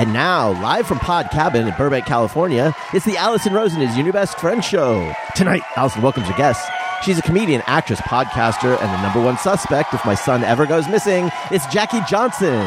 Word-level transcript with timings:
And 0.00 0.14
now, 0.14 0.52
live 0.62 0.86
from 0.86 0.98
Pod 0.98 1.28
Cabin 1.30 1.68
in 1.68 1.74
Burbank, 1.74 2.06
California, 2.06 2.74
it's 2.94 3.04
the 3.04 3.18
Allison 3.18 3.52
Rosen 3.52 3.82
is 3.82 3.94
Your 3.98 4.06
New 4.06 4.14
Best 4.14 4.40
Friend 4.40 4.64
show. 4.64 5.12
Tonight, 5.36 5.60
Allison 5.76 6.00
welcomes 6.00 6.26
her 6.26 6.36
guests. 6.38 6.66
She's 7.04 7.18
a 7.18 7.22
comedian, 7.22 7.62
actress, 7.66 8.00
podcaster, 8.00 8.80
and 8.80 8.90
the 8.94 9.02
number 9.02 9.20
one 9.20 9.36
suspect 9.36 9.92
if 9.92 10.02
my 10.06 10.14
son 10.14 10.42
ever 10.42 10.64
goes 10.64 10.88
missing. 10.88 11.30
It's 11.50 11.66
Jackie 11.66 12.00
Johnson. 12.08 12.64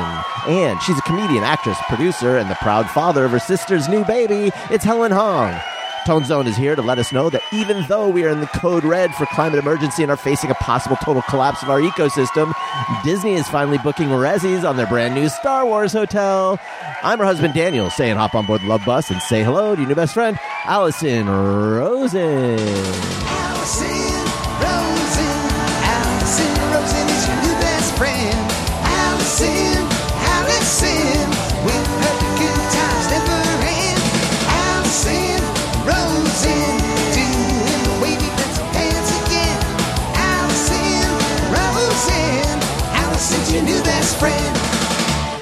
And 0.47 0.79
she's 0.83 0.99
a 0.99 1.01
comedian, 1.01 1.43
actress, 1.43 1.79
producer, 1.87 2.37
and 2.37 2.51
the 2.51 2.55
proud 2.61 2.87
father 2.87 3.25
of 3.25 3.31
her 3.31 3.39
sister's 3.39 3.89
new 3.89 4.05
baby. 4.05 4.51
It's 4.69 4.85
Helen 4.85 5.11
Hong. 5.11 5.59
Tone 6.05 6.25
Zone 6.25 6.47
is 6.47 6.57
here 6.57 6.75
to 6.75 6.81
let 6.81 6.99
us 6.99 7.11
know 7.11 7.29
that 7.29 7.41
even 7.53 7.85
though 7.87 8.09
we 8.09 8.25
are 8.25 8.29
in 8.29 8.41
the 8.41 8.47
code 8.47 8.83
red 8.83 9.13
for 9.15 9.25
climate 9.27 9.59
emergency 9.59 10.03
and 10.03 10.11
are 10.11 10.17
facing 10.17 10.51
a 10.51 10.55
possible 10.55 10.97
total 10.97 11.21
collapse 11.23 11.63
of 11.63 11.69
our 11.69 11.79
ecosystem, 11.79 12.53
Disney 13.03 13.35
is 13.35 13.47
finally 13.47 13.77
booking 13.77 14.09
resis 14.09 14.67
on 14.67 14.75
their 14.75 14.87
brand 14.87 15.15
new 15.15 15.29
Star 15.29 15.65
Wars 15.65 15.93
hotel. 15.93 16.59
I'm 17.03 17.19
her 17.19 17.25
husband 17.25 17.53
Daniel, 17.53 17.89
saying 17.89 18.17
hop 18.17 18.35
on 18.35 18.45
board 18.45 18.61
the 18.61 18.67
Love 18.67 18.85
Bus 18.85 19.11
and 19.11 19.21
say 19.21 19.43
hello 19.43 19.75
to 19.75 19.81
your 19.81 19.89
new 19.89 19.95
best 19.95 20.13
friend, 20.13 20.37
Allison 20.65 21.29
Rosen. 21.29 23.32
Friend. 44.23 44.57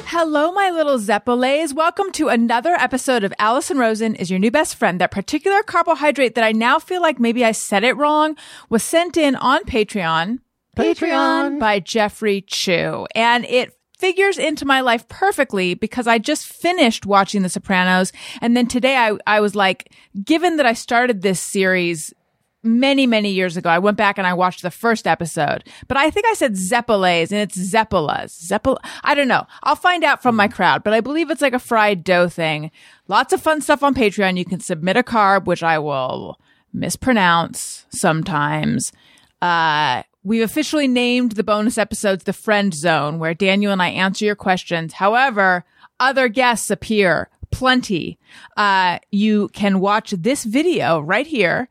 Hello, 0.07 0.51
my 0.51 0.71
little 0.71 0.97
Zeppolays. 0.97 1.71
Welcome 1.71 2.11
to 2.13 2.29
another 2.29 2.73
episode 2.73 3.23
of 3.23 3.31
Allison 3.37 3.77
Rosen 3.77 4.15
is 4.15 4.31
your 4.31 4.39
new 4.39 4.49
best 4.49 4.75
friend. 4.75 4.99
That 4.99 5.11
particular 5.11 5.61
carbohydrate 5.61 6.33
that 6.33 6.43
I 6.43 6.51
now 6.51 6.79
feel 6.79 6.99
like 6.99 7.19
maybe 7.19 7.45
I 7.45 7.51
said 7.51 7.83
it 7.83 7.95
wrong 7.95 8.35
was 8.69 8.81
sent 8.81 9.17
in 9.17 9.35
on 9.35 9.65
Patreon. 9.65 10.39
Patreon. 10.75 11.59
by 11.59 11.79
Jeffrey 11.79 12.41
Chu. 12.41 13.05
And 13.13 13.45
it 13.45 13.77
figures 13.99 14.39
into 14.39 14.65
my 14.65 14.81
life 14.81 15.07
perfectly 15.07 15.75
because 15.75 16.07
I 16.07 16.17
just 16.17 16.47
finished 16.47 17.05
watching 17.05 17.43
The 17.43 17.49
Sopranos. 17.49 18.11
And 18.41 18.57
then 18.57 18.65
today 18.65 18.95
I, 18.97 19.15
I 19.27 19.41
was 19.41 19.53
like, 19.53 19.93
given 20.23 20.57
that 20.57 20.65
I 20.65 20.73
started 20.73 21.21
this 21.21 21.39
series 21.39 22.15
many, 22.63 23.07
many 23.07 23.31
years 23.31 23.57
ago. 23.57 23.69
I 23.69 23.79
went 23.79 23.97
back 23.97 24.17
and 24.17 24.27
I 24.27 24.33
watched 24.33 24.61
the 24.61 24.71
first 24.71 25.07
episode, 25.07 25.63
but 25.87 25.97
I 25.97 26.09
think 26.09 26.25
I 26.27 26.33
said 26.33 26.53
Zeppolays 26.53 27.31
and 27.31 27.41
it's 27.41 27.57
Zeppelas. 27.57 28.29
Zeppel, 28.29 28.79
I 29.03 29.15
don't 29.15 29.27
know. 29.27 29.45
I'll 29.63 29.75
find 29.75 30.03
out 30.03 30.21
from 30.21 30.35
my 30.35 30.47
crowd, 30.47 30.83
but 30.83 30.93
I 30.93 31.01
believe 31.01 31.29
it's 31.31 31.41
like 31.41 31.53
a 31.53 31.59
fried 31.59 32.03
dough 32.03 32.29
thing. 32.29 32.71
Lots 33.07 33.33
of 33.33 33.41
fun 33.41 33.61
stuff 33.61 33.83
on 33.83 33.95
Patreon. 33.95 34.37
You 34.37 34.45
can 34.45 34.59
submit 34.59 34.97
a 34.97 35.03
carb, 35.03 35.45
which 35.45 35.63
I 35.63 35.79
will 35.79 36.39
mispronounce 36.73 37.85
sometimes. 37.89 38.91
Uh, 39.41 40.03
we've 40.23 40.43
officially 40.43 40.87
named 40.87 41.33
the 41.33 41.43
bonus 41.43 41.77
episodes 41.77 42.23
the 42.23 42.33
friend 42.33 42.73
zone 42.73 43.19
where 43.19 43.33
Daniel 43.33 43.71
and 43.71 43.81
I 43.81 43.89
answer 43.89 44.25
your 44.25 44.35
questions. 44.35 44.93
However, 44.93 45.65
other 45.99 46.27
guests 46.27 46.69
appear 46.69 47.29
plenty. 47.51 48.17
Uh, 48.55 48.99
you 49.11 49.49
can 49.49 49.79
watch 49.79 50.11
this 50.11 50.43
video 50.43 50.99
right 50.99 51.27
here. 51.27 51.69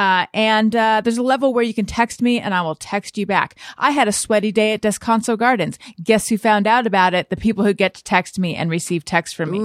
Uh, 0.00 0.24
and 0.32 0.74
uh, 0.74 1.02
there's 1.04 1.18
a 1.18 1.22
level 1.22 1.52
where 1.52 1.62
you 1.62 1.74
can 1.74 1.84
text 1.84 2.22
me 2.22 2.40
and 2.40 2.54
I 2.54 2.62
will 2.62 2.74
text 2.74 3.18
you 3.18 3.26
back. 3.26 3.54
I 3.76 3.90
had 3.90 4.08
a 4.08 4.12
sweaty 4.12 4.50
day 4.50 4.72
at 4.72 4.80
Descanso 4.80 5.36
Gardens. 5.36 5.78
Guess 6.02 6.30
who 6.30 6.38
found 6.38 6.66
out 6.66 6.86
about 6.86 7.12
it? 7.12 7.28
The 7.28 7.36
people 7.36 7.64
who 7.66 7.74
get 7.74 7.92
to 7.92 8.02
text 8.02 8.38
me 8.38 8.56
and 8.56 8.70
receive 8.70 9.04
text 9.04 9.36
from 9.36 9.50
me. 9.50 9.58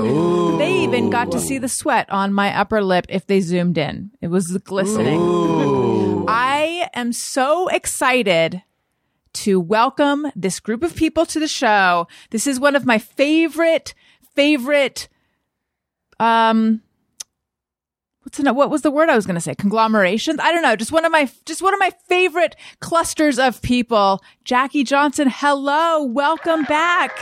They 0.57 0.73
even 0.83 1.09
got 1.09 1.31
to 1.31 1.39
see 1.39 1.57
the 1.57 1.69
sweat 1.69 2.09
on 2.09 2.33
my 2.33 2.53
upper 2.53 2.83
lip 2.83 3.05
if 3.07 3.27
they 3.27 3.39
zoomed 3.39 3.77
in. 3.77 4.11
It 4.19 4.27
was 4.27 4.57
glistening. 4.57 6.25
I 6.27 6.89
am 6.93 7.13
so 7.13 7.69
excited 7.69 8.61
to 9.35 9.57
welcome 9.61 10.27
this 10.35 10.59
group 10.59 10.83
of 10.83 10.97
people 10.97 11.25
to 11.27 11.39
the 11.39 11.47
show. 11.47 12.09
This 12.31 12.45
is 12.45 12.59
one 12.59 12.75
of 12.75 12.85
my 12.85 12.97
favorite, 12.97 13.93
favorite, 14.33 15.07
um, 16.19 16.81
what's 18.25 18.37
the, 18.37 18.53
what 18.53 18.69
was 18.69 18.81
the 18.81 18.91
word 18.91 19.09
I 19.09 19.15
was 19.15 19.25
going 19.25 19.35
to 19.35 19.41
say? 19.41 19.55
Conglomerations? 19.55 20.39
I 20.41 20.51
don't 20.51 20.61
know. 20.61 20.75
Just 20.75 20.91
one 20.91 21.05
of 21.05 21.11
my, 21.11 21.29
just 21.45 21.61
one 21.61 21.73
of 21.73 21.79
my 21.79 21.91
favorite 22.09 22.55
clusters 22.81 23.39
of 23.39 23.61
people. 23.61 24.21
Jackie 24.43 24.83
Johnson. 24.83 25.27
Hello. 25.31 26.03
Welcome 26.03 26.63
back. 26.63 27.17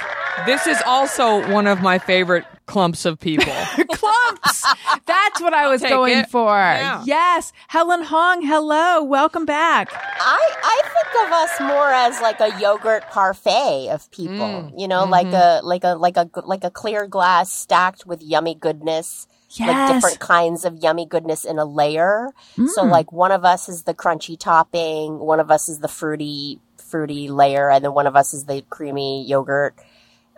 This 0.45 0.65
is 0.65 0.81
also 0.85 1.47
one 1.51 1.67
of 1.67 1.81
my 1.81 1.99
favorite 1.99 2.45
clumps 2.65 3.05
of 3.05 3.19
people. 3.19 3.51
Clumps. 3.91 4.63
That's 5.05 5.41
what 5.41 5.53
I 5.53 5.67
was 5.67 5.81
take 5.81 5.89
going 5.89 6.19
it. 6.19 6.29
for. 6.29 6.49
Yeah. 6.57 7.03
Yes. 7.05 7.51
Helen 7.67 8.03
Hong. 8.03 8.41
Hello. 8.41 9.03
Welcome 9.03 9.45
back. 9.45 9.89
I, 9.93 10.51
I 10.63 10.81
think 10.83 11.27
of 11.27 11.31
us 11.33 11.59
more 11.61 11.89
as 11.89 12.21
like 12.21 12.39
a 12.39 12.59
yogurt 12.59 13.03
parfait 13.11 13.89
of 13.91 14.09
people, 14.11 14.33
Mm. 14.33 14.73
you 14.79 14.87
know, 14.87 15.03
like 15.05 15.27
a 15.27 15.59
like 15.63 15.83
a 15.83 15.95
like 15.95 16.17
a 16.17 16.29
like 16.45 16.63
a 16.63 16.71
clear 16.71 17.05
glass 17.07 17.51
stacked 17.53 18.05
with 18.05 18.21
yummy 18.23 18.55
goodness, 18.55 19.27
like 19.59 19.93
different 19.93 20.19
kinds 20.19 20.65
of 20.65 20.81
yummy 20.81 21.05
goodness 21.05 21.45
in 21.45 21.59
a 21.59 21.65
layer. 21.65 22.29
Mm. 22.57 22.69
So 22.69 22.83
like 22.83 23.11
one 23.11 23.31
of 23.31 23.45
us 23.45 23.69
is 23.69 23.83
the 23.83 23.93
crunchy 23.93 24.37
topping, 24.39 25.19
one 25.19 25.39
of 25.39 25.51
us 25.51 25.69
is 25.69 25.79
the 25.79 25.87
fruity 25.87 26.59
fruity 26.77 27.29
layer, 27.29 27.69
and 27.69 27.83
then 27.83 27.93
one 27.93 28.07
of 28.07 28.15
us 28.15 28.33
is 28.33 28.45
the 28.45 28.63
creamy 28.69 29.25
yogurt. 29.25 29.75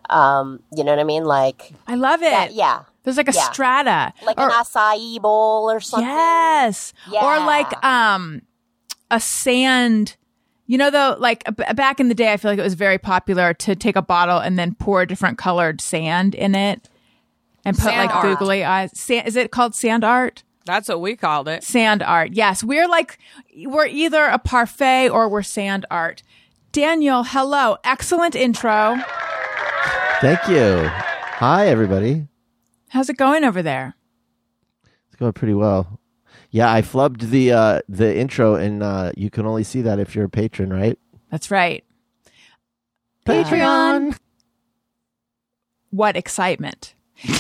Um, 0.09 0.62
you 0.75 0.84
know 0.84 0.92
what 0.92 1.00
I 1.00 1.04
mean? 1.04 1.25
Like 1.25 1.72
I 1.88 1.96
love 1.96 2.22
it. 2.22 2.30
that, 2.31 2.54
yeah, 2.54 2.84
There's 3.04 3.18
like 3.18 3.28
a 3.30 3.34
Yeah. 3.34 3.52
strata. 3.52 4.14
like 4.24 4.40
Or- 4.40 4.46
an 4.46 4.52
acai 4.52 5.22
bowl 5.22 5.70
or 5.72 5.80
something. 5.80 6.08
Yes. 6.08 6.94
Or 7.12 7.40
like 7.40 7.84
um 7.86 8.42
a 9.12 9.20
sand 9.20 10.16
you 10.68 10.78
know 10.80 10.90
though 10.90 11.16
like 11.20 11.44
b- 11.56 11.64
back 11.75 12.00
in 12.00 12.08
the 12.08 12.16
day 12.16 12.34
I 12.34 12.38
feel 12.38 12.50
like 12.50 12.58
it 12.59 12.64
was 12.64 12.74
very 12.74 12.98
popular 12.98 13.54
to 13.54 13.75
take 13.75 13.96
a 13.96 14.02
bottle 14.02 14.40
and 14.40 14.58
then 14.58 14.74
pour 14.74 15.06
different 15.06 15.38
colored 15.38 15.80
sand 15.80 16.34
in 16.34 16.56
it 16.56 16.90
and 17.66 17.76
put 17.76 17.86
Sand 17.86 17.98
like 18.08 18.16
art. 18.16 18.40
googly 18.40 18.64
eyes. 18.64 18.92
Sand, 18.98 19.28
is 19.28 19.36
it 19.36 19.52
called 19.52 19.76
sand 19.76 20.03
art? 20.03 20.44
That's 20.66 20.88
what 20.88 21.02
we 21.02 21.16
called 21.16 21.48
it. 21.48 21.64
Sand 21.64 22.02
art. 22.02 22.34
Yes, 22.34 22.64
we're 22.64 22.88
like 22.88 23.18
we're 23.66 23.88
either 23.88 24.24
a 24.26 24.40
parfait 24.40 25.09
or 25.09 25.28
we're 25.28 25.44
sand 25.44 25.86
art. 25.92 26.24
Daniel, 26.72 27.24
hello. 27.24 27.78
Excellent 27.84 28.36
intro. 28.36 28.98
Thank 30.22 30.48
you. 30.48 30.88
Hi, 30.88 31.68
everybody. 31.68 32.28
How's 32.90 33.09
it 33.09 33.18
going 33.18 33.44
over 33.44 33.62
there? 33.62 33.96
It's 35.08 35.16
going 35.18 35.34
pretty 35.34 35.54
well. 35.54 36.00
Yeah, 36.50 36.72
I 36.72 36.81
flubbed 36.81 37.30
the 37.30 37.52
uh, 37.52 37.81
the 37.90 38.16
intro, 38.18 38.56
and 38.56 38.81
uh, 38.81 39.12
you 39.18 39.30
can 39.30 39.46
only 39.46 39.64
see 39.64 39.81
that 39.81 40.00
if 40.00 40.16
you're 40.16 40.25
a 40.25 40.30
patron, 40.30 40.72
right? 40.72 40.98
That's 41.30 41.52
right. 41.52 41.84
Patreon. 43.25 44.18
What 45.90 46.16
excitement. 46.16 46.94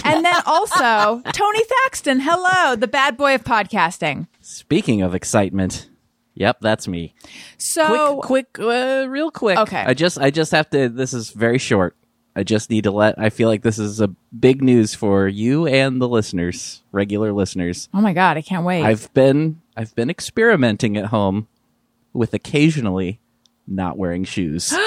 And 0.03 0.23
then 0.23 0.41
also 0.45 1.21
Tony 1.31 1.63
Thaxton, 1.63 2.19
hello, 2.21 2.75
the 2.75 2.87
bad 2.87 3.17
boy 3.17 3.35
of 3.35 3.43
podcasting. 3.43 4.27
Speaking 4.41 5.01
of 5.01 5.13
excitement, 5.13 5.89
yep, 6.33 6.57
that's 6.61 6.87
me. 6.87 7.13
So 7.57 8.21
quick, 8.21 8.53
quick, 8.53 8.59
uh, 8.59 9.07
real 9.09 9.31
quick. 9.31 9.57
Okay. 9.57 9.83
I 9.85 9.93
just, 9.93 10.17
I 10.17 10.31
just 10.31 10.51
have 10.51 10.69
to. 10.71 10.89
This 10.89 11.13
is 11.13 11.31
very 11.31 11.57
short. 11.57 11.95
I 12.35 12.43
just 12.43 12.69
need 12.69 12.83
to 12.83 12.91
let. 12.91 13.17
I 13.17 13.29
feel 13.29 13.47
like 13.47 13.61
this 13.61 13.79
is 13.79 14.01
a 14.01 14.09
big 14.37 14.61
news 14.61 14.93
for 14.93 15.27
you 15.27 15.67
and 15.67 16.01
the 16.01 16.07
listeners, 16.07 16.83
regular 16.91 17.31
listeners. 17.31 17.87
Oh 17.93 18.01
my 18.01 18.13
god, 18.13 18.37
I 18.37 18.41
can't 18.41 18.65
wait. 18.65 18.83
I've 18.83 19.13
been, 19.13 19.61
I've 19.77 19.95
been 19.95 20.09
experimenting 20.09 20.97
at 20.97 21.05
home 21.05 21.47
with 22.11 22.33
occasionally 22.33 23.19
not 23.67 23.97
wearing 23.97 24.23
shoes. 24.23 24.73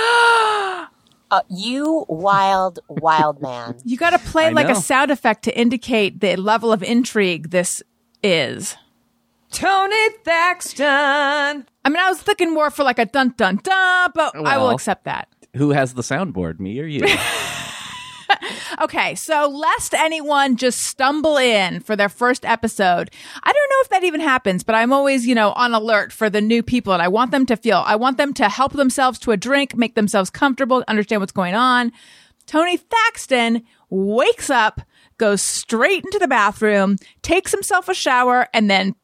Uh, 1.31 1.43
you 1.49 2.07
wild 2.09 2.79
wild 2.89 3.43
man. 3.43 3.77
you 3.85 3.97
got 3.97 4.11
to 4.11 4.19
play 4.19 4.47
I 4.47 4.51
like 4.51 4.69
a 4.69 4.75
sound 4.75 5.11
effect 5.11 5.45
to 5.45 5.59
indicate 5.59 6.21
the 6.21 6.37
level 6.37 6.73
of 6.73 6.83
intrigue 6.83 7.51
this 7.51 7.83
is. 8.23 8.77
Tony 9.51 10.11
Thaxton. 10.25 10.87
I 10.87 11.89
mean, 11.89 11.97
I 11.97 12.09
was 12.09 12.27
looking 12.27 12.53
more 12.53 12.71
for 12.71 12.85
like 12.85 12.99
a 12.99 13.07
dun 13.07 13.35
dun 13.37 13.57
dun, 13.63 14.11
but 14.15 14.37
I 14.37 14.59
will 14.59 14.71
accept 14.71 15.05
that. 15.05 15.29
Who 15.57 15.71
has 15.71 15.95
the 15.95 16.03
soundboard, 16.03 16.61
me 16.61 16.79
or 16.81 16.85
you? 16.85 17.07
Okay, 18.81 19.15
so 19.17 19.49
lest 19.49 19.93
anyone 19.93 20.57
just 20.57 20.81
stumble 20.81 21.37
in 21.37 21.81
for 21.81 21.97
their 21.97 22.09
first 22.09 22.45
episode, 22.45 23.11
I 23.43 23.53
don't 23.53 23.71
know 23.71 23.81
if 23.81 23.89
that 23.89 24.05
even 24.05 24.21
happens, 24.21 24.63
but 24.63 24.75
I'm 24.75 24.93
always, 24.93 25.27
you 25.27 25.35
know, 25.35 25.53
on 25.53 25.75
alert 25.75 26.13
for 26.13 26.31
the 26.31 26.41
new 26.41 26.63
people 26.63 26.93
and 26.93 27.03
I 27.03 27.09
want 27.09 27.33
them 27.33 27.45
to 27.47 27.57
feel, 27.57 27.83
I 27.85 27.97
want 27.97 28.19
them 28.19 28.33
to 28.35 28.49
help 28.49 28.73
themselves 28.73 29.19
to 29.21 29.33
a 29.33 29.37
drink, 29.37 29.77
make 29.77 29.95
themselves 29.95 30.31
comfortable, 30.31 30.85
understand 30.87 31.21
what's 31.21 31.33
going 31.33 31.55
on. 31.55 31.93
Tony 32.47 32.77
Thaxton 32.77 33.65
wakes 33.91 34.49
up, 34.49 34.81
goes 35.19 35.43
straight 35.43 36.05
into 36.05 36.19
the 36.19 36.29
bathroom, 36.29 36.97
takes 37.23 37.51
himself 37.51 37.89
a 37.89 37.95
shower, 37.95 38.49
and 38.55 38.71
then 38.71 38.95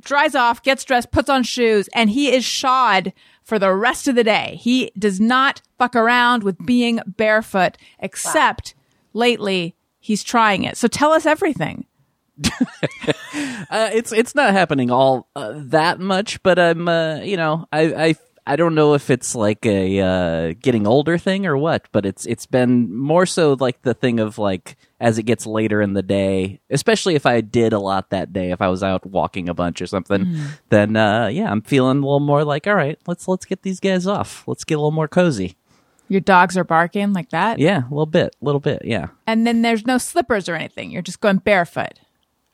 dries 0.00 0.34
off, 0.34 0.62
gets 0.62 0.84
dressed, 0.84 1.10
puts 1.10 1.30
on 1.30 1.42
shoes, 1.42 1.88
and 1.94 2.10
he 2.10 2.32
is 2.32 2.44
shod 2.44 3.12
for 3.48 3.58
the 3.58 3.72
rest 3.72 4.06
of 4.08 4.14
the 4.14 4.22
day. 4.22 4.58
He 4.60 4.92
does 4.98 5.18
not 5.18 5.62
fuck 5.78 5.96
around 5.96 6.42
with 6.42 6.66
being 6.66 7.00
barefoot, 7.06 7.78
except 7.98 8.74
lately 9.14 9.74
he's 9.98 10.22
trying 10.22 10.64
it. 10.64 10.76
So 10.76 10.86
tell 10.86 11.12
us 11.12 11.24
everything. 11.24 11.86
Uh, 13.70 13.90
it's 13.92 14.12
it's 14.12 14.34
not 14.34 14.52
happening 14.52 14.90
all 14.90 15.28
uh, 15.36 15.52
that 15.54 16.00
much, 16.00 16.42
but 16.42 16.58
I'm 16.58 16.88
uh, 16.88 17.16
you 17.16 17.36
know 17.36 17.66
I 17.70 17.82
I 18.06 18.14
I 18.48 18.56
don't 18.56 18.74
know 18.74 18.94
if 18.94 19.10
it's 19.10 19.34
like 19.34 19.66
a 19.66 20.00
uh, 20.00 20.54
getting 20.60 20.86
older 20.86 21.18
thing 21.18 21.44
or 21.44 21.56
what, 21.56 21.86
but 21.92 22.06
it's 22.06 22.24
it's 22.24 22.46
been 22.46 22.96
more 22.96 23.26
so 23.26 23.52
like 23.60 23.82
the 23.82 23.92
thing 23.92 24.20
of 24.20 24.38
like 24.38 24.78
as 24.98 25.18
it 25.18 25.24
gets 25.24 25.44
later 25.46 25.82
in 25.82 25.92
the 25.92 26.02
day, 26.02 26.60
especially 26.70 27.14
if 27.14 27.26
I 27.26 27.42
did 27.42 27.74
a 27.74 27.78
lot 27.78 28.08
that 28.08 28.32
day, 28.32 28.50
if 28.50 28.62
I 28.62 28.68
was 28.68 28.82
out 28.82 29.04
walking 29.04 29.50
a 29.50 29.54
bunch 29.54 29.82
or 29.82 29.86
something, 29.86 30.40
then 30.70 30.96
uh, 30.96 31.26
yeah, 31.26 31.50
I'm 31.50 31.60
feeling 31.60 31.98
a 31.98 32.00
little 32.00 32.20
more 32.20 32.42
like 32.42 32.66
all 32.66 32.74
right, 32.74 32.98
let's 33.06 33.28
let's 33.28 33.44
get 33.44 33.62
these 33.62 33.80
guys 33.80 34.06
off, 34.06 34.44
let's 34.46 34.64
get 34.64 34.74
a 34.76 34.78
little 34.78 34.92
more 34.92 35.08
cozy. 35.08 35.56
Your 36.08 36.22
dogs 36.22 36.56
are 36.56 36.64
barking 36.64 37.12
like 37.12 37.28
that. 37.30 37.58
Yeah, 37.58 37.80
a 37.80 37.90
little 37.90 38.06
bit, 38.06 38.34
a 38.40 38.44
little 38.44 38.60
bit, 38.60 38.82
yeah. 38.82 39.08
And 39.26 39.46
then 39.46 39.60
there's 39.60 39.84
no 39.84 39.98
slippers 39.98 40.48
or 40.48 40.54
anything. 40.54 40.90
You're 40.90 41.02
just 41.02 41.20
going 41.20 41.36
barefoot. 41.36 42.00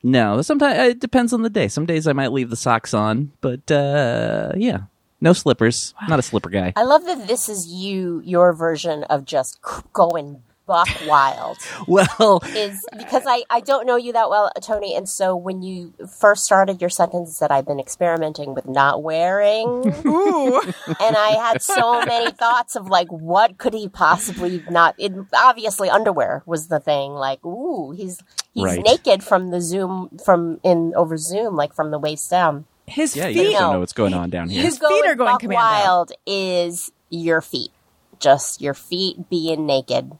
No, 0.03 0.41
sometimes 0.41 0.77
it 0.89 0.99
depends 0.99 1.31
on 1.31 1.41
the 1.41 1.49
day. 1.49 1.69
Some 1.69 1.85
days 1.85 2.05
I 2.05 2.11
might 2.11 2.33
leave 2.33 2.49
the 2.49 2.57
socks 2.57 2.93
on, 2.93 3.31
but 3.39 3.71
uh, 3.71 4.51
yeah, 4.57 4.81
no 5.21 5.33
slippers. 5.33 5.93
Not 6.07 6.19
a 6.19 6.21
slipper 6.23 6.49
guy. 6.49 6.73
I 6.75 6.83
love 6.83 7.05
that 7.05 7.27
this 7.27 7.49
is 7.49 7.67
you, 7.67 8.21
your 8.25 8.53
version 8.53 9.03
of 9.05 9.25
just 9.25 9.59
going 9.93 10.41
buck 10.65 10.87
wild. 11.07 11.57
Well, 11.87 12.41
Is 12.55 12.83
because 12.97 13.23
I, 13.27 13.43
I 13.51 13.59
don't 13.59 13.85
know 13.85 13.95
you 13.95 14.11
that 14.13 14.29
well, 14.29 14.51
Tony, 14.61 14.95
and 14.95 15.07
so 15.07 15.35
when 15.35 15.61
you 15.61 15.93
first 16.19 16.43
started 16.43 16.81
your 16.81 16.89
sentence 16.89 17.37
that 17.37 17.51
I've 17.51 17.67
been 17.67 17.79
experimenting 17.79 18.55
with 18.55 18.65
not 18.67 19.03
wearing, 19.03 19.67
Ooh. 20.05 20.59
and 20.61 21.15
I 21.15 21.37
had 21.39 21.61
so 21.61 22.03
many 22.05 22.31
thoughts 22.31 22.75
of 22.75 22.87
like, 22.87 23.09
what 23.09 23.59
could 23.59 23.75
he 23.75 23.87
possibly 23.87 24.63
not? 24.69 24.95
It, 24.97 25.11
obviously, 25.35 25.89
underwear 25.89 26.41
was 26.47 26.67
the 26.69 26.79
thing. 26.79 27.11
Like, 27.11 27.45
ooh, 27.45 27.91
he's 27.91 28.19
he's 28.53 28.63
Right. 28.63 28.81
naked 28.83 29.23
from 29.23 29.51
the 29.51 29.61
Zoom 29.61 30.17
from 30.25 30.59
in 30.63 30.93
over 30.95 31.17
Zoom, 31.17 31.55
like 31.55 31.73
from 31.75 31.91
the 31.91 31.99
waist 31.99 32.31
down. 32.31 32.65
His 32.87 33.15
yeah, 33.15 33.27
you 33.27 33.33
feet. 33.43 33.51
guys 33.53 33.59
don't 33.61 33.73
know 33.73 33.79
what's 33.79 33.93
going 33.93 34.13
on 34.13 34.29
down 34.29 34.49
here. 34.49 34.61
His 34.61 34.79
You 34.81 34.87
feet 34.89 35.05
are 35.07 35.15
going 35.15 35.33
buck 35.33 35.41
commando. 35.41 35.61
wild 35.61 36.11
is 36.25 36.91
your 37.09 37.41
feet, 37.41 37.71
just 38.19 38.61
your 38.61 38.73
feet 38.73 39.29
being 39.29 39.65
naked. 39.65 40.11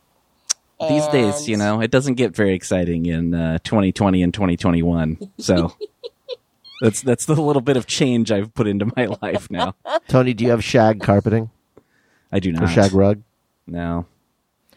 These 0.79 1.07
days, 1.07 1.47
you 1.47 1.55
know, 1.57 1.79
it 1.79 1.89
doesn't 1.89 2.15
get 2.15 2.35
very 2.35 2.53
exciting 2.53 3.05
in 3.05 3.33
uh, 3.33 3.59
2020 3.63 4.21
and 4.23 4.33
2021. 4.33 5.17
So 5.39 5.73
that's 6.81 7.01
that's 7.01 7.25
the 7.25 7.35
little 7.35 7.61
bit 7.61 7.77
of 7.77 7.87
change 7.87 8.31
I've 8.31 8.53
put 8.53 8.67
into 8.67 8.91
my 8.97 9.05
life 9.21 9.49
now. 9.49 9.75
Tony, 10.09 10.33
do 10.33 10.43
you 10.43 10.49
have 10.51 10.63
shag 10.63 11.01
carpeting 11.01 11.49
I 12.31 12.39
do 12.39 12.49
or 12.49 12.53
not. 12.53 12.69
shag 12.71 12.91
rug? 12.93 13.21
No, 13.67 14.05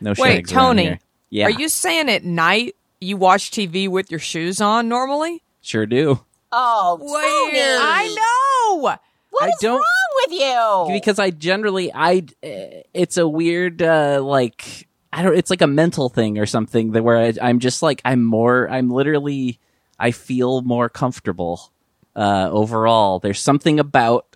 no. 0.01 0.11
Wait, 0.19 0.35
shags 0.37 0.53
around 0.53 0.63
Tony, 0.67 0.83
here. 0.85 0.99
Yeah, 1.31 1.45
Are 1.47 1.51
you 1.51 1.69
saying 1.69 2.09
at 2.09 2.23
night 2.25 2.77
you 3.01 3.17
watch 3.17 3.51
TV 3.51 3.89
with 3.89 4.11
your 4.11 4.21
shoes 4.21 4.61
on 4.61 4.89
normally? 4.89 5.43
sure 5.61 5.85
do. 5.87 6.21
Oh, 6.53 6.99
Weird. 7.01 7.25
Tony, 7.25 7.61
I 7.81 8.15
know. 8.15 8.81
What 9.31 9.45
I 9.45 9.49
is 9.49 9.55
don't- 9.61 9.75
wrong 9.77 9.85
with 10.27 10.33
you? 10.33 10.95
because 10.95 11.19
I 11.19 11.31
generally 11.31 11.93
I 11.95 12.25
uh, 12.43 12.83
it's 12.95 13.17
a 13.19 13.29
weird 13.29 13.83
uh, 13.83 14.21
like 14.23 14.89
I 15.13 15.23
don't 15.23 15.37
it's 15.37 15.51
like 15.51 15.61
a 15.63 15.67
mental 15.67 16.09
thing 16.09 16.39
or 16.39 16.47
something 16.47 16.93
that 16.93 17.03
where 17.05 17.19
I, 17.19 17.35
I'm 17.43 17.59
just 17.61 17.83
like 17.83 18.01
I'm 18.05 18.25
more 18.25 18.69
I'm 18.71 18.91
literally 18.91 19.59
I 19.99 20.11
feel 20.13 20.63
more 20.63 20.89
comfortable 20.89 21.71
uh, 22.17 22.49
overall. 22.51 23.19
There's 23.19 23.41
something 23.41 23.79
about 23.79 24.35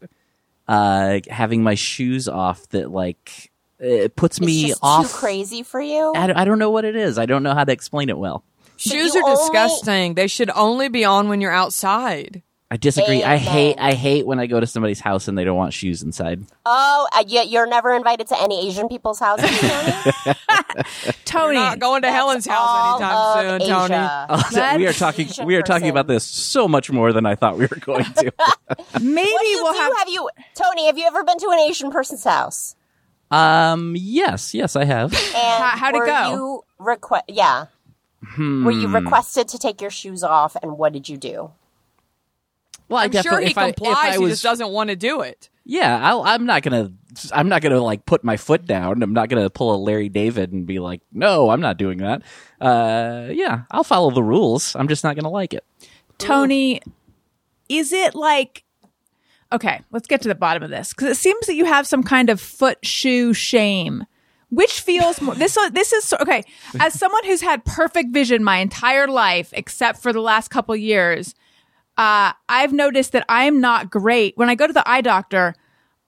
uh, 0.68 1.20
having 1.30 1.62
my 1.62 1.74
shoes 1.74 2.28
off 2.28 2.68
that 2.68 2.90
like 2.90 3.50
it 3.78 4.14
puts 4.14 4.36
it's 4.38 4.46
me 4.46 4.68
just 4.68 4.80
off. 4.82 5.10
too 5.10 5.16
crazy 5.18 5.62
for 5.62 5.80
you. 5.80 6.12
I, 6.14 6.42
I 6.42 6.44
don't 6.44 6.58
know 6.58 6.70
what 6.70 6.84
it 6.84 6.94
is. 6.96 7.18
I 7.18 7.26
don't 7.26 7.42
know 7.42 7.54
how 7.54 7.64
to 7.64 7.72
explain 7.72 8.08
it 8.10 8.18
well. 8.18 8.44
Shoes 8.90 9.14
you 9.14 9.20
are 9.24 9.28
only- 9.30 9.36
disgusting. 9.42 10.14
They 10.14 10.26
should 10.26 10.50
only 10.54 10.88
be 10.88 11.04
on 11.04 11.28
when 11.28 11.40
you're 11.40 11.52
outside. 11.52 12.42
I 12.70 12.78
disagree. 12.78 13.22
I 13.22 13.36
hate 13.36 13.76
I 13.78 13.92
hate 13.92 14.26
when 14.26 14.40
I 14.40 14.46
go 14.46 14.58
to 14.58 14.66
somebody's 14.66 14.98
house 14.98 15.28
and 15.28 15.36
they 15.36 15.44
don't 15.44 15.58
want 15.58 15.74
shoes 15.74 16.02
inside. 16.02 16.42
Oh, 16.64 17.06
uh, 17.14 17.22
you, 17.28 17.42
you're 17.42 17.66
never 17.66 17.92
invited 17.94 18.28
to 18.28 18.40
any 18.40 18.66
Asian 18.66 18.88
people's 18.88 19.18
houses, 19.20 19.50
Tony? 19.60 19.92
Tony. 21.26 21.54
You're 21.56 21.64
not 21.64 21.78
going 21.80 22.00
to 22.00 22.10
Helen's 22.10 22.46
house 22.46 22.98
anytime 23.00 23.14
of 23.58 23.60
soon, 23.60 23.68
Tony. 23.68 23.94
Asia. 23.94 24.74
we 24.78 24.86
are 24.86 24.92
talking 24.94 25.26
Asian 25.28 25.46
we 25.46 25.56
are 25.56 25.60
talking 25.62 25.82
person. 25.82 25.90
about 25.90 26.06
this 26.06 26.24
so 26.24 26.66
much 26.66 26.90
more 26.90 27.12
than 27.12 27.26
I 27.26 27.34
thought 27.34 27.58
we 27.58 27.66
were 27.66 27.76
going 27.78 28.04
to. 28.04 28.32
Maybe 29.02 29.30
What 29.30 29.42
do 29.42 29.48
you 29.48 29.62
we'll 29.62 29.72
do? 29.74 29.78
have. 29.78 29.92
Have 29.98 30.08
you, 30.08 30.30
Tony? 30.54 30.86
Have 30.86 30.96
you 30.96 31.04
ever 31.06 31.24
been 31.24 31.38
to 31.40 31.48
an 31.50 31.58
Asian 31.58 31.90
person's 31.90 32.24
house? 32.24 32.74
Um. 33.30 33.94
Yes. 33.98 34.54
Yes, 34.54 34.76
I 34.76 34.84
have. 34.84 35.12
And 35.12 35.22
How- 35.62 35.76
how'd 35.76 35.94
it 35.94 36.06
go? 36.06 36.30
You 36.30 36.62
requ- 36.86 37.20
yeah. 37.28 37.66
Hmm. 38.34 38.64
Were 38.64 38.72
you 38.72 38.88
requested 38.88 39.48
to 39.48 39.58
take 39.58 39.80
your 39.80 39.90
shoes 39.90 40.22
off, 40.22 40.56
and 40.62 40.78
what 40.78 40.92
did 40.92 41.08
you 41.08 41.16
do? 41.16 41.50
Well, 42.88 43.00
I 43.00 43.04
I'm 43.04 43.12
sure 43.12 43.40
he 43.40 43.50
if 43.50 43.58
I, 43.58 43.68
if 43.68 43.76
complies. 43.76 44.16
I 44.16 44.18
he 44.18 44.26
just 44.28 44.42
doesn't 44.42 44.70
want 44.70 44.90
to 44.90 44.96
do 44.96 45.20
it. 45.22 45.48
yeah, 45.64 45.98
I'll, 46.02 46.22
I'm 46.22 46.46
not 46.46 46.62
gonna. 46.62 46.92
I'm 47.32 47.48
not 47.48 47.62
gonna 47.62 47.80
like 47.80 48.06
put 48.06 48.24
my 48.24 48.36
foot 48.36 48.66
down. 48.66 49.02
I'm 49.02 49.12
not 49.12 49.28
gonna 49.28 49.50
pull 49.50 49.74
a 49.74 49.76
Larry 49.76 50.08
David 50.08 50.52
and 50.52 50.66
be 50.66 50.78
like, 50.78 51.00
no, 51.12 51.50
I'm 51.50 51.60
not 51.60 51.76
doing 51.78 51.98
that. 51.98 52.22
Uh. 52.60 53.28
Yeah, 53.30 53.62
I'll 53.70 53.84
follow 53.84 54.10
the 54.10 54.22
rules. 54.22 54.74
I'm 54.76 54.88
just 54.88 55.04
not 55.04 55.16
gonna 55.16 55.30
like 55.30 55.54
it. 55.54 55.64
Tony, 56.18 56.80
is 57.68 57.92
it 57.92 58.14
like 58.14 58.64
okay, 59.52 59.82
let's 59.90 60.06
get 60.06 60.22
to 60.22 60.28
the 60.28 60.34
bottom 60.34 60.62
of 60.62 60.70
this 60.70 60.92
because 60.92 61.08
it 61.08 61.20
seems 61.20 61.46
that 61.46 61.54
you 61.54 61.64
have 61.64 61.86
some 61.86 62.02
kind 62.02 62.30
of 62.30 62.40
foot 62.40 62.78
shoe 62.84 63.32
shame. 63.34 64.04
Which 64.52 64.80
feels 64.80 65.20
more 65.22 65.34
this 65.34 65.56
this 65.72 65.94
is 65.94 66.12
okay. 66.20 66.44
As 66.78 66.92
someone 66.98 67.24
who's 67.24 67.40
had 67.40 67.64
perfect 67.64 68.12
vision 68.12 68.44
my 68.44 68.58
entire 68.58 69.08
life 69.08 69.50
except 69.54 70.02
for 70.02 70.12
the 70.12 70.20
last 70.20 70.48
couple 70.48 70.76
years 70.76 71.34
uh 71.96 72.32
I've 72.48 72.72
noticed 72.72 73.12
that 73.12 73.24
I 73.28 73.44
am 73.44 73.60
not 73.60 73.90
great. 73.90 74.36
When 74.36 74.50
I 74.50 74.54
go 74.54 74.66
to 74.66 74.72
the 74.72 74.86
eye 74.88 75.00
doctor 75.00 75.54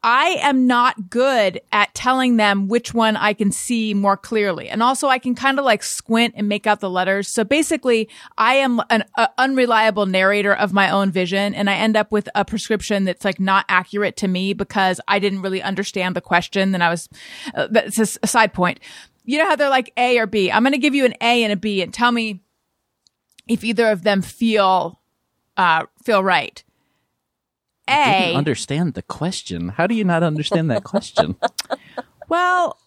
I 0.07 0.37
am 0.43 0.67
not 0.67 1.09
good 1.09 1.63
at 1.73 1.95
telling 1.95 2.37
them 2.37 2.69
which 2.69 2.93
one 2.93 3.17
I 3.17 3.33
can 3.33 3.51
see 3.51 3.95
more 3.95 4.19
clearly. 4.19 4.69
And 4.69 4.83
also 4.83 5.09
I 5.09 5.19
can 5.19 5.35
kind 5.35 5.59
of 5.59 5.65
like 5.65 5.83
squint 5.83 6.35
and 6.37 6.47
make 6.47 6.67
out 6.67 6.81
the 6.81 6.91
letters. 6.91 7.27
So 7.27 7.43
basically 7.43 8.11
I 8.37 8.57
am 8.57 8.83
an 8.91 9.05
a 9.17 9.31
unreliable 9.39 10.05
narrator 10.05 10.55
of 10.55 10.75
my 10.75 10.91
own 10.91 11.11
vision 11.11 11.55
and 11.55 11.71
I 11.71 11.77
end 11.77 11.97
up 11.97 12.13
with 12.13 12.29
a 12.35 12.45
prescription 12.45 13.05
that's 13.05 13.25
like 13.25 13.41
not 13.41 13.65
accurate 13.71 14.19
to 14.19 14.29
me 14.29 14.53
because 14.53 15.01
I 15.09 15.19
didn't 15.19 15.41
really 15.41 15.63
understand 15.63 16.15
the 16.15 16.21
question. 16.21 16.73
Then 16.73 16.83
I 16.83 16.91
was, 16.91 17.09
uh, 17.55 17.69
that's 17.71 17.99
a 17.99 18.27
side 18.27 18.53
point. 18.53 18.81
You 19.25 19.39
know 19.39 19.49
how 19.49 19.57
they're 19.57 19.71
like 19.71 19.91
A 19.97 20.19
or 20.19 20.27
B? 20.27 20.53
I'm 20.53 20.63
going 20.65 20.73
to 20.73 20.79
give 20.79 20.95
you 20.95 21.07
an 21.07 21.15
A 21.23 21.45
and 21.45 21.53
a 21.53 21.57
B 21.57 21.81
and 21.81 21.95
tell 21.95 22.13
me 22.13 22.43
if 23.49 23.65
either 23.65 23.91
of 23.91 24.03
them 24.03 24.21
feel, 24.21 25.01
uh, 25.57 25.87
feel 26.05 26.23
right. 26.23 26.63
A. 27.89 28.21
Didn't 28.27 28.37
understand 28.37 28.95
the 28.95 29.03
question. 29.03 29.69
How 29.71 29.87
do 29.87 29.95
you 29.95 30.05
not 30.05 30.23
understand 30.23 30.71
that 30.71 30.85
question? 30.85 31.37
Well, 32.29 32.79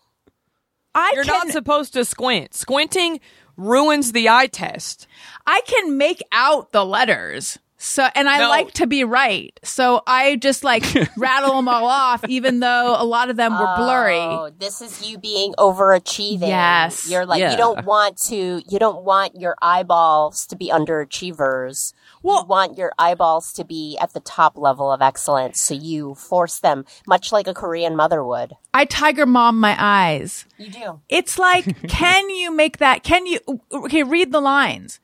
I 0.95 1.11
You're 1.13 1.23
can 1.23 1.45
not 1.47 1.53
supposed 1.53 1.93
to 1.93 2.03
squint. 2.05 2.55
Squinting 2.55 3.19
ruins 3.55 4.11
the 4.11 4.29
eye 4.29 4.47
test. 4.47 5.07
I 5.45 5.61
can 5.67 5.95
make 5.97 6.23
out 6.31 6.71
the 6.71 6.83
letters. 6.83 7.59
So 7.77 8.07
and 8.15 8.27
I 8.27 8.39
No. 8.39 8.49
like 8.49 8.71
to 8.73 8.87
be 8.87 9.03
right. 9.03 9.57
So 9.63 10.01
I 10.07 10.37
just 10.37 10.63
like 10.63 10.83
rattle 11.17 11.55
them 11.55 11.67
all 11.67 11.85
off 11.85 12.25
even 12.27 12.59
though 12.59 12.95
a 12.97 13.05
lot 13.05 13.29
of 13.29 13.35
them 13.35 13.51
were 13.53 13.75
blurry. 13.77 14.17
Oh, 14.17 14.49
this 14.57 14.81
is 14.81 15.07
you 15.07 15.19
being 15.19 15.53
overachieving. 15.59 16.47
Yes. 16.47 17.07
You're 17.07 17.27
like 17.27 17.39
Yeah. 17.39 17.51
you 17.51 17.57
don't 17.57 17.85
want 17.85 18.17
to 18.29 18.63
you 18.67 18.79
don't 18.79 19.03
want 19.03 19.39
your 19.39 19.55
eyeballs 19.61 20.47
to 20.47 20.55
be 20.55 20.69
underachievers. 20.71 21.93
Well- 22.23 22.41
you 22.41 22.47
want 22.47 22.77
your 22.77 22.91
eyeballs 22.97 23.51
to 23.53 23.63
be 23.63 23.97
at 23.99 24.13
the 24.13 24.19
top 24.19 24.57
level 24.57 24.91
of 24.91 25.01
excellence, 25.01 25.61
so 25.61 25.73
you 25.73 26.15
force 26.15 26.59
them, 26.59 26.85
much 27.05 27.31
like 27.31 27.47
a 27.47 27.53
Korean 27.53 27.95
mother 27.95 28.23
would. 28.23 28.53
I 28.73 28.85
tiger 28.85 29.25
mom 29.25 29.59
my 29.59 29.75
eyes. 29.77 30.45
You 30.57 30.69
do. 30.69 31.01
It's 31.09 31.37
like 31.37 31.87
can 31.87 32.29
you 32.29 32.51
make 32.51 32.77
that 32.77 33.03
can 33.03 33.25
you 33.25 33.39
okay 33.71 34.03
read 34.03 34.31
the 34.31 34.41
lines. 34.41 34.99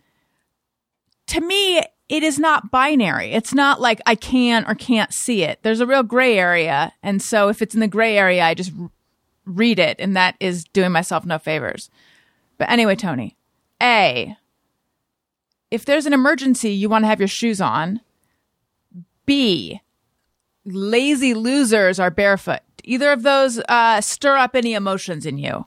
To 1.27 1.41
me 1.41 1.81
it 2.09 2.21
is 2.21 2.37
not 2.37 2.69
binary. 2.69 3.31
It's 3.31 3.53
not 3.53 3.81
like 3.81 4.01
I 4.05 4.15
can 4.15 4.65
or 4.67 4.75
can't 4.75 5.13
see 5.13 5.43
it. 5.43 5.59
There's 5.63 5.79
a 5.79 5.87
real 5.87 6.03
gray 6.03 6.37
area. 6.37 6.93
And 7.01 7.21
so 7.21 7.47
if 7.47 7.61
it's 7.61 7.73
in 7.73 7.79
the 7.79 7.87
gray 7.87 8.17
area, 8.17 8.43
I 8.43 8.53
just 8.53 8.71
read 9.45 9.79
it. 9.79 9.95
And 9.99 10.15
that 10.15 10.35
is 10.39 10.63
doing 10.65 10.91
myself 10.91 11.25
no 11.25 11.39
favors. 11.39 11.89
But 12.57 12.69
anyway, 12.69 12.95
Tony, 12.95 13.35
A, 13.81 14.37
if 15.73 15.85
there's 15.85 16.05
an 16.05 16.13
emergency, 16.13 16.69
you 16.69 16.87
want 16.87 17.03
to 17.03 17.07
have 17.07 17.19
your 17.19 17.27
shoes 17.27 17.59
on. 17.59 17.99
B, 19.25 19.81
lazy 20.65 21.33
losers 21.33 21.99
are 21.99 22.11
barefoot. 22.11 22.59
Either 22.83 23.11
of 23.11 23.23
those 23.23 23.59
uh, 23.67 23.99
stir 23.99 24.37
up 24.37 24.55
any 24.55 24.73
emotions 24.73 25.25
in 25.25 25.39
you. 25.39 25.65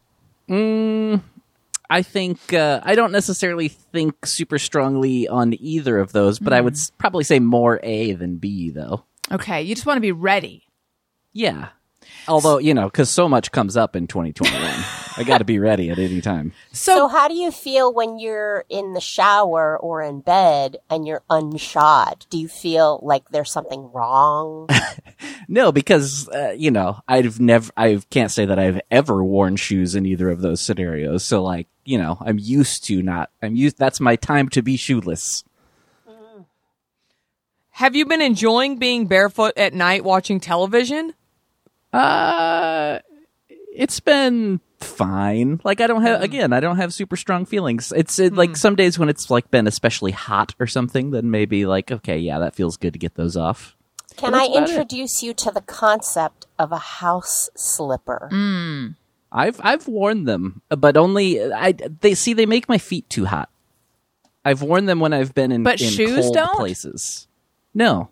I 1.91 2.03
think 2.03 2.53
uh, 2.53 2.81
I 2.85 2.95
don't 2.95 3.11
necessarily 3.11 3.67
think 3.67 4.27
super 4.27 4.61
strongly 4.61 5.27
on 5.27 5.55
either 5.59 5.99
of 5.99 6.13
those, 6.13 6.39
but 6.39 6.53
I 6.53 6.61
would 6.61 6.77
probably 6.99 7.25
say 7.25 7.41
more 7.41 7.81
A 7.83 8.13
than 8.13 8.37
B, 8.37 8.71
though. 8.71 9.05
Okay, 9.33 9.63
you 9.63 9.75
just 9.75 9.87
want 9.87 9.97
to 9.97 10.03
be 10.03 10.13
ready. 10.13 10.69
Yeah. 11.33 11.71
Although 12.29 12.59
you 12.59 12.75
know, 12.75 12.85
because 12.85 13.11
so 13.11 13.29
much 13.29 13.51
comes 13.51 13.77
up 13.77 13.97
in 13.97 14.07
2021. 14.07 14.85
I 15.17 15.25
got 15.25 15.39
to 15.39 15.45
be 15.45 15.59
ready 15.59 15.91
at 15.91 15.99
any 15.99 16.21
time. 16.21 16.53
So, 16.73 16.95
So, 16.95 17.09
how 17.09 17.29
do 17.29 17.35
you 17.35 17.51
feel 17.51 17.93
when 17.93 18.19
you're 18.19 18.65
in 18.69 18.93
the 18.93 19.01
shower 19.01 19.79
or 19.79 20.03
in 20.03 20.21
bed 20.21 20.77
and 20.91 21.07
you're 21.07 21.23
unshod? 21.31 22.29
Do 22.29 22.39
you 22.39 22.49
feel 22.49 23.01
like 23.03 23.29
there's 23.31 23.51
something 23.51 23.91
wrong? 23.93 24.69
No, 25.49 25.71
because 25.71 26.29
uh, 26.29 26.55
you 26.57 26.71
know 26.71 26.99
I've 27.07 27.39
never, 27.39 27.71
I 27.77 28.01
can't 28.11 28.31
say 28.31 28.47
that 28.47 28.59
I've 28.59 28.81
ever 28.91 29.23
worn 29.23 29.57
shoes 29.57 29.95
in 29.95 30.05
either 30.05 30.29
of 30.29 30.41
those 30.41 30.61
scenarios. 30.61 31.25
So 31.25 31.43
like, 31.43 31.69
you 31.85 31.99
know, 31.99 32.19
I'm 32.21 32.39
used 32.39 32.85
to 32.87 33.01
not. 33.01 33.31
I'm 33.41 33.55
used. 33.55 33.79
That's 33.79 34.01
my 34.01 34.17
time 34.17 34.49
to 34.51 34.63
be 34.63 34.77
shoeless. 34.77 35.45
Have 37.71 37.95
you 37.95 38.07
been 38.07 38.23
enjoying 38.23 38.79
being 38.79 39.07
barefoot 39.07 39.53
at 39.57 39.73
night 39.73 40.03
watching 40.03 40.41
television? 40.41 41.15
Uh, 41.93 42.99
it's 43.49 44.01
been 44.01 44.61
fine. 44.81 45.61
Like 45.65 45.81
I 45.81 45.87
don't 45.87 46.03
have 46.03 46.23
again, 46.23 46.53
I 46.53 46.61
don't 46.61 46.77
have 46.77 46.93
super 46.93 47.17
strong 47.17 47.45
feelings. 47.45 47.93
It's 47.95 48.19
it, 48.19 48.35
like 48.35 48.51
hmm. 48.51 48.55
some 48.55 48.77
days 48.77 48.99
when 48.99 49.09
it's 49.09 49.31
like 49.31 49.51
been 49.51 49.67
especially 49.67 50.13
hot 50.13 50.55
or 50.59 50.67
something, 50.67 51.11
then 51.11 51.31
maybe 51.31 51.67
like 51.67 51.91
okay, 51.91 52.19
yeah, 52.19 52.39
that 52.39 52.55
feels 52.55 52.77
good 52.77 52.93
to 52.93 52.99
get 52.99 53.15
those 53.15 53.37
off. 53.37 53.77
Can 54.17 54.35
I 54.35 54.39
that's 54.39 54.49
about 54.49 54.57
it. 54.57 54.71
introduce 54.71 55.23
you 55.23 55.35
to 55.35 55.51
the 55.51 55.61
concept 55.61 56.47
of 56.59 56.73
a 56.73 56.79
house 56.79 57.51
slipper? 57.55 58.29
Hmm. 58.31 58.89
I've 59.33 59.61
I've 59.63 59.87
worn 59.89 60.25
them, 60.25 60.63
but 60.69 60.97
only 60.97 61.53
I 61.53 61.73
they 61.73 62.15
see 62.15 62.33
they 62.33 62.47
make 62.47 62.69
my 62.69 62.79
feet 62.79 63.09
too 63.11 63.27
hot. 63.27 63.51
I've 64.45 64.63
worn 64.63 64.87
them 64.87 65.01
when 65.01 65.13
I've 65.13 65.35
been 65.35 65.51
in, 65.51 65.65
But 65.65 65.81
in 65.81 65.91
shoes 65.91 66.21
cold 66.21 66.35
don't? 66.35 66.57
places. 66.57 67.27
No. 67.75 68.11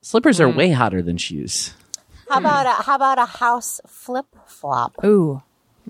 Slippers 0.00 0.40
are 0.40 0.50
hmm. 0.50 0.56
way 0.56 0.70
hotter 0.70 1.02
than 1.02 1.16
shoes. 1.16 1.74
How 2.28 2.38
about 2.38 2.66
a 2.66 2.82
how 2.82 2.96
about 2.96 3.18
a 3.18 3.24
house 3.26 3.80
flip 3.86 4.26
flop? 4.46 4.96
ooh, 5.04 5.42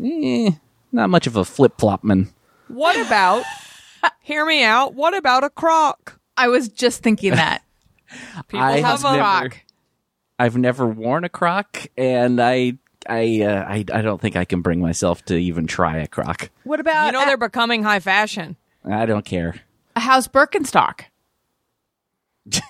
Eh, 0.03 0.51
not 0.93 1.11
much 1.11 1.27
of 1.27 1.37
a 1.37 1.45
flip 1.45 1.77
flopman. 1.79 2.29
What 2.69 2.97
about, 3.05 3.43
hear 4.21 4.45
me 4.47 4.63
out, 4.63 4.95
what 4.95 5.15
about 5.15 5.43
a 5.43 5.51
croc? 5.51 6.19
I 6.37 6.49
was 6.49 6.69
just 6.69 7.03
thinking 7.03 7.33
that. 7.33 7.63
People 8.49 8.61
I 8.61 8.79
have 8.79 9.03
have 9.03 9.05
a 9.05 9.17
never- 9.17 9.49
Croc. 9.51 9.61
I've 10.39 10.57
never 10.57 10.87
worn 10.87 11.25
a 11.25 11.29
croc, 11.29 11.89
and 11.97 12.41
I 12.41 12.75
I 13.09 13.43
uh, 13.43 13.65
I 13.69 13.85
I 13.93 14.03
don't 14.03 14.21
think 14.21 14.37
I 14.37 14.45
can 14.45 14.63
bring 14.63 14.81
myself 14.81 15.25
to 15.27 15.37
even 15.37 15.67
try 15.67 15.97
a 15.99 16.07
croc. 16.07 16.51
What 16.63 16.79
about 16.79 17.07
You 17.07 17.13
know 17.13 17.23
a, 17.25 17.27
they're 17.27 17.37
becoming 17.37 17.83
high 17.83 17.99
fashion. 18.01 18.55
I 18.85 19.05
don't 19.07 19.25
care. 19.25 19.57
a 19.97 20.01
house 20.01 20.29
Birkenstock? 20.29 21.01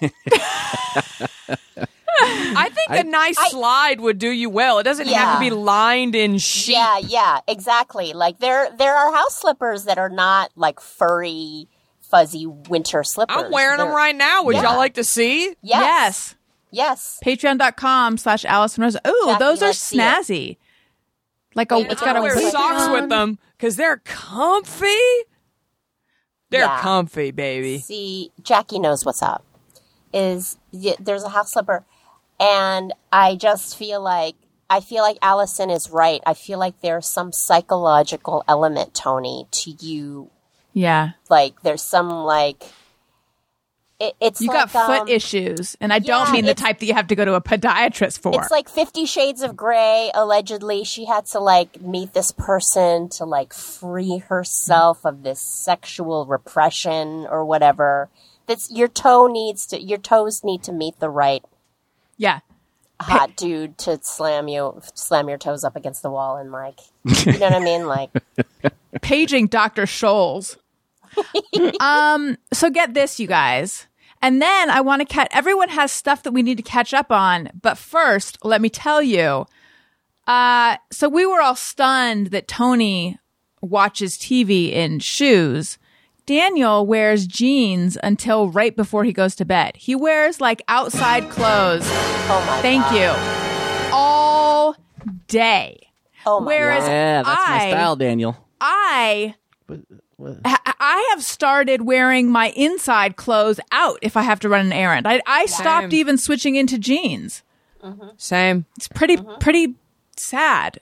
I 2.21 2.71
think 2.75 3.01
a 3.07 3.09
nice 3.09 3.37
I- 3.39 3.49
slide 3.51 4.01
would 4.01 4.19
do 4.19 4.29
you 4.31 4.51
well. 4.51 4.79
It 4.79 4.85
doesn't 4.85 5.07
have 5.09 5.39
to 5.39 5.41
be 5.41 5.51
lined 5.51 6.15
in 6.15 6.39
sheep. 6.39 6.75
Yeah, 6.75 6.99
yeah, 6.99 7.41
exactly. 7.49 8.13
Like 8.13 8.39
there 8.39 8.71
there 8.77 8.95
are 8.97 9.13
house 9.15 9.37
slippers 9.41 9.85
that 9.85 9.99
are 9.99 10.09
not 10.09 10.51
like 10.57 10.81
furry, 10.81 11.69
fuzzy 12.01 12.47
winter 12.47 13.03
slippers. 13.05 13.37
I'm 13.45 13.51
wearing 13.53 13.79
them 13.79 13.89
They're- 13.89 13.97
right 13.97 14.17
now. 14.17 14.43
Would 14.45 14.57
Yeah. 14.57 14.63
y'all 14.63 14.77
like 14.77 14.95
to 14.95 15.05
see? 15.05 15.55
Yes. 15.63 15.63
Yes. 15.63 16.35
Yes. 16.71 17.21
Patreon.com 17.25 18.19
slash 18.19 18.45
Allison 18.45 18.83
Rosen. 18.85 19.01
Ooh, 19.07 19.23
Jackie, 19.27 19.39
those 19.39 19.63
are 19.63 19.67
let's 19.67 19.79
see 19.79 19.97
it. 19.99 20.01
snazzy. 20.03 20.57
Like 21.55 21.73
a, 21.73 21.81
Yeah, 21.81 21.87
it's 21.91 22.01
got 22.03 22.15
a 22.17 22.19
I 22.19 22.23
wear 22.23 22.37
Patreon. 22.37 22.51
socks 22.51 22.89
with 22.91 23.09
them 23.09 23.39
because 23.57 23.77
they're 23.77 23.97
comfy. 24.05 24.95
They're 26.51 26.61
Yeah. 26.63 26.81
comfy, 26.81 27.31
baby. 27.31 27.79
See, 27.79 28.33
Jackie 28.43 28.79
knows 28.79 29.05
what's 29.05 29.23
up. 29.23 29.45
Is 30.13 30.57
y- 30.73 30.97
there's 30.99 31.23
a 31.23 31.29
house 31.31 31.53
slipper, 31.53 31.85
and 32.41 32.93
I 33.13 33.37
just 33.37 33.77
feel 33.77 34.01
like 34.01 34.37
I 34.71 34.81
feel 34.81 35.03
like 35.03 35.19
Allison 35.23 35.71
is 35.71 35.91
right. 35.91 36.21
I 36.27 36.35
feel 36.35 36.59
like 36.59 36.81
there's 36.81 37.09
some 37.09 37.33
psychological 37.33 38.45
element, 38.47 38.95
Tony, 38.95 39.47
to 39.51 39.71
you. 39.71 40.31
Yeah. 40.73 41.11
Like 41.31 41.63
there's 41.63 41.83
some 41.83 42.11
like 42.11 42.65
it, 44.01 44.15
it's 44.21 44.41
You 44.41 44.49
like, 44.49 44.71
got 44.73 44.87
foot 44.87 45.01
um, 45.03 45.09
issues, 45.09 45.77
and 45.81 45.93
I 45.93 45.99
don't 45.99 46.31
mean 46.31 46.45
the 46.45 46.55
type 46.55 46.79
that 46.79 46.87
you 46.87 46.95
have 46.95 47.09
to 47.09 47.17
go 47.17 47.25
to 47.25 47.35
a 47.35 47.41
podiatrist 47.41 48.21
for. 48.21 48.33
It's 48.35 48.51
like 48.51 48.69
Fifty 48.69 49.07
Shades 49.07 49.43
of 49.43 49.57
Grey. 49.57 50.13
Allegedly, 50.15 50.85
she 50.85 51.07
had 51.07 51.27
to 51.27 51.41
like 51.41 51.81
meet 51.81 52.13
this 52.13 52.31
person 52.31 53.09
to 53.11 53.25
like 53.25 53.53
free 53.53 54.19
herself 54.19 55.05
of 55.05 55.25
this 55.25 55.41
sexual 55.41 56.27
repression 56.27 57.27
or 57.29 57.45
whatever. 57.45 58.09
That's 58.47 58.71
your 58.71 58.87
toe 58.87 59.27
needs 59.27 59.67
to. 59.67 59.83
Your 59.83 59.99
toes 59.99 60.45
need 60.45 60.63
to 60.65 60.73
meet 60.73 61.01
the 61.01 61.11
right 61.11 61.43
yeah. 62.19 62.41
hot 63.01 63.35
dude 63.37 63.79
to 63.79 63.99
slam 64.03 64.49
you, 64.49 64.81
slam 64.95 65.29
your 65.29 65.39
toes 65.39 65.65
up 65.65 65.77
against 65.77 66.03
the 66.03 66.11
wall 66.11 66.37
and 66.37 66.53
like, 66.53 66.81
you 67.05 67.39
know 67.39 67.47
what 67.47 67.55
I 67.55 67.61
mean? 67.61 67.87
Like, 67.87 68.11
Paging 69.03 69.47
Dr. 69.47 69.85
Scholl's. 69.85 70.59
um, 71.81 72.37
so 72.53 72.71
get 72.71 72.95
this, 72.95 73.19
you 73.19 73.27
guys. 73.27 73.87
And 74.21 74.43
then 74.43 74.69
I 74.71 74.81
want 74.81 75.01
to 75.01 75.07
catch, 75.07 75.29
everyone 75.31 75.69
has 75.69 75.93
stuff 75.93 76.25
that 76.25 76.33
we 76.33 76.43
need 76.43 76.57
to 76.57 76.63
catch 76.63 76.93
up 76.93 77.13
on. 77.13 77.51
But 77.61 77.79
first, 77.79 78.45
let 78.45 78.61
me 78.61 78.69
tell 78.69 79.01
you. 79.01 79.47
Uh, 80.27 80.77
so 80.91 81.09
we 81.09 81.25
were 81.25 81.41
all 81.41 81.57
stunned 81.57 82.29
that 82.29 82.49
Tony 82.49 83.19
watches 83.61 84.17
TV 84.19 84.73
in 84.73 84.99
shoes. 84.99 85.79
Daniel 86.29 86.85
wears 86.85 87.27
jeans 87.27 87.97
until 88.03 88.51
right 88.51 88.77
before 88.77 89.03
he 89.03 89.15
goes 89.15 89.35
to 89.37 89.47
bed. 89.47 89.75
He 89.77 89.95
wears 89.95 90.43
like 90.43 90.61
outside 90.69 91.31
clothes. 91.31 91.85
oh 91.87 92.45
my, 92.47 92.61
Thank 92.61 92.85
you. 92.93 93.11
All 93.95 94.77
day. 95.27 95.89
oh 96.27 96.41
my, 96.41 96.47
Whereas 96.49 96.85
God. 96.85 96.91
Yeah, 96.91 97.23
that's 97.23 97.49
my 97.49 97.65
I- 97.65 97.71
style, 97.71 97.97
Daniel. 97.97 98.37
I 98.61 99.37
I 99.71 100.59
I 100.79 101.09
have 101.13 101.25
started 101.25 101.87
wearing 101.87 102.31
my 102.31 102.51
inside 102.51 103.17
clothes 103.17 103.59
out 103.73 103.99
if 104.03 104.15
I 104.15 104.21
have 104.21 104.41
to 104.41 104.51
run 104.51 104.67
an 104.67 104.73
errand. 104.75 105.09
I 105.09 105.23
I 105.27 105.47
stopped 105.47 105.93
Same. 105.93 105.99
even 105.99 106.19
switching 106.19 106.57
into 106.57 106.77
jeans. 106.77 107.43
Mm-hmm. 107.83 108.09
Same. 108.19 108.67
It's 108.77 108.89
pretty 108.89 109.17
mm-hmm. 109.17 109.39
pretty 109.39 109.77
sad. 110.15 110.81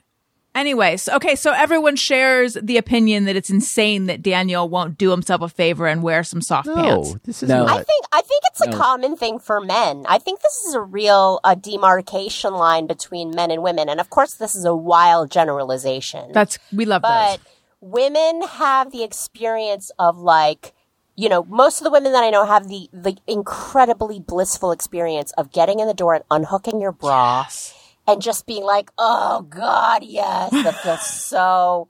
Anyways, 0.56 1.10
okay, 1.10 1.36
so 1.36 1.52
everyone 1.52 1.96
shares 1.96 2.54
the 2.54 2.78
opinion 2.78 3.26
that 3.26 3.36
it's 3.36 3.50
insane 3.50 4.06
that 4.06 4.22
Daniel 4.22 4.68
won't 4.70 4.96
do 4.96 5.10
himself 5.10 5.42
a 5.42 5.48
favor 5.50 5.86
and 5.86 6.02
wear 6.02 6.24
some 6.24 6.40
soft 6.40 6.66
pants. 6.66 7.10
No, 7.10 7.18
this 7.24 7.42
is 7.42 7.50
No. 7.50 7.64
what 7.64 7.72
I 7.74 7.82
think 7.82 8.04
I 8.10 8.22
think 8.22 8.42
it's 8.46 8.62
a 8.62 8.70
No. 8.70 8.76
common 8.78 9.16
thing 9.18 9.38
for 9.38 9.60
men. 9.60 10.06
I 10.08 10.16
think 10.18 10.40
this 10.40 10.64
is 10.64 10.72
a 10.72 10.80
real 10.80 11.40
uh, 11.44 11.54
demarcation 11.54 12.54
line 12.54 12.86
between 12.86 13.32
men 13.36 13.50
and 13.50 13.62
women, 13.62 13.90
and 13.90 14.00
of 14.00 14.08
course, 14.08 14.32
this 14.34 14.54
is 14.54 14.64
a 14.64 14.74
wild 14.74 15.30
generalization. 15.30 16.32
That's 16.32 16.58
we 16.72 16.86
love 16.86 17.02
but 17.02 17.36
those. 17.36 17.46
women 17.82 18.40
have 18.48 18.92
the 18.92 19.02
experience 19.02 19.90
of 19.98 20.16
like 20.16 20.72
you 21.16 21.28
know 21.28 21.44
most 21.44 21.80
of 21.80 21.84
the 21.84 21.90
women 21.90 22.12
that 22.12 22.24
i 22.24 22.30
know 22.30 22.44
have 22.44 22.68
the 22.68 22.88
the 22.92 23.16
incredibly 23.26 24.20
blissful 24.20 24.70
experience 24.72 25.32
of 25.38 25.50
getting 25.52 25.80
in 25.80 25.86
the 25.86 25.94
door 25.94 26.14
and 26.14 26.24
unhooking 26.30 26.80
your 26.80 26.92
bra 26.92 27.46
and 28.06 28.22
just 28.22 28.46
being 28.46 28.64
like 28.64 28.90
oh 28.98 29.42
god 29.42 30.02
yes 30.04 30.50
that 30.50 30.74
feels 30.82 31.06
so 31.06 31.88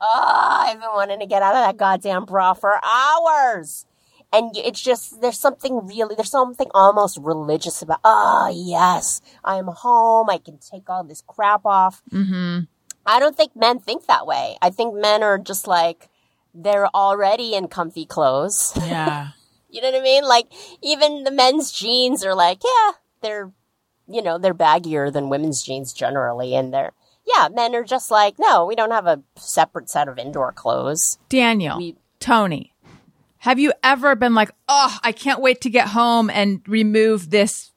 oh 0.00 0.56
i've 0.66 0.80
been 0.80 0.88
wanting 0.94 1.20
to 1.20 1.26
get 1.26 1.42
out 1.42 1.54
of 1.54 1.64
that 1.64 1.76
goddamn 1.76 2.24
bra 2.24 2.52
for 2.52 2.80
hours 2.84 3.86
and 4.32 4.56
it's 4.56 4.80
just 4.80 5.20
there's 5.20 5.38
something 5.38 5.86
really 5.86 6.14
there's 6.14 6.30
something 6.30 6.68
almost 6.74 7.18
religious 7.20 7.82
about 7.82 8.00
oh 8.04 8.50
yes 8.54 9.20
i'm 9.44 9.66
home 9.66 10.28
i 10.30 10.38
can 10.38 10.58
take 10.58 10.88
all 10.88 11.04
this 11.04 11.22
crap 11.26 11.64
off 11.64 12.02
Mm-hmm. 12.10 12.64
I 13.04 13.18
don't 13.18 13.36
think 13.36 13.56
men 13.56 13.78
think 13.78 14.06
that 14.06 14.26
way. 14.26 14.56
I 14.62 14.70
think 14.70 14.94
men 14.94 15.22
are 15.22 15.38
just 15.38 15.66
like 15.66 16.08
they're 16.54 16.88
already 16.88 17.54
in 17.54 17.68
comfy 17.68 18.06
clothes. 18.06 18.72
Yeah. 18.76 19.30
you 19.70 19.80
know 19.80 19.90
what 19.90 20.00
I 20.00 20.02
mean? 20.02 20.24
Like 20.24 20.46
even 20.82 21.24
the 21.24 21.30
men's 21.30 21.72
jeans 21.72 22.24
are 22.24 22.34
like, 22.34 22.62
yeah, 22.64 22.92
they're 23.20 23.52
you 24.06 24.22
know, 24.22 24.38
they're 24.38 24.54
baggier 24.54 25.12
than 25.12 25.28
women's 25.28 25.62
jeans 25.62 25.92
generally 25.92 26.54
and 26.54 26.72
they're 26.72 26.92
yeah, 27.24 27.48
men 27.52 27.74
are 27.76 27.84
just 27.84 28.10
like, 28.10 28.34
no, 28.38 28.66
we 28.66 28.74
don't 28.74 28.90
have 28.90 29.06
a 29.06 29.22
separate 29.36 29.88
set 29.88 30.08
of 30.08 30.18
indoor 30.18 30.50
clothes. 30.50 31.18
Daniel, 31.28 31.78
We- 31.78 31.96
Tony, 32.18 32.72
have 33.38 33.58
you 33.58 33.72
ever 33.82 34.14
been 34.14 34.34
like, 34.34 34.50
"Oh, 34.68 34.98
I 35.02 35.10
can't 35.12 35.40
wait 35.40 35.60
to 35.62 35.70
get 35.70 35.88
home 35.88 36.30
and 36.30 36.62
remove 36.66 37.30
this 37.30 37.72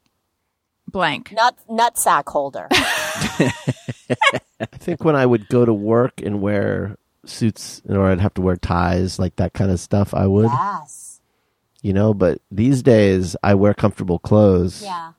blank"? 0.88 1.32
Nut 1.32 1.58
nut 1.70 1.98
sack 1.98 2.30
holder. 2.30 2.68
I 2.72 4.66
think 4.78 5.04
when 5.04 5.16
I 5.16 5.26
would 5.26 5.48
go 5.48 5.66
to 5.66 5.74
work 5.74 6.22
and 6.22 6.40
wear 6.42 6.98
suits, 7.26 7.82
or 7.90 8.06
I'd 8.06 8.20
have 8.20 8.36
to 8.36 8.42
wear 8.42 8.56
ties, 8.56 9.18
like 9.18 9.38
that 9.38 9.54
kind 9.54 9.72
of 9.72 9.80
stuff, 9.80 10.14
I 10.14 10.28
would, 10.28 10.46
yes. 10.52 11.20
you 11.82 11.94
know. 11.94 12.14
But 12.14 12.42
these 12.52 12.84
days, 12.84 13.36
I 13.42 13.56
wear 13.56 13.74
comfortable 13.74 14.20
clothes, 14.20 14.84
Yeah. 14.84 15.14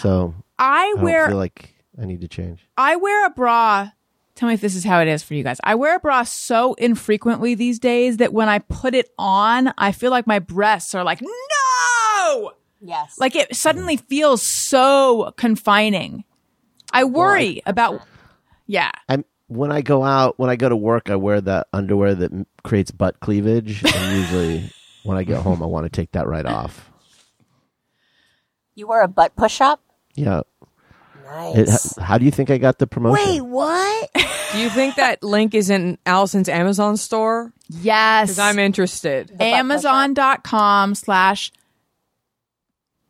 So 0.00 0.34
I 0.58 0.84
I 0.84 0.92
don't 0.94 1.02
wear 1.02 1.28
feel 1.28 1.36
like 1.36 1.74
I 2.00 2.04
need 2.04 2.20
to 2.20 2.28
change. 2.28 2.66
I 2.76 2.96
wear 2.96 3.26
a 3.26 3.30
bra. 3.30 3.90
Tell 4.34 4.48
me 4.48 4.54
if 4.54 4.60
this 4.60 4.74
is 4.74 4.84
how 4.84 5.00
it 5.00 5.08
is 5.08 5.22
for 5.22 5.32
you 5.32 5.42
guys. 5.42 5.58
I 5.64 5.76
wear 5.76 5.96
a 5.96 6.00
bra 6.00 6.22
so 6.24 6.74
infrequently 6.74 7.54
these 7.54 7.78
days 7.78 8.18
that 8.18 8.34
when 8.34 8.50
I 8.50 8.58
put 8.58 8.94
it 8.94 9.08
on, 9.18 9.72
I 9.78 9.92
feel 9.92 10.10
like 10.10 10.26
my 10.26 10.40
breasts 10.40 10.94
are 10.94 11.04
like, 11.04 11.22
no! 11.22 12.52
Yes. 12.82 13.18
Like 13.18 13.34
it 13.34 13.56
suddenly 13.56 13.96
feels 13.96 14.42
so 14.42 15.32
confining. 15.38 16.24
I 16.92 17.04
worry 17.04 17.62
about, 17.64 18.02
yeah. 18.66 18.90
I'm 19.08 19.24
when 19.48 19.70
I 19.70 19.80
go 19.80 20.04
out, 20.04 20.38
when 20.38 20.50
I 20.50 20.56
go 20.56 20.68
to 20.68 20.76
work, 20.76 21.08
I 21.08 21.16
wear 21.16 21.40
that 21.40 21.68
underwear 21.72 22.14
that 22.14 22.46
creates 22.64 22.90
butt 22.90 23.20
cleavage, 23.20 23.82
and 23.84 24.16
usually 24.16 24.72
when 25.04 25.16
I 25.16 25.22
get 25.22 25.42
home, 25.42 25.62
I 25.62 25.66
want 25.66 25.84
to 25.84 25.90
take 25.90 26.12
that 26.12 26.26
right 26.26 26.46
off. 26.46 26.90
You 28.76 28.86
were 28.86 29.00
a 29.00 29.08
butt 29.08 29.34
push 29.34 29.60
up? 29.60 29.80
Yeah. 30.14 30.42
Nice. 31.24 31.96
It, 31.96 32.02
how 32.02 32.18
do 32.18 32.24
you 32.24 32.30
think 32.30 32.50
I 32.50 32.58
got 32.58 32.78
the 32.78 32.86
promotion? 32.86 33.24
Wait, 33.26 33.40
what? 33.40 34.10
Do 34.52 34.60
you 34.60 34.70
think 34.70 34.94
that 34.94 35.24
link 35.24 35.54
is 35.54 35.70
in 35.70 35.98
Allison's 36.06 36.48
Amazon 36.48 36.96
store? 36.96 37.52
Yes. 37.68 38.28
Because 38.28 38.38
I'm 38.38 38.58
interested. 38.60 39.34
Amazon.com 39.40 40.94
slash 40.94 41.50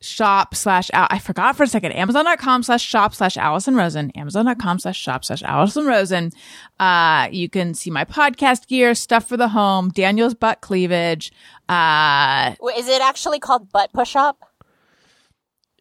shop 0.01 0.55
slash 0.55 0.91
Al- 0.95 1.09
I 1.11 1.19
forgot 1.19 1.57
for 1.57 1.65
a 1.65 1.67
second. 1.67 1.93
Amazon.com 1.93 2.63
slash 2.63 2.83
shop 2.83 3.15
slash 3.15 3.37
Allison 3.37 3.77
Rosen. 3.77 4.11
Amazon.com 4.13 4.79
slash 4.79 4.99
shop 4.99 5.25
slash 5.25 5.43
Allison 5.43 5.85
Rosen. 5.85 6.33
Uh, 6.81 7.29
you 7.31 7.51
can 7.51 7.75
see 7.75 7.91
my 7.91 8.07
podcast 8.07 8.67
gear, 8.67 8.95
stuff 8.95 9.29
for 9.29 9.37
the 9.37 9.49
home, 9.49 9.91
Daniel's 9.91 10.35
butt 10.35 10.63
cleavage. 10.63 11.33
Uh, 11.69 12.55
Wait, 12.61 12.79
Is 12.79 12.89
it 12.89 13.03
actually 13.03 13.41
called 13.41 13.71
butt 13.71 13.93
push 13.93 14.17
up? 14.17 14.39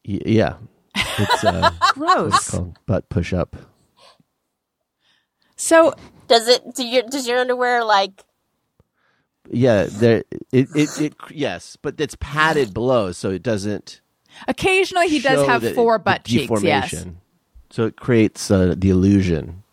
Y- 0.07 0.21
yeah. 0.25 0.55
It's, 0.95 1.43
uh, 1.43 1.71
it's 1.81 1.91
gross. 1.93 2.49
called 2.51 2.77
butt 2.85 3.09
push 3.09 3.33
up. 3.33 3.55
So 5.55 5.93
Does 6.27 6.47
it? 6.47 6.75
Do 6.75 6.85
your 6.85 7.03
does 7.03 7.27
your 7.27 7.39
underwear 7.39 7.83
like? 7.83 8.23
Yeah, 9.49 9.83
there. 9.89 10.23
It, 10.51 10.67
it, 10.75 11.01
it, 11.01 11.13
yes, 11.29 11.77
but 11.81 11.99
it's 12.01 12.15
padded 12.19 12.73
below, 12.73 13.11
so 13.11 13.29
it 13.29 13.43
doesn't. 13.43 14.01
occasionally 14.47 15.07
he 15.07 15.19
does 15.19 15.45
have 15.47 15.61
the- 15.61 15.73
four 15.73 15.97
the 15.97 16.03
butt 16.03 16.23
cheeks. 16.25 16.63
Yes. 16.63 17.05
So 17.69 17.85
it 17.85 17.95
creates 17.97 18.49
uh, 18.49 18.73
the 18.77 18.89
illusion. 18.89 19.63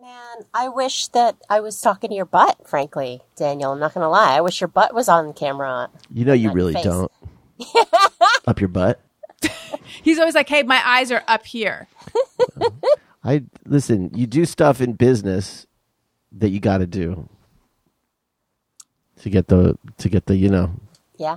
Man, 0.00 0.46
I 0.54 0.68
wish 0.68 1.08
that 1.08 1.36
I 1.50 1.60
was 1.60 1.80
talking 1.80 2.10
to 2.10 2.16
your 2.16 2.24
butt. 2.24 2.68
Frankly, 2.68 3.20
Daniel, 3.36 3.72
I'm 3.72 3.80
not 3.80 3.94
gonna 3.94 4.08
lie. 4.08 4.36
I 4.36 4.40
wish 4.40 4.60
your 4.60 4.68
butt 4.68 4.94
was 4.94 5.08
on 5.08 5.32
camera. 5.34 5.90
You 6.12 6.24
know, 6.24 6.32
you 6.34 6.50
really 6.52 6.74
face. 6.74 6.84
don't. 6.84 7.12
Up 8.48 8.60
your 8.60 8.68
butt. 8.68 8.98
He's 10.02 10.18
always 10.18 10.34
like, 10.34 10.48
hey, 10.48 10.62
my 10.62 10.80
eyes 10.86 11.12
are 11.12 11.22
up 11.28 11.44
here. 11.44 11.86
I 13.22 13.44
listen. 13.66 14.10
You 14.14 14.26
do 14.26 14.46
stuff 14.46 14.80
in 14.80 14.94
business 14.94 15.66
that 16.32 16.48
you 16.48 16.60
got 16.60 16.78
to 16.78 16.86
do 16.86 17.28
to 19.20 19.28
get 19.30 19.48
the 19.48 19.76
to 19.98 20.08
get 20.08 20.26
the 20.26 20.36
you 20.36 20.48
know 20.48 20.70
Yeah. 21.18 21.36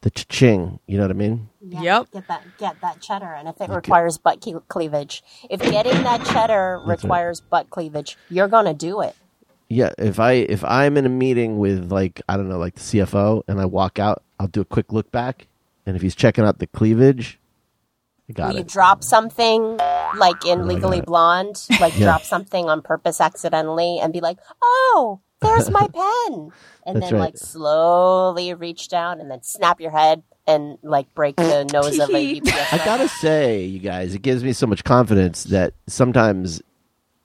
the 0.00 0.10
ching. 0.10 0.80
You 0.86 0.96
know 0.96 1.04
what 1.04 1.10
I 1.10 1.14
mean? 1.14 1.48
Yeah, 1.60 1.80
Yep. 1.82 2.10
Get 2.12 2.28
that, 2.28 2.42
get 2.58 2.80
that 2.80 3.00
cheddar, 3.00 3.34
and 3.34 3.46
if 3.48 3.60
it 3.60 3.68
requires 3.70 4.18
butt 4.18 4.40
cle- 4.40 4.64
cleavage, 4.68 5.22
if 5.48 5.60
getting 5.60 6.02
that 6.02 6.24
cheddar 6.26 6.80
requires 6.84 7.40
butt 7.40 7.70
cleavage, 7.70 8.16
you're 8.30 8.48
gonna 8.48 8.74
do 8.74 9.00
it. 9.00 9.14
Yeah. 9.68 9.92
If 9.98 10.18
I 10.18 10.32
if 10.32 10.64
I'm 10.64 10.96
in 10.96 11.06
a 11.06 11.10
meeting 11.10 11.58
with 11.58 11.92
like 11.92 12.20
I 12.28 12.36
don't 12.36 12.48
know 12.48 12.58
like 12.58 12.74
the 12.74 12.80
CFO 12.80 13.42
and 13.46 13.60
I 13.60 13.66
walk 13.66 13.98
out, 14.00 14.22
I'll 14.40 14.48
do 14.48 14.60
a 14.62 14.64
quick 14.64 14.92
look 14.92 15.12
back, 15.12 15.46
and 15.88 15.96
if 15.96 16.02
he's 16.02 16.14
checking 16.14 16.44
out 16.44 16.58
the 16.58 16.66
cleavage, 16.66 17.40
I 18.28 18.34
got 18.34 18.54
you 18.54 18.60
it. 18.60 18.68
drop 18.68 19.02
something 19.02 19.78
like 20.18 20.44
in 20.44 20.60
oh, 20.60 20.64
Legally 20.64 21.00
Blonde, 21.00 21.66
like 21.80 21.96
Yeah. 21.98 22.04
drop 22.06 22.22
something 22.22 22.68
on 22.68 22.82
purpose 22.82 23.20
accidentally, 23.22 23.98
and 23.98 24.12
be 24.12 24.20
like, 24.20 24.38
"Oh, 24.62 25.20
there's 25.40 25.70
my 25.70 25.88
pen," 25.94 26.52
and 26.86 26.96
That's 26.96 27.06
then 27.10 27.14
right. 27.14 27.20
like 27.20 27.38
slowly 27.38 28.52
reach 28.52 28.88
down 28.88 29.18
and 29.18 29.30
then 29.30 29.42
snap 29.42 29.80
your 29.80 29.90
head 29.90 30.22
and 30.46 30.76
like 30.82 31.12
break 31.14 31.36
the 31.36 31.64
nose 31.72 31.98
of 31.98 32.10
a 32.10 32.36
UPS. 32.36 32.72
I 32.74 32.78
gotta 32.84 33.08
say, 33.08 33.64
you 33.64 33.78
guys, 33.78 34.14
it 34.14 34.20
gives 34.20 34.44
me 34.44 34.52
so 34.52 34.66
much 34.66 34.84
confidence 34.84 35.44
that 35.44 35.72
sometimes 35.86 36.60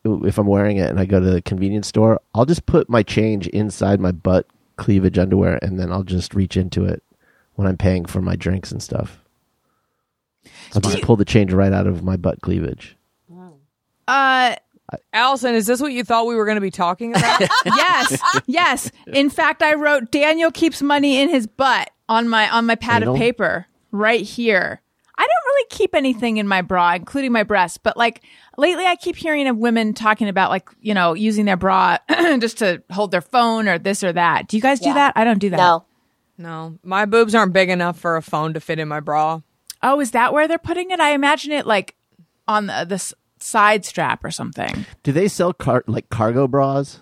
if 0.05 0.37
I'm 0.37 0.47
wearing 0.47 0.77
it 0.77 0.89
and 0.89 0.99
I 1.01 1.05
go 1.05 1.19
to 1.19 1.29
the 1.31 1.41
convenience 1.41 1.87
store, 1.87 2.21
I'll 2.33 2.45
just 2.45 2.65
put 2.65 2.89
my 2.89 3.03
change 3.03 3.47
inside 3.47 3.99
my 3.99 4.11
butt 4.13 4.47
cleavage 4.77 5.17
underwear 5.17 5.59
and 5.61 5.77
then 5.79 5.91
I'll 5.91 6.03
just 6.03 6.33
reach 6.33 6.55
into 6.57 6.85
it 6.85 7.03
when 7.55 7.67
I'm 7.67 7.77
paying 7.77 8.05
for 8.05 8.21
my 8.21 8.35
drinks 8.35 8.71
and 8.71 8.81
stuff. 8.81 9.19
I'll 10.75 10.81
just 10.81 11.01
pull 11.03 11.15
the 11.15 11.25
change 11.25 11.53
right 11.53 11.71
out 11.71 11.87
of 11.87 12.03
my 12.03 12.17
butt 12.17 12.41
cleavage. 12.41 12.97
Uh, 14.07 14.55
Allison, 15.13 15.55
is 15.55 15.65
this 15.65 15.79
what 15.81 15.93
you 15.93 16.03
thought 16.03 16.27
we 16.27 16.35
were 16.35 16.45
going 16.45 16.55
to 16.55 16.61
be 16.61 16.71
talking 16.71 17.15
about? 17.15 17.41
yes, 17.65 18.21
yes. 18.47 18.91
In 19.07 19.29
fact, 19.29 19.61
I 19.63 19.75
wrote 19.75 20.11
Daniel 20.11 20.51
keeps 20.51 20.81
money 20.81 21.21
in 21.21 21.29
his 21.29 21.47
butt 21.47 21.89
on 22.09 22.27
my 22.27 22.49
on 22.49 22.65
my 22.65 22.75
pad 22.75 23.01
Anal? 23.03 23.15
of 23.15 23.19
paper 23.19 23.65
right 23.91 24.21
here. 24.21 24.81
I 25.15 25.21
don't 25.21 25.45
really 25.53 25.67
keep 25.69 25.95
anything 25.95 26.37
in 26.37 26.47
my 26.47 26.61
bra, 26.61 26.95
including 26.95 27.31
my 27.31 27.43
breasts, 27.43 27.77
but 27.77 27.95
like 27.95 28.23
lately 28.57 28.85
I 28.85 28.95
keep 28.95 29.15
hearing 29.15 29.47
of 29.47 29.55
women 29.57 29.93
talking 29.93 30.27
about 30.27 30.49
like, 30.49 30.67
you 30.81 30.93
know, 30.93 31.13
using 31.13 31.45
their 31.45 31.55
bra 31.55 31.97
just 32.09 32.57
to 32.57 32.83
hold 32.91 33.11
their 33.11 33.21
phone 33.21 33.67
or 33.69 33.77
this 33.77 34.03
or 34.03 34.11
that. 34.11 34.47
Do 34.47 34.57
you 34.57 34.61
guys 34.61 34.79
do 34.79 34.87
Yeah. 34.89 34.95
that? 34.95 35.13
I 35.15 35.23
don't 35.23 35.37
do 35.39 35.51
that. 35.51 35.57
No, 35.57 35.85
no, 36.37 36.77
my 36.83 37.05
boobs 37.05 37.35
aren't 37.35 37.53
big 37.53 37.69
enough 37.69 37.99
for 37.99 38.15
a 38.15 38.21
phone 38.21 38.53
to 38.53 38.59
fit 38.59 38.79
in 38.79 38.87
my 38.87 38.99
bra. 38.99 39.41
Oh, 39.81 39.99
is 39.99 40.11
that 40.11 40.33
where 40.33 40.47
they're 40.47 40.57
putting 40.57 40.91
it? 40.91 40.99
I 40.99 41.11
imagine 41.11 41.51
it 41.51 41.65
like 41.67 41.95
on 42.47 42.67
the, 42.67 42.85
the 42.87 43.13
side 43.43 43.85
strap 43.85 44.23
or 44.23 44.31
something. 44.31 44.85
Do 45.03 45.11
they 45.11 45.27
sell 45.27 45.53
car- 45.53 45.83
like 45.87 46.09
cargo 46.09 46.47
bras? 46.47 46.99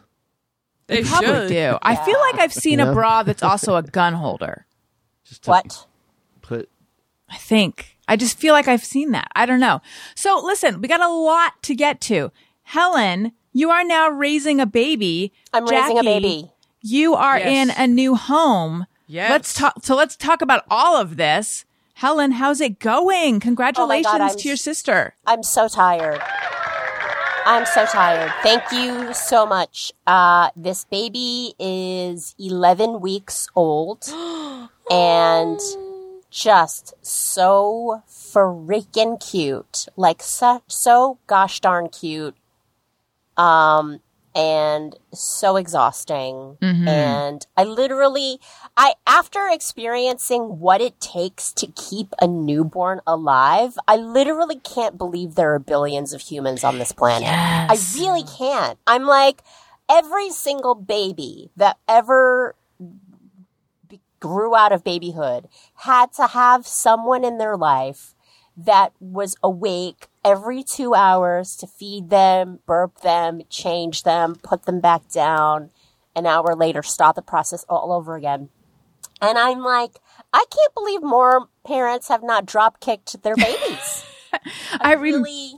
They 0.87 1.03
Probably 1.03 1.27
should. 1.27 1.47
do. 1.49 1.77
I 1.81 1.95
feel 1.95 2.19
like 2.19 2.39
I've 2.39 2.53
seen 2.53 2.79
Yeah. 2.79 2.89
a 2.91 2.93
bra 2.93 3.23
that's 3.23 3.43
also 3.43 3.75
a 3.77 3.83
gun 3.83 4.13
holder. 4.13 4.65
Just 5.23 5.43
to 5.43 5.49
what? 5.51 5.85
Put 6.41 6.69
I 7.29 7.37
think. 7.37 7.97
I 8.09 8.17
just 8.17 8.37
feel 8.37 8.53
like 8.53 8.67
I've 8.67 8.83
seen 8.83 9.11
that. 9.11 9.29
I 9.35 9.45
don't 9.45 9.61
know. 9.61 9.81
So 10.15 10.41
listen, 10.43 10.81
we 10.81 10.89
got 10.89 10.99
a 10.99 11.07
lot 11.07 11.61
to 11.63 11.75
get 11.75 12.01
to. 12.01 12.31
Helen, 12.63 13.31
you 13.53 13.69
are 13.69 13.83
now 13.85 14.09
raising 14.09 14.59
a 14.59 14.65
baby. 14.65 15.31
I'm 15.53 15.65
raising 15.65 15.97
a 15.99 16.03
baby. 16.03 16.51
You 16.81 17.13
are 17.13 17.37
Yes. 17.37 17.69
in 17.77 17.83
a 17.83 17.87
new 17.87 18.15
home. 18.15 18.85
Yes. 19.11 19.29
Let's 19.29 19.53
talk. 19.53 19.73
So 19.83 19.93
let's 19.97 20.15
talk 20.15 20.41
about 20.41 20.63
all 20.69 20.95
of 20.95 21.17
this. 21.17 21.65
Helen, 21.95 22.31
how's 22.31 22.61
it 22.61 22.79
going? 22.79 23.41
Congratulations 23.41 24.07
I'm- 24.07 24.37
to 24.37 24.47
your 24.47 24.55
sister. 24.55 25.15
I'm 25.27 25.43
so 25.43 25.67
tired. 25.67 26.21
I'm 27.45 27.65
so 27.65 27.85
tired. 27.85 28.31
Thank 28.41 28.71
you 28.71 29.13
so 29.13 29.45
much. 29.45 29.91
Uh, 30.07 30.51
this 30.55 30.85
baby 30.85 31.55
is 31.59 32.35
11 32.39 33.01
weeks 33.01 33.49
old 33.53 34.07
and 34.89 35.59
just 36.29 36.93
so 37.01 38.03
freaking 38.07 39.19
cute. 39.19 39.87
Like 39.97 40.23
so, 40.23 40.63
so 40.67 41.17
gosh 41.27 41.59
darn 41.59 41.89
cute. 41.89 42.35
Um, 43.35 43.99
and 44.35 44.95
so 45.13 45.57
exhausting. 45.57 46.57
Mm-hmm. 46.61 46.87
And 46.87 47.47
I 47.57 47.63
literally, 47.63 48.39
I, 48.77 48.93
after 49.05 49.47
experiencing 49.49 50.59
what 50.59 50.81
it 50.81 50.99
takes 50.99 51.51
to 51.53 51.67
keep 51.67 52.13
a 52.21 52.27
newborn 52.27 53.01
alive, 53.05 53.77
I 53.87 53.97
literally 53.97 54.59
can't 54.59 54.97
believe 54.97 55.35
there 55.35 55.53
are 55.53 55.59
billions 55.59 56.13
of 56.13 56.21
humans 56.21 56.63
on 56.63 56.79
this 56.79 56.91
planet. 56.91 57.27
I 57.29 57.77
really 57.95 58.23
can't. 58.23 58.79
I'm 58.87 59.03
like, 59.03 59.43
every 59.89 60.29
single 60.29 60.75
baby 60.75 61.51
that 61.57 61.77
ever 61.87 62.55
be- 63.87 63.99
grew 64.19 64.55
out 64.55 64.71
of 64.71 64.83
babyhood 64.83 65.47
had 65.75 66.13
to 66.13 66.27
have 66.27 66.65
someone 66.65 67.25
in 67.25 67.37
their 67.37 67.57
life 67.57 68.15
that 68.55 68.93
was 68.99 69.35
awake 69.43 70.07
every 70.23 70.63
two 70.63 70.93
hours 70.93 71.55
to 71.57 71.67
feed 71.67 72.09
them, 72.09 72.59
burp 72.65 73.01
them, 73.01 73.41
change 73.49 74.03
them, 74.03 74.35
put 74.35 74.63
them 74.63 74.79
back 74.79 75.09
down. 75.09 75.69
An 76.15 76.25
hour 76.25 76.55
later, 76.55 76.83
start 76.83 77.15
the 77.15 77.21
process 77.21 77.65
all 77.69 77.91
over 77.91 78.15
again. 78.15 78.49
And 79.21 79.37
I'm 79.37 79.59
like, 79.59 79.99
I 80.33 80.45
can't 80.49 80.73
believe 80.73 81.03
more 81.03 81.47
parents 81.65 82.07
have 82.09 82.23
not 82.23 82.45
drop 82.45 82.79
kicked 82.79 83.21
their 83.23 83.35
babies. 83.35 84.05
I 84.81 84.93
re- 84.93 85.13
really, 85.13 85.53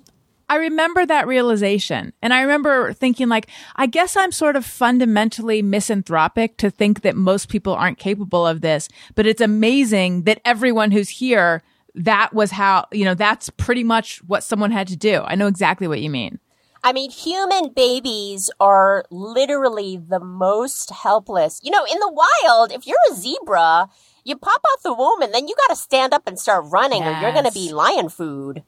I 0.49 0.57
remember 0.57 1.05
that 1.05 1.27
realization. 1.27 2.13
And 2.21 2.33
I 2.33 2.41
remember 2.41 2.93
thinking 2.93 3.29
like, 3.29 3.47
I 3.75 3.85
guess 3.85 4.15
I'm 4.15 4.31
sort 4.31 4.55
of 4.55 4.65
fundamentally 4.65 5.61
misanthropic 5.61 6.57
to 6.57 6.69
think 6.69 7.01
that 7.01 7.15
most 7.15 7.49
people 7.49 7.73
aren't 7.73 7.97
capable 7.97 8.45
of 8.45 8.61
this, 8.61 8.89
but 9.15 9.25
it's 9.25 9.41
amazing 9.41 10.23
that 10.23 10.41
everyone 10.43 10.91
who's 10.91 11.09
here, 11.09 11.63
that 11.95 12.33
was 12.33 12.51
how, 12.51 12.87
you 12.91 13.05
know, 13.05 13.13
that's 13.13 13.49
pretty 13.51 13.83
much 13.83 14.17
what 14.25 14.43
someone 14.43 14.71
had 14.71 14.87
to 14.87 14.95
do. 14.95 15.21
I 15.25 15.35
know 15.35 15.47
exactly 15.47 15.87
what 15.87 16.01
you 16.01 16.09
mean. 16.09 16.39
I 16.83 16.91
mean, 16.91 17.11
human 17.11 17.69
babies 17.69 18.51
are 18.59 19.05
literally 19.09 19.97
the 19.97 20.19
most 20.19 20.89
helpless. 20.91 21.61
You 21.63 21.71
know, 21.71 21.85
in 21.85 21.99
the 21.99 22.11
wild, 22.11 22.73
if 22.73 22.85
you're 22.85 22.97
a 23.09 23.15
zebra, 23.15 23.89
you 24.25 24.35
pop 24.35 24.61
out 24.69 24.83
the 24.83 24.93
womb 24.93 25.21
and 25.21 25.33
then 25.33 25.47
you 25.47 25.55
got 25.55 25.73
to 25.73 25.79
stand 25.79 26.13
up 26.13 26.27
and 26.27 26.37
start 26.37 26.65
running 26.67 27.03
or 27.03 27.11
you're 27.21 27.31
going 27.31 27.45
to 27.45 27.51
be 27.51 27.71
lion 27.71 28.09
food. 28.09 28.63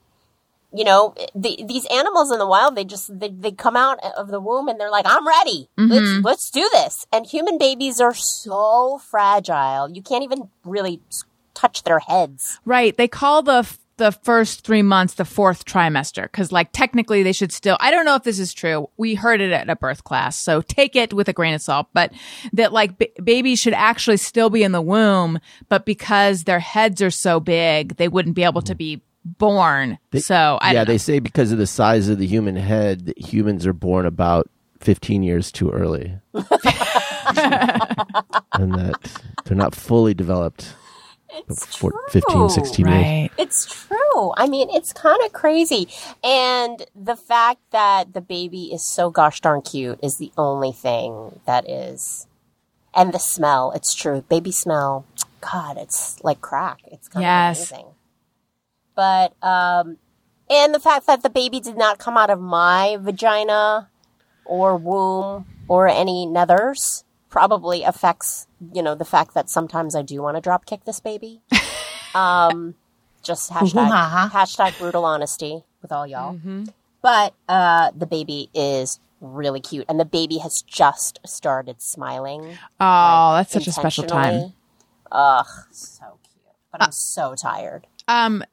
You 0.74 0.84
know, 0.84 1.14
the, 1.34 1.64
these 1.68 1.86
animals 1.88 2.32
in 2.32 2.40
the 2.40 2.48
wild, 2.48 2.76
they 2.76 2.84
just, 2.84 3.18
they, 3.20 3.30
they 3.30 3.52
come 3.52 3.78
out 3.78 4.00
of 4.18 4.28
the 4.28 4.42
womb 4.42 4.68
and 4.68 4.80
they're 4.80 4.92
like, 4.92 5.06
I'm 5.08 5.28
ready. 5.28 5.70
Mm-hmm. 5.78 5.92
Let's, 5.92 6.26
let's 6.26 6.52
do 6.52 6.70
this. 6.74 7.06
And 7.12 7.26
human 7.26 7.58
babies 7.58 8.02
are 8.02 8.14
so 8.14 8.98
fragile. 8.98 9.90
You 9.90 10.02
can't 10.02 10.24
even 10.24 10.50
really 10.64 11.02
touch 11.56 11.84
their 11.84 12.00
heads. 12.00 12.60
Right. 12.66 12.96
They 12.96 13.08
call 13.08 13.42
the 13.42 13.60
f- 13.60 13.80
the 13.98 14.12
first 14.12 14.66
three 14.66 14.82
months, 14.82 15.14
the 15.14 15.24
fourth 15.24 15.64
trimester, 15.64 16.24
because 16.24 16.52
like 16.52 16.70
technically 16.74 17.24
they 17.24 17.32
should 17.32 17.54
still. 17.54 17.78
I 17.80 17.92
don't 17.92 18.04
know 18.06 18.16
if 18.16 18.24
this 18.24 18.40
is 18.40 18.54
true. 18.54 18.90
We 18.98 19.16
heard 19.16 19.40
it 19.40 19.52
at 19.54 19.70
a 19.70 19.76
birth 19.76 20.04
class, 20.04 20.36
so 20.38 20.62
take 20.62 20.98
it 20.98 21.14
with 21.14 21.30
a 21.30 21.34
grain 21.34 21.54
of 21.54 21.62
salt. 21.62 21.88
But 21.94 22.12
that 22.54 22.74
like 22.74 22.98
b- 22.98 23.12
babies 23.24 23.60
should 23.60 23.74
actually 23.74 24.18
still 24.18 24.50
be 24.50 24.64
in 24.64 24.74
the 24.74 24.82
womb, 24.82 25.40
but 25.70 25.86
because 25.86 26.44
their 26.44 26.60
heads 26.60 27.02
are 27.02 27.10
so 27.12 27.40
big, 27.40 27.96
they 27.96 28.10
wouldn't 28.10 28.36
be 28.36 28.44
able 28.44 28.62
to 28.64 28.76
be 28.76 29.02
born. 29.24 29.98
so 30.18 30.60
I 30.62 30.68
yeah, 30.68 30.80
don't 30.80 30.88
know. 30.88 30.94
they 30.94 30.98
say 30.98 31.20
because 31.20 31.52
of 31.54 31.58
the 31.58 31.66
size 31.66 32.10
of 32.10 32.18
the 32.20 32.28
human 32.28 32.58
head, 32.58 33.06
that 33.06 33.18
humans 33.18 33.66
are 33.66 33.74
born 33.74 34.06
about 34.06 34.50
15 34.82 35.24
years 35.24 35.52
too 35.54 35.72
early. 35.72 36.14
and 36.34 36.46
that 38.76 39.22
they're 39.46 39.58
not 39.58 39.74
fully 39.74 40.14
developed. 40.14 40.76
It's 41.50 41.76
For 41.76 41.92
true. 41.92 42.00
15, 42.10 42.50
16 42.50 42.88
years. 42.88 42.96
right. 42.96 43.30
It's 43.38 43.66
true. 43.88 44.34
I 44.38 44.48
mean, 44.48 44.70
it's 44.70 44.94
kind 44.94 45.22
of 45.26 45.34
crazy. 45.34 45.88
And 46.24 46.86
the 46.96 47.16
fact 47.16 47.60
that 47.72 48.14
the 48.14 48.22
baby 48.22 48.66
is 48.74 48.84
so 48.86 49.10
gosh 49.10 49.42
darn 49.42 49.62
cute 49.62 50.00
is 50.02 50.18
the 50.18 50.32
only 50.38 50.72
thing 50.72 51.40
that 51.46 51.70
is. 51.70 52.28
And 52.94 53.14
the 53.14 53.20
smell, 53.20 53.72
it's 53.72 53.94
true. 53.94 54.22
Baby 54.30 54.52
smell, 54.52 55.06
God, 55.42 55.78
it's 55.78 56.24
like 56.24 56.40
crack. 56.42 56.80
It's 56.92 57.08
kind 57.10 57.24
Yes. 57.24 57.72
of 57.72 57.78
amazing. 57.78 57.92
But, 58.96 59.34
um, 59.44 59.98
and 60.50 60.74
the 60.74 60.80
fact 60.80 61.06
that 61.08 61.22
the 61.24 61.30
baby 61.30 61.60
did 61.60 61.78
not 61.78 61.98
come 62.00 62.18
out 62.18 62.30
of 62.30 62.40
my 62.40 62.98
vagina 63.00 63.90
or 64.46 64.78
womb 64.78 65.46
or 65.68 65.88
any 65.88 66.26
nethers 66.28 67.04
probably 67.36 67.84
affects, 67.84 68.48
you 68.74 68.82
know, 68.82 68.96
the 68.96 69.04
fact 69.04 69.34
that 69.34 69.50
sometimes 69.50 69.94
I 69.94 70.02
do 70.02 70.22
want 70.22 70.38
to 70.38 70.42
drop 70.42 70.66
kick 70.66 70.86
this 70.86 71.02
baby. 71.02 71.42
Um, 72.16 72.76
just 73.24 73.52
hashtag, 73.52 73.90
hashtag 74.30 74.78
brutal 74.80 75.04
honesty 75.04 75.66
with 75.82 75.92
all 75.92 76.08
y'all. 76.08 76.40
But 77.02 77.34
uh, 77.50 77.92
the 77.94 78.06
baby 78.06 78.50
is 78.54 79.02
really 79.20 79.60
cute, 79.60 79.84
and 79.90 80.00
the 80.00 80.06
baby 80.06 80.38
has 80.38 80.64
just 80.66 81.20
started 81.26 81.82
smiling. 81.82 82.58
Oh, 82.80 83.34
that's 83.36 83.52
such 83.52 83.68
a 83.68 83.74
special 83.74 84.06
time. 84.06 84.54
Ugh, 85.12 85.46
so 85.72 86.06
cute. 86.24 86.56
But 86.72 86.84
I'm 86.84 86.94
so 86.94 87.36
tired. 87.36 87.86
Um, 88.08 88.46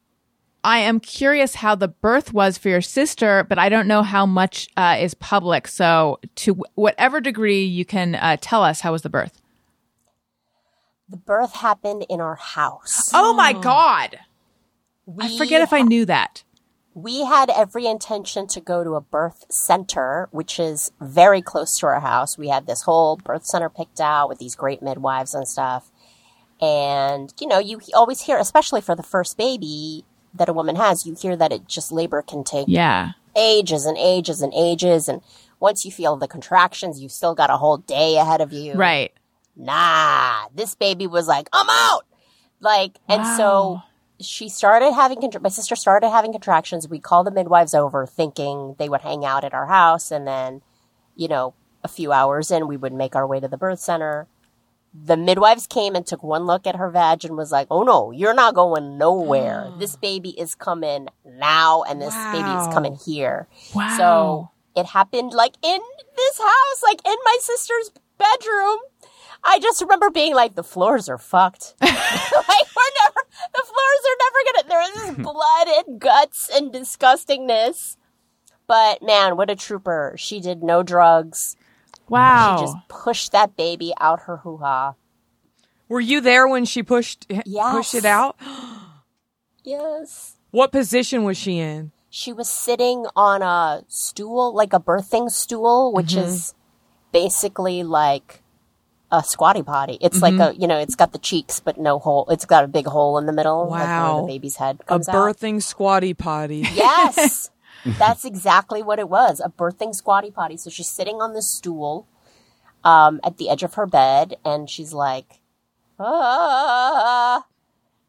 I 0.65 0.79
am 0.79 1.01
curious 1.01 1.57
how 1.57 1.75
the 1.75 1.89
birth 1.89 2.33
was 2.33 2.57
for 2.57 2.69
your 2.69 2.81
sister, 2.81 3.45
but 3.49 3.59
I 3.59 3.69
don't 3.69 3.89
know 3.89 4.03
how 4.03 4.27
much 4.27 4.69
uh, 4.77 4.97
is 5.01 5.15
public. 5.15 5.67
So, 5.67 6.21
to 6.37 6.55
wh- 6.55 6.79
whatever 6.79 7.21
degree 7.21 7.65
you 7.65 7.85
can 7.85 8.15
uh, 8.15 8.37
tell 8.41 8.63
us, 8.63 8.81
how 8.81 8.93
was 8.93 9.03
the 9.03 9.11
birth? 9.11 9.41
The 11.09 11.17
birth 11.17 11.57
happened 11.57 12.07
in 12.09 12.21
our 12.21 12.37
house. 12.37 13.11
Oh 13.13 13.35
my 13.35 13.53
God! 13.53 14.19
I 15.21 15.37
forget 15.37 15.63
if 15.63 15.73
I 15.73 15.83
knew 15.83 16.07
that. 16.07 16.45
we 16.95 17.25
had 17.25 17.51
every 17.51 17.87
intention 17.87 18.47
to 18.47 18.61
go 18.61 18.85
to 18.85 18.95
a 18.95 19.01
birth 19.01 19.47
center, 19.51 20.29
which 20.31 20.61
is 20.61 20.93
very 21.01 21.43
close 21.43 21.79
to 21.79 21.87
our 21.87 22.01
house. 22.01 22.39
We 22.39 22.49
had 22.49 22.67
this 22.67 22.83
whole 22.83 23.17
birth 23.17 23.47
center 23.47 23.69
picked 23.69 24.01
out 24.01 24.29
with 24.29 24.39
these 24.39 24.55
great 24.55 24.81
midwives 24.83 25.35
and 25.35 25.49
stuff. 25.49 25.91
And, 26.61 27.33
you 27.41 27.49
know, 27.49 27.59
you 27.59 27.81
always 27.95 28.21
hear, 28.21 28.37
especially 28.39 28.81
for 28.83 28.95
the 28.95 29.03
first 29.03 29.37
baby 29.37 30.05
that 30.35 30.49
a 30.49 30.53
woman 30.53 30.77
has, 30.77 31.07
you 31.07 31.15
hear 31.15 31.37
that 31.37 31.53
it 31.53 31.67
just 31.69 31.93
labor 31.93 32.23
can 32.23 32.45
take 32.45 32.67
Yeah. 32.69 33.13
ages 33.37 33.87
and 33.87 33.97
ages 33.99 34.41
and 34.43 34.53
ages. 34.55 35.09
And 35.09 35.23
once 35.61 35.85
you 35.85 35.93
feel 35.93 36.17
the 36.17 36.29
contractions, 36.29 37.01
you've 37.01 37.13
still 37.13 37.35
got 37.35 37.51
a 37.51 37.57
whole 37.57 37.79
day 37.79 38.17
ahead 38.17 38.41
of 38.41 38.53
you. 38.53 38.75
Right. 38.75 39.13
Nah, 39.57 40.49
this 40.55 40.75
baby 40.75 41.07
was 41.07 41.29
like, 41.29 41.49
I'm 41.53 41.69
out. 41.69 42.07
Like, 42.61 42.99
and 43.09 43.27
so 43.27 43.83
she 44.21 44.49
started 44.49 44.93
having 44.93 45.21
my 45.41 45.49
sister 45.49 45.77
started 45.77 46.09
having 46.11 46.33
contractions. 46.33 46.89
We 46.89 47.01
called 47.01 47.27
the 47.27 47.31
midwives 47.33 47.75
over 47.75 48.07
thinking 48.07 48.77
they 48.79 48.89
would 48.89 49.01
hang 49.01 49.25
out 49.25 49.45
at 49.45 49.53
our 49.53 49.67
house 49.67 50.11
and 50.11 50.27
then, 50.27 50.63
you 51.17 51.29
know, 51.29 51.55
a 51.85 51.89
few 51.89 52.13
hours 52.13 52.51
in 52.51 52.69
we 52.69 52.77
would 52.77 52.93
make 52.93 53.17
our 53.17 53.27
way 53.27 53.41
to 53.41 53.49
the 53.49 53.57
birth 53.57 53.81
center. 53.81 54.29
The 54.95 55.17
midwives 55.17 55.67
came 55.67 55.95
and 55.95 56.07
took 56.07 56.23
one 56.23 56.45
look 56.45 56.67
at 56.67 56.77
her 56.77 56.91
vag 56.91 57.25
and 57.25 57.37
was 57.37 57.51
like, 57.51 57.67
"Oh 57.71 57.83
no, 57.83 58.11
you're 58.11 58.35
not 58.35 58.55
going 58.55 58.99
nowhere. 58.99 59.69
Oh. 59.69 59.79
this 59.79 59.97
baby 59.97 60.31
is 60.39 60.55
coming 60.55 61.09
now 61.25 61.83
and 61.83 62.01
this 62.01 62.15
baby 62.15 62.51
is 62.51 62.67
coming 62.75 62.97
here." 62.97 63.49
Wow. 63.75 63.97
So, 63.97 64.51
it 64.77 64.87
happened 64.87 65.33
like 65.33 65.55
in 65.63 65.81
this 66.17 66.39
house, 66.39 66.83
like 66.83 67.01
in 67.07 67.17
my 67.25 67.37
sister's 67.41 67.91
bedroom. 68.19 68.79
I 69.45 69.59
just 69.59 69.81
remember 69.81 70.11
being 70.11 70.35
like, 70.35 70.55
the 70.55 70.63
floors 70.63 71.09
are 71.09 71.19
fucked. 71.19 71.75
like 71.81 71.93
we're 71.93 72.93
never, 73.03 73.21
the 73.53 73.65
floors 73.65 74.03
are 74.07 74.19
never 74.21 74.39
gonna. 74.47 74.69
There 74.69 74.83
is 74.83 75.17
blood 75.19 75.69
and 75.87 76.01
guts 76.01 76.51
and 76.55 76.73
disgustingness. 76.73 77.97
But 78.67 79.03
man, 79.03 79.37
what 79.37 79.51
a 79.51 79.57
trooper! 79.57 80.15
She 80.17 80.41
did 80.41 80.63
no 80.63 80.83
drugs. 80.83 81.57
Wow. 82.13 82.57
She 82.59 82.65
just 82.67 82.77
pushed 82.89 83.33
that 83.33 83.57
baby 83.57 83.93
out 84.01 84.21
her 84.23 84.39
hoo 84.39 84.59
ha. 84.59 84.95
Were 85.89 86.01
you 86.01 86.21
there 86.21 86.47
when 86.49 86.65
she 86.65 86.83
pushed 86.83 87.27
Yes. 87.45 87.75
pushed 87.75 87.95
it 87.95 88.05
out? 88.05 88.37
Yes. 89.65 90.35
What 90.51 90.73
position 90.73 91.23
was 91.23 91.37
she 91.37 91.59
in? 91.59 91.93
She 92.11 92.33
was 92.33 92.49
sitting 92.49 93.07
on 93.15 93.43
a 93.43 93.85
stool, 93.87 94.53
like 94.53 94.73
a 94.73 94.81
birthing 94.81 95.31
stool, 95.31 95.93
which 95.93 96.15
mm-hmm. 96.15 96.27
is 96.27 96.55
basically 97.13 97.85
like 97.85 98.43
a 99.13 99.23
squatty 99.23 99.63
potty. 99.63 99.99
It's 100.01 100.21
like 100.21 100.35
mm-hmm. 100.35 100.57
a, 100.57 100.61
you 100.61 100.67
know, 100.67 100.79
it's 100.79 100.95
got 100.97 101.13
the 101.13 101.19
cheeks, 101.19 101.61
but 101.61 101.79
no 101.79 101.99
hole. 101.99 102.27
It's 102.31 102.45
got 102.45 102.65
a 102.65 102.69
big 102.69 102.87
hole 102.87 103.19
in 103.19 103.27
the 103.27 103.33
middle, 103.33 103.69
like 103.69 103.87
where 103.87 103.87
Wow. 103.87 104.21
the 104.23 104.27
baby's 104.33 104.57
head 104.57 104.79
A 104.81 104.85
comes 104.85 105.09
out. 105.09 105.15
birthing 105.15 105.63
squatty 105.63 106.13
potty. 106.15 106.67
Yes. 106.75 107.51
That's 107.99 108.25
exactly 108.25 108.83
what 108.83 108.99
it 108.99 109.09
was. 109.09 109.41
A 109.41 109.49
birthing 109.49 109.95
squatty 109.95 110.31
potty. 110.31 110.57
So 110.57 110.71
she's 110.71 110.89
sitting 110.89 111.17
on 111.17 111.35
this 111.35 111.51
stool 111.51 112.07
um, 112.85 113.21
at 113.25 113.39
the 113.39 113.49
edge 113.49 113.63
of 113.63 113.75
her 113.75 113.87
bed 113.87 114.37
and 114.45 114.69
she's 114.71 114.93
like, 114.93 115.41
ah. 115.99 117.45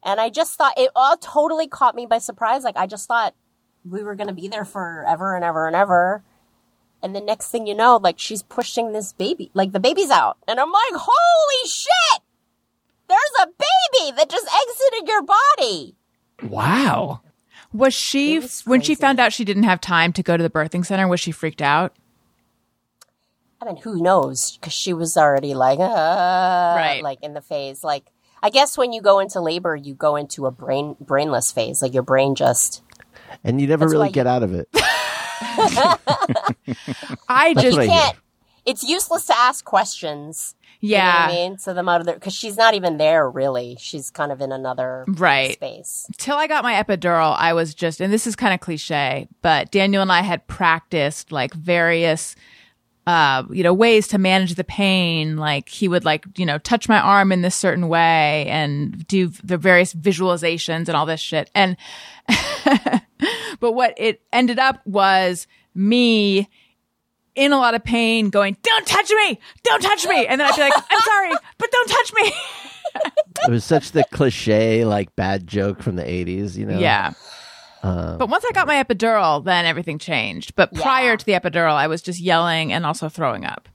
And 0.04 0.20
I 0.20 0.30
just 0.30 0.56
thought 0.56 0.78
it 0.78 0.92
all 0.96 1.18
totally 1.18 1.68
caught 1.68 1.96
me 1.96 2.06
by 2.06 2.18
surprise. 2.18 2.64
Like, 2.64 2.78
I 2.78 2.88
just 2.88 3.08
thought 3.08 3.34
we 3.90 4.04
were 4.04 4.16
going 4.16 4.28
to 4.28 4.34
be 4.34 4.48
there 4.48 4.66
forever 4.66 5.36
and 5.36 5.46
ever 5.46 5.66
and 5.66 5.76
ever. 5.76 6.24
And 7.02 7.16
the 7.16 7.22
next 7.22 7.50
thing 7.50 7.68
you 7.68 7.76
know, 7.76 7.98
like, 7.98 8.20
she's 8.20 8.44
pushing 8.44 8.92
this 8.92 9.14
baby, 9.14 9.50
like, 9.54 9.72
the 9.72 9.80
baby's 9.80 10.10
out. 10.10 10.38
And 10.48 10.60
I'm 10.60 10.72
like, 10.72 10.94
holy 10.94 11.70
shit! 11.70 12.22
There's 13.08 13.20
a 13.42 13.48
baby 13.48 14.16
that 14.18 14.30
just 14.30 14.48
exited 14.48 15.08
your 15.08 15.24
body. 15.24 15.96
Wow. 16.44 17.22
Was 17.74 17.94
she 17.94 18.40
was 18.40 18.62
when 18.66 18.82
she 18.82 18.96
found 18.96 19.20
out 19.20 19.34
she 19.34 19.44
didn't 19.44 19.64
have 19.64 19.82
time 19.82 20.14
to 20.14 20.24
go 20.24 20.38
to 20.38 20.44
the 20.44 20.50
birthing 20.50 20.86
center? 20.86 21.08
Was 21.08 21.20
she 21.20 21.32
freaked 21.32 21.62
out? 21.62 21.94
I 23.62 23.66
mean, 23.66 23.78
who 23.78 24.02
knows? 24.02 24.58
Because 24.58 24.74
she 24.74 24.94
was 24.94 25.16
already 25.18 25.54
like, 25.54 25.80
uh, 25.80 25.84
Right. 25.84 27.02
like 27.02 27.20
in 27.22 27.34
the 27.34 27.42
phase. 27.42 27.84
Like, 27.84 28.04
I 28.42 28.50
guess 28.50 28.78
when 28.78 28.92
you 28.92 29.02
go 29.02 29.20
into 29.20 29.40
labor, 29.40 29.74
you 29.76 29.94
go 29.94 30.16
into 30.18 30.46
a 30.46 30.52
brain 30.52 30.96
brainless 31.00 31.52
phase. 31.54 31.82
Like 31.82 31.94
your 31.94 32.04
brain 32.04 32.36
just. 32.36 32.82
And 33.44 33.60
you 33.62 33.68
never 33.68 33.86
That's 33.86 33.94
why 33.94 33.98
really 34.00 34.10
you- 34.10 34.14
get 34.14 34.28
out 34.28 34.44
of 34.44 34.54
it. 34.54 34.68
I 37.28 37.54
just 37.54 37.78
what 37.78 37.82
I 37.82 37.86
hear. 37.86 38.02
Can't. 38.02 38.18
It's 38.65 38.84
useless 38.84 39.26
to 39.28 39.38
ask 39.38 39.65
questions. 39.65 40.56
You 40.80 40.97
know 40.97 40.97
what 40.97 41.04
yeah. 41.06 41.26
I 41.30 41.32
mean, 41.32 41.58
to 41.60 41.73
the 41.73 41.84
mother 41.84 42.13
because 42.13 42.34
she's 42.34 42.58
not 42.58 42.73
even 42.73 42.97
there 42.97 43.30
really. 43.30 43.78
She's 43.80 44.12
kind 44.12 44.32
of 44.34 44.41
in 44.41 44.52
another 44.52 45.06
Right. 45.08 45.54
space. 45.54 46.06
till 46.17 46.36
I 46.36 46.47
got 46.47 46.63
my 46.63 46.73
epidural, 46.82 47.36
I 47.38 47.54
was 47.54 47.73
just, 47.73 48.02
and 48.02 48.12
this 48.12 48.28
is 48.28 48.36
kind 48.36 48.54
of 48.54 48.60
cliche, 48.60 49.30
but 49.41 49.71
Daniel 49.71 50.02
and 50.02 50.12
I 50.12 50.21
had 50.21 50.45
practiced 50.47 51.32
like 51.32 51.54
various, 51.54 52.36
uh, 53.08 53.43
you 53.49 53.63
know, 53.63 53.73
ways 53.73 54.08
to 54.10 54.17
manage 54.17 54.56
the 54.56 54.63
pain. 54.65 55.38
Like 55.38 55.69
he 55.69 55.88
would 55.88 56.04
like, 56.04 56.26
you 56.38 56.45
know, 56.45 56.58
touch 56.58 56.89
my 56.89 56.99
arm 56.99 57.32
in 57.32 57.41
this 57.43 57.56
certain 57.56 57.88
way 57.88 58.45
and 58.47 59.08
do 59.08 59.30
the 59.41 59.58
various 59.58 59.93
visualizations 59.93 60.88
and 60.89 60.91
all 60.97 61.06
this 61.06 61.21
shit. 61.21 61.49
And, 61.56 61.78
but 63.60 63.73
what 63.73 63.93
it 63.97 64.21
ended 64.32 64.60
up 64.60 64.86
was 64.86 65.47
me 65.76 66.49
in 67.36 67.52
a 67.52 67.58
lot 67.58 67.74
of 67.74 67.84
pain 67.84 68.30
going, 68.30 68.58
don't 68.63 68.86
touch 68.88 69.10
me, 69.12 69.39
don't 69.63 69.82
touch 69.82 70.06
me. 70.08 70.28
And 70.28 70.39
then 70.39 70.50
I'd 70.50 70.56
be 70.56 70.62
like, 70.62 70.74
I'm 70.89 71.00
sorry, 71.02 71.32
but 71.58 71.72
don't 71.72 71.89
touch 71.89 72.13
me. 72.13 72.32
It 73.48 73.50
was 73.52 73.63
such 73.63 73.91
the 73.91 74.04
cliche, 74.12 74.86
like 74.86 75.15
bad 75.15 75.48
joke 75.48 75.82
from 75.82 75.96
the 75.96 76.04
80s, 76.04 76.56
you 76.56 76.65
know? 76.65 76.78
Yeah. 76.78 77.13
Um, 77.82 78.17
But 78.17 78.30
once 78.30 78.46
I 78.48 78.52
got 78.54 78.67
my 78.67 78.82
epidural, 78.82 79.43
then 79.43 79.65
everything 79.65 79.98
changed. 80.00 80.56
But 80.56 80.74
prior 80.74 81.12
Yeah. 81.12 81.15
to 81.17 81.26
the 81.26 81.32
epidural, 81.34 81.74
I 81.74 81.88
was 81.88 82.02
just 82.02 82.19
yelling 82.19 82.72
and 82.72 82.86
also 82.86 83.10
throwing 83.10 83.46
up. 83.46 83.67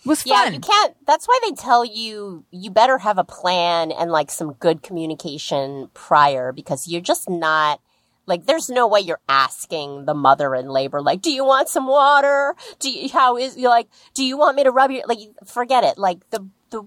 It 0.00 0.06
was 0.08 0.24
Yeah, 0.26 0.50
you 0.50 0.60
can't. 0.60 0.94
That's 1.06 1.26
why 1.26 1.40
they 1.44 1.52
tell 1.52 1.84
you 1.84 2.44
you 2.50 2.70
better 2.70 2.98
have 2.98 3.16
a 3.16 3.24
plan 3.24 3.90
and 3.90 4.12
like 4.12 4.30
some 4.30 4.52
good 4.52 4.82
communication 4.82 5.88
prior 5.94 6.52
because 6.52 6.86
you're 6.86 7.00
just 7.00 7.28
not 7.30 7.80
like 8.26 8.46
there's 8.46 8.68
no 8.70 8.86
way 8.86 9.00
you're 9.00 9.20
asking 9.28 10.04
the 10.06 10.14
mother 10.14 10.54
in 10.54 10.68
labor 10.68 11.00
like, 11.02 11.20
do 11.22 11.30
you 11.32 11.44
want 11.44 11.68
some 11.68 11.86
water? 11.86 12.54
Do 12.78 12.90
you 12.90 13.08
how 13.10 13.36
is 13.36 13.56
you 13.56 13.68
like? 13.68 13.88
Do 14.14 14.24
you 14.24 14.36
want 14.38 14.56
me 14.56 14.64
to 14.64 14.70
rub 14.70 14.90
your 14.90 15.04
like? 15.06 15.18
Forget 15.46 15.84
it. 15.84 15.98
Like 15.98 16.28
the 16.30 16.48
the. 16.70 16.82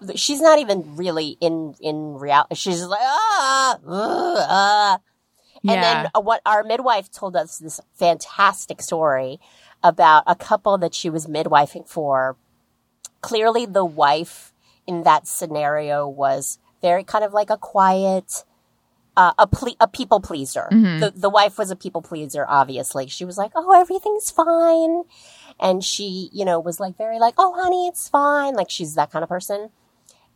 the- 0.00 0.16
She's 0.16 0.40
not 0.40 0.58
even 0.60 0.96
really 0.96 1.36
in 1.40 1.74
in 1.80 2.14
reality. 2.14 2.54
She's 2.54 2.84
like 2.86 3.00
ah, 3.02 3.74
ugh, 3.86 4.46
ah. 4.48 4.98
And 5.66 5.70
Yeah. 5.72 6.02
then 6.02 6.10
uh, 6.14 6.20
what 6.20 6.40
our 6.46 6.62
midwife 6.62 7.10
told 7.10 7.34
us 7.36 7.58
this 7.58 7.80
fantastic 7.94 8.80
story 8.80 9.40
about 9.82 10.22
a 10.26 10.36
couple 10.36 10.78
that 10.78 10.94
she 10.94 11.10
was 11.10 11.26
midwifing 11.26 11.86
for. 11.88 12.36
Clearly, 13.20 13.66
the 13.66 13.84
wife 13.84 14.52
in 14.86 15.02
that 15.02 15.26
scenario 15.26 16.06
was 16.06 16.58
very 16.80 17.02
kind 17.02 17.24
of 17.24 17.32
like 17.32 17.50
a 17.50 17.56
quiet, 17.58 18.44
uh, 19.18 19.32
a 19.36 19.48
ple- 19.48 19.76
a 19.80 19.88
people 19.88 20.20
pleaser. 20.20 20.68
The 21.00 21.10
the 21.10 21.28
wife 21.28 21.58
was 21.58 21.72
a 21.72 21.76
people 21.76 22.02
pleaser. 22.02 22.46
Obviously, 22.48 23.08
she 23.08 23.24
was 23.24 23.36
like, 23.36 23.50
"Oh, 23.56 23.78
everything's 23.78 24.30
fine," 24.30 25.02
and 25.58 25.82
she, 25.84 26.30
you 26.32 26.44
know, 26.44 26.60
was 26.60 26.78
like 26.78 26.96
very 26.96 27.18
like, 27.18 27.34
"Oh, 27.36 27.52
honey, 27.60 27.88
it's 27.88 28.08
fine." 28.08 28.54
Like 28.54 28.70
she's 28.70 28.94
that 28.94 29.10
kind 29.10 29.24
of 29.24 29.28
person. 29.28 29.70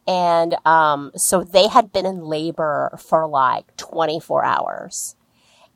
And 0.05 0.57
um, 0.66 1.12
so 1.14 1.45
they 1.45 1.68
had 1.68 1.92
been 1.92 2.07
in 2.07 2.25
labor 2.25 2.99
for 2.99 3.25
like 3.29 3.77
24 3.77 4.45
hours. 4.45 5.14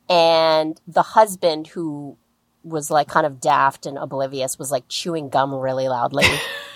And 0.09 0.79
the 0.85 1.01
husband, 1.01 1.67
who 1.67 2.17
was 2.61 2.91
like 2.91 3.07
kind 3.07 3.25
of 3.25 3.39
daft 3.39 3.85
and 3.85 3.97
oblivious, 3.97 4.59
was 4.59 4.69
like 4.69 4.83
chewing 4.89 5.29
gum 5.29 5.55
really 5.55 5.87
loudly. 5.87 6.25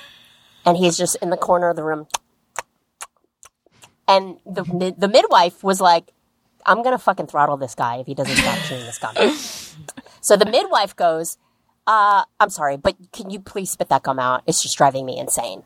and 0.65 0.78
he's 0.78 0.98
just 0.98 1.17
in 1.22 1.30
the 1.30 1.36
corner 1.36 1.67
of 1.67 1.76
the 1.76 1.84
room. 1.84 2.08
And 4.08 4.38
the, 4.46 4.96
the 4.98 5.10
midwife 5.10 5.62
was 5.62 5.82
like, 5.82 6.13
I'm 6.65 6.84
to 6.84 6.97
fucking 6.97 7.28
throttle 7.28 7.58
this 7.58 7.76
guy 7.76 7.97
if 7.97 8.08
he 8.08 8.13
doesn't 8.13 8.36
stop 8.36 8.58
chewing 8.67 8.86
this 8.86 8.97
gum. 8.97 9.15
so 10.21 10.38
the 10.38 10.45
midwife 10.45 10.95
goes, 10.95 11.38
uh, 11.88 12.24
I'm 12.39 12.50
sorry, 12.50 12.78
but 12.78 12.95
can 13.12 13.30
you 13.30 13.39
please 13.39 13.71
spit 13.71 13.89
that 13.89 14.04
gum 14.04 14.19
out? 14.19 14.43
It's 14.47 14.62
just 14.62 14.78
driving 14.78 15.06
me 15.06 15.17
insane. 15.19 15.63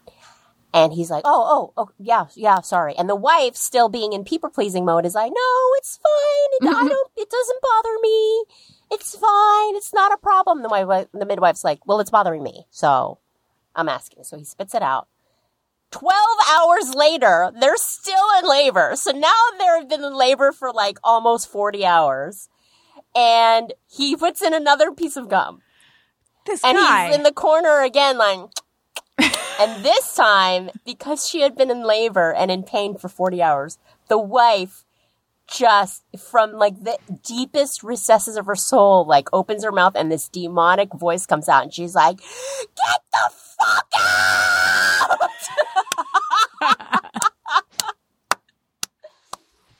And 0.74 0.92
he's 0.92 1.10
like, 1.10 1.24
oh, 1.26 1.72
oh, 1.78 1.84
oh, 1.84 1.90
yeah, 2.00 2.26
yeah, 2.36 2.60
sorry. 2.60 2.96
And 2.98 3.10
the 3.10 3.16
wife, 3.16 3.56
still 3.56 3.88
being 3.88 4.12
in 4.12 4.26
people 4.26 4.50
pleasing 4.50 4.84
mode, 4.84 5.06
is 5.06 5.16
like, 5.16 5.32
no, 5.34 5.72
it's 5.78 5.98
fine. 6.04 6.70
It, 6.70 6.76
I 6.76 6.88
don't, 6.90 7.12
it 7.16 7.30
doesn't 7.30 7.62
bother 7.62 7.98
me. 8.02 8.44
It's 8.92 9.16
fine. 9.16 9.76
It's 9.78 9.94
not 9.94 10.12
a 10.12 10.18
problem. 10.18 10.64
The 10.64 10.68
wife, 10.68 11.08
the 11.14 11.26
midwife's 11.26 11.64
like, 11.64 11.80
well, 11.88 12.02
it's 12.02 12.12
bothering 12.12 12.44
me. 12.44 12.66
So 12.72 13.20
I'm 13.74 13.88
asking. 13.88 14.26
So 14.26 14.38
he 14.38 14.44
spits 14.44 14.76
it 14.76 14.82
out. 14.82 15.08
12 15.92 16.16
hours 16.50 16.94
later, 16.94 17.52
they're 17.60 17.78
still 17.78 18.26
in 18.40 18.50
labor. 18.50 18.92
So 18.96 19.12
now 19.12 19.32
they've 19.60 19.88
been 19.88 20.04
in 20.04 20.14
labor 20.16 20.52
for 20.52 20.72
like 20.72 20.98
almost 21.04 21.50
40 21.50 21.86
hours. 21.86 22.50
And 23.16 23.74
he 23.88 24.16
puts 24.16 24.42
in 24.42 24.54
another 24.54 24.92
piece 24.92 25.16
of 25.16 25.30
gum 25.30 25.62
This 26.46 26.64
and 26.64 26.78
guy. 26.78 27.08
he's 27.08 27.16
in 27.16 27.24
the 27.24 27.32
corner 27.32 27.82
again, 27.82 28.18
like. 28.18 28.40
and 29.62 29.86
this 29.86 30.16
time, 30.16 30.70
because 30.86 31.26
she 31.26 31.40
had 31.42 31.56
been 31.56 31.72
in 31.72 31.84
labor 31.84 32.34
and 32.34 32.52
in 32.52 32.64
pain 32.64 32.98
for 32.98 33.08
40 33.08 33.42
hours, 33.42 33.78
the 34.10 34.18
wife 34.20 34.84
just 35.48 36.04
from 36.18 36.54
like 36.54 36.84
the 36.84 36.98
deepest 37.24 37.84
recesses 37.84 38.36
of 38.36 38.46
her 38.48 38.56
soul, 38.56 39.06
like 39.06 39.30
opens 39.32 39.64
her 39.64 39.72
mouth 39.72 39.94
and 39.96 40.12
this 40.12 40.28
demonic 40.28 40.94
voice 40.94 41.26
comes 41.26 41.48
out 41.48 41.64
and 41.64 41.74
she's 41.74 41.96
like, 41.96 42.18
get 42.18 43.02
the 43.14 43.30
fuck 43.66 43.88
out! 44.00 44.36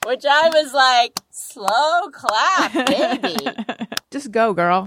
Which 0.06 0.24
I 0.24 0.48
was 0.50 0.72
like, 0.72 1.18
slow 1.30 2.10
clap, 2.12 2.72
baby. 2.86 3.36
Just 4.12 4.30
go, 4.30 4.52
girl. 4.54 4.86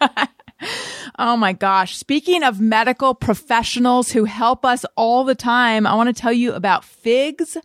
oh 1.18 1.36
my 1.36 1.52
gosh. 1.52 1.94
Speaking 1.94 2.42
of 2.42 2.58
medical 2.58 3.14
professionals 3.14 4.12
who 4.12 4.24
help 4.24 4.64
us 4.64 4.86
all 4.96 5.24
the 5.24 5.34
time, 5.34 5.86
I 5.86 5.94
want 5.94 6.08
to 6.08 6.18
tell 6.18 6.32
you 6.32 6.54
about 6.54 6.84
Figs. 6.84 7.58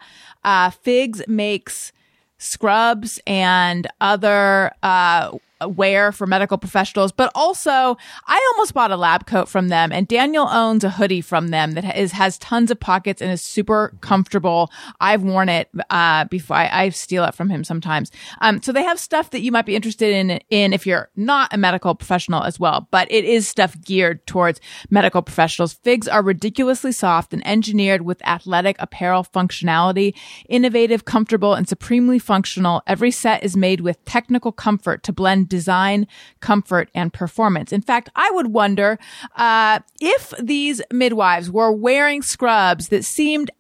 Uh, 0.44 0.70
Figs 0.70 1.22
makes 1.30 1.94
scrubs 2.38 3.22
and 3.26 3.88
other, 4.02 4.74
uh, 4.84 5.32
wear 5.68 6.12
for 6.12 6.28
medical 6.28 6.58
professionals, 6.58 7.12
but 7.12 7.32
also 7.36 7.98
I 8.28 8.52
almost 8.54 8.74
bought 8.74 8.92
a 8.92 8.98
lab 8.98 9.26
coat 9.26 9.50
from 9.50 9.70
them 9.70 9.92
and 9.92 10.08
Daniel 10.08 10.48
owns 10.48 10.84
a 10.84 10.90
hoodie 10.90 11.22
from 11.22 11.50
them 11.50 11.72
that 11.74 11.98
is, 11.98 12.12
has 12.14 12.38
tons 12.38 12.72
of 12.72 12.80
pockets 12.80 13.22
and 13.22 13.32
is 13.32 13.42
super 13.42 13.94
comfortable. 14.02 14.72
I've 15.00 15.24
worn 15.24 15.50
it, 15.50 15.70
uh, 15.90 16.26
before 16.26 16.58
I, 16.58 16.86
I 16.86 16.90
steal 16.90 17.24
it 17.26 17.36
from 17.36 17.50
him 17.50 17.64
sometimes. 17.64 18.12
Um, 18.42 18.62
so 18.62 18.72
they 18.72 18.84
have 18.84 19.00
stuff 19.00 19.32
that 19.32 19.42
you 19.42 19.52
might 19.52 19.66
be 19.66 19.76
interested 19.76 20.14
in, 20.14 20.40
in 20.50 20.74
if 20.74 20.86
you're 20.86 21.10
not 21.16 21.54
a 21.54 21.58
medical 21.58 21.96
professional 21.96 22.44
as 22.44 22.60
well, 22.60 22.88
but 22.92 23.12
it 23.12 23.26
is 23.26 23.48
stuff 23.48 23.80
geared 23.82 24.26
towards 24.28 24.60
medical 24.90 25.22
professionals. 25.22 25.74
Figs 25.74 26.08
are 26.08 26.22
ridiculously 26.22 26.92
soft 26.92 27.34
and 27.34 27.46
engineered 27.46 28.02
with 28.02 28.26
athletic 28.26 28.76
apparel 28.80 29.24
functionality, 29.24 30.14
innovative, 30.50 31.06
comfortable, 31.06 31.54
and 31.54 31.68
supremely 31.68 32.20
functional. 32.20 32.82
Every 32.88 33.12
set 33.12 33.44
is 33.44 33.56
made 33.58 33.82
with 33.82 34.04
technical 34.06 34.52
comfort 34.52 35.04
to 35.04 35.14
blend 35.14 35.50
design, 35.52 36.08
comfort, 36.40 36.90
and 36.96 37.14
performance. 37.14 37.72
In 37.72 37.82
fact, 37.82 38.10
I 38.16 38.32
would 38.32 38.48
wonder 38.48 38.98
uh, 39.36 39.82
if 40.00 40.34
these 40.40 40.82
midwives 40.92 41.52
were 41.52 41.72
wearing 41.72 42.24
scrubs 42.24 42.88
that 42.88 43.06
seemed 43.06 43.52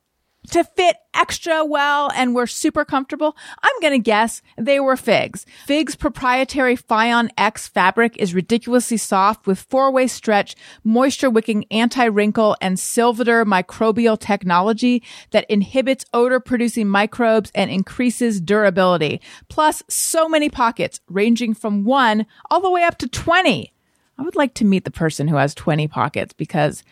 to 0.49 0.63
fit 0.63 0.97
extra 1.13 1.63
well 1.63 2.11
and 2.15 2.33
were 2.33 2.47
super 2.47 2.83
comfortable, 2.83 3.35
I'm 3.61 3.79
going 3.81 3.93
to 3.93 3.99
guess 3.99 4.41
they 4.57 4.79
were 4.79 4.97
Figs. 4.97 5.45
Figs 5.65 5.95
proprietary 5.95 6.75
FIONx 6.75 7.69
fabric 7.69 8.17
is 8.17 8.33
ridiculously 8.33 8.97
soft 8.97 9.45
with 9.45 9.59
four-way 9.59 10.07
stretch, 10.07 10.55
moisture 10.83 11.29
wicking 11.29 11.65
anti-wrinkle 11.69 12.57
and 12.61 12.77
Silvadur 12.77 13.45
microbial 13.45 14.19
technology 14.19 15.03
that 15.31 15.49
inhibits 15.49 16.05
odor 16.13 16.39
producing 16.39 16.87
microbes 16.87 17.51
and 17.53 17.69
increases 17.69 18.41
durability. 18.41 19.21
Plus 19.49 19.83
so 19.87 20.27
many 20.27 20.49
pockets 20.49 20.99
ranging 21.07 21.53
from 21.53 21.83
one 21.83 22.25
all 22.49 22.61
the 22.61 22.71
way 22.71 22.83
up 22.83 22.97
to 22.97 23.07
20. 23.07 23.73
I 24.17 24.21
would 24.21 24.35
like 24.35 24.53
to 24.55 24.65
meet 24.65 24.85
the 24.85 24.91
person 24.91 25.27
who 25.27 25.35
has 25.37 25.55
20 25.55 25.87
pockets 25.87 26.33
because 26.33 26.83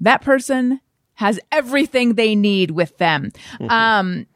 that 0.00 0.22
person 0.22 0.80
has 1.14 1.38
everything 1.52 2.14
they 2.14 2.34
need 2.34 2.70
with 2.72 2.96
them. 2.98 3.32
Um, 3.68 4.26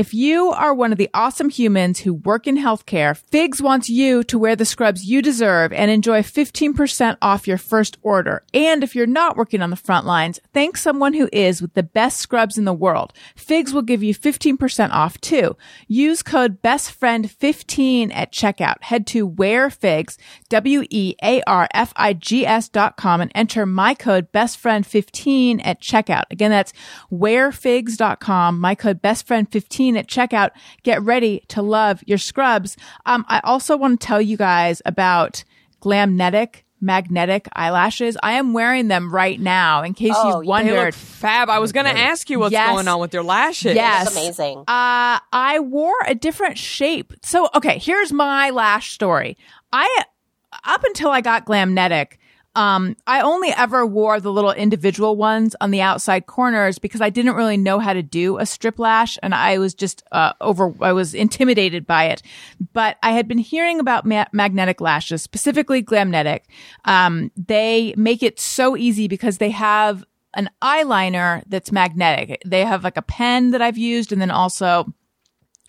if 0.00 0.14
you 0.14 0.48
are 0.52 0.72
one 0.72 0.92
of 0.92 0.98
the 0.98 1.10
awesome 1.12 1.50
humans 1.50 1.98
who 1.98 2.14
work 2.14 2.46
in 2.46 2.56
healthcare, 2.56 3.14
Figs 3.14 3.60
wants 3.60 3.90
you 3.90 4.24
to 4.24 4.38
wear 4.38 4.56
the 4.56 4.64
scrubs 4.64 5.04
you 5.04 5.20
deserve 5.20 5.74
and 5.74 5.90
enjoy 5.90 6.22
15% 6.22 7.18
off 7.20 7.46
your 7.46 7.58
first 7.58 7.98
order. 8.00 8.42
And 8.54 8.82
if 8.82 8.96
you're 8.96 9.06
not 9.06 9.36
working 9.36 9.60
on 9.60 9.68
the 9.68 9.76
front 9.76 10.06
lines, 10.06 10.40
thank 10.54 10.78
someone 10.78 11.12
who 11.12 11.28
is 11.34 11.60
with 11.60 11.74
the 11.74 11.82
best 11.82 12.16
scrubs 12.18 12.56
in 12.56 12.64
the 12.64 12.72
world. 12.72 13.12
Figs 13.36 13.74
will 13.74 13.82
give 13.82 14.02
you 14.02 14.14
15% 14.14 14.88
off 14.90 15.20
too. 15.20 15.54
Use 15.86 16.22
code 16.22 16.62
BESTFRIEND15 16.62 18.10
at 18.14 18.32
checkout. 18.32 18.82
Head 18.84 19.06
to 19.08 19.28
wearfigs, 19.28 20.16
W-E-A-R-F-I-G-S 20.48 21.08
dot 22.70 22.96
com 22.96 23.20
and 23.20 23.30
enter 23.34 23.66
my 23.66 23.92
code 23.92 24.32
BESTFRIEND15 24.32 25.60
at 25.62 25.82
checkout. 25.82 26.24
Again, 26.30 26.50
that's 26.50 26.72
wearfigs.com, 27.12 28.58
my 28.58 28.74
code 28.74 29.02
BESTFRIEND15 29.02 29.89
at 29.96 30.06
checkout. 30.08 30.50
Get 30.82 31.02
ready 31.02 31.44
to 31.48 31.62
love 31.62 32.02
your 32.06 32.18
scrubs. 32.18 32.76
Um, 33.06 33.24
I 33.28 33.40
also 33.44 33.76
want 33.76 34.00
to 34.00 34.06
tell 34.06 34.20
you 34.22 34.36
guys 34.36 34.80
about 34.84 35.44
Glamnetic 35.80 36.62
magnetic 36.82 37.46
eyelashes. 37.52 38.16
I 38.22 38.32
am 38.32 38.54
wearing 38.54 38.88
them 38.88 39.12
right 39.14 39.38
now 39.38 39.82
in 39.82 39.92
case 39.92 40.14
Oh, 40.16 40.24
you 40.24 40.30
they 40.30 40.34
look 40.36 40.42
They 40.44 40.48
wondered. 40.48 40.84
look 40.86 40.94
fab. 40.94 41.50
I 41.50 41.58
was 41.58 41.72
going 41.72 41.84
to 41.84 41.98
ask 41.98 42.30
you 42.30 42.38
what's 42.38 42.52
Yes. 42.52 42.70
going 42.70 42.88
on 42.88 43.00
with 43.00 43.12
your 43.12 43.22
lashes. 43.22 43.74
Yes. 43.74 44.06
It's 44.06 44.16
amazing. 44.16 44.60
Uh, 44.60 45.18
I 45.30 45.58
wore 45.60 45.92
a 46.06 46.14
different 46.14 46.56
shape. 46.56 47.12
So, 47.22 47.50
okay, 47.54 47.78
here's 47.78 48.12
my 48.14 48.48
lash 48.48 48.92
story. 48.94 49.36
I, 49.72 50.04
up 50.64 50.82
until 50.84 51.10
I 51.10 51.20
got 51.20 51.44
Glamnetic, 51.44 52.12
um, 52.56 52.96
I 53.06 53.20
only 53.20 53.50
ever 53.50 53.86
wore 53.86 54.18
the 54.18 54.32
little 54.32 54.50
individual 54.50 55.14
ones 55.16 55.54
on 55.60 55.70
the 55.70 55.82
outside 55.82 56.26
corners 56.26 56.78
because 56.78 57.00
I 57.00 57.08
didn't 57.08 57.36
really 57.36 57.56
know 57.56 57.78
how 57.78 57.92
to 57.92 58.02
do 58.02 58.38
a 58.38 58.46
strip 58.46 58.78
lash 58.78 59.18
and 59.22 59.34
I 59.34 59.58
was 59.58 59.72
just, 59.72 60.02
uh, 60.10 60.32
over, 60.40 60.74
I 60.80 60.92
was 60.92 61.14
intimidated 61.14 61.86
by 61.86 62.06
it. 62.06 62.22
But 62.72 62.96
I 63.02 63.12
had 63.12 63.28
been 63.28 63.38
hearing 63.38 63.78
about 63.78 64.04
ma- 64.04 64.26
magnetic 64.32 64.80
lashes, 64.80 65.22
specifically 65.22 65.82
Glamnetic. 65.82 66.40
Um, 66.84 67.30
they 67.36 67.94
make 67.96 68.22
it 68.22 68.40
so 68.40 68.76
easy 68.76 69.06
because 69.06 69.38
they 69.38 69.50
have 69.50 70.04
an 70.34 70.50
eyeliner 70.60 71.42
that's 71.46 71.70
magnetic. 71.70 72.42
They 72.44 72.64
have 72.64 72.82
like 72.82 72.96
a 72.96 73.02
pen 73.02 73.52
that 73.52 73.62
I've 73.62 73.78
used 73.78 74.12
and 74.12 74.20
then 74.20 74.30
also 74.30 74.92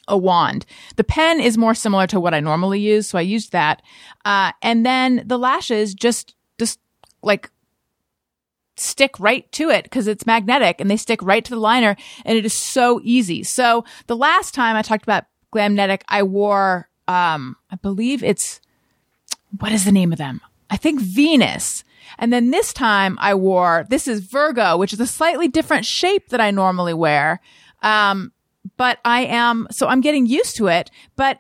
a 0.08 0.18
wand. 0.18 0.66
The 0.96 1.04
pen 1.04 1.40
is 1.40 1.58
more 1.58 1.76
similar 1.76 2.08
to 2.08 2.20
what 2.20 2.34
I 2.34 2.40
normally 2.40 2.80
use, 2.80 3.08
so 3.08 3.20
I 3.20 3.22
used 3.22 3.52
that. 3.52 3.84
Uh, 4.26 4.52
and 4.62 4.84
then 4.84 5.24
the 5.26 5.38
lashes 5.38 5.94
just, 5.94 6.02
just 6.24 6.36
like 7.22 7.50
stick 8.78 9.20
right 9.20 9.50
to 9.52 9.70
it 9.70 9.84
because 9.84 10.08
it's 10.08 10.26
magnetic 10.26 10.80
and 10.80 10.90
they 10.90 10.98
stick 10.98 11.22
right 11.22 11.44
to 11.46 11.52
the 11.52 11.60
liner 11.60 11.96
and 12.26 12.38
it 12.38 12.46
is 12.46 12.54
so 12.54 13.00
easy. 13.04 13.44
So 13.44 13.86
the 14.08 14.16
last 14.16 14.54
time 14.54 14.76
I 14.76 14.82
talked 14.82 15.04
about 15.04 15.26
Glamnetic, 15.54 16.02
I 16.08 16.24
wore, 16.24 16.90
um, 17.08 17.58
I 17.70 17.76
believe 17.76 18.24
it's, 18.24 18.62
what 19.60 19.72
is 19.72 19.86
the 19.86 19.92
name 19.92 20.12
of 20.12 20.18
them? 20.18 20.42
I 20.70 20.78
think 20.78 21.02
Venus. 21.02 21.84
And 22.18 22.32
then 22.32 22.52
this 22.52 22.74
time 22.74 23.18
I 23.22 23.36
wore, 23.36 23.86
this 23.90 24.08
is 24.08 24.22
Virgo, 24.22 24.78
which 24.78 24.94
is 24.94 25.00
a 25.00 25.08
slightly 25.08 25.48
different 25.48 25.86
shape 25.86 26.30
that 26.30 26.42
I 26.42 26.52
normally 26.52 26.94
wear. 26.94 27.42
Um, 27.82 28.32
but 28.78 29.00
I 29.04 29.26
am, 29.26 29.68
so 29.72 29.88
I'm 29.88 30.02
getting 30.02 30.26
used 30.26 30.56
to 30.58 30.68
it, 30.68 30.90
but 31.16 31.40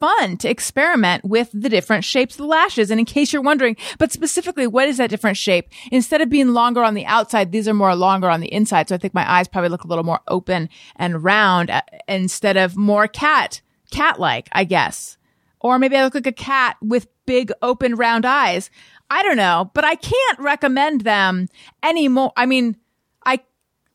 fun 0.00 0.36
to 0.38 0.48
experiment 0.48 1.24
with 1.24 1.50
the 1.52 1.68
different 1.68 2.04
shapes 2.04 2.34
of 2.34 2.38
the 2.38 2.46
lashes. 2.46 2.90
And 2.90 2.98
in 2.98 3.06
case 3.06 3.32
you're 3.32 3.42
wondering, 3.42 3.76
but 3.98 4.10
specifically, 4.10 4.66
what 4.66 4.88
is 4.88 4.96
that 4.96 5.10
different 5.10 5.36
shape? 5.36 5.68
Instead 5.92 6.20
of 6.20 6.30
being 6.30 6.48
longer 6.48 6.82
on 6.82 6.94
the 6.94 7.06
outside, 7.06 7.52
these 7.52 7.68
are 7.68 7.74
more 7.74 7.94
longer 7.94 8.28
on 8.28 8.40
the 8.40 8.52
inside. 8.52 8.88
So 8.88 8.94
I 8.94 8.98
think 8.98 9.14
my 9.14 9.30
eyes 9.30 9.46
probably 9.46 9.68
look 9.68 9.84
a 9.84 9.88
little 9.88 10.04
more 10.04 10.20
open 10.26 10.68
and 10.96 11.22
round 11.22 11.70
uh, 11.70 11.82
instead 12.08 12.56
of 12.56 12.76
more 12.76 13.06
cat, 13.06 13.60
cat-like, 13.90 14.48
I 14.52 14.64
guess. 14.64 15.18
Or 15.60 15.78
maybe 15.78 15.96
I 15.96 16.04
look 16.04 16.14
like 16.14 16.26
a 16.26 16.32
cat 16.32 16.76
with 16.80 17.06
big 17.26 17.52
open 17.60 17.94
round 17.94 18.24
eyes. 18.24 18.70
I 19.10 19.22
don't 19.22 19.36
know, 19.36 19.70
but 19.74 19.84
I 19.84 19.96
can't 19.96 20.38
recommend 20.38 21.02
them 21.02 21.48
anymore. 21.82 22.32
I 22.36 22.46
mean, 22.46 22.76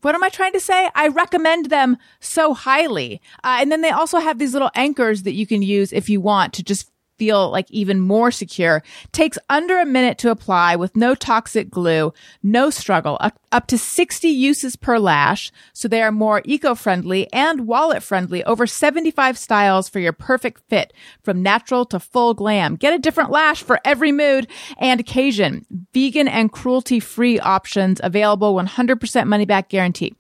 what 0.02 0.16
am 0.16 0.24
I 0.24 0.30
trying 0.30 0.54
to 0.54 0.60
say? 0.60 0.90
I 0.96 1.08
recommend 1.08 1.70
them 1.70 1.98
so 2.20 2.54
highly. 2.54 3.22
Uh, 3.44 3.58
and 3.60 3.72
then 3.72 3.82
they 3.82 3.90
also 3.90 4.20
have 4.20 4.38
these 4.38 4.54
little 4.54 4.72
anchors 4.76 5.24
that 5.24 5.34
you 5.34 5.48
can 5.48 5.62
use 5.62 5.92
if 5.92 6.10
you 6.10 6.22
want 6.22 6.54
to 6.54 6.64
just 6.64 6.92
feel 7.18 7.50
like 7.50 7.70
even 7.72 8.00
more 8.00 8.32
secure. 8.32 8.84
Takes 9.12 9.38
under 9.50 9.80
a 9.80 9.86
minute 9.86 10.18
to 10.20 10.32
apply 10.32 10.76
with 10.76 10.96
no 10.96 11.16
toxic 11.16 11.70
glue, 11.70 12.14
no 12.44 12.70
struggle, 12.70 13.18
up, 13.22 13.40
up 13.52 13.68
to 13.68 13.78
60 13.78 14.28
uses 14.28 14.76
per 14.76 15.00
lash. 15.00 15.52
So 15.74 15.88
they 15.88 16.02
are 16.02 16.12
more 16.12 16.42
eco-friendly 16.46 17.32
and 17.32 17.68
wallet-friendly. 17.68 18.44
Over 18.44 18.68
75 18.68 19.38
styles 19.38 19.90
for 19.90 20.00
your 20.00 20.14
perfect 20.14 20.62
fit 20.70 20.94
from 21.24 21.42
natural 21.42 21.86
to 21.86 22.00
full 22.00 22.34
glam. 22.34 22.76
Get 22.76 22.94
a 22.94 23.00
different 23.00 23.32
lash 23.32 23.64
for 23.64 23.80
every 23.86 24.12
mood 24.12 24.48
and 24.78 25.00
occasion. 25.00 25.66
Vegan 25.94 26.28
and 26.28 26.52
cruelty-free 26.52 27.40
options 27.40 28.02
available 28.04 28.54
100% 28.56 29.28
money 29.28 29.46
back 29.46 29.70
guarantee. 29.70 30.16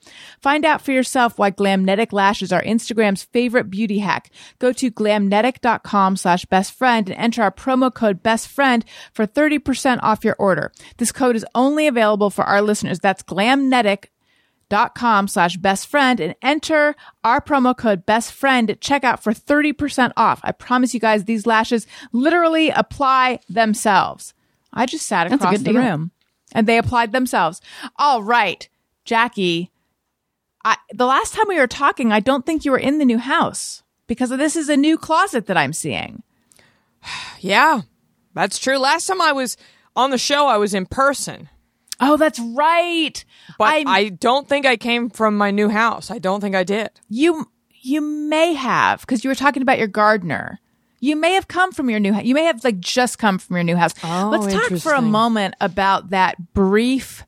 Find 0.45 0.63
out 0.63 0.83
for 0.83 0.91
yourself 0.91 1.39
why 1.39 1.49
Glamnetic 1.49 2.13
lashes 2.13 2.53
are 2.53 2.61
Instagram's 2.61 3.23
favorite 3.23 3.71
beauty 3.71 3.97
hack. 3.97 4.29
Go 4.59 4.71
to 4.73 4.91
glamnetic.com 4.91 6.17
slash 6.17 6.45
best 6.45 6.73
friend 6.73 7.09
and 7.09 7.17
enter 7.17 7.41
our 7.41 7.49
promo 7.49 7.91
code 7.91 8.21
best 8.21 8.47
friend 8.47 8.85
for 9.11 9.25
30% 9.25 9.97
off 10.03 10.23
your 10.23 10.35
order. 10.37 10.71
This 10.97 11.11
code 11.11 11.35
is 11.35 11.47
only 11.55 11.87
available 11.87 12.29
for 12.29 12.43
our 12.43 12.61
listeners. 12.61 12.99
That's 12.99 13.23
glamnetic.com 13.23 15.27
slash 15.29 15.57
best 15.57 15.87
friend 15.87 16.19
and 16.19 16.35
enter 16.43 16.95
our 17.23 17.41
promo 17.41 17.75
code 17.75 18.05
best 18.05 18.31
friend 18.31 18.69
at 18.69 18.81
checkout 18.81 19.21
for 19.21 19.33
30% 19.33 20.11
off. 20.15 20.41
I 20.43 20.51
promise 20.51 20.93
you 20.93 20.99
guys, 20.99 21.23
these 21.23 21.47
lashes 21.47 21.87
literally 22.11 22.69
apply 22.69 23.39
themselves. 23.49 24.35
I 24.71 24.85
just 24.85 25.07
sat 25.07 25.33
across 25.33 25.57
the 25.57 25.71
deal. 25.71 25.81
room 25.81 26.11
and 26.51 26.67
they 26.67 26.77
applied 26.77 27.13
themselves. 27.13 27.61
All 27.97 28.21
right, 28.21 28.69
Jackie. 29.05 29.71
I, 30.65 30.75
the 30.91 31.05
last 31.05 31.33
time 31.33 31.45
we 31.47 31.59
were 31.59 31.67
talking, 31.67 32.11
I 32.11 32.19
don't 32.19 32.45
think 32.45 32.65
you 32.65 32.71
were 32.71 32.77
in 32.79 32.97
the 32.97 33.05
new 33.05 33.19
house 33.19 33.83
because 34.07 34.29
this 34.31 34.55
is 34.55 34.67
a 34.67 34.75
new 34.75 34.97
closet 34.97 35.45
that 35.45 35.55
I'm 35.57 35.73
seeing. 35.73 36.23
Yeah, 37.39 37.81
that's 38.33 38.57
true. 38.57 38.77
Last 38.79 39.05
time 39.05 39.21
I 39.21 39.31
was 39.31 39.55
on 39.95 40.09
the 40.09 40.17
show, 40.17 40.47
I 40.47 40.57
was 40.57 40.73
in 40.73 40.85
person, 40.87 41.49
Oh, 42.01 42.17
that's 42.17 42.39
right. 42.39 43.23
but 43.57 43.65
I'm- 43.65 43.87
I 43.87 44.09
don't 44.09 44.49
think 44.49 44.65
I 44.65 44.75
came 44.75 45.09
from 45.09 45.37
my 45.37 45.51
new 45.51 45.69
house. 45.69 46.11
I 46.11 46.17
don't 46.19 46.41
think 46.41 46.55
I 46.55 46.63
did. 46.63 46.89
you 47.09 47.49
you 47.87 48.01
may 48.01 48.55
have 48.55 49.01
because 49.01 49.23
you 49.23 49.29
were 49.29 49.35
talking 49.35 49.61
about 49.61 49.77
your 49.77 49.87
gardener. 49.87 50.59
You 51.01 51.15
may 51.15 51.33
have 51.33 51.47
come 51.47 51.71
from 51.71 51.87
your 51.91 51.99
new 51.99 52.13
house. 52.13 52.23
You 52.25 52.33
may 52.33 52.45
have 52.45 52.63
like 52.63 52.79
just 52.79 53.19
come 53.19 53.37
from 53.37 53.55
your 53.57 53.63
new 53.63 53.75
house. 53.75 53.93
Oh, 54.03 54.29
Let's 54.31 54.51
talk 54.51 54.79
for 54.79 54.93
a 54.93 55.01
moment 55.03 55.53
about 55.61 56.09
that 56.09 56.53
brief 56.55 57.23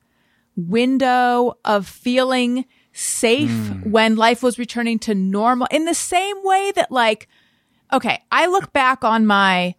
window 0.56 1.54
of 1.63 1.88
feeling 1.88 2.65
safe 3.00 3.50
Hmm. 3.52 3.92
when 3.92 4.16
life 4.16 4.42
was 4.42 4.58
returning 4.58 4.98
to 4.98 5.14
normal 5.14 5.68
in 5.70 5.86
the 5.86 5.94
same 5.94 6.36
way 6.44 6.72
that 6.76 6.92
like 6.92 7.28
okay, 7.94 8.22
I 8.32 8.48
look 8.48 8.74
back 8.74 9.04
on 9.04 9.26
my 9.28 9.76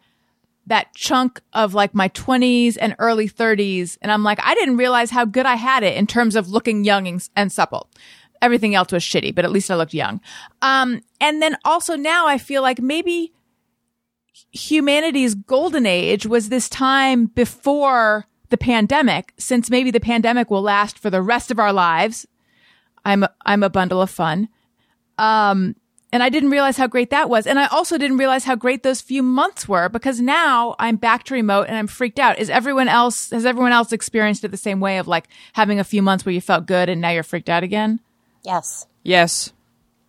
that 0.67 0.93
chunk 0.95 1.41
of 1.53 1.73
like 1.73 1.93
my 1.93 2.09
20s 2.09 2.77
and 2.79 2.95
early 2.97 3.27
30s 3.27 3.97
and 4.01 4.11
I'm 4.11 4.23
like 4.23 4.39
I 4.41 4.55
didn't 4.55 4.77
realize 4.77 5.09
how 5.11 5.25
good 5.25 5.45
I 5.45 5.55
had 5.55 5.83
it 5.83 5.97
in 5.97 6.07
terms 6.07 6.35
of 6.37 6.47
looking 6.49 6.85
young 6.85 7.07
and, 7.07 7.29
and 7.35 7.51
supple. 7.51 7.89
Everything 8.41 8.73
else 8.73 8.93
was 8.93 9.03
shitty, 9.03 9.35
but 9.35 9.43
at 9.43 9.51
least 9.51 9.69
I 9.69 9.75
looked 9.75 9.93
young. 9.93 10.21
Um 10.61 11.01
and 11.19 11.41
then 11.41 11.57
also 11.65 11.97
now 11.97 12.25
I 12.25 12.37
feel 12.37 12.61
like 12.61 12.79
maybe 12.79 13.33
humanity's 14.51 15.35
golden 15.35 15.85
age 15.85 16.25
was 16.25 16.47
this 16.47 16.69
time 16.69 17.25
before 17.25 18.27
the 18.49 18.57
pandemic 18.57 19.33
since 19.37 19.69
maybe 19.69 19.91
the 19.91 19.99
pandemic 19.99 20.49
will 20.49 20.61
last 20.61 20.97
for 20.97 21.09
the 21.09 21.21
rest 21.21 21.51
of 21.51 21.59
our 21.59 21.73
lives. 21.73 22.25
I'm 23.05 23.23
a, 23.23 23.33
I'm 23.45 23.63
a 23.63 23.69
bundle 23.69 24.01
of 24.01 24.09
fun. 24.09 24.49
Um, 25.17 25.75
and 26.11 26.23
I 26.23 26.29
didn't 26.29 26.49
realize 26.49 26.77
how 26.77 26.87
great 26.87 27.11
that 27.11 27.29
was. 27.29 27.45
And 27.45 27.59
I 27.59 27.67
also 27.67 27.97
didn't 27.97 28.17
realize 28.17 28.43
how 28.43 28.55
great 28.55 28.81
those 28.83 28.99
few 28.99 29.21
months 29.21 29.67
were 29.67 29.89
because 29.89 30.19
now 30.19 30.75
I'm 30.79 30.95
back 30.95 31.23
to 31.25 31.35
remote 31.35 31.67
and 31.67 31.77
I'm 31.77 31.85
freaked 31.87 32.17
out. 32.19 32.39
Is 32.39 32.49
everyone 32.49 32.87
else, 32.87 33.29
has 33.29 33.45
everyone 33.45 33.73
else 33.73 33.91
experienced 33.91 34.43
it 34.43 34.47
the 34.49 34.57
same 34.57 34.79
way 34.79 34.97
of 34.97 35.07
like 35.07 35.27
having 35.53 35.79
a 35.79 35.83
few 35.83 36.01
months 36.01 36.25
where 36.25 36.33
you 36.33 36.41
felt 36.41 36.65
good 36.65 36.89
and 36.89 36.99
now 36.99 37.09
you're 37.11 37.21
freaked 37.23 37.49
out 37.49 37.63
again? 37.63 37.99
Yes, 38.43 38.87
Yes. 39.03 39.53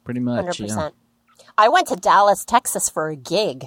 Pretty 0.05 0.21
much. 0.21 0.37
hundred 0.37 0.59
Yeah. 0.59 0.67
percent. 0.67 0.95
I 1.59 1.69
went 1.69 1.89
to 1.89 1.97
Dallas, 1.97 2.45
Texas 2.45 2.89
for 2.89 3.09
a 3.11 3.17
gig. 3.17 3.67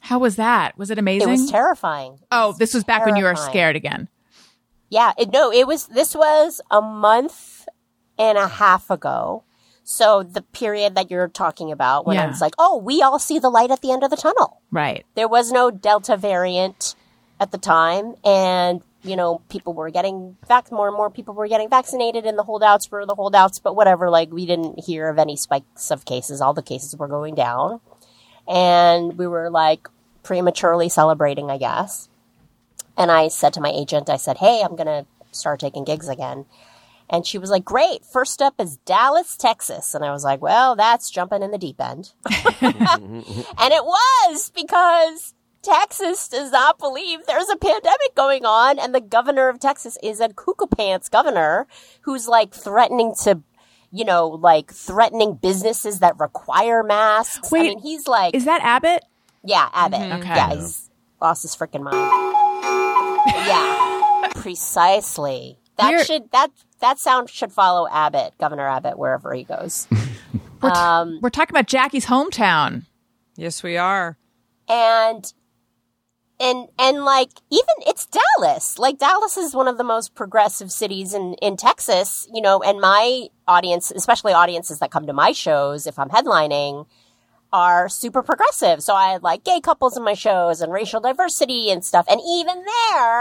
How 0.00 0.18
was 0.18 0.36
that? 0.36 0.76
Was 0.78 0.90
it 0.90 0.98
amazing? 0.98 1.28
It 1.28 1.32
was 1.32 1.50
terrifying. 1.50 2.18
oh, 2.32 2.54
this 2.58 2.72
was 2.74 2.82
back 2.82 3.04
when 3.04 3.14
you 3.16 3.24
were 3.24 3.36
scared 3.36 3.76
again. 3.76 4.08
Yeah, 4.88 5.12
it, 5.18 5.30
no, 5.32 5.52
it 5.52 5.66
was. 5.66 5.86
This 5.86 6.14
was 6.14 6.60
a 6.70 6.80
month 6.82 7.61
and 8.18 8.38
a 8.38 8.48
half 8.48 8.90
ago. 8.90 9.42
So 9.84 10.22
the 10.22 10.42
period 10.42 10.94
that 10.94 11.10
you're 11.10 11.28
talking 11.28 11.72
about, 11.72 12.06
when 12.06 12.16
Yeah. 12.16 12.24
I 12.24 12.26
was 12.28 12.40
like, 12.40 12.54
"Oh, 12.58 12.76
we 12.76 13.02
all 13.02 13.18
see 13.18 13.38
the 13.38 13.50
light 13.50 13.70
at 13.70 13.80
the 13.80 13.90
end 13.90 14.04
of 14.04 14.10
the 14.10 14.16
tunnel." 14.16 14.60
Right. 14.70 15.04
There 15.14 15.26
was 15.28 15.50
no 15.50 15.70
Delta 15.70 16.16
variant 16.16 16.94
at 17.40 17.50
the 17.50 17.58
time, 17.58 18.14
and 18.24 18.82
you 19.04 19.16
know, 19.16 19.40
people 19.48 19.72
were 19.72 19.90
getting 19.90 20.36
vac- 20.46 20.70
more 20.70 20.86
and 20.86 20.96
more 20.96 21.10
people 21.10 21.34
were 21.34 21.48
getting 21.48 21.68
vaccinated, 21.68 22.24
and 22.24 22.38
the 22.38 22.44
holdouts 22.44 22.88
were 22.92 23.04
the 23.04 23.16
holdouts. 23.16 23.58
But 23.58 23.74
whatever, 23.74 24.08
like 24.08 24.32
we 24.32 24.46
didn't 24.46 24.84
hear 24.84 25.08
of 25.08 25.18
any 25.18 25.34
spikes 25.34 25.90
of 25.90 26.04
cases. 26.04 26.40
All 26.40 26.54
the 26.54 26.62
cases 26.62 26.96
were 26.96 27.08
going 27.08 27.34
down, 27.34 27.80
and 28.46 29.18
we 29.18 29.26
were 29.26 29.50
like 29.50 29.88
prematurely 30.22 30.88
celebrating, 30.88 31.50
I 31.50 31.58
guess. 31.58 32.08
And 32.96 33.10
I 33.10 33.26
said 33.28 33.52
to 33.54 33.60
my 33.60 33.70
agent, 33.70 34.08
I 34.08 34.16
said, 34.18 34.38
"Hey, 34.38 34.62
I'm 34.62 34.76
gonna 34.76 35.06
start 35.32 35.58
taking 35.58 35.82
gigs 35.82 36.08
again." 36.08 36.46
And 37.12 37.26
she 37.26 37.36
was 37.38 37.50
like, 37.50 37.64
"Great! 37.64 38.04
First 38.04 38.40
up 38.40 38.54
is 38.58 38.78
Dallas, 38.78 39.36
Texas." 39.36 39.94
And 39.94 40.02
I 40.04 40.10
was 40.10 40.24
like, 40.24 40.40
"Well, 40.40 40.74
that's 40.74 41.10
jumping 41.10 41.42
in 41.42 41.50
the 41.50 41.58
deep 41.58 41.78
end." 41.80 42.12
and 42.62 43.22
it 43.22 43.84
was 43.84 44.50
because 44.54 45.34
Texas 45.62 46.26
does 46.26 46.50
not 46.50 46.78
believe 46.78 47.20
there's 47.26 47.50
a 47.50 47.56
pandemic 47.56 48.14
going 48.16 48.44
on, 48.46 48.78
and 48.78 48.94
the 48.94 49.00
governor 49.00 49.48
of 49.50 49.60
Texas 49.60 49.98
is 50.02 50.20
a 50.20 50.30
cuckoo 50.30 50.66
pants 50.66 51.08
governor 51.10 51.66
who's 52.00 52.26
like 52.26 52.52
threatening 52.54 53.14
to, 53.24 53.42
you 53.92 54.04
know, 54.06 54.26
like 54.28 54.72
threatening 54.72 55.34
businesses 55.34 56.00
that 56.00 56.18
require 56.18 56.82
masks. 56.82 57.52
I 57.52 57.56
Wait, 57.58 57.68
mean, 57.68 57.78
he's 57.80 58.08
like, 58.08 58.34
Is 58.34 58.46
that 58.46 58.62
Abbott? 58.62 59.04
yeah, 59.44 59.68
Abbott. 59.74 60.00
Mm-hmm. 60.00 60.20
Okay. 60.20 60.34
Yeah, 60.34 60.54
he's 60.54 60.88
lost 61.20 61.42
his 61.42 61.54
freaking 61.54 61.82
mind. 61.82 62.10
yeah, 63.46 64.28
precisely. 64.34 65.58
That 65.78 65.90
We're- 65.90 66.04
should 66.04 66.30
that 66.32 66.50
that 66.80 66.98
sound 66.98 67.30
should 67.30 67.52
follow 67.52 67.88
Abbott, 67.90 68.34
Governor 68.38 68.68
Abbott, 68.68 68.98
wherever 68.98 69.32
he 69.34 69.44
goes. 69.44 69.86
We're, 70.60 70.70
t- 70.70 70.76
Um, 70.76 71.18
we're 71.20 71.30
talking 71.30 71.52
about 71.54 71.66
Jackie's 71.66 72.06
hometown. 72.06 72.86
Yes, 73.36 73.62
we 73.64 73.76
are. 73.76 74.16
and 74.68 75.32
and 76.38 76.68
and 76.78 77.04
like 77.04 77.30
even 77.50 77.74
it's 77.86 78.06
Dallas. 78.06 78.78
Like 78.78 78.98
Dallas 78.98 79.36
is 79.36 79.54
one 79.54 79.66
of 79.68 79.76
the 79.78 79.84
most 79.84 80.14
progressive 80.14 80.70
cities 80.70 81.14
in 81.14 81.34
in 81.42 81.56
Texas, 81.56 82.28
you 82.32 82.40
know, 82.42 82.62
and 82.62 82.80
my 82.80 83.28
audience, 83.48 83.90
especially 83.90 84.32
audiences 84.32 84.78
that 84.80 84.90
come 84.90 85.06
to 85.06 85.12
my 85.12 85.32
shows 85.32 85.86
if 85.86 85.98
I'm 85.98 86.10
headlining, 86.10 86.86
are 87.52 87.88
super 87.88 88.22
progressive. 88.22 88.82
So 88.82 88.94
I 88.94 89.12
had 89.12 89.22
like 89.22 89.44
gay 89.44 89.60
couples 89.60 89.96
in 89.96 90.02
my 90.04 90.14
shows 90.14 90.60
and 90.60 90.72
racial 90.72 91.00
diversity 91.00 91.70
and 91.70 91.84
stuff. 91.84 92.06
And 92.08 92.20
even 92.26 92.56
there, 92.64 93.11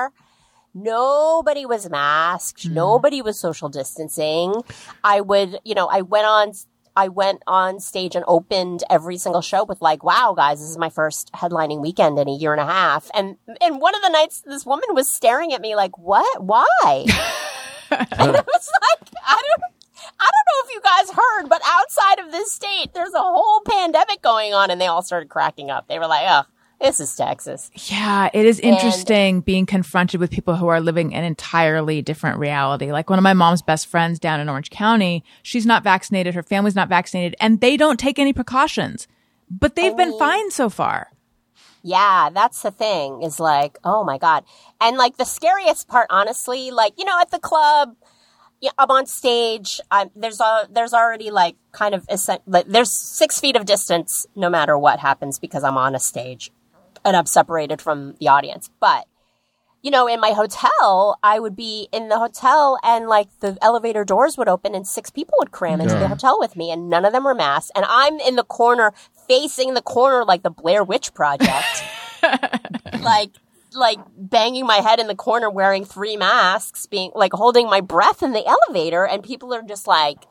nobody 0.73 1.65
was 1.65 1.89
masked. 1.89 2.63
Hmm. 2.63 2.73
Nobody 2.73 3.21
was 3.21 3.39
social 3.39 3.69
distancing. 3.69 4.61
I 5.03 5.21
would, 5.21 5.59
you 5.63 5.75
know, 5.75 5.87
I 5.87 6.01
went 6.01 6.25
on, 6.25 6.53
I 6.95 7.07
went 7.07 7.43
on 7.47 7.79
stage 7.79 8.15
and 8.15 8.25
opened 8.27 8.83
every 8.89 9.17
single 9.17 9.41
show 9.41 9.63
with 9.63 9.81
like, 9.81 10.03
wow, 10.03 10.33
guys, 10.35 10.59
this 10.59 10.69
is 10.69 10.77
my 10.77 10.89
first 10.89 11.31
headlining 11.33 11.81
weekend 11.81 12.19
in 12.19 12.27
a 12.27 12.33
year 12.33 12.53
and 12.53 12.61
a 12.61 12.65
half. 12.65 13.09
And, 13.13 13.37
and 13.61 13.79
one 13.81 13.95
of 13.95 14.01
the 14.01 14.09
nights, 14.09 14.41
this 14.45 14.65
woman 14.65 14.89
was 14.93 15.13
staring 15.13 15.53
at 15.53 15.61
me 15.61 15.75
like, 15.75 15.97
what? 15.97 16.43
Why? 16.43 16.65
and 17.91 18.09
I 18.19 18.25
was 18.31 18.69
like, 18.81 19.09
I 19.25 19.43
don't, 19.49 19.71
I 20.19 20.29
don't 20.29 20.47
know 20.47 20.65
if 20.65 20.73
you 20.73 20.81
guys 20.81 21.15
heard, 21.15 21.49
but 21.49 21.61
outside 21.65 22.19
of 22.19 22.31
this 22.31 22.51
state, 22.51 22.93
there's 22.93 23.13
a 23.13 23.19
whole 23.19 23.61
pandemic 23.61 24.21
going 24.21 24.53
on, 24.53 24.69
and 24.69 24.79
they 24.79 24.87
all 24.87 25.01
started 25.01 25.29
cracking 25.29 25.69
up. 25.69 25.87
They 25.87 25.99
were 25.99 26.07
like, 26.07 26.25
"Oh, 26.27 26.43
this 26.81 26.99
is 26.99 27.15
Texas." 27.15 27.69
Yeah, 27.89 28.29
it 28.33 28.45
is 28.45 28.59
interesting 28.59 29.41
being 29.41 29.65
confronted 29.65 30.19
with 30.19 30.31
people 30.31 30.55
who 30.55 30.67
are 30.67 30.81
living 30.81 31.13
an 31.13 31.23
entirely 31.23 32.01
different 32.01 32.39
reality. 32.39 32.91
Like 32.91 33.09
one 33.09 33.19
of 33.19 33.23
my 33.23 33.33
mom's 33.33 33.61
best 33.61 33.87
friends 33.87 34.19
down 34.19 34.39
in 34.39 34.49
Orange 34.49 34.69
County, 34.69 35.23
she's 35.43 35.65
not 35.65 35.83
vaccinated, 35.83 36.33
her 36.35 36.43
family's 36.43 36.75
not 36.75 36.89
vaccinated, 36.89 37.35
and 37.39 37.61
they 37.61 37.77
don't 37.77 37.99
take 37.99 38.19
any 38.19 38.33
precautions. 38.33 39.07
but 39.49 39.75
they've 39.75 39.93
I 39.93 39.97
been 39.97 40.09
mean- 40.11 40.19
fine 40.19 40.51
so 40.51 40.69
far. 40.69 41.09
Yeah, 41.83 42.29
that's 42.31 42.61
the 42.61 42.69
thing 42.71 43.23
is 43.23 43.39
like, 43.39 43.77
oh 43.83 44.03
my 44.03 44.17
God. 44.19 44.43
And 44.79 44.97
like 44.97 45.17
the 45.17 45.25
scariest 45.25 45.87
part, 45.87 46.07
honestly, 46.11 46.69
like, 46.71 46.93
you 46.97 47.05
know, 47.05 47.19
at 47.19 47.31
the 47.31 47.39
club, 47.39 47.95
yeah, 48.61 48.69
I'm 48.77 48.91
on 48.91 49.07
stage. 49.07 49.81
I'm, 49.89 50.11
there's 50.15 50.39
a, 50.39 50.67
there's 50.71 50.93
already 50.93 51.31
like 51.31 51.55
kind 51.71 51.95
of, 51.95 52.05
like, 52.45 52.67
there's 52.67 52.91
six 52.91 53.39
feet 53.39 53.55
of 53.55 53.65
distance 53.65 54.27
no 54.35 54.47
matter 54.47 54.77
what 54.77 54.99
happens 54.99 55.39
because 55.39 55.63
I'm 55.63 55.75
on 55.75 55.95
a 55.95 55.99
stage 55.99 56.51
and 57.03 57.15
I'm 57.15 57.25
separated 57.25 57.81
from 57.81 58.15
the 58.19 58.27
audience. 58.27 58.69
But, 58.79 59.07
you 59.81 59.91
know, 59.91 60.07
in 60.07 60.19
my 60.19 60.31
hotel, 60.31 61.17
I 61.23 61.39
would 61.39 61.55
be 61.55 61.87
in 61.91 62.09
the 62.09 62.19
hotel 62.19 62.79
and 62.83 63.07
like 63.07 63.27
the 63.39 63.57
elevator 63.61 64.03
doors 64.03 64.37
would 64.37 64.47
open 64.47 64.75
and 64.75 64.87
six 64.87 65.09
people 65.09 65.35
would 65.39 65.51
cram 65.51 65.81
into 65.81 65.95
the 65.95 66.07
hotel 66.07 66.37
with 66.39 66.55
me 66.55 66.71
and 66.71 66.89
none 66.89 67.05
of 67.05 67.13
them 67.13 67.23
were 67.23 67.35
masked. 67.35 67.71
And 67.75 67.85
I'm 67.87 68.19
in 68.19 68.35
the 68.35 68.43
corner 68.43 68.93
facing 69.27 69.73
the 69.73 69.81
corner 69.81 70.23
like 70.23 70.43
the 70.43 70.49
Blair 70.49 70.83
Witch 70.83 71.13
Project. 71.13 71.83
like, 73.01 73.31
like 73.73 73.99
banging 74.17 74.65
my 74.65 74.77
head 74.77 74.99
in 74.99 75.07
the 75.07 75.15
corner 75.15 75.49
wearing 75.49 75.85
three 75.85 76.17
masks, 76.17 76.85
being 76.85 77.11
like 77.15 77.33
holding 77.33 77.67
my 77.67 77.81
breath 77.81 78.21
in 78.21 78.33
the 78.33 78.45
elevator 78.45 79.05
and 79.05 79.23
people 79.23 79.53
are 79.53 79.63
just 79.63 79.87
like, 79.87 80.25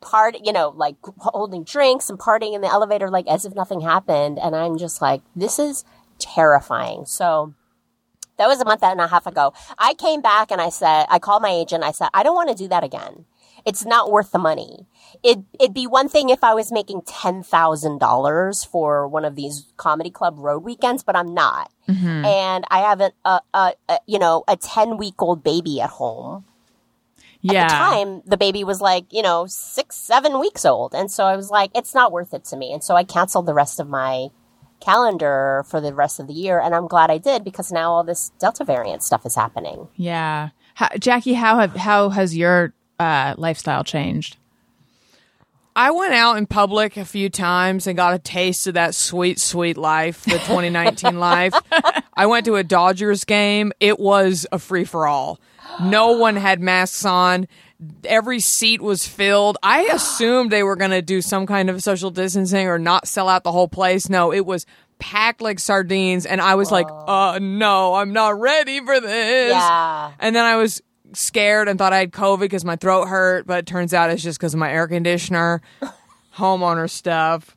part, 0.00 0.36
you 0.44 0.52
know, 0.52 0.72
like 0.76 0.96
holding 1.18 1.64
drinks 1.64 2.10
and 2.10 2.18
partying 2.18 2.54
in 2.54 2.60
the 2.60 2.68
elevator 2.68 3.10
like 3.10 3.26
as 3.26 3.44
if 3.44 3.54
nothing 3.54 3.80
happened. 3.80 4.38
And 4.38 4.54
I'm 4.54 4.78
just 4.78 5.02
like, 5.02 5.22
this 5.34 5.58
is 5.58 5.84
terrifying. 6.18 7.06
So, 7.06 7.54
that 8.38 8.46
was 8.46 8.60
a 8.60 8.64
month 8.64 8.82
and 8.82 9.00
a 9.00 9.08
half 9.08 9.26
ago. 9.26 9.52
I 9.78 9.94
came 9.94 10.20
back 10.22 10.50
and 10.50 10.60
I 10.60 10.70
said, 10.70 11.06
I 11.10 11.18
called 11.18 11.42
my 11.42 11.50
agent. 11.50 11.84
I 11.84 11.90
said, 11.90 12.08
I 12.14 12.22
don't 12.22 12.36
want 12.36 12.48
to 12.50 12.54
do 12.54 12.68
that 12.68 12.84
again. 12.84 13.26
It's 13.66 13.84
not 13.84 14.10
worth 14.10 14.30
the 14.30 14.38
money. 14.38 14.86
It, 15.22 15.40
it'd 15.58 15.74
be 15.74 15.86
one 15.86 16.08
thing 16.08 16.30
if 16.30 16.44
I 16.44 16.54
was 16.54 16.70
making 16.72 17.02
$10,000 17.02 18.66
for 18.68 19.08
one 19.08 19.24
of 19.24 19.34
these 19.34 19.66
comedy 19.76 20.10
club 20.10 20.36
road 20.38 20.62
weekends, 20.62 21.02
but 21.02 21.16
I'm 21.16 21.34
not. 21.34 21.70
Mm-hmm. 21.88 22.24
And 22.24 22.64
I 22.70 22.78
have 22.78 23.00
a, 23.00 23.12
a, 23.24 23.40
a, 23.52 23.72
a, 23.88 23.98
you 24.06 24.20
know, 24.20 24.44
a 24.46 24.56
10 24.56 24.96
week 24.96 25.20
old 25.20 25.42
baby 25.42 25.80
at 25.80 25.90
home. 25.90 26.44
Yeah. 27.40 27.64
At 27.64 27.68
the 27.68 27.74
time, 27.74 28.22
the 28.24 28.36
baby 28.36 28.64
was 28.64 28.80
like, 28.80 29.12
you 29.12 29.22
know, 29.22 29.46
six, 29.46 29.96
seven 29.96 30.38
weeks 30.40 30.64
old. 30.64 30.94
And 30.94 31.10
so 31.10 31.24
I 31.24 31.36
was 31.36 31.50
like, 31.50 31.70
it's 31.74 31.94
not 31.94 32.12
worth 32.12 32.34
it 32.34 32.44
to 32.46 32.56
me. 32.56 32.72
And 32.72 32.82
so 32.82 32.94
I 32.94 33.04
canceled 33.04 33.46
the 33.46 33.54
rest 33.54 33.80
of 33.80 33.88
my 33.88 34.28
calendar 34.80 35.64
for 35.68 35.80
the 35.80 35.92
rest 35.94 36.20
of 36.20 36.26
the 36.26 36.32
year. 36.32 36.60
And 36.60 36.74
I'm 36.74 36.86
glad 36.86 37.10
I 37.10 37.18
did 37.18 37.44
because 37.44 37.72
now 37.72 37.92
all 37.92 38.04
this 38.04 38.30
Delta 38.38 38.64
variant 38.64 39.02
stuff 39.02 39.26
is 39.26 39.34
happening. 39.34 39.88
Yeah. 39.96 40.50
How, 40.74 40.88
Jackie, 40.98 41.34
how 41.34 41.58
have 41.58 41.74
how 41.76 42.10
has 42.10 42.36
your 42.36 42.72
uh, 42.98 43.34
lifestyle 43.36 43.84
changed? 43.84 44.36
I 45.74 45.92
went 45.92 46.12
out 46.12 46.38
in 46.38 46.46
public 46.46 46.96
a 46.96 47.04
few 47.04 47.28
times 47.30 47.86
and 47.86 47.96
got 47.96 48.12
a 48.12 48.18
taste 48.18 48.66
of 48.66 48.74
that 48.74 48.96
sweet, 48.96 49.38
sweet 49.38 49.76
life, 49.76 50.24
the 50.24 50.30
2019 50.38 51.20
life. 51.20 51.54
I 52.14 52.26
went 52.26 52.46
to 52.46 52.56
a 52.56 52.64
Dodgers 52.64 53.24
game. 53.24 53.72
It 53.78 54.00
was 54.00 54.44
a 54.50 54.58
free 54.58 54.84
for 54.84 55.06
all. 55.06 55.38
No 55.80 56.12
one 56.18 56.34
had 56.34 56.60
masks 56.60 57.04
on. 57.04 57.46
Every 58.04 58.40
seat 58.40 58.80
was 58.80 59.06
filled. 59.06 59.58
I 59.62 59.82
assumed 59.92 60.50
they 60.50 60.62
were 60.62 60.76
going 60.76 60.90
to 60.90 61.02
do 61.02 61.22
some 61.22 61.46
kind 61.46 61.70
of 61.70 61.82
social 61.82 62.10
distancing 62.10 62.66
or 62.66 62.78
not 62.78 63.06
sell 63.06 63.28
out 63.28 63.44
the 63.44 63.52
whole 63.52 63.68
place. 63.68 64.08
No, 64.08 64.32
it 64.32 64.44
was 64.44 64.66
packed 64.98 65.40
like 65.40 65.58
sardines. 65.58 66.26
And 66.26 66.40
I 66.40 66.56
was 66.56 66.70
like, 66.70 66.86
uh, 66.90 67.38
no, 67.40 67.94
I'm 67.94 68.12
not 68.12 68.38
ready 68.40 68.80
for 68.84 69.00
this. 69.00 69.52
Yeah. 69.52 70.12
And 70.18 70.34
then 70.34 70.44
I 70.44 70.56
was 70.56 70.82
scared 71.12 71.68
and 71.68 71.78
thought 71.78 71.92
I 71.92 71.98
had 71.98 72.12
COVID 72.12 72.40
because 72.40 72.64
my 72.64 72.76
throat 72.76 73.06
hurt, 73.06 73.46
but 73.46 73.60
it 73.60 73.66
turns 73.66 73.94
out 73.94 74.10
it's 74.10 74.22
just 74.22 74.38
because 74.38 74.54
of 74.54 74.60
my 74.60 74.70
air 74.70 74.88
conditioner, 74.88 75.62
homeowner 76.36 76.90
stuff. 76.90 77.54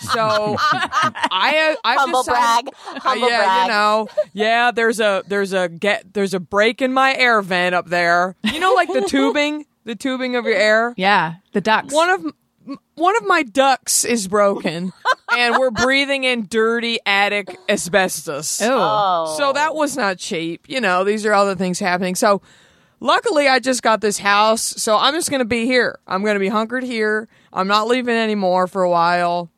So 0.00 0.56
I, 0.58 1.76
I 1.84 1.94
Humble 1.96 2.22
decided, 2.22 2.70
brag. 2.70 2.96
Uh, 2.96 3.00
Humble 3.00 3.28
yeah, 3.28 3.38
brag. 3.38 3.62
you 3.66 3.72
know, 3.72 4.08
yeah. 4.32 4.70
There's 4.70 5.00
a 5.00 5.22
there's 5.28 5.52
a 5.52 5.68
get 5.68 6.12
there's 6.14 6.34
a 6.34 6.40
break 6.40 6.82
in 6.82 6.92
my 6.92 7.14
air 7.14 7.40
vent 7.42 7.74
up 7.74 7.86
there. 7.88 8.36
You 8.42 8.60
know, 8.60 8.74
like 8.74 8.88
the 8.92 9.02
tubing, 9.08 9.66
the 9.84 9.94
tubing 9.94 10.36
of 10.36 10.44
your 10.44 10.56
air. 10.56 10.94
Yeah, 10.96 11.34
the 11.52 11.60
ducks. 11.60 11.92
One 11.94 12.10
of 12.10 12.24
m- 12.66 12.78
one 12.94 13.16
of 13.16 13.26
my 13.26 13.42
ducts 13.42 14.04
is 14.04 14.26
broken, 14.28 14.92
and 15.36 15.56
we're 15.58 15.70
breathing 15.70 16.24
in 16.24 16.46
dirty 16.48 16.98
attic 17.04 17.56
asbestos. 17.68 18.60
oh. 18.62 19.34
So 19.38 19.52
that 19.52 19.74
was 19.74 19.96
not 19.96 20.18
cheap. 20.18 20.66
You 20.68 20.80
know, 20.80 21.04
these 21.04 21.26
are 21.26 21.32
other 21.34 21.54
things 21.54 21.78
happening. 21.78 22.14
So 22.14 22.40
luckily 23.00 23.48
I 23.48 23.58
just 23.58 23.82
got 23.82 24.00
this 24.00 24.18
house, 24.18 24.62
so 24.62 24.96
I'm 24.96 25.12
just 25.14 25.28
going 25.30 25.40
to 25.40 25.44
be 25.44 25.66
here. 25.66 25.98
I'm 26.06 26.22
going 26.22 26.36
to 26.36 26.40
be 26.40 26.48
hunkered 26.48 26.84
here. 26.84 27.28
I'm 27.52 27.68
not 27.68 27.86
leaving 27.86 28.16
anymore 28.16 28.66
for 28.66 28.82
a 28.82 28.88
while. 28.90 29.50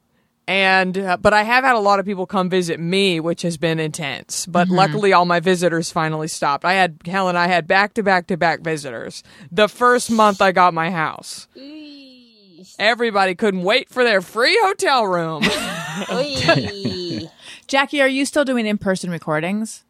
And 0.49 0.97
uh, 0.97 1.17
but 1.17 1.33
I 1.33 1.43
have 1.43 1.65
had 1.65 1.75
a 1.75 1.81
lot 1.81 1.99
of 1.99 2.07
people 2.07 2.25
come 2.25 2.49
visit 2.49 2.79
me, 2.79 3.19
which 3.19 3.43
has 3.43 3.57
been 3.57 3.81
intense. 3.81 4.47
But 4.47 4.69
luckily 4.69 5.13
all 5.13 5.25
my 5.25 5.41
visitors 5.41 5.91
finally 5.91 6.29
stopped. 6.29 6.65
I 6.65 6.75
had 6.75 6.99
Helen 7.05 7.35
I 7.35 7.49
had 7.49 7.67
back 7.67 7.95
to 7.95 8.03
back 8.05 8.29
to 8.29 8.37
back 8.37 8.61
visitors. 8.61 9.25
The 9.51 9.69
first 9.69 10.09
month 10.11 10.41
I 10.41 10.53
got 10.53 10.73
my 10.73 10.91
house. 10.93 11.49
Everybody 12.79 13.35
couldn't 13.35 13.63
wait 13.63 13.89
for 13.89 14.05
their 14.05 14.21
free 14.21 14.57
hotel 14.63 15.05
room. 15.07 15.43
Jackie, 17.67 18.01
are 18.01 18.09
you 18.09 18.25
still 18.25 18.45
doing 18.45 18.67
in 18.67 18.79
person 18.79 19.11
recordings? 19.11 19.83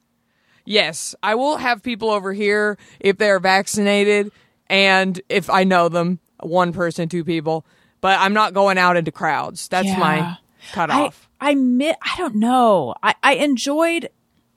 Yes, 0.64 1.14
I 1.22 1.34
will 1.34 1.58
have 1.58 1.82
people 1.82 2.10
over 2.10 2.32
here 2.32 2.78
if 2.98 3.18
they're 3.18 3.38
vaccinated 3.40 4.32
and 4.68 5.20
if 5.28 5.48
I 5.50 5.64
know 5.64 5.88
them, 5.88 6.18
one 6.40 6.72
person, 6.72 7.08
two 7.08 7.24
people. 7.24 7.64
But 8.00 8.18
I'm 8.20 8.32
not 8.34 8.52
going 8.54 8.78
out 8.78 8.96
into 8.96 9.12
crowds. 9.12 9.68
That's 9.68 9.86
Yeah. 9.88 9.98
my 9.98 10.38
cutoff. 10.72 11.28
I 11.40 11.50
I 11.50 11.54
mi- 11.54 11.90
I 11.90 12.14
don't 12.16 12.36
know. 12.36 12.94
I, 13.02 13.14
I 13.22 13.34
enjoyed 13.34 14.08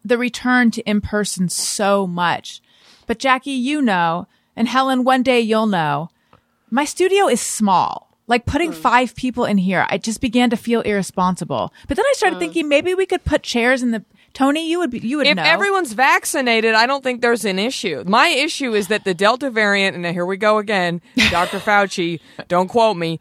the 0.04 0.18
return 0.18 0.72
to 0.72 0.82
in 0.84 1.02
person 1.02 1.50
so 1.50 2.08
much. 2.08 2.62
But 3.08 3.20
Jackie, 3.20 3.52
you 3.52 3.82
know, 3.82 4.28
and 4.56 4.68
Helen, 4.68 5.04
one 5.04 5.24
day 5.24 5.40
you'll 5.40 5.66
know. 5.68 6.10
My 6.70 6.86
studio 6.86 7.28
is 7.28 7.42
small. 7.42 8.08
Like 8.28 8.46
putting 8.46 8.72
hmm. 8.72 8.80
five 8.80 9.16
people 9.16 9.46
in 9.46 9.58
here, 9.58 9.88
I 9.90 9.98
just 9.98 10.22
began 10.22 10.52
to 10.52 10.56
feel 10.56 10.82
irresponsible. 10.82 11.74
But 11.88 11.98
then 11.98 12.06
I 12.06 12.14
started 12.14 12.36
hmm. 12.36 12.42
thinking 12.42 12.70
maybe 12.70 12.94
we 12.94 13.08
could 13.08 13.26
put 13.26 13.42
chairs 13.42 13.82
in 13.82 13.92
the 13.92 14.06
Tony, 14.34 14.70
you 14.70 14.80
would 14.80 14.92
be, 14.92 15.00
you 15.00 15.18
would 15.18 15.28
if 15.28 15.36
know. 15.36 15.44
everyone's 15.44 15.94
vaccinated, 15.94 16.76
I 16.76 16.86
don't 16.86 17.04
think 17.04 17.22
there's 17.22 17.46
an 17.46 17.60
issue. 17.60 18.04
My 18.06 18.28
issue 18.28 18.74
is 18.74 18.88
that 18.88 19.04
the 19.04 19.14
Delta 19.14 19.50
variant, 19.50 19.96
and 19.96 20.06
here 20.06 20.26
we 20.26 20.38
go 20.38 20.60
again, 20.60 21.02
Dr. 21.32 21.58
Fauci, 21.60 22.20
don't 22.48 22.68
quote 22.68 22.96
me. 22.96 23.20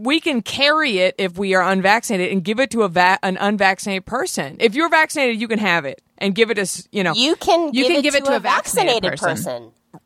We 0.00 0.20
can 0.20 0.40
carry 0.42 0.98
it 0.98 1.14
if 1.18 1.36
we 1.36 1.54
are 1.54 1.62
unvaccinated 1.62 2.32
and 2.32 2.42
give 2.42 2.58
it 2.58 2.70
to 2.70 2.82
a 2.82 2.88
va- 2.88 3.18
an 3.22 3.36
unvaccinated 3.38 4.06
person. 4.06 4.56
If 4.60 4.74
you're 4.74 4.88
vaccinated, 4.88 5.40
you 5.40 5.46
can 5.48 5.58
have 5.58 5.84
it 5.84 6.00
and 6.18 6.34
give 6.34 6.50
it 6.50 6.58
as 6.58 6.88
you 6.90 7.02
know. 7.04 7.12
You 7.14 7.36
can 7.36 7.74
You 7.74 7.82
give 7.84 7.86
can 7.88 7.96
it 7.98 8.02
give 8.02 8.12
to, 8.14 8.18
it 8.18 8.24
to 8.26 8.32
a 8.32 8.36
a 8.36 8.40
vaccinated 8.40 9.02
vaccinated 9.02 9.20
person. 9.20 9.72
person. 9.92 10.00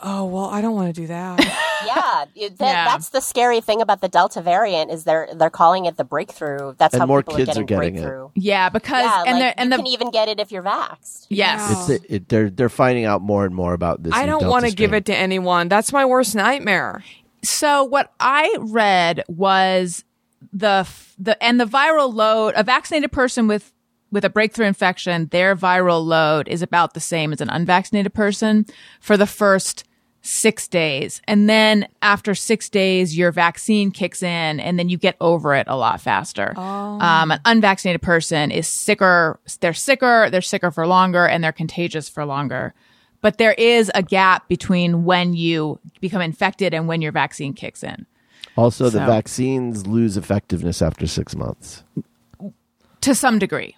oh 0.00 0.24
well, 0.26 0.46
I 0.46 0.60
don't 0.62 0.74
want 0.74 0.94
to 0.94 1.00
do 1.00 1.06
that. 1.08 1.58
Yeah, 1.84 2.24
that, 2.36 2.52
Yeah. 2.60 2.84
that's 2.84 3.08
the 3.08 3.20
scary 3.20 3.60
thing 3.60 3.80
about 3.82 4.00
the 4.00 4.06
Delta 4.08 4.40
variant 4.40 4.92
is 4.92 5.02
they're 5.02 5.28
they're 5.34 5.50
calling 5.50 5.86
it 5.86 5.96
the 5.96 6.04
breakthrough. 6.04 6.74
That's 6.78 6.94
And 6.94 7.00
how 7.00 7.06
more 7.06 7.22
people 7.24 7.34
kids 7.38 7.56
are 7.58 7.62
are 7.62 7.64
getting, 7.64 7.94
getting 7.94 7.96
it. 7.96 8.00
breakthrough. 8.06 8.28
yeah, 8.36 8.68
because 8.68 9.02
Yeah, 9.02 9.24
and 9.26 9.38
like, 9.40 9.54
and 9.56 9.64
you 9.66 9.70
the 9.70 9.76
can 9.78 9.86
even 9.88 10.10
get 10.12 10.28
it 10.28 10.38
if 10.38 10.52
you're 10.52 10.62
vaxxed. 10.62 11.26
yes. 11.28 11.72
It's 11.72 12.04
it, 12.04 12.06
it, 12.08 12.28
they're 12.28 12.50
they're 12.50 12.68
finding 12.68 13.04
out 13.04 13.20
more 13.20 13.44
and 13.44 13.52
more 13.52 13.72
about 13.74 14.00
this. 14.04 14.12
I 14.14 14.26
don't 14.26 14.46
want 14.46 14.64
to 14.64 14.70
give 14.70 14.94
it 14.94 15.06
to 15.06 15.14
anyone. 15.14 15.68
That's 15.68 15.92
my 15.92 16.04
worst 16.04 16.36
nightmare. 16.36 17.02
So 17.44 17.84
what 17.84 18.12
I 18.20 18.54
read 18.60 19.24
was 19.28 20.04
the 20.52 20.88
the 21.18 21.42
and 21.42 21.60
the 21.60 21.64
viral 21.64 22.12
load 22.12 22.54
a 22.56 22.64
vaccinated 22.64 23.12
person 23.12 23.46
with 23.46 23.72
with 24.10 24.24
a 24.24 24.30
breakthrough 24.30 24.66
infection 24.66 25.26
their 25.26 25.56
viral 25.56 26.04
load 26.04 26.48
is 26.48 26.62
about 26.62 26.94
the 26.94 27.00
same 27.00 27.32
as 27.32 27.40
an 27.40 27.48
unvaccinated 27.48 28.12
person 28.12 28.66
for 29.00 29.16
the 29.16 29.26
first 29.26 29.84
6 30.24 30.68
days 30.68 31.20
and 31.26 31.48
then 31.48 31.88
after 32.00 32.34
6 32.34 32.68
days 32.68 33.16
your 33.16 33.32
vaccine 33.32 33.90
kicks 33.90 34.22
in 34.22 34.60
and 34.60 34.78
then 34.78 34.88
you 34.88 34.96
get 34.96 35.16
over 35.20 35.54
it 35.54 35.66
a 35.68 35.76
lot 35.76 36.00
faster. 36.00 36.52
Um, 36.56 37.30
an 37.32 37.40
unvaccinated 37.44 38.02
person 38.02 38.50
is 38.50 38.68
sicker 38.68 39.40
they're 39.60 39.72
sicker 39.72 40.28
they're 40.30 40.42
sicker 40.42 40.70
for 40.70 40.86
longer 40.86 41.26
and 41.26 41.42
they're 41.42 41.52
contagious 41.52 42.08
for 42.08 42.24
longer. 42.24 42.74
But 43.22 43.38
there 43.38 43.52
is 43.54 43.90
a 43.94 44.02
gap 44.02 44.48
between 44.48 45.04
when 45.04 45.32
you 45.32 45.78
become 46.00 46.20
infected 46.20 46.74
and 46.74 46.86
when 46.88 47.00
your 47.00 47.12
vaccine 47.12 47.54
kicks 47.54 47.82
in. 47.82 48.04
Also, 48.56 48.84
the 48.84 48.98
So- 48.98 49.06
vaccines 49.06 49.86
lose 49.86 50.16
effectiveness 50.18 50.82
after 50.82 51.06
six 51.06 51.34
months. 51.34 51.84
to 53.00 53.14
some 53.16 53.38
degree. 53.40 53.76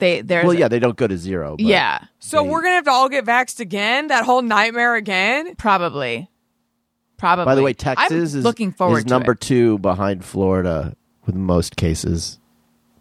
They 0.00 0.20
there's 0.20 0.44
Well, 0.44 0.52
yeah, 0.54 0.68
they 0.68 0.78
don't 0.78 0.96
go 0.98 1.06
to 1.06 1.16
zero. 1.16 1.52
But 1.56 1.64
yeah, 1.64 2.00
So 2.18 2.42
they- 2.42 2.48
we're 2.50 2.60
gonna 2.62 2.74
have 2.74 2.84
to 2.84 2.90
all 2.90 3.08
get 3.08 3.24
vaxxed 3.24 3.60
again? 3.60 4.08
That 4.08 4.24
whole 4.24 4.42
nightmare 4.42 4.96
again? 4.96 5.54
probably, 5.56 6.28
probably. 7.16 7.44
By 7.46 7.54
the 7.54 7.62
way, 7.62 7.70
I'm 7.70 7.74
Texas 7.74 8.34
is 8.34 8.44
looking 8.44 8.72
forward 8.72 8.98
is 8.98 9.04
to 9.04 9.10
number 9.10 9.32
it. 9.32 9.40
two 9.40 9.78
behind 9.78 10.24
Florida 10.26 10.94
with 11.24 11.34
most 11.36 11.76
cases 11.76 12.38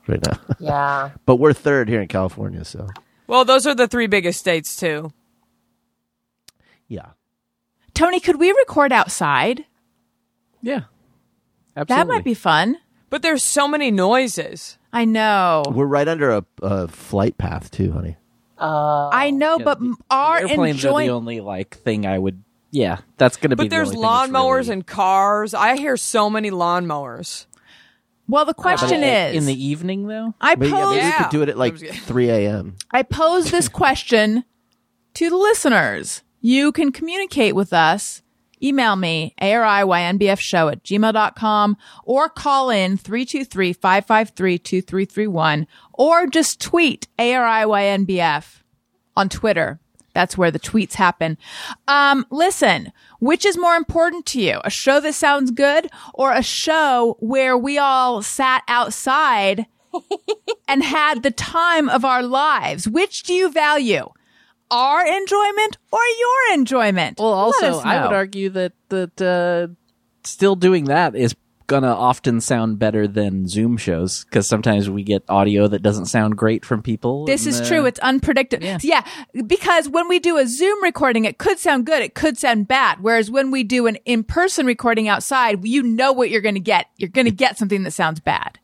right 0.07 0.22
now. 0.26 0.39
Yeah. 0.59 1.09
but 1.26 1.38
we're 1.38 1.51
third 1.53 1.89
here 1.89 2.01
in 2.01 2.07
California, 2.07 2.64
so 2.64 2.88
Well, 3.28 3.43
those 3.43 3.66
are 3.68 3.76
the 3.76 3.88
three 3.89 4.07
biggest 4.07 4.39
states 4.39 4.78
too. 4.78 5.11
Yeah. 6.88 7.07
Tony, 7.93 8.19
could 8.19 8.39
we 8.39 8.51
record 8.51 8.91
outside? 8.91 9.65
Yeah. 10.61 10.81
Absolutely. 11.75 11.95
That 12.03 12.07
might 12.07 12.23
be 12.23 12.34
fun. 12.34 12.77
But 13.09 13.21
there's 13.21 13.43
so 13.43 13.67
many 13.67 13.91
noises. 13.91 14.77
I 14.91 15.05
know. 15.05 15.63
We're 15.71 15.86
right 15.86 16.07
under 16.07 16.31
a, 16.31 16.45
a 16.61 16.88
flight 16.88 17.38
path 17.38 17.69
too, 17.71 17.91
honey. 17.91 18.17
Uh, 18.59 19.09
I 19.11 19.31
know, 19.31 19.59
but 19.59 19.77
m- 19.79 19.97
our 20.09 20.39
Airplanes 20.39 20.84
are 20.86 20.99
the 20.99 21.09
only 21.09 21.39
like 21.41 21.75
thing 21.77 22.05
I 22.05 22.17
would. 22.17 22.43
Yeah, 22.71 22.99
that's 23.17 23.38
going 23.38 23.51
to 23.51 23.55
be. 23.55 23.65
But 23.65 23.69
there's 23.69 23.91
the 23.91 23.97
only 23.97 24.07
thing 24.27 24.34
lawnmowers 24.34 24.57
really- 24.61 24.71
and 24.73 24.88
cars. 24.88 25.53
I 25.53 25.75
hear 25.77 25.97
so 25.97 26.29
many 26.29 26.49
lawnmowers. 26.49 27.45
Well, 28.27 28.45
the 28.45 28.53
question 28.53 29.03
i- 29.03 29.27
is, 29.29 29.36
in 29.38 29.45
the 29.45 29.63
evening 29.65 30.07
though. 30.07 30.34
I 30.41 30.55
Maybe, 30.55 30.71
yeah, 30.71 30.75
pose, 30.81 30.89
maybe 30.95 31.01
we 31.03 31.07
Yeah. 31.09 31.17
could 31.23 31.29
do 31.31 31.41
it 31.43 31.49
at 31.49 31.57
like 31.57 31.73
That 31.77 31.81
was 31.89 31.91
good. 31.91 32.01
3 32.03 32.29
a.m. 32.29 32.75
I 32.91 33.03
pose 33.03 33.51
this 33.51 33.67
question 33.67 34.43
to 35.15 35.29
the 35.29 35.38
listeners. 35.38 36.22
You 36.45 36.73
can 36.73 36.91
communicate 36.91 37.55
with 37.55 37.71
us. 37.71 38.21
Email 38.61 38.97
me, 38.97 39.33
ariynbfshow 39.41 40.73
at 40.73 40.83
gmail.com 40.83 41.77
or 42.03 42.27
call 42.27 42.69
in 42.69 42.97
323-553-2331 42.97 45.67
or 45.93 46.27
just 46.27 46.59
tweet 46.59 47.07
ariynbf 47.17 48.61
on 49.15 49.29
Twitter. 49.29 49.79
That's 50.13 50.37
where 50.37 50.51
the 50.51 50.59
tweets 50.59 50.95
happen. 50.95 51.37
Um, 51.87 52.25
listen, 52.29 52.91
which 53.19 53.45
is 53.45 53.57
more 53.57 53.75
important 53.75 54.25
to 54.27 54.41
you? 54.41 54.59
A 54.65 54.69
show 54.69 54.99
that 54.99 55.15
sounds 55.15 55.49
good 55.49 55.89
or 56.13 56.33
a 56.33 56.43
show 56.43 57.15
where 57.21 57.57
we 57.57 57.77
all 57.77 58.21
sat 58.21 58.63
outside 58.67 59.65
and 60.67 60.83
had 60.83 61.23
the 61.23 61.31
time 61.31 61.87
of 61.87 62.03
our 62.03 62.21
lives? 62.21 62.85
Which 62.85 63.23
do 63.23 63.33
you 63.33 63.49
value? 63.49 64.09
Our 64.74 65.05
enjoyment 65.05 65.78
or 65.91 65.99
your 66.19 66.53
enjoyment? 66.53 67.19
Well, 67.19 67.34
also, 67.34 67.80
I 67.80 68.03
would 68.03 68.13
argue 68.13 68.49
that 68.49 68.74
that 68.89 69.21
uh, 69.21 69.74
still 70.24 70.55
doing 70.55 70.86
that 70.86 71.15
is 71.15 71.36
gonna 71.67 71.93
often 71.93 72.41
sound 72.41 72.78
better 72.78 73.07
than 73.07 73.47
Zoom 73.47 73.78
shows 73.78 74.24
because 74.26 74.47
sometimes 74.47 74.89
we 74.89 75.03
get 75.03 75.24
audio 75.30 75.67
that 75.67 75.82
doesn't 75.82 76.07
sound 76.07 76.38
great 76.38 76.65
from 76.65 76.82
people. 76.82 77.26
This 77.26 77.45
and, 77.45 77.55
is 77.55 77.61
uh, 77.61 77.65
true. 77.65 77.86
It's 77.86 77.99
unpredictable. 77.99 78.65
Yeah. 78.65 78.80
Yeah. 78.82 79.03
because 79.47 79.88
when 79.88 80.07
we 80.07 80.19
do 80.19 80.38
a 80.38 80.45
Zoom 80.45 80.84
recording, 80.84 81.26
it 81.26 81.38
could 81.38 81.59
sound 81.59 81.86
good. 81.86 82.01
It 82.01 82.15
could 82.15 82.38
sound 82.38 82.67
bad. 82.67 83.01
Whereas 83.01 83.32
when 83.32 83.51
we 83.51 83.63
do 83.63 83.88
an 83.88 83.95
in-person 84.05 84.65
recording 84.65 85.07
outside, 85.07 85.65
you 85.65 85.84
know 85.84 86.11
what 86.11 86.30
you're 86.30 86.41
going 86.41 86.55
to 86.55 86.61
get. 86.61 86.88
You're 86.97 87.09
going 87.09 87.26
to 87.26 87.32
get 87.32 87.57
something 87.57 87.84
that 87.84 87.91
sounds 87.91 88.19
bad. 88.19 88.59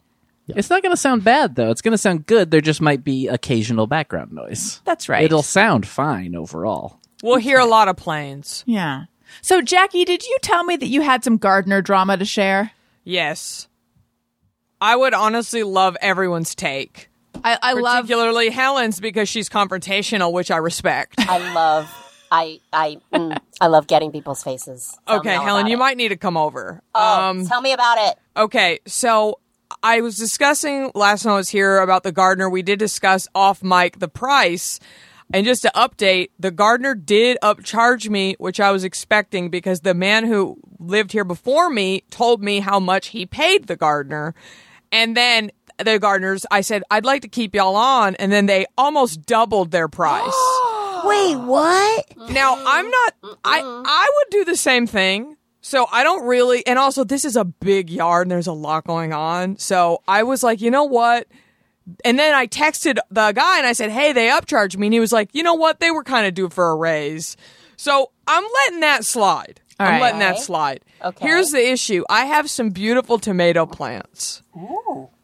It's 0.56 0.70
not 0.70 0.82
going 0.82 0.94
to 0.94 0.98
sound 1.00 1.24
bad 1.24 1.56
though. 1.56 1.70
It's 1.72 1.82
going 1.82 1.94
to 1.94 1.98
sound 1.98 2.26
good. 2.26 2.52
There 2.52 2.62
just 2.62 2.82
might 2.82 3.04
be 3.04 3.28
occasional 3.28 3.88
background 3.88 4.32
noise. 4.32 4.82
That's 4.86 5.10
right. 5.10 5.24
It'll 5.24 5.44
sound 5.44 5.88
fine 5.88 6.36
overall. 6.36 7.00
We'll 7.24 7.38
hear 7.38 7.60
a 7.60 7.66
lot 7.66 7.88
of 7.88 7.98
planes. 7.98 8.64
Yeah. 8.66 9.06
So, 9.42 9.62
Jackie, 9.62 10.06
did 10.06 10.26
you 10.26 10.38
tell 10.42 10.64
me 10.64 10.76
that 10.78 10.88
you 10.88 11.02
had 11.02 11.24
some 11.24 11.38
gardener 11.38 11.82
drama 11.82 12.18
to 12.18 12.26
share? 12.26 12.72
Yes. 13.04 13.68
I 14.82 14.96
would 14.96 15.14
honestly 15.14 15.64
love 15.64 15.98
everyone's 16.02 16.56
take. 16.56 17.10
I, 17.44 17.58
I 17.62 17.74
love. 17.74 18.06
Particularly 18.06 18.50
Helen's 18.50 19.00
because 19.00 19.30
she's 19.30 19.50
confrontational, 19.50 20.32
which 20.34 20.50
I 20.52 20.58
respect. 20.58 21.16
I 21.20 21.54
love. 21.54 21.94
I 22.32 22.60
I 22.72 22.98
mm, 23.14 23.38
I 23.60 23.68
love 23.68 23.88
getting 23.88 24.12
people's 24.12 24.44
faces. 24.44 24.96
Tell 25.08 25.20
Okay, 25.20 25.34
Helen, 25.34 25.68
you 25.68 25.74
it. 25.76 25.80
might 25.80 25.98
need 25.98 26.10
to 26.10 26.18
come 26.18 26.38
over. 26.38 26.82
Oh, 26.94 27.22
um, 27.22 27.46
tell 27.48 27.62
me 27.62 27.72
about 27.74 27.98
it. 28.10 28.18
Okay, 28.38 28.80
so 28.86 29.40
I 29.84 30.02
was 30.02 30.18
discussing 30.18 30.92
last 30.96 31.24
time 31.24 31.34
I 31.34 31.38
was 31.38 31.50
here 31.50 31.80
about 31.80 32.04
the 32.04 32.12
gardener. 32.12 32.50
We 32.50 32.62
did 32.62 32.80
discuss 32.80 33.28
off 33.34 33.64
mic 33.64 34.00
the 34.00 34.08
price. 34.08 34.80
And 35.32 35.46
just 35.46 35.62
to 35.62 35.72
update, 35.76 36.32
the 36.40 36.52
gardener 36.52 36.96
did 36.96 37.38
upcharge 37.44 38.10
me, 38.10 38.36
which 38.40 38.60
I 38.60 38.72
was 38.72 38.84
expecting 38.84 39.50
because 39.50 39.82
the 39.82 39.94
man 39.94 40.26
who 40.26 40.58
lived 40.80 41.12
here 41.12 41.24
before 41.24 41.70
me 41.70 42.04
told 42.10 42.42
me 42.42 42.60
how 42.62 42.80
much 42.80 43.08
he 43.08 43.26
paid 43.26 43.68
the 43.68 43.76
gardener. 43.76 44.34
And 44.92 45.16
then 45.16 45.52
the 45.78 46.00
gardeners, 46.00 46.46
I 46.50 46.62
said, 46.62 46.84
I'd 46.90 47.06
like 47.06 47.22
to 47.22 47.28
keep 47.28 47.54
y'all 47.54 47.76
on. 47.76 48.16
And 48.16 48.32
then 48.32 48.48
they 48.48 48.66
almost 48.78 49.26
doubled 49.28 49.70
their 49.70 49.88
price. 49.88 50.24
Wait, 51.04 51.36
what? 51.38 52.06
Now 52.30 52.56
I'm 52.66 52.90
not. 52.90 53.14
I 53.46 53.62
I 53.62 54.10
would 54.16 54.32
do 54.32 54.46
the 54.46 54.58
same 54.58 54.86
thing. 54.86 55.38
So 55.62 55.88
I 55.92 56.04
don't 56.04 56.26
really. 56.26 56.66
And 56.66 56.80
also, 56.80 57.04
this 57.04 57.26
is 57.26 57.36
a 57.36 57.46
big 57.46 57.90
yard, 57.90 58.28
and 58.28 58.32
there's 58.32 58.48
a 58.48 58.54
lot 58.54 58.86
going 58.86 59.14
on. 59.14 59.58
So 59.58 60.02
I 60.08 60.24
was 60.24 60.44
like, 60.44 60.62
you 60.62 60.72
know 60.72 60.86
what? 60.86 61.28
And 62.06 62.20
then 62.20 62.36
I 62.36 62.48
texted 62.48 62.98
the 63.10 63.32
guy 63.32 63.58
and 63.58 63.66
I 63.66 63.74
said, 63.74 63.90
hey, 63.90 64.14
they 64.14 64.28
upcharged 64.28 64.78
me, 64.78 64.88
and 64.88 64.94
he 64.94 65.00
was 65.00 65.12
like, 65.12 65.30
you 65.34 65.44
know 65.44 65.56
what? 65.56 65.80
They 65.80 65.92
were 65.92 66.04
kind 66.04 66.28
of 66.28 66.34
due 66.34 66.50
for 66.50 66.70
a 66.72 66.76
raise. 66.76 67.36
So 67.78 68.12
I'm 68.28 68.44
letting 68.66 68.82
that 68.82 69.06
slide. 69.06 69.62
All 69.80 69.88
I'm 69.88 69.94
right. 69.94 70.02
letting 70.02 70.20
that 70.20 70.40
slide. 70.40 70.82
Okay. 71.04 71.26
Here's 71.26 71.52
the 71.52 71.72
issue. 71.72 72.04
I 72.10 72.26
have 72.26 72.50
some 72.50 72.70
beautiful 72.70 73.18
tomato 73.18 73.66
plants 73.66 74.44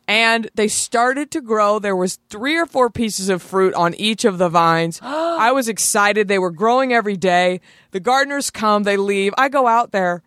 and 0.07 0.49
they 0.55 0.67
started 0.67 1.31
to 1.31 1.41
grow. 1.41 1.79
There 1.79 1.95
was 1.95 2.19
three 2.29 2.57
or 2.57 2.65
four 2.65 2.89
pieces 2.89 3.29
of 3.29 3.41
fruit 3.41 3.73
on 3.73 3.93
each 3.95 4.25
of 4.25 4.37
the 4.37 4.49
vines. 4.49 4.99
I 5.03 5.51
was 5.51 5.67
excited. 5.67 6.27
They 6.27 6.39
were 6.39 6.51
growing 6.51 6.93
every 6.93 7.17
day. 7.17 7.61
The 7.91 7.99
gardeners 7.99 8.49
come, 8.49 8.83
they 8.83 8.97
leave. 8.97 9.33
I 9.37 9.49
go 9.49 9.67
out 9.67 9.91
there. 9.91 10.23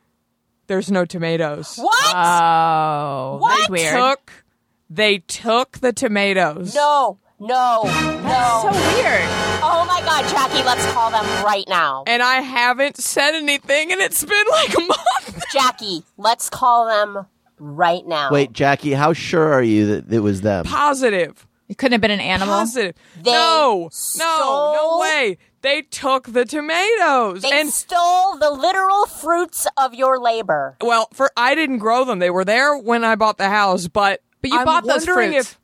There's 0.69 0.91
no 0.91 1.05
tomatoes. 1.07 1.77
What? 1.77 2.15
Oh, 2.15 3.41
that's 3.49 3.71
weird. 3.71 3.95
Took 3.95 4.45
they 4.91 5.19
took 5.19 5.79
the 5.79 5.93
tomatoes. 5.93 6.75
no, 6.75 7.19
no, 7.41 7.83
no. 7.85 8.61
so 8.63 8.71
weird. 8.71 9.29
oh 9.63 9.85
my 9.89 10.01
God, 10.05 10.29
Jackie, 10.29 10.63
let's 10.65 10.85
call 10.93 11.11
them 11.11 11.25
right 11.45 11.65
now. 11.69 12.05
And 12.07 12.23
I 12.23 12.41
haven't 12.43 12.99
said 12.99 13.35
anything 13.35 13.93
and 13.93 14.01
it's 14.01 14.23
been 14.25 14.45
like 14.51 14.77
a 14.77 14.81
month. 14.81 15.45
Jackie, 15.53 16.05
let's 16.19 16.51
call 16.51 16.87
them 16.87 17.27
right 17.59 18.07
now. 18.07 18.31
Wait, 18.31 18.53
Jackie, 18.53 18.93
how 18.93 19.15
sure 19.15 19.53
are 19.53 19.63
you 19.63 19.87
that 19.87 20.13
it 20.13 20.21
was 20.21 20.43
them? 20.43 20.65
Positive. 20.67 21.47
It 21.69 21.77
couldn't 21.77 21.93
have 21.93 22.01
been 22.01 22.11
an 22.11 22.21
animal. 22.21 22.55
Positive. 22.55 22.95
They 23.23 23.33
no, 23.33 23.91
no, 24.19 24.73
no 24.75 24.99
way. 25.01 25.39
They 25.61 25.83
took 25.83 26.33
the 26.33 26.45
tomatoes. 26.45 27.43
They 27.43 27.61
and 27.61 27.71
stole 27.71 28.37
the 28.39 28.51
literal 28.51 29.07
fruits 29.07 29.67
of 29.77 29.93
your 29.95 30.19
labor. 30.21 30.77
Well, 30.81 31.09
for 31.13 31.31
I 31.37 31.55
didn't 31.55 31.79
grow 31.79 32.05
them. 32.05 32.21
They 32.21 32.31
were 32.31 32.45
there 32.45 32.77
when 32.77 33.05
I 33.05 33.17
bought 33.17 33.39
the 33.39 33.49
house, 33.49 33.89
but 33.89 34.23
But 34.41 34.51
you 34.51 34.59
I'm 34.59 34.65
bought 34.65 34.85
those 34.87 35.07
wondering 35.07 35.33
fruits. 35.33 35.53
If, 35.53 35.59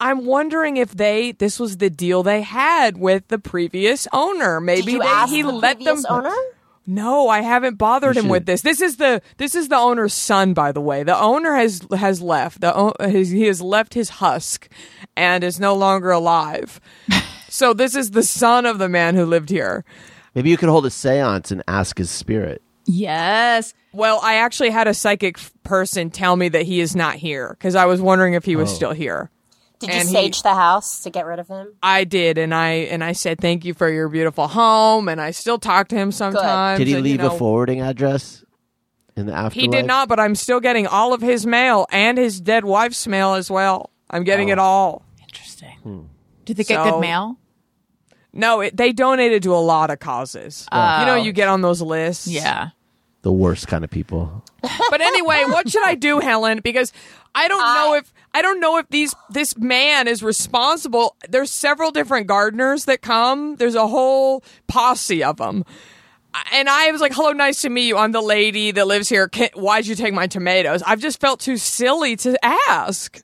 I'm 0.00 0.26
wondering 0.26 0.76
if 0.76 0.90
they 0.94 1.32
this 1.32 1.58
was 1.58 1.78
the 1.78 1.88
deal 1.88 2.22
they 2.22 2.42
had 2.42 2.98
with 2.98 3.28
the 3.28 3.38
previous 3.38 4.06
owner. 4.12 4.60
Maybe 4.60 4.82
Did 4.82 4.92
you 4.92 4.98
they, 5.00 5.06
ask 5.06 5.32
he 5.32 5.42
the 5.42 5.52
let 5.52 5.82
them. 5.82 6.02
owner? 6.08 6.34
No, 6.86 7.30
I 7.30 7.40
haven't 7.40 7.76
bothered 7.78 8.16
You 8.16 8.22
him 8.24 8.28
with 8.28 8.44
this. 8.44 8.60
This 8.60 8.82
is 8.82 8.98
the 8.98 9.22
this 9.38 9.54
is 9.54 9.68
the 9.68 9.76
owner's 9.78 10.12
son, 10.12 10.52
by 10.52 10.70
the 10.70 10.82
way. 10.82 11.02
The 11.02 11.18
owner 11.18 11.54
has 11.54 11.80
has 11.96 12.20
left. 12.20 12.60
The 12.60 12.76
o- 12.76 12.92
his, 13.00 13.30
he 13.30 13.44
has 13.44 13.62
left 13.62 13.94
his 13.94 14.10
husk 14.10 14.68
and 15.16 15.42
is 15.42 15.58
no 15.58 15.74
longer 15.74 16.10
alive. 16.10 16.78
so 17.54 17.72
this 17.72 17.94
is 17.94 18.10
the 18.10 18.24
son 18.24 18.66
of 18.66 18.78
the 18.78 18.88
man 18.88 19.14
who 19.14 19.24
lived 19.24 19.48
here. 19.48 19.84
Maybe 20.34 20.50
you 20.50 20.56
could 20.56 20.68
hold 20.68 20.84
a 20.86 20.90
seance 20.90 21.52
and 21.52 21.62
ask 21.68 21.96
his 21.98 22.10
spirit. 22.10 22.60
Yes. 22.84 23.74
Well, 23.92 24.18
I 24.24 24.34
actually 24.34 24.70
had 24.70 24.88
a 24.88 24.92
psychic 24.94 25.38
f- 25.38 25.52
person 25.62 26.10
tell 26.10 26.34
me 26.34 26.48
that 26.48 26.62
he 26.64 26.80
is 26.80 26.96
not 26.96 27.14
here 27.14 27.50
because 27.56 27.76
I 27.76 27.84
was 27.84 28.00
wondering 28.00 28.34
if 28.34 28.44
he 28.44 28.56
was 28.56 28.72
oh. 28.72 28.74
still 28.74 28.92
here. 28.92 29.30
Did 29.78 29.90
you 29.90 29.94
And 30.00 30.08
he- 30.08 30.14
sage 30.14 30.42
the 30.42 30.54
house 30.54 31.04
to 31.04 31.10
get 31.10 31.26
rid 31.26 31.38
of 31.38 31.46
him? 31.46 31.74
I 31.80 32.02
did, 32.02 32.38
and 32.38 32.52
I 32.52 32.70
and 32.90 33.04
I 33.04 33.12
said 33.12 33.38
thank 33.40 33.64
you 33.64 33.72
for 33.72 33.88
your 33.88 34.08
beautiful 34.08 34.48
home, 34.48 35.08
and 35.08 35.20
I 35.20 35.30
still 35.30 35.58
talk 35.60 35.86
to 35.88 35.96
him 35.96 36.10
sometimes. 36.10 36.78
Did 36.78 36.88
he 36.88 36.94
and, 36.94 37.06
you 37.06 37.12
leave 37.12 37.20
know, 37.20 37.34
a 37.34 37.38
forwarding 37.38 37.80
address 37.80 38.44
in 39.16 39.26
the 39.26 39.32
afterlife? 39.32 39.52
He 39.52 39.68
did 39.68 39.86
not, 39.86 40.08
but 40.08 40.18
I'm 40.18 40.34
still 40.34 40.58
getting 40.58 40.88
all 40.88 41.12
of 41.12 41.20
his 41.20 41.46
mail 41.46 41.86
and 41.92 42.18
his 42.18 42.40
dead 42.40 42.64
wife's 42.64 43.06
mail 43.06 43.34
as 43.34 43.48
well. 43.48 43.90
I'm 44.10 44.24
getting 44.24 44.50
Oh. 44.50 44.54
it 44.54 44.58
all. 44.58 45.02
Interesting. 45.22 45.76
Hmm. 45.84 46.00
Did 46.44 46.56
they 46.56 46.64
get 46.64 46.82
So- 46.84 46.90
good 46.90 47.00
mail? 47.00 47.38
No, 48.34 48.60
it, 48.60 48.76
they 48.76 48.92
donated 48.92 49.44
to 49.44 49.54
a 49.54 49.62
lot 49.62 49.90
of 49.90 50.00
causes. 50.00 50.66
You 50.72 50.78
know, 50.78 51.14
you 51.14 51.30
oh. 51.30 51.32
get 51.32 51.48
on 51.48 51.62
those 51.62 51.80
lists. 51.80 52.26
Yeah. 52.26 52.70
The 53.22 53.32
worst 53.32 53.68
kind 53.68 53.84
of 53.84 53.90
people. 53.90 54.44
But 54.90 55.00
anyway, 55.00 55.44
what 55.46 55.70
should 55.70 55.84
I 55.84 55.94
do, 55.94 56.20
Helen? 56.20 56.60
Because 56.62 56.92
I 57.34 57.48
don't 57.48 57.62
know 57.62 57.94
if 57.94 58.12
I 58.32 58.42
don't 58.42 58.60
know 58.60 58.78
if 58.78 58.88
these 58.88 59.14
this 59.30 59.56
man 59.56 60.08
is 60.08 60.22
responsible. 60.22 61.16
There's 61.28 61.50
several 61.50 61.90
different 61.90 62.26
gardeners 62.26 62.84
that 62.84 63.00
come. 63.00 63.56
There's 63.56 63.74
a 63.74 63.86
whole 63.86 64.42
posse 64.66 65.24
of 65.24 65.38
them. 65.38 65.64
And 66.52 66.68
I 66.68 66.90
was 66.90 67.00
like, 67.00 67.14
"Hello, 67.14 67.32
nice 67.32 67.62
to 67.62 67.70
meet 67.70 67.86
you. 67.86 67.96
I'm 67.96 68.12
the 68.12 68.20
lady 68.20 68.72
that 68.72 68.86
lives 68.86 69.08
here. 69.08 69.28
Can, 69.28 69.50
why'd 69.54 69.86
you 69.86 69.94
take 69.94 70.12
my 70.12 70.26
tomatoes?" 70.26 70.82
I've 70.82 71.00
just 71.00 71.20
felt 71.20 71.40
too 71.40 71.56
silly 71.56 72.16
to 72.16 72.36
ask. 72.68 73.22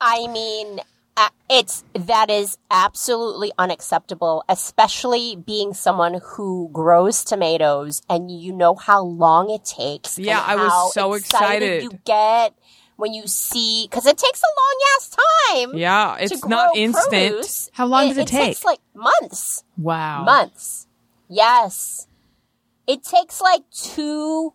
I 0.00 0.26
mean, 0.28 0.80
Uh, 1.20 1.28
it's 1.50 1.84
that 1.94 2.30
is 2.30 2.56
absolutely 2.70 3.52
unacceptable, 3.58 4.42
especially 4.48 5.36
being 5.36 5.74
someone 5.74 6.18
who 6.24 6.70
grows 6.72 7.24
tomatoes 7.24 8.00
and 8.08 8.30
you 8.30 8.52
know 8.54 8.74
how 8.74 9.02
long 9.02 9.50
it 9.50 9.62
takes. 9.64 10.16
and 10.16 10.24
Yeah, 10.24 10.42
I 10.46 10.56
was 10.56 10.72
how 10.72 10.88
so 10.90 11.12
excited. 11.12 11.82
You 11.82 11.90
get 12.06 12.54
when 12.96 13.12
you 13.12 13.26
see 13.26 13.86
because 13.90 14.06
it 14.06 14.16
takes 14.16 14.40
a 14.42 14.46
long 14.46 14.78
ass 14.96 15.10
time. 15.10 15.76
Yeah, 15.76 16.16
to 16.18 16.24
it's 16.24 16.46
not 16.46 16.74
instant. 16.74 17.10
produce. 17.10 17.70
How 17.74 17.84
long 17.86 18.08
does 18.08 18.16
it 18.16 18.26
take? 18.26 18.46
takes 18.46 18.64
like 18.64 18.80
months. 18.94 19.62
Wow. 19.76 20.24
Months. 20.24 20.86
Yes. 21.28 22.06
It 22.86 23.04
takes 23.04 23.42
like 23.42 23.62
two 23.70 24.54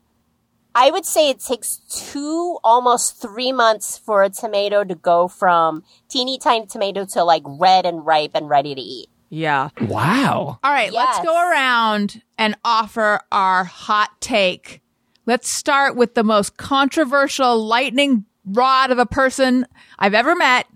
I 0.76 0.92
would 0.92 1.06
say 1.06 1.30
it 1.30 1.40
takes 1.40 1.78
two, 1.90 2.60
almost 2.62 3.22
three 3.22 3.54
months 3.54 3.98
for 3.98 4.24
a 4.24 4.30
tomato 4.30 4.84
to 4.84 4.94
go 4.94 5.30
from 5.30 5.84
teeny 6.10 6.38
tiny 6.38 6.66
tomato 6.66 7.06
to 7.06 7.24
like 7.24 7.44
red 7.46 7.86
and 7.86 8.06
ripe 8.06 8.32
and 8.36 8.50
ready 8.50 8.76
to 8.76 8.82
eat. 8.82 9.08
Yeah. 9.30 9.70
Wow. 9.82 10.60
All 10.62 10.72
right, 10.72 10.92
let's 10.92 11.20
go 11.20 11.50
around 11.50 12.22
and 12.38 12.56
offer 12.64 13.22
our 13.32 13.64
hot 13.64 14.12
take. 14.20 14.82
Let's 15.26 15.50
start 15.50 15.96
with 15.96 16.14
the 16.14 16.24
most 16.24 16.58
controversial 16.58 17.66
lightning 17.66 18.26
rod 18.46 18.92
of 18.92 19.00
a 19.00 19.06
person 19.06 19.66
I've 19.98 20.14
ever 20.14 20.36
met, 20.36 20.68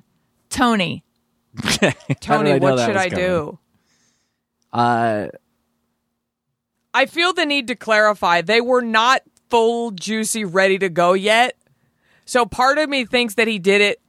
Tony. 0.49 1.03
Tony, 2.21 2.57
what 2.57 2.79
should 2.79 2.95
I 2.95 3.09
coming? 3.09 3.25
do? 3.25 3.59
Uh, 4.71 5.27
I 6.93 7.05
feel 7.05 7.33
the 7.33 7.45
need 7.45 7.67
to 7.67 7.75
clarify 7.75 8.41
they 8.41 8.61
were 8.61 8.81
not 8.81 9.21
full, 9.49 9.91
juicy, 9.91 10.45
ready 10.45 10.77
to 10.79 10.89
go 10.89 11.13
yet. 11.13 11.55
So 12.25 12.45
part 12.45 12.77
of 12.77 12.89
me 12.89 13.05
thinks 13.05 13.35
that 13.35 13.47
he 13.47 13.59
did 13.59 13.81
it 13.81 14.01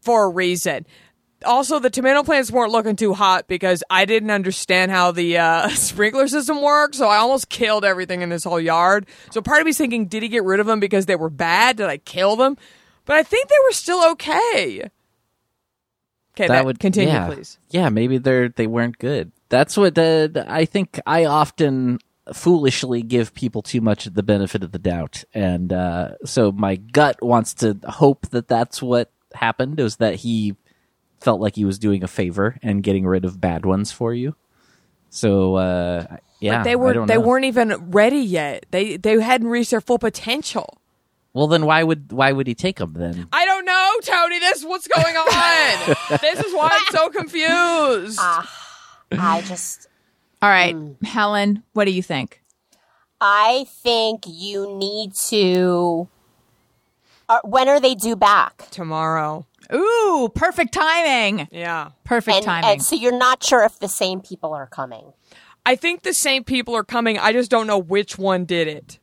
for 0.00 0.24
a 0.24 0.28
reason. 0.28 0.86
Also, 1.44 1.78
the 1.78 1.90
tomato 1.90 2.22
plants 2.22 2.50
weren't 2.50 2.72
looking 2.72 2.96
too 2.96 3.14
hot 3.14 3.46
because 3.46 3.84
I 3.88 4.04
didn't 4.04 4.30
understand 4.30 4.90
how 4.90 5.12
the 5.12 5.38
uh, 5.38 5.68
sprinkler 5.70 6.26
system 6.28 6.62
worked. 6.62 6.96
So 6.96 7.08
I 7.08 7.18
almost 7.18 7.48
killed 7.48 7.84
everything 7.84 8.22
in 8.22 8.28
this 8.28 8.44
whole 8.44 8.60
yard. 8.60 9.06
So 9.30 9.40
part 9.40 9.60
of 9.60 9.66
me's 9.66 9.78
thinking, 9.78 10.06
did 10.06 10.22
he 10.22 10.28
get 10.28 10.44
rid 10.44 10.60
of 10.60 10.66
them 10.66 10.80
because 10.80 11.06
they 11.06 11.16
were 11.16 11.30
bad? 11.30 11.76
Did 11.76 11.86
I 11.86 11.98
kill 11.98 12.36
them? 12.36 12.56
But 13.04 13.16
I 13.16 13.22
think 13.22 13.48
they 13.48 13.56
were 13.66 13.72
still 13.72 14.10
okay. 14.12 14.90
Okay, 16.34 16.46
that, 16.46 16.64
would 16.64 16.78
continue, 16.78 17.12
yeah. 17.12 17.26
please. 17.26 17.58
Yeah, 17.70 17.88
maybe 17.88 18.18
they're 18.18 18.48
they 18.48 18.68
weren't 18.68 18.98
good. 18.98 19.32
That's 19.48 19.76
what 19.76 19.96
the, 19.96 20.30
the- 20.32 20.46
I 20.48 20.66
think. 20.66 21.00
I 21.04 21.24
often 21.24 21.98
foolishly 22.32 23.02
give 23.02 23.34
people 23.34 23.62
too 23.62 23.80
much 23.80 24.06
of 24.06 24.14
the 24.14 24.22
benefit 24.22 24.62
of 24.62 24.72
the 24.72 24.78
doubt, 24.78 25.24
and 25.34 25.72
uh, 25.72 26.10
so 26.24 26.52
my 26.52 26.76
gut 26.76 27.22
wants 27.22 27.54
to 27.54 27.78
hope 27.88 28.28
that 28.30 28.48
that's 28.48 28.80
what 28.82 29.10
happened. 29.34 29.80
Is 29.80 29.96
that 29.96 30.16
he 30.16 30.56
felt 31.20 31.40
like 31.40 31.56
he 31.56 31.64
was 31.64 31.78
doing 31.78 32.02
a 32.04 32.08
favor 32.08 32.56
and 32.62 32.82
getting 32.82 33.06
rid 33.06 33.24
of 33.24 33.40
bad 33.40 33.66
ones 33.66 33.90
for 33.92 34.14
you. 34.14 34.34
So 35.10 35.54
uh, 35.56 36.16
yeah, 36.40 36.58
But 36.58 36.64
they 36.64 36.76
were 36.76 36.92
don't 36.92 37.06
they 37.08 37.14
know. 37.14 37.20
weren't 37.20 37.44
even 37.46 37.90
ready 37.90 38.18
yet. 38.18 38.66
They 38.70 38.96
they 38.96 39.20
hadn't 39.20 39.48
reached 39.48 39.70
their 39.70 39.80
full 39.80 39.98
potential. 39.98 40.78
Well, 41.34 41.46
then 41.46 41.66
why 41.66 41.82
would 41.82 42.10
why 42.12 42.32
would 42.32 42.46
he 42.46 42.54
take 42.54 42.76
them 42.78 42.94
then? 42.94 43.28
I 43.32 43.44
don't 43.44 43.64
know, 43.64 43.92
Tony. 44.02 44.38
This 44.38 44.58
is 44.58 44.64
what's 44.64 44.88
going 44.88 45.16
on. 45.16 45.96
this 46.20 46.40
is 46.40 46.52
why 46.54 46.70
I'm 46.72 46.94
so 46.94 47.08
confused. 47.10 48.18
I 48.20 49.42
just, 49.46 49.86
All 50.40 50.48
right, 50.48 50.76
Helen, 51.04 51.62
what 51.72 51.86
do 51.86 51.90
you 51.90 52.02
think? 52.02 52.42
I 53.20 53.66
think 53.82 54.22
you 54.26 54.76
need 54.78 55.14
to. 55.28 56.08
Uh, 57.28 57.40
when 57.44 57.68
are 57.68 57.80
they 57.80 57.94
due 57.94 58.16
back? 58.16 58.68
Tomorrow. 58.70 59.46
Ooh, 59.74 60.30
perfect 60.34 60.72
timing. 60.72 61.48
Yeah. 61.50 61.90
Perfect 62.04 62.36
And, 62.36 62.44
timing. 62.44 62.70
and 62.70 62.82
so 62.82 62.94
you're 62.96 63.18
not 63.18 63.42
sure 63.42 63.64
if 63.64 63.78
the 63.80 63.88
same 63.88 64.20
people 64.22 64.54
are 64.54 64.66
coming. 64.66 65.12
I 65.66 65.74
think 65.76 66.02
the 66.02 66.14
same 66.14 66.44
people 66.44 66.74
are 66.74 66.84
coming. 66.84 67.18
I 67.18 67.32
just 67.32 67.50
don't 67.50 67.66
know 67.66 67.76
which 67.78 68.16
one 68.16 68.46
did 68.46 68.66
it. 68.68 68.98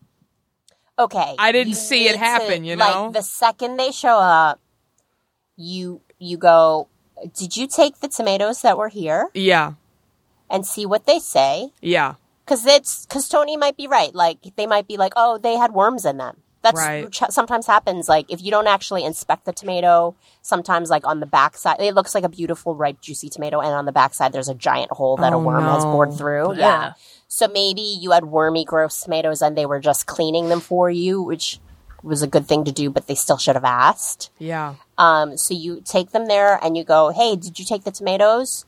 Okay. 0.97 1.35
I 1.37 1.51
didn't 1.51 1.75
see 1.75 2.07
it 2.07 2.15
happen, 2.15 2.61
to- 2.61 2.67
you 2.67 2.75
know? 2.77 3.03
Like 3.05 3.13
the 3.13 3.21
second 3.21 3.77
they 3.77 3.91
show 3.91 4.17
up, 4.17 4.59
you 5.57 6.01
you 6.17 6.37
go, 6.37 6.87
"Did 7.37 7.55
you 7.57 7.67
take 7.67 7.99
the 7.99 8.07
tomatoes 8.07 8.61
that 8.61 8.77
were 8.77 8.87
here?" 8.89 9.29
Yeah. 9.33 9.73
And 10.49 10.65
see 10.65 10.85
what 10.85 11.05
they 11.05 11.19
say. 11.19 11.71
Yeah. 11.81 12.15
Cuz 12.45 12.65
it's 12.65 13.05
cuz 13.07 13.27
Tony 13.27 13.57
might 13.57 13.75
be 13.77 13.87
right. 13.87 14.13
Like 14.13 14.37
they 14.55 14.67
might 14.67 14.87
be 14.87 14.97
like, 14.97 15.13
"Oh, 15.15 15.37
they 15.37 15.55
had 15.57 15.73
worms 15.73 16.05
in 16.05 16.17
them." 16.17 16.37
That's 16.61 16.77
Right. 16.79 17.05
which 17.05 17.21
sometimes 17.29 17.67
happens 17.67 18.09
like 18.09 18.25
if 18.27 18.41
you 18.41 18.49
don't 18.49 18.65
actually 18.65 19.03
inspect 19.03 19.45
the 19.45 19.53
tomato, 19.53 20.15
sometimes 20.41 20.89
like 20.89 21.05
on 21.05 21.19
the 21.19 21.27
backside 21.27 21.79
it 21.79 21.93
looks 21.93 22.15
like 22.15 22.23
a 22.23 22.29
beautiful 22.29 22.73
ripe 22.75 23.01
juicy 23.01 23.29
tomato 23.29 23.59
and 23.61 23.73
on 23.73 23.85
the 23.85 23.91
backside 23.91 24.33
there's 24.33 24.49
a 24.49 24.55
giant 24.55 24.91
hole 24.91 25.15
that 25.17 25.31
a 25.31 25.35
Oh, 25.35 25.39
worm 25.39 25.63
has 25.63 25.85
bored 25.85 26.13
through. 26.15 26.55
Yeah. 26.55 26.93
So 27.27 27.47
maybe 27.47 27.81
you 27.81 28.11
had 28.11 28.25
wormy 28.25 28.65
gross 28.65 28.99
tomatoes 29.01 29.41
and 29.43 29.55
they 29.55 29.65
were 29.67 29.79
just 29.79 30.07
cleaning 30.07 30.49
them 30.49 30.59
for 30.59 30.89
you, 30.89 31.21
which 31.21 31.59
was 32.01 32.21
a 32.23 32.27
good 32.27 32.47
thing 32.47 32.63
to 32.63 32.71
do, 32.71 32.89
but 32.89 33.05
they 33.07 33.15
still 33.15 33.37
should 33.37 33.55
have 33.55 33.63
asked. 33.65 34.29
Yeah. 34.39 34.75
Um, 34.97 35.37
so 35.37 35.53
you 35.53 35.81
take 35.81 36.11
them 36.11 36.25
there 36.27 36.59
and 36.63 36.75
you 36.77 36.83
go, 36.83 37.09
"Hey, 37.09 37.35
did 37.35 37.57
you 37.59 37.65
take 37.65 37.83
the 37.83 37.91
tomatoes?" 37.91 38.65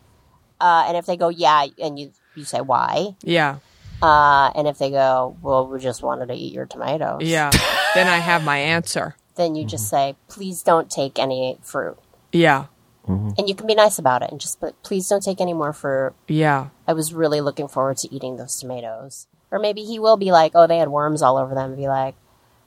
Uh, 0.59 0.85
and 0.87 0.97
if 0.97 1.05
they 1.05 1.17
go, 1.17 1.29
"Yeah," 1.29 1.65
and 1.81 1.97
you 1.99 2.11
you 2.35 2.43
say, 2.45 2.61
"Why?" 2.61 3.15
Yeah. 3.21 3.57
Uh, 4.01 4.51
and 4.55 4.67
if 4.67 4.77
they 4.77 4.91
go, 4.91 5.35
"Well, 5.41 5.67
we 5.67 5.79
just 5.79 6.03
wanted 6.03 6.27
to 6.27 6.33
eat 6.35 6.53
your 6.53 6.65
tomatoes," 6.65 7.21
Yeah. 7.23 7.51
then 7.95 8.07
I 8.07 8.17
have 8.17 8.43
my 8.43 8.57
answer. 8.57 9.15
then 9.35 9.55
you 9.55 9.65
just 9.65 9.87
say, 9.89 10.15
"Please 10.27 10.63
don't 10.63 10.89
take 10.89 11.19
any 11.19 11.57
fruit," 11.61 11.97
Yeah. 12.31 12.65
and 13.07 13.47
you 13.47 13.55
can 13.55 13.67
be 13.67 13.75
nice 13.75 13.97
about 13.99 14.21
it 14.23 14.31
and 14.31 14.41
just, 14.41 14.59
but 14.59 14.73
please 14.83 15.07
don't 15.07 15.23
take 15.23 15.39
any 15.39 15.53
more 15.53 15.71
fruit. 15.73 16.13
Yeah. 16.27 16.67
I 16.87 16.93
was 16.93 17.13
really 17.13 17.39
looking 17.41 17.67
forward 17.67 17.97
to 17.97 18.13
eating 18.13 18.35
those 18.37 18.59
tomatoes. 18.59 19.27
Or 19.51 19.59
maybe 19.59 19.83
he 19.83 19.97
will 19.99 20.17
be 20.17 20.31
like, 20.31 20.51
"Oh, 20.55 20.67
they 20.67 20.79
had 20.79 20.89
worms 20.89 21.21
all 21.21 21.37
over 21.37 21.55
them," 21.55 21.69
and 21.71 21.77
be 21.77 21.87
like, 21.87 22.15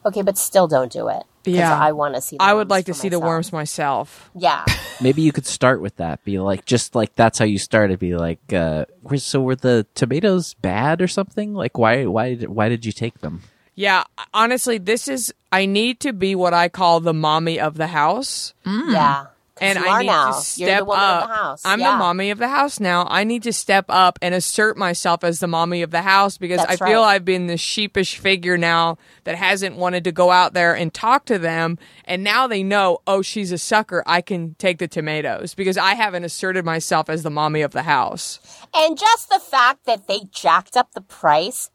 "Okay, 0.07 0.23
but 0.23 0.39
still 0.39 0.67
don't 0.69 0.91
do 0.93 1.09
it." 1.09 1.25
'Cause 1.45 1.55
Yeah. 1.55 1.79
I 1.79 1.93
want 1.93 2.15
to 2.17 2.21
see. 2.21 2.37
The 2.37 2.43
I 2.43 2.53
would 2.55 2.61
worms 2.69 2.71
like 2.71 2.85
to 2.87 2.95
for 2.95 3.01
see 3.01 3.09
the 3.09 3.19
worms 3.21 3.53
myself. 3.53 4.31
Yeah. 4.35 4.65
Maybe 5.01 5.23
you 5.23 5.33
could 5.33 5.47
start 5.47 5.81
with 5.81 5.97
that. 5.97 6.23
Be 6.25 6.39
like, 6.39 6.65
just 6.67 6.95
like 6.95 7.15
that's 7.15 7.39
how 7.39 7.45
you 7.47 7.59
started. 7.59 7.99
Be 7.99 8.15
like, 8.17 8.53
uh, 8.53 8.85
so 9.17 9.41
were 9.41 9.57
the 9.57 9.87
tomatoes 9.95 10.55
bad 10.55 11.01
or 11.01 11.09
something? 11.09 11.55
Like, 11.55 11.79
why, 11.79 12.05
why, 12.07 12.35
did- 12.35 12.51
why 12.51 12.69
did 12.69 12.85
you 12.85 12.93
take 12.93 13.21
them? 13.21 13.43
Yeah, 13.75 14.05
honestly, 14.35 14.77
this 14.77 15.09
is 15.09 15.33
I 15.51 15.65
need 15.65 16.01
to 16.01 16.13
be 16.13 16.35
what 16.35 16.53
I 16.53 16.69
call 16.69 17.01
the 17.01 17.15
mommy 17.15 17.59
of 17.59 17.77
the 17.79 17.87
house. 17.87 18.53
Yeah. 18.67 19.27
And 19.61 19.79
I 19.79 20.01
need 20.01 20.07
now. 20.07 20.33
to 20.33 20.41
step 20.41 20.83
up. 20.89 21.29
the 21.29 21.35
house. 21.35 21.63
I'm 21.65 21.81
Yeah. 21.81 21.93
the 21.93 21.97
mommy 21.99 22.31
of 22.31 22.39
the 22.39 22.49
house 22.49 22.81
now. 22.81 23.07
I 23.11 23.25
need 23.25 23.43
to 23.45 23.53
step 23.53 23.85
up 23.89 24.19
and 24.23 24.35
assert 24.35 24.77
myself 24.77 25.23
as 25.25 25.41
the 25.41 25.47
mommy 25.47 25.83
of 25.83 25.91
the 25.91 26.03
house 26.03 26.39
because 26.39 26.59
That's 26.59 26.81
I 26.81 26.87
feel 26.87 27.03
right. 27.03 27.15
I've 27.15 27.25
been 27.25 27.47
the 27.47 27.57
sheepish 27.57 28.17
figure 28.17 28.57
now 28.57 28.99
that 29.25 29.35
hasn't 29.37 29.77
wanted 29.77 30.05
to 30.05 30.13
go 30.13 30.31
out 30.31 30.55
there 30.55 30.75
and 30.75 30.93
talk 30.93 31.25
to 31.27 31.39
them. 31.39 31.79
And 32.05 32.25
now 32.25 32.47
they 32.47 32.63
know, 32.63 32.99
oh, 33.07 33.23
she's 33.23 33.53
a 33.53 33.59
sucker. 33.59 34.03
I 34.07 34.21
can 34.21 34.55
take 34.55 34.79
the 34.79 34.89
tomatoes 34.89 35.55
because 35.55 35.77
I 35.77 35.95
haven't 35.95 36.25
asserted 36.25 36.65
myself 36.65 37.09
as 37.11 37.23
the 37.23 37.31
mommy 37.31 37.63
of 37.63 37.73
the 37.73 37.83
house. 37.83 38.41
And 38.75 38.99
just 38.99 39.29
the 39.29 39.39
fact 39.41 39.85
that 39.87 40.07
they 40.09 40.21
jacked 40.33 40.77
up 40.77 40.93
the 40.93 41.01
price, 41.01 41.71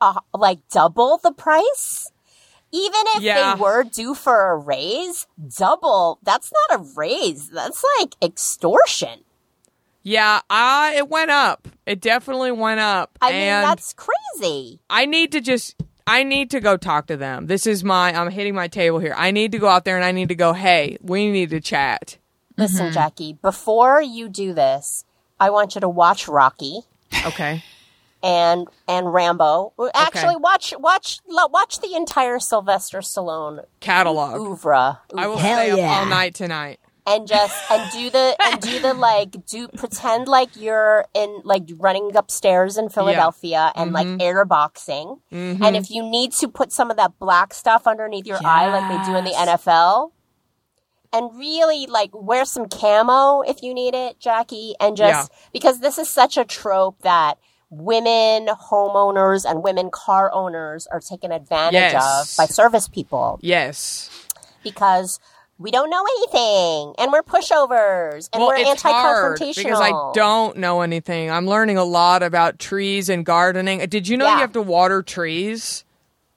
uh, 0.00 0.20
like 0.34 0.60
double 0.70 1.18
the 1.22 1.32
price, 1.32 2.10
even 2.72 3.00
if 3.16 3.22
Yeah. 3.22 3.54
they 3.54 3.60
were 3.60 3.84
due 3.84 4.14
for 4.14 4.50
a 4.50 4.56
raise, 4.56 5.26
double, 5.56 6.18
that's 6.22 6.52
not 6.52 6.80
a 6.80 6.84
raise. 6.96 7.48
That's 7.48 7.82
like 7.98 8.14
extortion. 8.22 9.24
Yeah, 10.02 10.40
I 10.48 10.94
it 10.96 11.08
went 11.08 11.30
up. 11.30 11.68
It 11.86 12.00
definitely 12.00 12.52
went 12.52 12.80
up. 12.80 13.18
I 13.20 13.30
mean, 13.30 13.40
and 13.40 13.64
that's 13.64 13.94
crazy. 13.94 14.80
I 14.88 15.06
need 15.06 15.32
to 15.32 15.40
just 15.40 15.76
I 16.06 16.22
need 16.22 16.50
to 16.52 16.60
go 16.60 16.76
talk 16.76 17.06
to 17.08 17.16
them. 17.16 17.46
This 17.46 17.66
is 17.66 17.84
my 17.84 18.14
I'm 18.14 18.30
hitting 18.30 18.54
my 18.54 18.68
table 18.68 18.98
here. 18.98 19.14
I 19.16 19.30
need 19.30 19.52
to 19.52 19.58
go 19.58 19.68
out 19.68 19.84
there 19.84 19.96
and 19.96 20.04
I 20.04 20.12
need 20.12 20.28
to 20.28 20.34
go, 20.34 20.52
"Hey, 20.52 20.96
we 21.02 21.30
need 21.30 21.50
to 21.50 21.60
chat." 21.60 22.16
Listen, 22.56 22.86
mm-hmm. 22.86 22.94
Jackie, 22.94 23.32
before 23.34 24.00
you 24.00 24.28
do 24.28 24.52
this, 24.52 25.04
I 25.38 25.50
want 25.50 25.74
you 25.74 25.80
to 25.82 25.88
watch 25.88 26.26
Rocky 26.26 26.82
Okay. 27.26 27.64
And 28.22 28.66
and 28.86 29.12
Rambo. 29.12 29.72
Actually, 29.94 30.36
watch 30.36 30.74
watch 30.78 31.20
lo- 31.28 31.48
watch 31.48 31.80
the 31.80 31.94
entire 31.94 32.38
Sylvester 32.38 32.98
Stallone 32.98 33.64
Catalog. 33.80 34.40
oeuvre. 34.40 35.00
I 35.16 35.26
will 35.26 35.34
oeuvre. 35.34 35.40
stay 35.40 35.70
up 35.70 35.90
all 35.90 36.06
night 36.06 36.34
tonight. 36.34 36.80
and 37.06 37.26
just 37.26 37.70
and 37.70 37.90
do 37.92 38.10
the 38.10 38.36
and 38.40 38.60
do 38.60 38.80
the 38.80 38.94
like 39.08 39.46
do 39.46 39.68
pretend 39.68 40.28
like 40.28 40.50
you're 40.56 41.06
in 41.14 41.40
like 41.44 41.64
running 41.78 42.14
upstairs 42.14 42.76
in 42.76 42.88
Philadelphia 42.88 43.72
and 43.74 43.92
like 43.92 44.06
mm-hmm. 44.06 44.20
air 44.20 44.44
boxing. 44.44 45.18
Mm-hmm. 45.32 45.62
And 45.62 45.76
if 45.76 45.90
you 45.90 46.02
need 46.02 46.32
to 46.32 46.48
put 46.48 46.72
some 46.72 46.90
of 46.90 46.96
that 46.96 47.18
black 47.18 47.54
stuff 47.54 47.86
underneath 47.86 48.26
your 48.26 48.38
eye 48.44 48.68
like 48.68 48.88
they 48.90 49.10
do 49.10 49.16
in 49.16 49.24
the 49.24 49.32
NFL. 49.32 50.12
And 51.10 51.38
really 51.38 51.86
like 51.86 52.10
wear 52.12 52.44
some 52.44 52.68
camo 52.68 53.40
if 53.40 53.62
you 53.62 53.72
need 53.72 53.94
it, 53.94 54.20
Jackie, 54.20 54.74
and 54.78 54.94
just 54.94 55.32
because 55.54 55.80
this 55.80 55.96
is 55.96 56.06
such 56.06 56.36
a 56.36 56.44
trope 56.44 57.00
that 57.00 57.38
women 57.70 58.46
homeowners 58.48 59.44
and 59.48 59.62
women 59.62 59.90
car 59.90 60.32
owners 60.32 60.86
are 60.86 61.00
taken 61.00 61.32
advantage 61.32 61.74
Yes. 61.74 62.32
of 62.32 62.36
by 62.36 62.46
service 62.46 62.88
people 62.88 63.38
Yes. 63.42 64.08
because 64.62 65.20
we 65.58 65.70
don't 65.70 65.90
know 65.90 66.02
anything 66.18 66.94
and 66.98 67.12
we're 67.12 67.22
pushovers 67.22 68.28
and 68.32 68.40
well, 68.40 68.48
we're 68.48 68.56
anti-confrontational. 68.56 69.54
because 69.56 69.80
I 69.80 70.12
don't 70.14 70.56
know 70.56 70.80
anything. 70.82 71.30
I'm 71.30 71.46
learning 71.46 71.76
a 71.76 71.84
lot 71.84 72.22
about 72.22 72.58
trees 72.58 73.08
and 73.08 73.26
gardening. 73.26 73.80
Did 73.88 74.08
you 74.08 74.16
know 74.16 74.24
Yeah. 74.26 74.34
you 74.34 74.40
have 74.40 74.52
to 74.52 74.62
water 74.62 75.02
trees? 75.02 75.84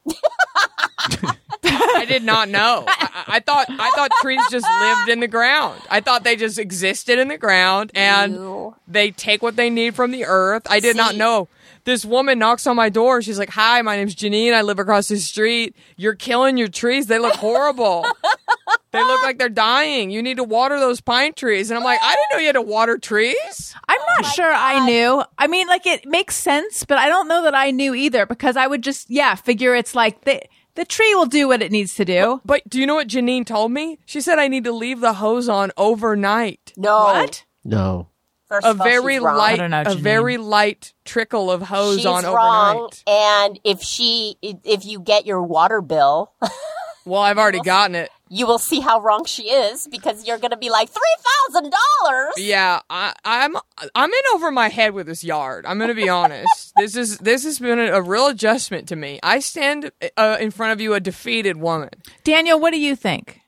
I 1.64 2.06
did 2.08 2.24
not 2.24 2.50
know. 2.50 2.86
I, 2.88 3.10
I 3.28 3.36
I 3.36 3.40
thought 3.40 3.68
I 3.70 3.92
thought 3.92 4.12
trees 4.22 4.42
just 4.50 4.66
lived 4.80 5.10
in 5.10 5.20
the 5.20 5.28
ground. 5.28 5.82
I 5.90 6.02
thought 6.02 6.24
they 6.24 6.36
just 6.36 6.58
existed 6.58 7.20
in 7.20 7.28
the 7.28 7.38
ground 7.38 7.92
and 7.94 8.34
You- 8.34 8.76
they 8.88 9.12
take 9.12 9.42
what 9.42 9.56
they 9.56 9.70
need 9.70 9.96
from 9.96 10.12
the 10.12 10.26
earth. 10.26 10.64
I 10.70 10.80
did 10.80 10.96
not 10.98 11.16
know 11.16 11.48
this 11.84 12.06
woman 12.06 12.38
knocks 12.40 12.68
on 12.68 12.76
my 12.76 12.90
door. 12.90 13.22
She's 13.22 13.40
like, 13.40 13.50
"Hi, 13.52 13.82
my 13.82 13.96
name's 13.96 14.16
Janine. 14.16 14.54
I 14.54 14.62
live 14.62 14.80
across 14.80 15.08
the 15.08 15.18
street. 15.18 15.76
You're 15.98 16.16
killing 16.16 16.58
your 16.58 16.68
trees. 16.68 17.08
They 17.08 17.20
look 17.20 17.36
horrible. 17.36 18.06
they 18.92 19.04
look 19.04 19.24
like 19.24 19.38
they're 19.38 19.50
dying. 19.50 20.12
You 20.12 20.22
need 20.22 20.38
to 20.38 20.44
water 20.44 20.80
those 20.80 21.02
pine 21.02 21.34
trees." 21.34 21.70
And 21.72 21.78
I'm 21.78 21.84
like, 21.84 22.00
"I 22.02 22.16
didn't 22.16 22.32
know 22.34 22.40
you 22.40 22.48
had 22.48 22.54
to 22.54 22.62
water 22.62 22.98
trees." 22.98 23.76
I'm 23.88 24.00
not 24.00 24.26
oh 24.26 24.32
sure 24.32 24.52
I 24.52 24.86
knew. 24.86 25.24
I 25.38 25.48
mean, 25.48 25.68
like 25.68 25.86
it 25.88 26.06
makes 26.06 26.36
sense, 26.36 26.86
but 26.86 26.98
I 26.98 27.08
don't 27.08 27.28
know 27.28 27.44
that 27.44 27.56
I 27.56 27.72
knew 27.72 27.96
either 27.96 28.26
because 28.26 28.58
I 28.58 28.68
would 28.68 28.82
just, 28.84 29.10
yeah, 29.10 29.36
figure 29.36 29.76
it's 29.76 29.96
like 29.96 30.22
the 30.26 30.42
the 30.76 30.86
tree 30.86 31.14
will 31.16 31.26
do 31.26 31.48
what 31.50 31.62
it 31.62 31.72
needs 31.72 31.96
to 31.96 32.06
do. 32.06 32.42
But 32.46 32.68
do 32.70 32.80
you 32.80 32.88
know 32.88 32.96
what 32.96 33.08
Janine 33.08 33.46
told 33.46 33.72
me? 33.72 34.00
She 34.06 34.22
said 34.22 34.40
I 34.40 34.48
need 34.48 34.64
to 34.66 34.72
leave 34.72 35.00
the 35.00 35.14
hose 35.14 35.50
on 35.50 35.72
overnight. 35.78 36.74
No. 36.78 37.04
What? 37.04 37.46
No. 37.64 38.08
First 38.48 38.66
A 38.68 38.72
of 38.72 38.82
all, 38.82 38.88
very 38.88 39.16
she's 39.16 39.22
light, 39.22 39.70
know, 39.70 39.84
a 39.86 39.96
very 39.96 40.36
light 40.38 40.94
trickle 41.06 41.50
of 41.50 41.62
hose 41.62 41.98
She's 41.98 42.06
on 42.06 42.26
wrong. 42.26 42.76
overnight. 42.76 43.04
And 43.08 43.60
if 43.64 43.82
she, 43.82 44.36
if 44.42 44.86
you 44.86 45.00
get 45.00 45.26
your 45.26 45.42
water 45.42 45.82
bill, 45.82 46.34
Well, 47.06 47.22
I've 47.22 47.38
already 47.40 47.62
gotten 47.62 47.96
it. 47.96 48.12
You 48.34 48.48
will 48.48 48.58
see 48.58 48.80
how 48.80 49.02
wrong 49.02 49.26
she 49.26 49.50
is 49.50 49.88
because 49.88 50.26
you're 50.26 50.38
going 50.38 50.52
to 50.52 50.58
be 50.58 50.70
like 50.70 50.90
three 50.90 51.02
thousand 51.50 51.72
dollars. 51.72 52.34
Yeah, 52.38 52.80
I, 52.90 53.14
I'm 53.26 53.58
I'm 53.94 54.10
in 54.10 54.22
over 54.34 54.52
my 54.52 54.70
head 54.70 54.94
with 54.94 55.06
this 55.06 55.22
yard. 55.22 55.66
I'm 55.68 55.78
gonna 55.78 55.94
be 55.94 56.08
honest. 56.08 56.72
this 56.78 56.96
is 56.96 57.18
this 57.18 57.44
has 57.44 57.60
been 57.60 57.78
a, 57.78 57.92
a 57.92 58.02
real 58.02 58.28
adjustment 58.28 58.88
to 58.88 58.96
me. 58.96 59.20
I 59.22 59.40
stand 59.40 59.92
uh, 60.16 60.38
in 60.40 60.50
front 60.52 60.72
of 60.72 60.80
you 60.80 60.94
a 60.94 61.02
defeated 61.02 61.58
woman. 61.58 61.90
Daniel, 62.24 62.58
what 62.58 62.72
do 62.72 62.80
you 62.80 62.96
think? 62.96 63.42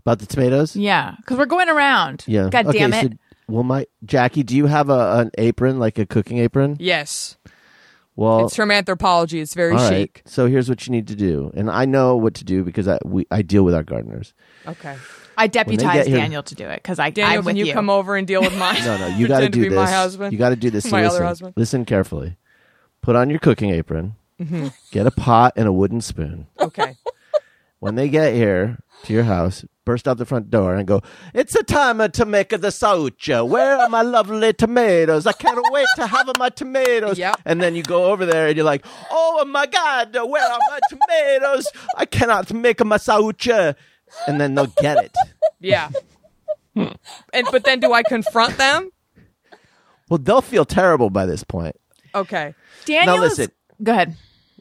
About 0.00 0.20
the 0.20 0.26
tomatoes? 0.26 0.74
Yeah, 0.74 1.14
because 1.18 1.36
we're 1.36 1.44
going 1.44 1.68
around. 1.68 2.24
Yeah. 2.26 2.48
God 2.48 2.68
okay, 2.68 2.78
damn 2.78 2.94
it. 2.94 3.12
So, 3.12 3.18
well, 3.48 3.62
my 3.62 3.86
Jackie, 4.04 4.42
do 4.42 4.56
you 4.56 4.66
have 4.66 4.88
a, 4.88 5.18
an 5.18 5.30
apron, 5.36 5.78
like 5.78 5.98
a 5.98 6.06
cooking 6.06 6.38
apron? 6.38 6.76
Yes, 6.80 7.36
Well, 8.16 8.46
it's 8.46 8.56
from 8.56 8.70
Anthropologie. 8.70 9.40
It's 9.42 9.52
very 9.54 9.72
all 9.72 9.78
right. 9.78 9.90
chic. 9.90 10.22
So 10.24 10.46
here's 10.46 10.68
what 10.68 10.86
you 10.86 10.90
need 10.90 11.06
to 11.08 11.14
do, 11.14 11.52
and 11.54 11.70
I 11.70 11.84
know 11.84 12.16
what 12.16 12.34
to 12.34 12.44
do 12.44 12.64
because 12.64 12.88
I 12.88 12.98
we 13.04 13.26
I 13.30 13.42
deal 13.42 13.62
with 13.62 13.74
our 13.74 13.82
gardeners. 13.82 14.32
Okay, 14.66 14.96
I 15.36 15.46
get 15.48 15.66
deputized 15.66 16.08
here- 16.08 16.16
Daniel 16.16 16.42
to 16.42 16.54
do 16.54 16.66
it 16.66 16.82
because 16.82 16.98
I 16.98 17.10
Daniel, 17.10 17.40
I'm 17.40 17.44
with 17.44 17.56
can 17.56 17.66
you, 17.66 17.72
come 17.74 17.90
over 17.90 18.16
and 18.16 18.26
deal 18.26 18.40
with 18.40 18.56
my? 18.58 18.78
No, 18.78 18.96
no, 18.96 19.06
you 19.08 19.28
got 19.28 19.40
to 19.40 19.46
pretend 19.46 19.52
do 19.54 19.62
be 19.62 19.68
this. 19.68 19.76
my 19.76 19.90
husband. 19.90 20.32
You 20.32 20.38
got 20.38 20.48
to 20.48 20.56
do 20.56 20.70
this. 20.70 20.84
So 20.84 20.90
My 20.92 21.00
other 21.04 21.10
listen, 21.10 21.26
husband. 21.26 21.54
Listen 21.56 21.84
carefully. 21.84 22.36
Put 23.02 23.16
on 23.16 23.28
your 23.30 23.38
cooking 23.38 23.70
apron. 23.70 24.14
Mm-hmm. 24.40 24.68
Get 24.92 25.06
a 25.06 25.10
pot 25.10 25.52
and 25.56 25.68
a 25.68 25.72
wooden 25.72 26.00
spoon. 26.00 26.46
Okay, 26.58 26.96
When 27.80 27.94
they 27.96 28.08
get 28.08 28.34
here 28.34 28.78
to 29.06 29.12
your 29.12 29.24
house, 29.24 29.64
burst 29.84 30.06
out 30.06 30.18
the 30.18 30.26
front 30.26 30.50
door 30.50 30.74
and 30.74 30.86
go, 30.86 31.00
It's 31.32 31.54
a 31.54 31.62
time 31.62 32.10
to 32.10 32.24
make 32.26 32.50
the 32.50 32.58
saucha. 32.58 33.48
Where 33.48 33.78
are 33.78 33.88
my 33.88 34.02
lovely 34.02 34.52
tomatoes? 34.52 35.26
I 35.26 35.32
can't 35.32 35.58
wait 35.70 35.86
to 35.96 36.06
have 36.06 36.30
my 36.38 36.50
tomatoes. 36.50 37.18
Yep. 37.18 37.40
And 37.44 37.62
then 37.62 37.74
you 37.74 37.82
go 37.82 38.06
over 38.06 38.26
there 38.26 38.48
and 38.48 38.56
you're 38.56 38.66
like, 38.66 38.84
Oh 39.10 39.44
my 39.46 39.66
God, 39.66 40.14
where 40.14 40.44
are 40.44 40.58
my 40.68 40.78
tomatoes? 40.90 41.68
I 41.96 42.04
cannot 42.04 42.52
make 42.52 42.84
my 42.84 42.98
saucha. 42.98 43.74
And 44.26 44.40
then 44.40 44.54
they'll 44.54 44.66
get 44.66 45.02
it. 45.04 45.16
yeah. 45.60 45.90
and 46.74 47.46
but 47.50 47.64
then 47.64 47.80
do 47.80 47.92
I 47.92 48.02
confront 48.02 48.58
them? 48.58 48.90
Well, 50.08 50.18
they'll 50.18 50.42
feel 50.42 50.64
terrible 50.64 51.10
by 51.10 51.26
this 51.26 51.42
point. 51.42 51.76
Okay, 52.14 52.54
Daniel, 52.84 53.16
Now 53.16 53.22
listen. 53.22 53.50
Go 53.82 53.92
ahead. 53.92 54.16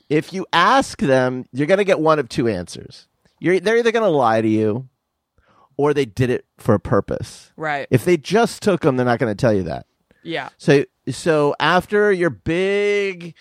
If 0.10 0.34
you 0.34 0.46
ask 0.52 1.00
them, 1.00 1.46
you're 1.52 1.68
going 1.68 1.78
to 1.78 1.84
get 1.84 2.00
one 2.00 2.20
of 2.20 2.30
two 2.30 2.48
answers. 2.48 3.08
You're, 3.40 3.60
they're 3.60 3.78
either 3.78 3.92
going 3.92 4.04
to 4.04 4.10
lie 4.10 4.42
to 4.42 4.48
you 4.48 4.88
or 5.78 5.94
they 5.94 6.06
did 6.06 6.30
it 6.30 6.46
for 6.58 6.74
a 6.74 6.80
purpose. 6.80 7.52
right. 7.58 7.88
If 7.92 8.06
they 8.06 8.18
just 8.18 8.62
took 8.62 8.82
them, 8.82 8.96
they're 8.96 9.06
not 9.06 9.20
going 9.20 9.32
to 9.36 9.40
tell 9.40 9.54
you 9.54 9.64
that. 9.64 9.86
yeah. 10.24 10.50
So 10.58 10.86
so 11.10 11.56
after 11.60 12.12
your 12.12 12.30
big 12.32 13.36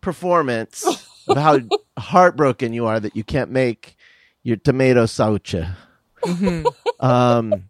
performance 0.00 0.84
of 1.28 1.36
how 1.36 1.60
heartbroken 1.98 2.72
you 2.72 2.86
are 2.86 2.98
that 3.00 3.14
you 3.16 3.24
can't 3.24 3.50
make 3.50 3.96
your 4.42 4.56
tomato 4.56 5.06
sauce, 5.06 5.54
um, 7.00 7.68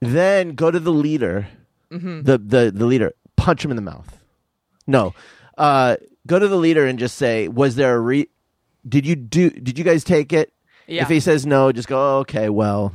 then 0.00 0.54
go 0.54 0.70
to 0.70 0.80
the 0.80 0.90
leader, 0.92 1.46
the, 1.90 2.38
the 2.38 2.72
the 2.74 2.86
leader, 2.86 3.12
punch 3.36 3.64
him 3.64 3.70
in 3.70 3.76
the 3.76 3.82
mouth. 3.82 4.18
No, 4.86 5.14
uh, 5.58 5.96
go 6.26 6.38
to 6.38 6.48
the 6.48 6.56
leader 6.56 6.86
and 6.86 6.98
just 6.98 7.16
say, 7.16 7.48
"Was 7.48 7.76
there 7.76 7.94
a 7.94 8.00
re? 8.00 8.28
Did 8.88 9.06
you 9.06 9.16
do? 9.16 9.50
Did 9.50 9.78
you 9.78 9.84
guys 9.84 10.02
take 10.04 10.32
it? 10.32 10.52
Yeah. 10.86 11.02
If 11.02 11.08
he 11.08 11.20
says 11.20 11.46
no, 11.46 11.72
just 11.72 11.88
go, 11.88 11.98
oh, 11.98 12.18
"Okay, 12.20 12.48
well, 12.48 12.92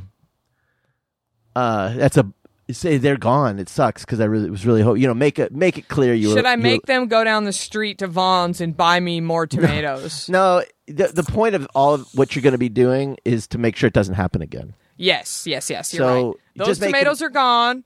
uh, 1.56 1.94
that's 1.94 2.16
a." 2.16 2.32
Say 2.70 2.98
they're 2.98 3.16
gone. 3.16 3.58
It 3.58 3.68
sucks 3.68 4.04
because 4.04 4.20
I 4.20 4.26
really 4.26 4.48
was 4.48 4.64
really 4.64 4.80
hope 4.82 4.96
you 4.96 5.08
know 5.08 5.14
make 5.14 5.40
it 5.40 5.52
make 5.52 5.76
it 5.76 5.88
clear 5.88 6.14
you. 6.14 6.28
Should 6.28 6.44
were, 6.44 6.50
I 6.50 6.54
make 6.54 6.86
them 6.86 7.08
go 7.08 7.24
down 7.24 7.42
the 7.42 7.52
street 7.52 7.98
to 7.98 8.06
Vons 8.06 8.60
and 8.60 8.76
buy 8.76 9.00
me 9.00 9.20
more 9.20 9.44
tomatoes? 9.48 10.28
No, 10.28 10.62
the 10.86 11.08
the 11.08 11.24
point 11.24 11.56
of 11.56 11.66
all 11.74 11.94
of 11.94 12.06
what 12.14 12.36
you're 12.36 12.44
going 12.44 12.52
to 12.52 12.58
be 12.58 12.68
doing 12.68 13.16
is 13.24 13.48
to 13.48 13.58
make 13.58 13.74
sure 13.74 13.88
it 13.88 13.92
doesn't 13.92 14.14
happen 14.14 14.40
again. 14.40 14.74
Yes, 14.96 15.48
yes, 15.48 15.68
yes. 15.68 15.92
You're 15.92 16.06
So, 16.06 16.26
right. 16.26 16.36
Those 16.54 16.66
just 16.68 16.80
make 16.80 16.90
tomatoes 16.92 17.20
are 17.22 17.30
gone. 17.30 17.82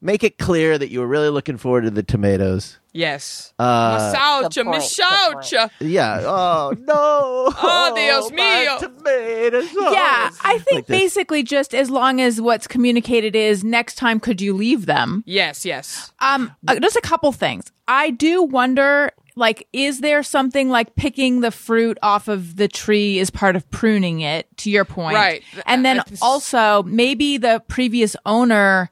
Make 0.00 0.24
it 0.24 0.36
clear 0.36 0.78
that 0.78 0.90
you 0.90 0.98
were 0.98 1.06
really 1.06 1.28
looking 1.28 1.56
forward 1.56 1.82
to 1.82 1.90
the 1.90 2.02
tomatoes. 2.02 2.78
Yes. 2.96 3.52
Uh, 3.58 3.98
Masaucha, 3.98 4.54
Good 4.54 4.66
Mishaucha. 4.66 5.70
yeah. 5.80 6.20
Oh 6.24 6.72
no. 6.78 6.94
Oh, 6.96 7.92
Dios 7.96 8.30
mío. 8.30 8.78
Tomatoes. 8.78 9.68
Oh. 9.76 9.92
Yeah, 9.92 10.30
I 10.44 10.58
think 10.58 10.76
Like 10.76 10.86
this. 10.86 11.00
basically 11.00 11.42
just 11.42 11.74
as 11.74 11.90
long 11.90 12.20
as 12.20 12.40
what's 12.40 12.68
communicated 12.68 13.34
is 13.34 13.64
next 13.64 13.96
time 13.96 14.20
could 14.20 14.40
you 14.40 14.54
leave 14.54 14.86
them. 14.86 15.24
Yes, 15.26 15.66
yes. 15.66 16.12
Um, 16.20 16.54
uh, 16.68 16.78
just 16.78 16.94
a 16.96 17.00
couple 17.00 17.32
things. 17.32 17.64
I 17.88 18.10
do 18.10 18.44
wonder, 18.44 19.10
like, 19.34 19.66
is 19.72 20.00
there 20.00 20.22
something 20.22 20.70
like 20.70 20.94
picking 20.94 21.40
the 21.40 21.50
fruit 21.50 21.98
off 22.00 22.28
of 22.28 22.54
the 22.56 22.68
tree 22.68 23.18
is 23.18 23.28
part 23.28 23.56
of 23.56 23.68
pruning 23.72 24.20
it? 24.20 24.46
To 24.58 24.70
your 24.70 24.84
point, 24.84 25.16
Right. 25.16 25.42
And 25.66 25.84
then 25.84 25.98
I- 25.98 26.02
I- 26.02 26.16
also 26.22 26.84
maybe 26.84 27.38
the 27.38 27.60
previous 27.66 28.14
owner 28.24 28.90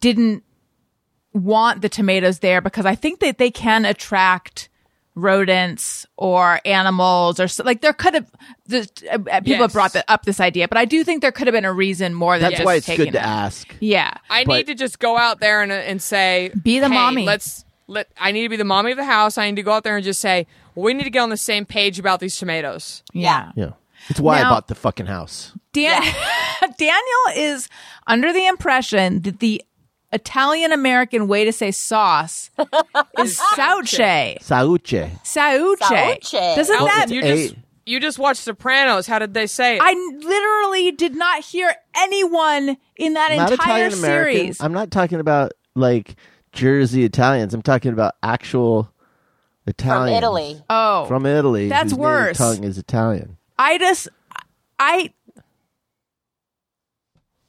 didn't 0.00 0.42
want 1.36 1.82
the 1.82 1.88
tomatoes 1.88 2.38
there 2.40 2.60
because 2.60 2.86
I 2.86 2.94
think 2.94 3.20
that 3.20 3.38
they 3.38 3.50
can 3.50 3.84
attract 3.84 4.68
rodents 5.14 6.06
or 6.16 6.60
animals 6.66 7.40
or 7.40 7.48
so, 7.48 7.64
like 7.64 7.80
there 7.80 7.92
could 7.94 8.14
have 8.14 8.30
the, 8.66 8.88
uh, 9.10 9.14
uh, 9.14 9.40
people 9.40 9.52
Yes. 9.52 9.60
have 9.60 9.72
brought 9.72 9.92
the, 9.94 10.04
up 10.12 10.24
this 10.24 10.40
idea, 10.40 10.68
but 10.68 10.76
I 10.76 10.84
do 10.84 11.02
think 11.04 11.22
there 11.22 11.32
could 11.32 11.46
have 11.46 11.54
been 11.54 11.64
a 11.64 11.72
reason 11.72 12.12
more 12.14 12.34
than 12.38 12.50
That's 12.50 12.56
just 12.56 12.64
why 12.66 12.74
it's 12.74 12.86
taking 12.86 13.06
good 13.06 13.12
to 13.12 13.18
them. 13.18 13.24
ask. 13.28 13.74
Yeah, 13.80 14.12
I 14.28 14.44
But- 14.44 14.56
need 14.56 14.66
to 14.66 14.74
just 14.74 14.98
go 14.98 15.16
out 15.16 15.40
there 15.40 15.62
and 15.62 15.72
and 15.72 16.02
say, 16.02 16.50
Be 16.62 16.78
the 16.80 16.88
"Hey, 16.88 16.94
mommy." 16.94 17.24
Let's 17.24 17.64
let. 17.86 18.08
I 18.20 18.32
need 18.32 18.42
to 18.42 18.48
be 18.50 18.56
the 18.56 18.64
mommy 18.64 18.90
of 18.90 18.98
the 18.98 19.04
house. 19.04 19.38
I 19.38 19.46
need 19.48 19.56
to 19.56 19.62
go 19.62 19.72
out 19.72 19.84
there 19.84 19.96
and 19.96 20.04
just 20.04 20.20
say, 20.20 20.46
well, 20.74 20.84
we 20.84 20.92
need 20.92 21.04
to 21.04 21.10
get 21.10 21.20
on 21.20 21.30
the 21.30 21.36
same 21.38 21.64
page 21.64 21.98
about 21.98 22.20
these 22.20 22.36
tomatoes. 22.36 23.02
yeah. 23.12 23.52
Yeah. 23.56 23.70
It's 24.08 24.20
why 24.20 24.40
Now- 24.40 24.48
I 24.48 24.50
bought 24.50 24.68
the 24.68 24.74
fucking 24.74 25.06
house. 25.06 25.52
Dan- 25.72 26.02
Daniel 26.78 27.24
is 27.34 27.68
under 28.06 28.32
the 28.32 28.46
impression 28.46 29.22
that 29.22 29.40
the 29.40 29.62
Italian 30.12 30.72
American 30.72 31.26
way 31.28 31.44
to 31.44 31.52
say 31.52 31.70
sauce 31.70 32.50
is 33.18 33.36
sauce. 33.36 33.90
Sauce. 33.90 33.90
Sauce. 34.42 34.68
Sauce. 36.22 36.56
Doesn't 36.56 36.76
How- 36.78 36.84
that? 36.86 37.10
you 37.10 37.20
a- 37.20 37.24
just 37.24 37.54
you 37.84 38.00
just 38.00 38.18
watched 38.18 38.40
Sopranos. 38.42 39.06
How 39.06 39.18
did 39.18 39.32
they 39.34 39.46
say 39.46 39.76
it? 39.76 39.80
I 39.82 39.92
literally 39.92 40.90
did 40.92 41.14
not 41.14 41.44
hear 41.44 41.72
anyone 41.96 42.76
in 42.96 43.14
that 43.14 43.36
not 43.36 43.52
entire 43.52 43.86
Italian 43.86 43.92
American. 43.98 44.40
series. 44.40 44.60
I'm 44.60 44.72
not 44.72 44.90
talking 44.90 45.20
about 45.20 45.52
like 45.76 46.16
Jersey 46.52 47.04
Italians. 47.04 47.54
I'm 47.54 47.62
talking 47.62 47.92
about 47.92 48.14
actual 48.24 48.84
From 48.84 48.92
Italians. 49.68 50.18
Italy. 50.18 50.62
oh, 50.70 51.04
From 51.06 51.26
Italy. 51.26 51.68
That's 51.68 51.92
whose 51.92 51.98
native 51.98 52.00
worse. 52.00 52.38
Tongue 52.38 52.64
is 52.64 52.76
Italian. 52.78 53.36
I 53.58 53.78
just, 53.78 54.08
I. 54.80 55.12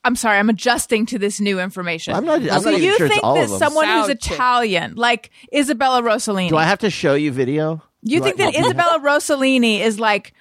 I'm 0.08 0.16
sorry, 0.16 0.38
I'm 0.38 0.48
adjusting 0.48 1.04
to 1.06 1.18
this 1.18 1.38
new 1.38 1.60
information. 1.60 2.14
I'm 2.14 2.24
not- 2.24 2.40
I'm 2.40 2.62
so 2.62 2.70
not 2.70 2.80
you 2.80 2.96
sure 2.96 3.06
it's 3.06 3.12
think 3.14 3.22
all 3.24 3.34
that 3.34 3.44
of 3.44 3.50
them. 3.50 3.58
someone 3.58 3.86
who's 3.86 4.06
Sauce. 4.06 4.10
Italian, 4.10 4.94
like 4.96 5.30
Isabella 5.54 6.00
Rossellini, 6.02 6.48
Do 6.48 6.56
I 6.56 6.64
have 6.64 6.78
to 6.80 6.88
show 6.90 7.14
you 7.14 7.30
video? 7.30 7.82
You 8.02 8.18
Do 8.20 8.24
think 8.24 8.40
I- 8.40 8.50
that 8.50 8.54
Isabella 8.64 8.98
Rossellini 9.00 9.80
is 9.80 10.00
like, 10.00 10.32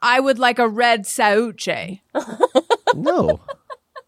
I 0.00 0.18
would 0.20 0.38
like 0.38 0.58
a 0.58 0.66
red 0.66 1.06
sauce. 1.06 1.68
No. 2.94 3.40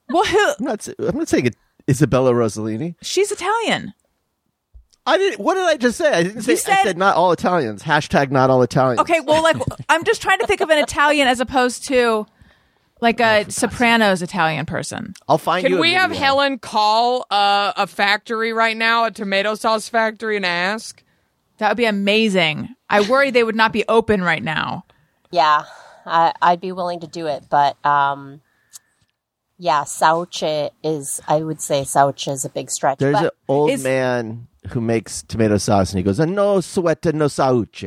Well, 0.09 0.25
who? 0.25 0.49
I'm 0.59 0.65
not. 0.65 0.89
s- 0.89 0.95
I'm 0.99 1.19
not 1.19 1.29
saying 1.29 1.47
it, 1.47 1.57
Isabella 1.91 2.33
Rossellini. 2.33 2.95
She's 3.03 3.31
Italian. 3.33 3.93
I 5.05 5.19
didn't. 5.19 5.41
What 5.41 5.55
did 5.55 5.65
I 5.65 5.77
just 5.77 5.99
say? 5.99 6.11
I 6.13 6.23
didn't 6.23 6.43
say. 6.43 6.53
I 6.53 6.57
said- 6.57 6.83
said 6.85 6.99
not 6.99 7.17
all 7.17 7.33
Italians. 7.33 7.83
Hashtag 7.83 8.31
not 8.31 8.49
all 8.51 8.63
Italians. 8.63 9.01
Okay, 9.01 9.21
well, 9.21 9.43
like 9.43 9.57
I'm 9.89 10.05
just 10.05 10.23
trying 10.23 10.39
to 10.41 10.47
think 10.47 10.61
of 10.61 10.71
an 10.71 10.79
Italian 10.79 11.29
as 11.29 11.41
opposed 11.41 11.87
to 11.89 12.27
like 13.01 13.21
a 13.21 13.51
Sopranos 13.51 14.23
Italian 14.23 14.67
person. 14.67 15.15
I'll 15.29 15.39
find 15.39 15.63
you. 15.63 15.71
Can 15.71 15.79
a 15.79 15.81
we 15.81 15.93
have 15.93 16.11
video. 16.11 16.25
Helen 16.25 16.59
call 16.59 17.27
uh, 17.31 17.73
a 17.77 17.87
factory 17.87 18.53
right 18.53 18.77
now, 18.77 19.05
a 19.05 19.11
tomato 19.11 19.55
sauce 19.55 19.89
factory, 19.89 20.37
and 20.37 20.47
ask? 20.47 21.03
That 21.59 21.69
would 21.69 21.77
be 21.77 21.85
amazing. 21.87 22.69
I 22.89 23.01
worry 23.03 23.31
they 23.31 23.45
would 23.45 23.57
not 23.57 23.73
be 23.73 23.85
open 23.89 24.23
right 24.23 24.43
now. 24.43 24.85
Yeah, 25.31 25.65
I, 26.05 26.33
I'd 26.41 26.61
be 26.61 26.73
willing 26.73 27.01
to 27.01 27.07
do 27.07 27.27
it, 27.27 27.45
but 27.51 27.77
um, 27.85 28.41
Yeah, 29.59 29.85
sauce 29.85 30.43
is. 30.83 31.21
I 31.27 31.43
would 31.43 31.61
say 31.61 31.85
sauce 31.85 32.29
is 32.29 32.45
a 32.45 32.49
big 32.51 32.71
stretch. 32.71 32.99
There's 32.99 33.15
but 33.15 33.25
an 33.25 33.31
old 33.49 33.71
is- 33.71 33.83
man 33.83 34.49
who 34.71 34.81
makes 34.81 35.23
tomato 35.23 35.59
sauce, 35.59 35.91
and 35.93 35.99
he 35.99 36.03
goes, 36.03 36.19
"No 36.19 36.61
sweat, 36.61 37.05
no 37.15 37.29
sauce." 37.29 37.85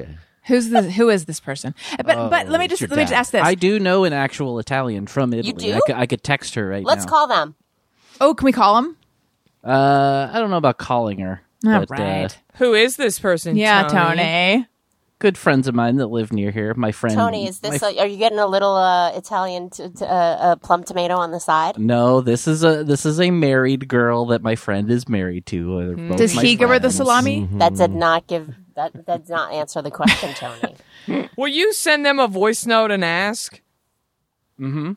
Who's 0.49 0.69
the 0.69 0.81
who 0.81 1.09
is 1.09 1.25
this 1.25 1.39
person? 1.39 1.73
But 1.97 2.29
but 2.29 2.49
let 2.49 2.59
me 2.59 2.67
just 2.67 2.81
let 2.81 2.91
me 2.91 3.03
just 3.03 3.13
ask 3.13 3.31
this. 3.31 3.41
I 3.43 3.55
do 3.55 3.79
know 3.79 4.03
an 4.03 4.13
actual 4.13 4.59
Italian 4.59 5.07
from 5.07 5.31
Italy. 5.33 5.47
You 5.47 5.73
do? 5.73 5.77
I, 5.77 5.79
could, 5.85 5.95
I 5.95 6.05
could 6.07 6.23
text 6.23 6.55
her 6.55 6.67
right 6.67 6.83
let's 6.83 7.05
now. 7.05 7.09
call 7.09 7.27
them. 7.27 7.55
oh, 8.19 8.33
can 8.33 8.45
we 8.45 8.51
call 8.51 8.77
him? 8.79 8.97
Uh, 9.63 10.29
I 10.33 10.39
don't 10.39 10.49
know 10.49 10.57
about 10.57 10.77
calling 10.77 11.19
her. 11.19 11.41
All 11.65 11.85
but, 11.85 11.91
uh, 11.91 12.03
right. 12.03 12.39
Who 12.55 12.73
is 12.73 12.95
this 12.95 13.19
person? 13.19 13.55
yeah, 13.57 13.87
Tony. 13.87 14.65
good 15.19 15.37
friends 15.37 15.67
of 15.67 15.75
mine 15.75 15.97
that 15.97 16.07
live 16.07 16.31
near 16.31 16.49
here. 16.49 16.73
My 16.73 16.93
friend 16.93 17.15
Tony, 17.15 17.47
is 17.47 17.61
my 17.61 17.71
this? 17.71 17.83
A, 17.83 17.99
are 17.99 18.07
you 18.07 18.17
getting 18.17 18.39
a 18.39 18.47
little 18.47 18.73
uh, 18.75 19.11
Italian 19.17 19.69
t- 19.69 19.89
t- 19.89 20.05
uh, 20.05 20.07
uh, 20.07 20.55
plum 20.55 20.83
tomato 20.83 21.15
on 21.15 21.31
the 21.31 21.39
side? 21.39 21.77
No, 21.77 22.21
this 22.21 22.47
is 22.47 22.63
a 22.63 22.83
this 22.83 23.05
is 23.05 23.19
a 23.19 23.29
married 23.29 23.87
girl 23.87 24.27
that 24.27 24.41
my 24.41 24.55
friend 24.55 24.89
is 24.89 25.07
married 25.09 25.45
to. 25.47 25.77
They're 25.95 26.07
both 26.07 26.17
Does 26.17 26.35
my 26.35 26.41
he 26.41 26.55
give 26.55 26.69
her 26.69 26.79
the 26.79 26.83
friends. 26.83 26.95
salami? 26.95 27.47
That 27.53 27.75
did 27.75 27.91
not 27.91 28.25
give. 28.27 28.55
That 28.79 29.05
that 29.07 29.25
did 29.25 29.29
not 29.29 29.51
answer 29.51 29.81
the 29.81 29.91
question, 29.91 30.33
Tony. 30.35 31.29
Will 31.37 31.49
you 31.49 31.73
send 31.73 32.05
them 32.05 32.17
a 32.17 32.29
voice 32.29 32.65
note 32.65 32.91
and 32.91 33.03
ask? 33.03 33.61
Mm-hmm. 34.57 34.93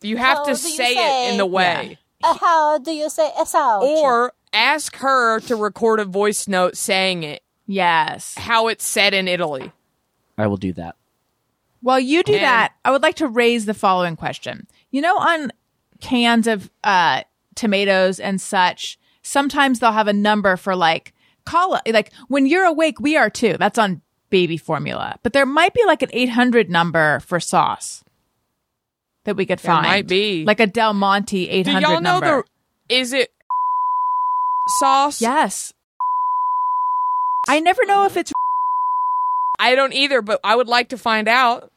You 0.00 0.16
have 0.16 0.38
How 0.38 0.44
to 0.44 0.54
do 0.54 0.68
you 0.68 0.74
say, 0.76 1.26
it 1.28 1.32
in 1.32 1.36
the 1.36 1.44
way. 1.44 1.98
Uh, 2.24 2.38
how 2.38 2.78
do 2.78 2.90
you 2.92 3.10
say 3.10 3.30
uh. 3.36 3.78
Or 3.82 4.32
ask 4.54 4.96
her 4.96 5.40
to 5.40 5.56
record 5.56 6.00
a 6.00 6.06
voice 6.06 6.48
note 6.48 6.78
saying 6.78 7.22
it, 7.22 7.42
Yes. 7.66 8.34
how 8.38 8.68
it's 8.68 8.86
said 8.86 9.12
in 9.12 9.28
Italy. 9.28 9.70
I 10.38 10.46
will 10.46 10.56
do 10.56 10.72
that. 10.74 10.96
While 11.82 12.00
you 12.00 12.22
do 12.22 12.32
And- 12.34 12.42
that, 12.42 12.72
I 12.86 12.90
would 12.90 13.02
like 13.02 13.16
to 13.16 13.28
raise 13.28 13.66
the 13.66 13.74
following 13.74 14.16
question. 14.16 14.66
You 14.90 15.02
know, 15.02 15.18
on 15.18 15.52
cans 16.00 16.46
of 16.46 16.70
uh, 16.84 17.24
tomatoes 17.54 18.18
and 18.18 18.40
such, 18.40 18.98
sometimes 19.22 19.78
they'll 19.78 19.92
have 19.92 20.08
a 20.08 20.14
number 20.14 20.56
for 20.56 20.74
like 20.74 21.12
call 21.44 21.78
like 21.86 22.12
when 22.28 22.46
you're 22.46 22.64
awake, 22.64 23.00
we 23.00 23.16
are 23.16 23.30
too. 23.30 23.56
That's 23.58 23.78
on 23.78 24.02
baby 24.30 24.56
formula, 24.56 25.18
but 25.22 25.32
there 25.32 25.46
might 25.46 25.74
be 25.74 25.84
like 25.86 26.02
an 26.02 26.10
800 26.12 26.70
number 26.70 27.20
for 27.20 27.40
sauce 27.40 28.04
that 29.24 29.36
we 29.36 29.44
could 29.46 29.58
There 29.58 29.72
find. 29.72 29.86
might 29.86 30.06
be. 30.06 30.44
like 30.44 30.60
a 30.60 30.66
Del 30.66 30.94
Monte 30.94 31.48
800 31.48 31.64
Do 31.64 31.70
800 31.70 31.88
y'all 31.94 32.00
know 32.00 32.20
number. 32.20 32.44
the? 32.88 32.94
Is 32.96 33.12
it 33.12 33.30
sauce? 34.78 35.20
yes. 35.20 35.72
I 37.48 37.60
never 37.60 37.84
know 37.86 38.04
if 38.06 38.16
it's 38.16 38.32
I 39.58 39.74
don't 39.74 39.92
either, 39.92 40.22
but 40.22 40.40
I 40.44 40.56
would 40.56 40.68
like 40.68 40.88
to 40.90 40.98
find 40.98 41.28
out. 41.28 41.70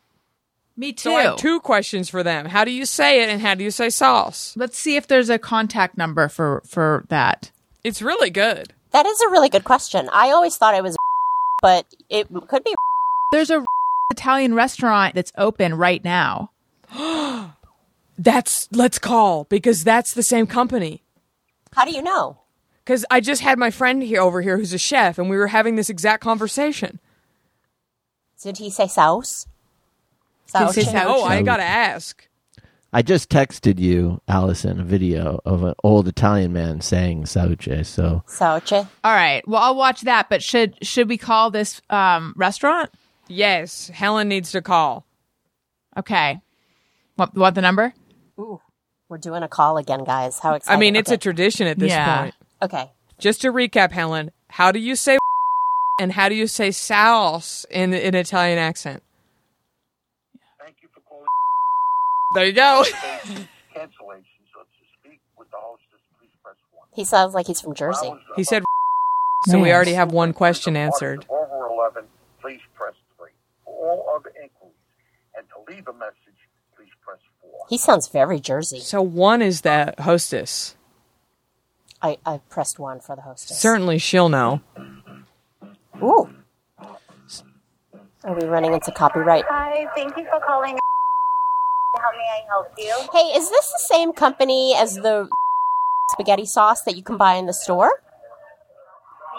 me 0.78 0.94
too. 0.94 1.10
So 1.10 1.16
I 1.16 1.24
have 1.24 1.38
two 1.38 1.60
questions 1.60 2.10
for 2.10 2.24
them. 2.24 2.46
How 2.46 2.64
do 2.66 2.72
you 2.72 2.86
say 2.86 3.22
it, 3.24 3.30
and 3.30 3.42
how 3.42 3.56
do 3.56 3.64
you 3.64 3.72
say 3.72 3.90
sauce? 3.90 4.54
Let's 4.56 4.78
see 4.78 4.96
if 4.96 5.08
there's 5.08 5.30
a 5.30 5.40
contact 5.40 5.98
number 5.98 6.28
for 6.30 6.62
for 6.66 7.06
that. 7.10 7.52
It's 7.84 8.02
really 8.02 8.30
good. 8.30 8.74
That 8.94 9.06
is 9.06 9.20
a 9.22 9.30
really 9.30 9.50
good 9.50 9.64
question. 9.64 10.10
I 10.12 10.30
always 10.32 10.56
thought 10.56 10.76
it 10.76 10.84
was, 10.84 10.96
but 11.62 11.86
it 12.10 12.28
could 12.48 12.64
be. 12.64 12.74
There's 13.32 13.50
a 13.50 13.64
Italian 14.12 14.54
restaurant 14.54 15.16
that's 15.16 15.32
open 15.38 15.76
right 15.76 16.04
now. 16.04 16.52
That's 18.16 18.70
let's 18.72 19.00
call 19.00 19.46
because 19.46 19.84
that's 19.84 20.14
the 20.14 20.22
same 20.22 20.46
company. 20.46 21.02
How 21.74 21.84
do 21.84 21.92
you 21.92 22.04
know? 22.04 22.38
Because 22.86 23.04
I 23.10 23.20
just 23.20 23.42
had 23.42 23.58
my 23.58 23.72
friend 23.72 24.04
here 24.04 24.22
over 24.22 24.44
here 24.44 24.56
who's 24.56 24.72
a 24.72 24.78
chef, 24.78 25.18
and 25.18 25.32
we 25.32 25.36
were 25.36 25.48
having 25.48 25.78
this 25.78 25.90
exact 25.90 26.22
conversation. 26.22 27.00
Did 28.44 28.60
he 28.60 28.70
say 28.70 28.88
sauce? 28.88 29.48
Did 30.56 30.68
he 30.68 30.74
say 30.74 30.84
Sauce? 30.84 30.92
sauce? 30.92 31.06
Oh, 31.08 31.24
I 31.24 31.42
gotta 31.42 31.64
ask. 31.64 32.28
I 32.94 33.02
just 33.02 33.30
texted 33.30 33.80
you, 33.80 34.22
Allison, 34.28 34.80
a 34.80 34.84
video 34.84 35.42
of 35.46 35.64
an 35.64 35.74
old 35.84 36.08
Italian 36.08 36.54
man 36.54 36.82
saying 36.82 37.26
"sauce." 37.26 37.88
So 37.90 38.24
Sauce. 38.28 38.72
All 38.72 38.88
right. 39.06 39.48
Well, 39.48 39.62
I'll 39.62 39.76
watch 39.76 40.02
that. 40.02 40.30
But 40.30 40.44
should 40.44 40.78
should 40.86 41.10
we 41.10 41.18
call 41.18 41.52
this 41.52 41.82
um, 41.90 42.34
restaurant? 42.38 42.92
Yes, 43.28 43.88
Helen 43.90 44.28
needs 44.28 44.52
to 44.52 44.62
call. 44.62 45.06
Okay. 45.98 46.40
What 47.16 47.36
what 47.36 47.56
the 47.56 47.62
number? 47.62 47.94
Ooh, 48.40 48.62
we're 49.10 49.18
doing 49.18 49.44
a 49.44 49.48
call 49.48 49.78
again, 49.78 50.04
guys. 50.04 50.40
How 50.40 50.54
exciting! 50.54 50.78
I 50.78 50.80
mean, 50.80 50.96
it's 50.96 51.12
a 51.12 51.18
tradition 51.18 51.68
at 51.68 51.80
this 51.80 51.90
Yeah. 51.92 52.22
point. 52.22 52.36
okay. 52.62 52.92
Just 53.20 53.42
to 53.42 53.52
recap, 53.54 53.92
Helen, 53.92 54.32
how 54.50 54.72
do 54.72 54.80
you 54.80 54.96
say 54.96 55.18
and 56.00 56.12
how 56.12 56.30
do 56.30 56.36
you 56.36 56.48
say 56.48 56.72
sauce 56.72 57.66
in 57.72 57.94
an 57.94 58.16
Italian 58.16 58.60
accent? 58.60 59.02
Thank 60.60 60.78
you 60.82 60.90
for 60.94 61.02
calling 61.02 61.26
There 62.34 62.46
you 62.46 62.54
go. 62.54 62.84
cancellation. 63.74 64.42
So 64.54 64.62
to 64.62 64.84
speak 65.00 65.20
with 65.38 65.50
the 65.52 65.58
hostess, 65.58 66.02
please 66.20 66.30
press 66.44 66.56
one. 66.72 66.88
He 66.94 67.06
sounds 67.06 67.34
like 67.34 67.48
he's 67.48 67.62
from 67.62 67.74
Jersey. 67.74 68.14
He 68.36 68.44
said, 68.44 68.64
so 69.46 69.60
we 69.60 69.72
already 69.74 69.94
have 69.94 70.12
one 70.12 70.34
question 70.34 70.78
answered. 70.78 71.26
Over 71.30 71.68
11, 71.68 72.06
please 72.42 72.62
press 72.74 72.94
three. 73.18 73.32
For 73.66 73.74
all 73.74 74.16
other 74.16 74.30
inquiries 74.42 74.76
and 75.38 75.46
to 75.50 75.72
leave 75.74 75.88
a 75.88 75.94
message, 75.94 76.40
please 76.76 76.90
press 77.06 77.20
four. 77.42 77.66
He 77.70 77.78
sounds 77.78 78.08
very 78.08 78.40
Jersey. 78.40 78.80
So 78.80 79.02
one 79.02 79.42
is 79.42 79.62
the 79.62 79.94
hostess. 80.00 80.76
I, 82.02 82.18
I 82.26 82.40
pressed 82.50 82.80
one 82.80 83.00
for 83.00 83.16
the 83.16 83.22
hostess. 83.22 83.60
Certainly 83.60 84.00
she'll 84.00 84.30
know. 84.30 84.62
Ooh. 86.02 86.30
Are 88.26 88.34
we 88.40 88.46
running 88.46 88.74
into 88.74 88.92
copyright? 88.92 89.44
Hi, 89.50 89.86
thank 89.96 90.16
you 90.18 90.26
for 90.26 90.40
calling. 90.46 90.78
How 91.96 92.12
may 92.12 92.18
I 92.18 92.46
help 92.48 92.68
you? 92.78 92.94
Hey, 93.14 93.38
is 93.38 93.50
this 93.50 93.68
the 93.72 93.80
same 93.94 94.14
company 94.14 94.74
as 94.76 94.96
the 94.96 95.30
spaghetti 96.12 96.46
sauce 96.46 96.82
that 96.84 96.96
you 96.96 97.04
can 97.04 97.18
buy 97.18 97.36
in 97.36 97.46
the 97.46 97.54
store? 97.54 98.02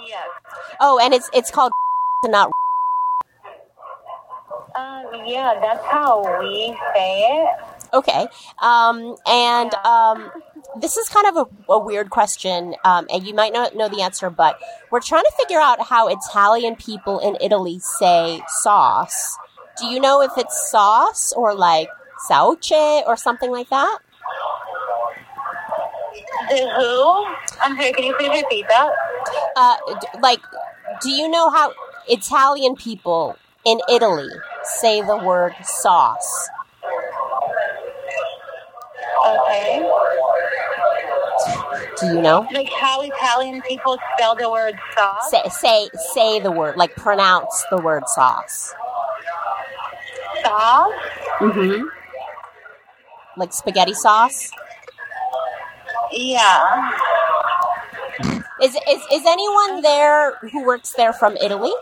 Yes. 0.06 0.26
Oh, 0.80 0.98
and 1.02 1.12
it's 1.14 1.28
it's 1.34 1.50
called 1.50 1.72
and 2.22 2.32
not 2.32 2.50
Um, 4.76 5.04
yeah, 5.26 5.58
that's 5.60 5.84
how 5.86 6.22
we 6.40 6.76
say 6.94 7.20
it. 7.20 7.48
okay. 7.92 8.26
Um, 8.60 9.16
and 9.26 9.72
um, 9.84 10.30
this 10.80 10.96
is 10.96 11.08
kind 11.08 11.26
of 11.26 11.36
a, 11.36 11.72
a 11.72 11.78
weird 11.78 12.10
question, 12.10 12.74
um, 12.84 13.06
and 13.12 13.26
you 13.26 13.34
might 13.34 13.52
not 13.52 13.76
know 13.76 13.88
the 13.88 14.00
answer, 14.02 14.30
but 14.30 14.58
we're 14.90 15.00
trying 15.00 15.24
to 15.24 15.32
figure 15.38 15.60
out 15.60 15.80
how 15.88 16.08
Italian 16.08 16.76
people 16.76 17.18
in 17.18 17.36
Italy 17.40 17.78
say 17.80 18.42
sauce. 18.62 19.38
Do 19.80 19.86
you 19.86 19.98
know 20.00 20.22
if 20.22 20.32
it's 20.36 20.70
sauce 20.70 21.32
or 21.36 21.54
like 21.54 21.88
sauce 22.28 23.02
or 23.06 23.16
something 23.16 23.50
like 23.50 23.68
that? 23.70 23.98
The 26.48 26.56
who? 26.76 27.26
I'm 27.62 27.76
sorry, 27.76 27.92
can 27.92 28.04
you 28.04 28.14
please 28.16 28.42
repeat 28.42 28.66
that? 28.68 28.90
uh, 29.56 29.76
d- 30.00 30.06
like, 30.20 30.40
do 31.02 31.10
you 31.10 31.28
know 31.28 31.50
how 31.50 31.72
Italian 32.08 32.76
people 32.76 33.36
in 33.64 33.80
Italy 33.90 34.28
say 34.62 35.00
the 35.00 35.16
word 35.16 35.54
sauce? 35.62 36.48
Okay. 39.26 39.90
Do 42.00 42.06
you 42.06 42.20
know? 42.20 42.46
Like 42.52 42.68
how 42.72 43.00
Italian 43.02 43.62
people 43.62 43.98
spell 44.14 44.34
the 44.34 44.50
word 44.50 44.74
sauce? 44.96 45.30
Say 45.30 45.42
say 45.48 45.90
say 46.12 46.40
the 46.40 46.50
word, 46.50 46.76
like 46.76 46.94
pronounce 46.96 47.64
the 47.70 47.78
word 47.78 48.02
sauce. 48.08 48.74
Sauce? 50.42 50.92
Mm-hmm. 51.40 52.03
Like 53.36 53.52
spaghetti 53.52 53.94
sauce. 53.94 54.50
Yeah. 56.12 56.92
Is 58.62 58.74
is 58.76 59.00
is 59.12 59.22
anyone 59.26 59.82
there 59.82 60.36
who 60.52 60.64
works 60.64 60.92
there 60.96 61.12
from 61.12 61.36
Italy? 61.36 61.72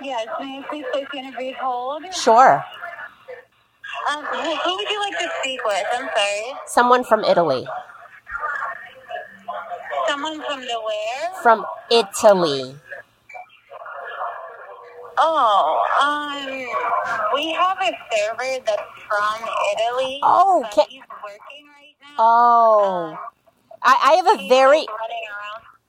Yes, 0.00 0.26
may 0.38 0.58
I 0.60 0.62
please 0.68 0.84
place 0.92 1.06
you 1.12 1.26
a 1.26 1.32
brief 1.32 1.56
hold? 1.56 2.04
Sure, 2.14 2.62
Um, 4.10 4.24
who, 4.24 4.54
who 4.54 4.76
would 4.76 4.88
you 4.90 5.00
like 5.00 5.18
to 5.18 5.28
speak 5.40 5.64
with? 5.64 5.84
I'm 5.92 6.08
sorry. 6.14 6.52
someone 6.66 7.02
from 7.02 7.24
Italy. 7.24 7.66
Someone 10.06 10.40
from 10.46 10.60
the 10.60 10.78
where? 10.86 11.42
From 11.42 11.66
Italy. 11.90 12.76
Oh, 15.18 15.84
um, 16.02 16.46
we 17.34 17.52
have 17.54 17.78
a 17.82 17.92
server 18.12 18.64
that's 18.66 18.82
from 19.08 19.48
Italy. 19.76 20.20
Oh, 20.22 20.62
but 20.62 20.72
ca- 20.74 20.86
he's 20.88 21.02
working 21.22 21.66
right 21.68 21.96
now. 22.02 22.16
Oh, 22.18 23.18
I, 23.82 23.98
I 24.04 24.12
have 24.16 24.40
a 24.40 24.48
very. 24.48 24.86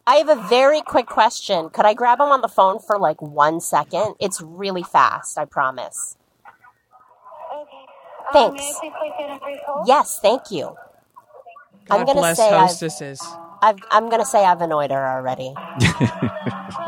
I 0.08 0.16
have 0.18 0.30
a 0.30 0.48
very 0.50 0.82
quick 0.82 1.08
question. 1.08 1.70
Could 1.70 1.86
I 1.86 1.94
grab 1.94 2.20
him 2.20 2.28
on 2.28 2.42
the 2.42 2.50
phone 2.50 2.80
for 2.80 3.00
like 3.00 3.22
one 3.22 3.62
second? 3.62 4.16
It's 4.20 4.42
really 4.42 4.84
fast, 4.84 5.38
I 5.38 5.46
promise. 5.46 6.18
Okay. 7.54 7.86
Um, 8.34 8.34
Thanks. 8.34 8.56
may 8.56 8.70
I 8.70 8.74
please 8.80 8.94
place 9.00 9.14
you 9.20 9.26
on 9.26 9.38
a 9.38 9.40
brief 9.40 9.60
hold? 9.68 9.88
Yes, 9.88 10.20
thank 10.22 10.52
you. 10.52 10.76
I'm 11.90 12.00
God 12.00 12.06
gonna 12.06 12.24
bless 12.24 12.38
say 12.38 12.54
I've, 12.54 12.78
hostesses. 13.62 13.88
I've 13.92 14.04
I'm 14.04 14.10
gonna 14.10 14.26
say 14.26 14.46
I've 14.46 14.62
annoyed 14.62 14.92
her 14.92 15.08
already. 15.08 15.54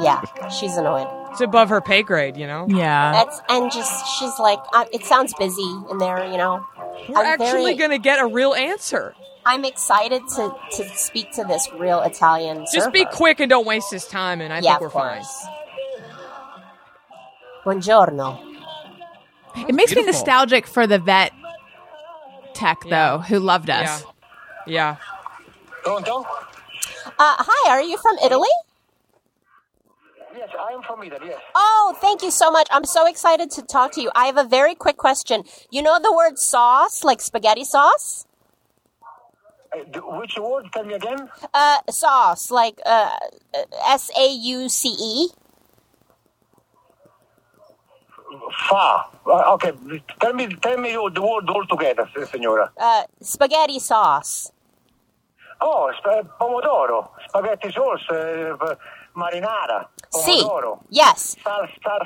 yeah, 0.01 0.21
she's 0.49 0.75
annoyed. 0.77 1.07
It's 1.31 1.41
above 1.41 1.69
her 1.69 1.81
pay 1.81 2.01
grade, 2.03 2.37
you 2.37 2.47
know. 2.47 2.65
Yeah. 2.69 3.11
That's 3.11 3.41
and 3.49 3.71
just 3.71 4.05
she's 4.17 4.37
like, 4.39 4.59
uh, 4.73 4.85
it 4.91 5.05
sounds 5.05 5.33
busy 5.35 5.71
in 5.91 5.97
there, 5.99 6.25
you 6.29 6.37
know. 6.37 6.65
We're 7.07 7.17
I'm 7.17 7.25
actually 7.25 7.63
very- 7.63 7.75
going 7.75 7.91
to 7.91 7.99
get 7.99 8.19
a 8.19 8.25
real 8.27 8.53
answer. 8.53 9.13
I'm 9.45 9.63
excited 9.63 10.21
to 10.35 10.55
to 10.77 10.89
speak 10.97 11.31
to 11.33 11.43
this 11.43 11.67
real 11.77 12.01
Italian. 12.01 12.65
Just 12.73 12.91
be 12.91 13.05
quick 13.05 13.39
and 13.39 13.49
don't 13.49 13.65
waste 13.65 13.91
his 13.91 14.05
time, 14.05 14.41
and 14.41 14.51
I 14.51 14.59
yeah, 14.59 14.71
think 14.71 14.81
we're 14.81 14.89
fine. 14.89 15.23
course. 15.23 15.45
Buongiorno. 17.63 18.45
It 19.67 19.73
makes 19.73 19.95
me 19.95 20.03
nostalgic 20.05 20.67
for 20.67 20.87
the 20.87 20.99
vet 20.99 21.31
tech 22.53 22.79
though, 22.89 23.19
who 23.19 23.39
loved 23.39 23.69
us. 23.69 24.03
Yeah. 24.67 24.97
Pronto? 25.83 26.25
Uh, 27.19 27.35
hi, 27.37 27.71
are 27.71 27.81
you 27.83 27.97
from 27.97 28.17
Italy? 28.23 28.47
Yes, 30.35 30.49
I 30.57 30.73
am 30.73 30.81
from 30.83 31.03
Italy, 31.03 31.27
yes. 31.27 31.41
Oh, 31.53 31.97
thank 31.99 32.21
you 32.23 32.31
so 32.31 32.49
much. 32.49 32.67
I'm 32.71 32.85
so 32.85 33.05
excited 33.07 33.51
to 33.51 33.61
talk 33.61 33.91
to 33.93 34.01
you. 34.01 34.09
I 34.15 34.25
have 34.27 34.37
a 34.37 34.45
very 34.45 34.73
quick 34.73 34.95
question. 34.97 35.43
You 35.69 35.81
know 35.81 35.99
the 35.99 36.13
word 36.13 36.37
sauce, 36.37 37.03
like 37.03 37.19
spaghetti 37.19 37.65
sauce? 37.65 38.25
Uh, 39.73 39.79
which 40.19 40.37
word? 40.39 40.65
Tell 40.73 40.85
me 40.85 40.93
again. 40.93 41.29
Uh, 41.53 41.79
sauce, 41.89 42.49
like 42.51 42.79
uh, 42.85 43.11
S 43.85 44.09
A 44.17 44.27
U 44.31 44.69
C 44.69 44.89
E. 44.89 45.29
Fa. 48.69 49.05
Uh, 49.27 49.53
okay, 49.55 49.73
tell 50.21 50.33
me, 50.33 50.47
tell 50.61 50.77
me 50.77 50.93
the 50.93 51.21
word 51.21 51.49
all 51.49 51.65
together, 51.65 52.07
s- 52.15 52.29
signora. 52.31 52.71
Uh, 52.79 53.03
spaghetti 53.21 53.79
sauce. 53.79 54.51
Oh, 55.61 55.91
sp- 55.91 56.27
pomodoro, 56.39 57.09
spaghetti 57.27 57.71
sauce, 57.71 58.05
p- 58.07 58.75
marinara, 59.15 59.87
pomodoro. 60.13 60.79
Yes. 60.89 61.35
Sal, 61.43 61.67
sal, 61.83 62.01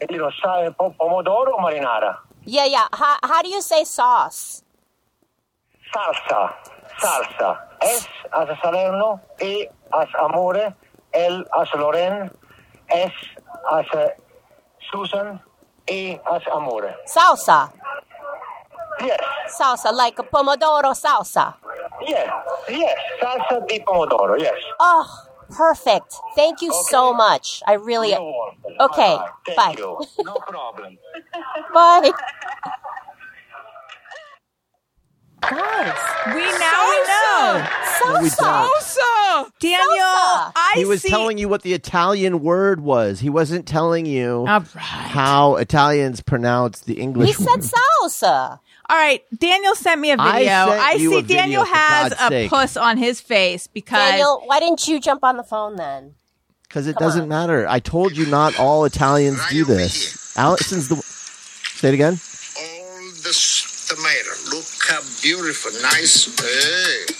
eh, 0.00 0.18
sal, 0.42 0.72
po- 0.74 0.94
pomodoro, 0.98 1.58
marinara. 1.58 2.18
Yeah, 2.44 2.66
yeah. 2.66 2.86
How, 2.92 3.16
how 3.22 3.42
do 3.42 3.48
you 3.48 3.62
say 3.62 3.84
sauce? 3.84 4.62
Salsa, 5.94 6.52
salsa. 7.00 7.58
S 7.80 8.06
as 8.36 8.48
Salerno, 8.62 9.20
E 9.40 9.66
as 9.94 10.08
Amore, 10.20 10.74
L 11.14 11.44
as 11.60 11.68
Loren, 11.76 12.30
S 12.90 13.12
as 13.72 13.86
Susan, 14.92 15.40
E 15.88 16.18
as 16.30 16.42
Amore. 16.52 16.94
Salsa. 17.06 17.72
Yes, 19.00 19.20
Salsa, 19.58 19.92
like 19.94 20.16
pomodoro 20.16 20.92
salsa. 20.92 21.54
Yes, 22.08 22.28
yes. 22.70 22.98
Salsa 23.22 23.66
di 23.68 23.80
pomodoro, 23.80 24.40
yes. 24.40 24.54
Oh, 24.80 25.06
perfect. 25.50 26.14
Thank 26.36 26.62
you 26.62 26.72
so 26.72 27.14
much. 27.14 27.62
I 27.66 27.74
really. 27.74 28.12
You're 28.12 28.22
welcome. 28.22 28.76
Okay, 28.80 29.16
Thank 29.46 29.56
bye. 29.56 29.76
you. 29.78 30.00
No 30.24 30.40
problem. 30.46 30.98
Bye. 31.74 32.12
Guys, 35.42 35.98
we 36.34 36.42
now 36.58 36.90
we 36.90 36.98
know. 37.08 37.68
No, 38.04 38.22
we 38.22 38.28
Salsa. 38.30 38.70
Salsa! 38.70 39.50
Daniel, 39.60 39.98
Salsa. 40.04 40.52
I 40.56 40.74
He 40.76 40.84
was 40.84 41.00
see. 41.02 41.10
telling 41.10 41.38
you 41.38 41.48
what 41.48 41.62
the 41.62 41.74
Italian 41.74 42.40
word 42.40 42.80
was. 42.80 43.20
He 43.20 43.30
wasn't 43.30 43.66
telling 43.66 44.06
you 44.06 44.44
All 44.48 44.60
right. 44.60 44.66
how 44.74 45.56
Italians 45.56 46.20
pronounce 46.22 46.80
the 46.80 47.00
English 47.00 47.28
He 47.28 47.32
said 47.34 47.60
word. 47.60 47.70
salsa. 48.02 48.60
All 48.90 48.96
right, 48.96 49.22
Daniel 49.38 49.74
sent 49.74 50.00
me 50.00 50.12
a 50.12 50.16
video. 50.16 50.32
sent 50.32 50.48
I, 50.80 50.96
see 50.96 51.08
video, 51.08 51.22
Daniel 51.36 51.64
has 51.64 52.12
a 52.12 52.28
sake. 52.28 52.50
puss 52.50 52.74
on 52.76 52.96
his 52.96 53.20
face 53.20 53.66
because 53.66 54.12
Daniel, 54.12 54.42
why 54.46 54.60
didn't 54.60 54.88
you 54.88 54.98
jump 54.98 55.22
on 55.24 55.36
the 55.36 55.42
phone 55.42 55.76
then? 55.76 56.14
Because 56.62 56.86
it 56.86 56.96
Come 56.96 57.06
doesn't 57.06 57.22
on. 57.24 57.28
matter. 57.28 57.66
I 57.68 57.80
told 57.80 58.16
you 58.16 58.24
not 58.26 58.58
all 58.58 58.84
Italians 58.86 59.40
do 59.50 59.64
this. 59.66 60.36
Allison's 60.38 60.88
the. 60.88 60.96
Say 60.96 61.88
it 61.88 61.94
again. 61.94 62.14
all 62.14 63.00
this 63.22 63.86
tomato. 63.88 64.56
Look 64.56 64.64
how 64.88 65.00
beautiful, 65.22 65.72
nice. 65.82 66.24
Hey. 66.40 67.14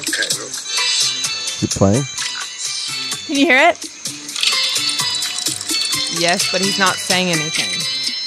Okay, 0.00 0.28
look. 0.38 0.50
Is 0.50 1.62
it 1.62 1.70
playing? 1.70 2.02
can 3.26 3.36
you 3.36 3.46
hear 3.46 3.58
it? 3.70 3.88
Yes, 6.20 6.50
but 6.52 6.60
he's 6.60 6.78
not 6.78 6.96
saying 6.96 7.28
anything. 7.28 7.81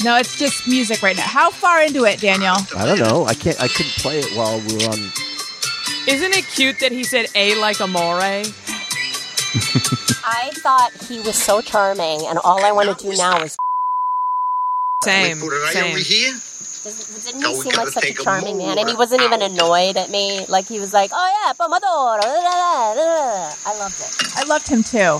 No, 0.05 0.15
it's 0.17 0.37
just 0.37 0.67
music 0.67 1.01
right 1.01 1.17
now. 1.17 1.23
How 1.23 1.49
far 1.49 1.81
into 1.81 2.05
it, 2.05 2.21
Daniel? 2.21 2.53
I 2.77 2.85
don't 2.85 2.99
know. 2.99 3.25
I 3.25 3.33
can't. 3.33 3.59
I 3.59 3.67
couldn't 3.67 3.93
play 3.93 4.19
it 4.19 4.37
while 4.37 4.59
we 4.59 4.75
were 4.75 4.93
on. 4.93 4.99
Isn't 6.07 6.31
it 6.37 6.45
cute 6.45 6.79
that 6.81 6.91
he 6.91 7.03
said 7.03 7.25
A 7.33 7.55
like 7.59 7.81
amore? 7.81 8.21
I 8.21 8.43
thought 10.61 10.91
he 11.09 11.21
was 11.21 11.33
so 11.33 11.59
charming, 11.59 12.21
and 12.27 12.37
all 12.43 12.63
I 12.63 12.71
want 12.71 12.95
to 12.95 13.03
do 13.03 13.17
now 13.17 13.41
is. 13.41 13.57
Same. 15.03 15.39
put 15.39 15.53
it 15.53 15.63
right 15.63 15.73
same. 15.73 15.85
over 15.85 15.97
here. 15.97 16.33
Didn't 17.25 17.41
No, 17.41 17.49
he 17.49 17.57
we 17.57 17.61
seem 17.63 17.73
like 17.75 17.87
such 17.87 18.05
a 18.05 18.13
charming 18.13 18.59
man? 18.59 18.77
And 18.77 18.87
he 18.87 18.95
wasn't 18.95 19.23
even 19.23 19.41
annoyed 19.41 19.97
at 19.97 20.11
me. 20.11 20.45
Like 20.47 20.67
he 20.67 20.79
was 20.79 20.93
like, 20.93 21.09
"Oh 21.15 21.29
yeah, 21.33 21.53
pomodoro." 21.53 22.21
da, 22.21 22.41
da, 22.43 22.93
da, 22.93 23.49
da." 23.49 23.55
I 23.65 23.75
loved 23.79 23.99
it. 23.99 24.37
I 24.37 24.43
loved 24.43 24.67
him 24.67 24.83
too. 24.83 25.17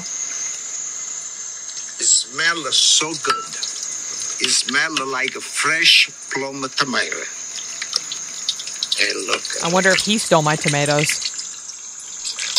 It 1.98 2.06
smells 2.06 2.78
so 2.78 3.12
good. 3.24 3.55
It 4.42 4.50
smells 4.50 5.00
like 5.00 5.36
a 5.36 5.42
fresh 5.42 6.10
plum 6.32 6.66
tomato. 6.76 7.18
Hey, 8.98 9.12
look. 9.28 9.42
I 9.64 9.74
wonder 9.74 9.90
if 9.90 10.02
he 10.06 10.18
stole 10.18 10.42
my 10.42 10.56
tomatoes. 10.56 11.32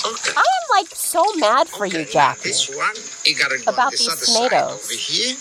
Okay. 0.05 0.33
I 0.37 0.41
am 0.41 0.67
like 0.85 0.95
so 0.95 1.23
mad 1.37 1.69
for 1.69 1.87
you, 1.87 2.01
Okay, 2.01 2.13
Jackie. 2.13 2.49
This 2.51 2.69
one, 2.75 2.95
you 3.25 3.35
gotta 3.37 3.59
go 3.65 3.73
About 3.73 3.91
this 3.91 4.01
these 4.01 4.13
other 4.13 4.25
side 4.25 4.49
tomatoes. 4.51 4.85
over 4.85 4.95
here, 4.95 5.37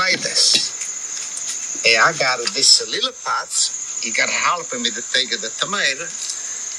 like 0.00 0.20
this. 0.22 1.82
Hey, 1.84 1.96
I 1.98 2.12
got 2.18 2.38
this 2.54 2.88
little 2.90 3.12
pots. 3.24 4.02
You 4.04 4.12
gotta 4.12 4.32
help 4.32 4.72
me 4.74 4.90
to 4.90 5.02
take 5.12 5.30
the 5.30 5.50
tomato. 5.58 6.04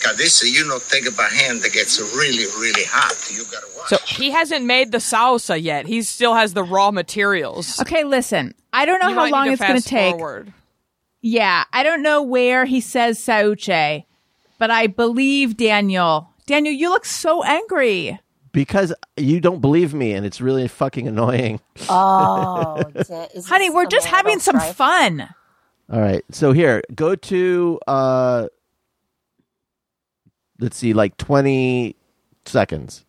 Cause 0.02 0.18
this, 0.18 0.44
you 0.44 0.68
know, 0.68 0.80
take 0.90 1.06
it 1.06 1.16
by 1.18 1.24
hand 1.28 1.62
that 1.64 1.74
gets 1.74 2.00
really, 2.16 2.46
really 2.60 2.84
hot. 2.86 3.16
You 3.32 3.44
gotta 3.52 3.68
watch. 3.76 3.90
So 3.90 3.98
he 4.06 4.32
hasn't 4.32 4.66
made 4.66 4.92
the 4.92 5.00
salsa 5.00 5.62
yet. 5.62 5.88
He 5.88 6.02
still 6.04 6.36
has 6.36 6.54
the 6.54 6.64
raw 6.64 6.92
materials. 6.92 7.80
Okay, 7.82 8.04
listen. 8.04 8.54
I 8.76 8.86
don't 8.86 9.00
know 9.00 9.10
You 9.10 9.16
how 9.16 9.30
long 9.30 9.50
it's 9.52 9.62
going 9.62 9.82
to 9.82 9.88
take. 9.88 10.16
forward. 10.16 10.54
Yeah, 11.22 11.64
I 11.74 11.82
don't 11.84 12.04
know 12.04 12.22
where 12.22 12.66
he 12.66 12.82
says 12.82 13.18
Sauce, 13.18 14.04
but 14.60 14.70
I 14.70 14.88
believe 14.88 15.58
Daniel. 15.58 16.30
Daniel, 16.46 16.74
you 16.76 16.90
look 16.90 17.06
so 17.06 17.44
angry. 17.44 18.20
Because 18.52 18.94
you 19.18 19.40
don't 19.42 19.60
believe 19.60 19.94
me, 19.94 20.14
and 20.14 20.26
it's 20.26 20.40
really 20.40 20.68
fucking 20.68 21.08
annoying. 21.08 21.60
Oh, 21.90 22.92
Honey, 23.48 23.70
we're 23.70 23.86
just 23.86 24.08
having 24.08 24.40
some 24.40 24.58
strife? 24.60 24.76
fun. 24.76 25.30
All 25.92 26.00
right. 26.02 26.24
So 26.32 26.52
here, 26.52 26.82
go 26.94 27.16
to 27.16 27.80
uh 27.88 28.48
let's 30.60 30.78
see, 30.78 30.94
like 30.94 31.18
twenty 31.18 31.96
seconds. 32.46 33.06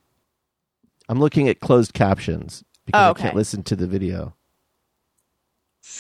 I'm 1.08 1.20
looking 1.20 1.48
at 1.48 1.60
closed 1.60 1.92
captions 1.94 2.64
because 2.84 3.00
Oh, 3.06 3.10
I 3.10 3.22
can't 3.22 3.36
listen 3.36 3.62
to 3.64 3.76
the 3.76 3.86
video. 3.86 4.34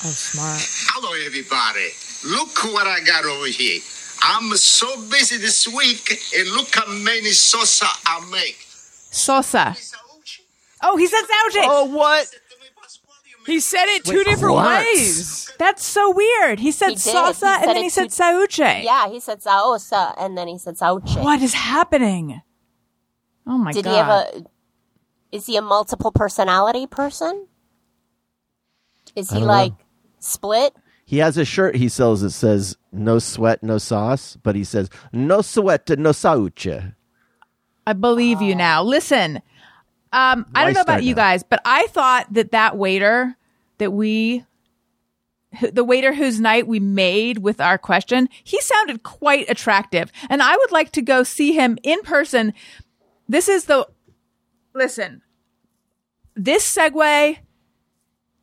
Oh, 0.04 0.10
smart. 0.10 0.60
Hello, 0.90 1.12
everybody. 1.26 1.88
Look 2.28 2.72
what 2.74 2.86
I 2.86 3.00
got 3.04 3.24
over 3.24 3.46
here. 3.46 3.80
I'm 4.22 4.54
so 4.56 4.86
busy 5.10 5.36
this 5.38 5.66
week, 5.68 6.18
and 6.36 6.48
look 6.50 6.68
how 6.74 6.86
many 6.86 7.30
salsa 7.30 7.86
I 8.06 8.28
make. 8.30 8.56
Sosa. 9.10 9.74
Oh, 10.82 10.96
he 10.96 11.06
said 11.06 11.20
Sauce. 11.22 11.64
Oh, 11.68 11.84
what? 11.84 12.28
He 13.46 13.60
said 13.60 13.86
it 13.86 14.04
two 14.04 14.24
different 14.24 14.54
what? 14.56 14.84
ways. 14.84 15.52
That's 15.58 15.84
so 15.84 16.10
weird. 16.12 16.58
He 16.58 16.72
said 16.72 16.90
He 16.90 16.94
did. 16.96 17.14
salsa 17.14 17.28
He 17.28 17.34
said 17.34 17.56
and 17.60 17.68
then 17.70 17.76
it 17.76 17.82
he 17.84 17.88
said 17.88 18.04
too- 18.10 18.46
Sauce. 18.48 18.58
Yeah, 18.84 19.08
he 19.08 19.20
said 19.20 19.40
salsa, 19.40 20.14
and 20.18 20.36
then 20.36 20.48
he 20.48 20.58
said 20.58 20.76
sauce. 20.76 21.16
What 21.16 21.40
is 21.40 21.54
happening? 21.54 22.42
Oh 23.46 23.56
my 23.56 23.72
god. 23.72 23.74
Did 23.76 23.84
god. 23.84 23.90
he 23.90 23.96
have 23.96 24.08
a? 24.08 24.46
Is 25.32 25.46
he 25.46 25.56
a 25.56 25.62
multiple 25.62 26.10
personality 26.10 26.86
person? 26.86 27.46
Is 29.16 29.30
he 29.30 29.36
don't 29.36 29.46
know. 29.46 29.52
like 29.52 29.72
split? 30.20 30.74
He 31.06 31.18
has 31.18 31.38
a 31.38 31.44
shirt 31.44 31.76
he 31.76 31.88
sells 31.88 32.20
that 32.20 32.30
says 32.30 32.76
"No 32.92 33.18
sweat, 33.18 33.62
no 33.62 33.78
sauce," 33.78 34.36
but 34.42 34.54
he 34.54 34.64
says 34.64 34.90
"No 35.12 35.40
sweat, 35.40 35.88
no 35.98 36.12
sauce." 36.12 36.50
I 37.86 37.92
believe 37.92 38.42
you 38.42 38.54
now. 38.54 38.82
Listen, 38.82 39.40
um, 40.12 40.46
I 40.54 40.64
don't 40.64 40.74
know 40.74 40.80
about 40.80 40.94
start 40.94 41.02
you 41.04 41.14
now? 41.14 41.22
guys, 41.22 41.42
but 41.42 41.60
I 41.64 41.86
thought 41.88 42.32
that 42.32 42.50
that 42.50 42.76
waiter 42.76 43.36
that 43.78 43.92
we, 43.92 44.44
the 45.72 45.84
waiter 45.84 46.12
whose 46.12 46.40
night 46.40 46.66
we 46.66 46.80
made 46.80 47.38
with 47.38 47.60
our 47.60 47.78
question, 47.78 48.28
he 48.42 48.60
sounded 48.60 49.02
quite 49.04 49.48
attractive, 49.48 50.10
and 50.28 50.42
I 50.42 50.56
would 50.56 50.72
like 50.72 50.90
to 50.92 51.02
go 51.02 51.22
see 51.22 51.52
him 51.52 51.78
in 51.82 52.02
person. 52.02 52.52
This 53.28 53.48
is 53.48 53.64
the 53.64 53.86
listen. 54.74 55.22
This 56.34 56.76
segue 56.76 57.38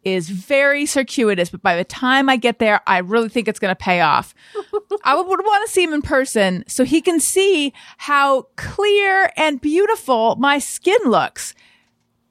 is 0.05 0.29
very 0.29 0.85
circuitous, 0.85 1.49
but 1.49 1.61
by 1.61 1.75
the 1.75 1.83
time 1.83 2.29
I 2.29 2.37
get 2.37 2.59
there, 2.59 2.81
I 2.87 2.99
really 2.99 3.29
think 3.29 3.47
it's 3.47 3.59
going 3.59 3.71
to 3.71 3.75
pay 3.75 4.01
off. 4.01 4.33
I 5.03 5.15
would, 5.15 5.27
would 5.27 5.39
want 5.39 5.67
to 5.67 5.71
see 5.71 5.83
him 5.83 5.93
in 5.93 6.01
person 6.01 6.63
so 6.67 6.83
he 6.83 7.01
can 7.01 7.19
see 7.19 7.73
how 7.97 8.43
clear 8.55 9.31
and 9.37 9.59
beautiful 9.59 10.35
my 10.35 10.59
skin 10.59 10.99
looks. 11.05 11.53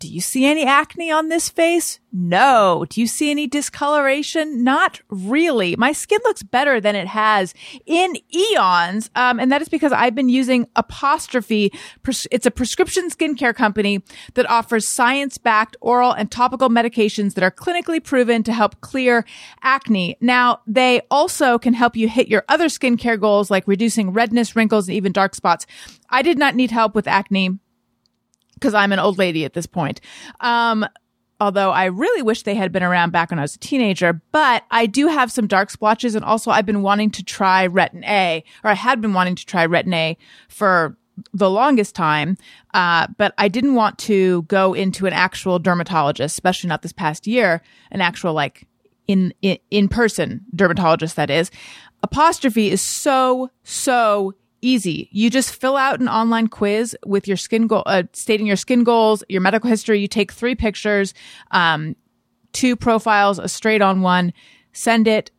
Do 0.02 0.08
you 0.08 0.20
see 0.20 0.46
any 0.46 0.66
acne 0.66 1.12
on 1.12 1.28
this 1.28 1.48
face? 1.48 2.00
No. 2.10 2.84
Do 2.90 3.00
you 3.00 3.06
see 3.06 3.30
any 3.30 3.46
discoloration? 3.46 4.64
Not 4.64 5.00
really. 5.08 5.76
My 5.76 5.92
skin 5.92 6.18
looks 6.24 6.42
better 6.42 6.80
than 6.80 6.96
it 6.96 7.06
has 7.06 7.54
in 7.86 8.16
eons. 8.34 9.10
Um, 9.14 9.38
and 9.38 9.52
that 9.52 9.62
is 9.62 9.68
because 9.68 9.92
I've 9.92 10.16
been 10.16 10.28
using 10.28 10.66
Apostrophe. 10.74 11.72
It's 12.32 12.44
a 12.44 12.50
prescription 12.50 13.10
skincare 13.10 13.54
company 13.54 14.02
that 14.34 14.50
offers 14.50 14.88
science 14.88 15.38
backed 15.38 15.76
oral 15.80 16.10
and 16.10 16.32
topical 16.32 16.68
medications 16.68 17.34
that 17.34 17.44
are 17.44 17.52
clinically 17.52 18.02
proven 18.02 18.42
to 18.42 18.52
help 18.52 18.80
clear 18.80 19.24
acne. 19.62 20.16
Now, 20.20 20.62
they 20.66 21.02
also 21.12 21.60
can 21.60 21.74
help 21.74 21.94
you 21.94 22.08
hit 22.08 22.26
your 22.26 22.44
other 22.48 22.66
skincare 22.66 23.20
goals 23.20 23.52
like 23.52 23.68
reducing 23.68 24.12
redness, 24.12 24.56
wrinkles, 24.56 24.88
and 24.88 24.96
even 24.96 25.12
dark 25.12 25.36
spots. 25.36 25.64
I 26.10 26.22
did 26.22 26.38
not 26.38 26.56
need 26.56 26.72
help 26.72 26.96
with 26.96 27.06
acne 27.06 27.60
because 28.62 28.74
I'm 28.74 28.92
an 28.92 29.00
old 29.00 29.18
lady 29.18 29.44
at 29.44 29.54
this 29.54 29.66
point. 29.66 30.00
Um, 30.40 30.86
although 31.40 31.72
I 31.72 31.86
really 31.86 32.22
wish 32.22 32.44
they 32.44 32.54
had 32.54 32.70
been 32.70 32.84
around 32.84 33.10
back 33.10 33.30
when 33.30 33.40
I 33.40 33.42
was 33.42 33.56
a 33.56 33.58
teenager, 33.58 34.22
but 34.30 34.62
I 34.70 34.86
do 34.86 35.08
have 35.08 35.32
some 35.32 35.48
dark 35.48 35.70
splotches. 35.70 36.14
And 36.14 36.24
also 36.24 36.52
I've 36.52 36.64
been 36.64 36.82
wanting 36.82 37.10
to 37.10 37.24
try 37.24 37.66
Retin 37.66 38.04
A, 38.04 38.44
or 38.62 38.70
I 38.70 38.74
had 38.74 39.00
been 39.00 39.14
wanting 39.14 39.34
to 39.34 39.44
try 39.44 39.66
Retin 39.66 39.92
A 39.92 40.16
for 40.48 40.96
the 41.34 41.50
longest 41.50 41.96
time. 41.96 42.38
Uh, 42.72 43.08
but 43.18 43.34
I 43.36 43.48
didn't 43.48 43.74
want 43.74 43.98
to 44.00 44.42
go 44.42 44.72
into 44.72 45.06
an 45.06 45.12
actual 45.12 45.58
dermatologist, 45.58 46.34
especially 46.34 46.68
not 46.68 46.82
this 46.82 46.92
past 46.92 47.26
year, 47.26 47.60
an 47.90 48.00
actual 48.00 48.32
like 48.32 48.68
in, 49.08 49.34
in, 49.42 49.58
in 49.72 49.88
person 49.88 50.44
dermatologist 50.54 51.16
that 51.16 51.28
is. 51.28 51.50
Apostrophe 52.04 52.70
is 52.70 52.80
so, 52.80 53.50
so 53.64 54.34
easy. 54.62 55.08
You 55.12 55.28
just 55.28 55.54
fill 55.54 55.76
out 55.76 56.00
an 56.00 56.08
online 56.08 56.48
quiz 56.48 56.96
with 57.04 57.28
your 57.28 57.36
skin 57.36 57.66
goal, 57.66 57.82
uh, 57.84 58.04
stating 58.12 58.46
your 58.46 58.56
skin 58.56 58.84
goals, 58.84 59.22
your 59.28 59.40
medical 59.40 59.68
history. 59.68 60.00
You 60.00 60.08
take 60.08 60.32
three 60.32 60.54
pictures, 60.54 61.12
um, 61.50 61.94
two 62.52 62.76
profiles, 62.76 63.38
a 63.38 63.48
straight 63.48 63.82
on 63.82 64.00
one, 64.00 64.32
send 64.72 65.06
it. 65.06 65.30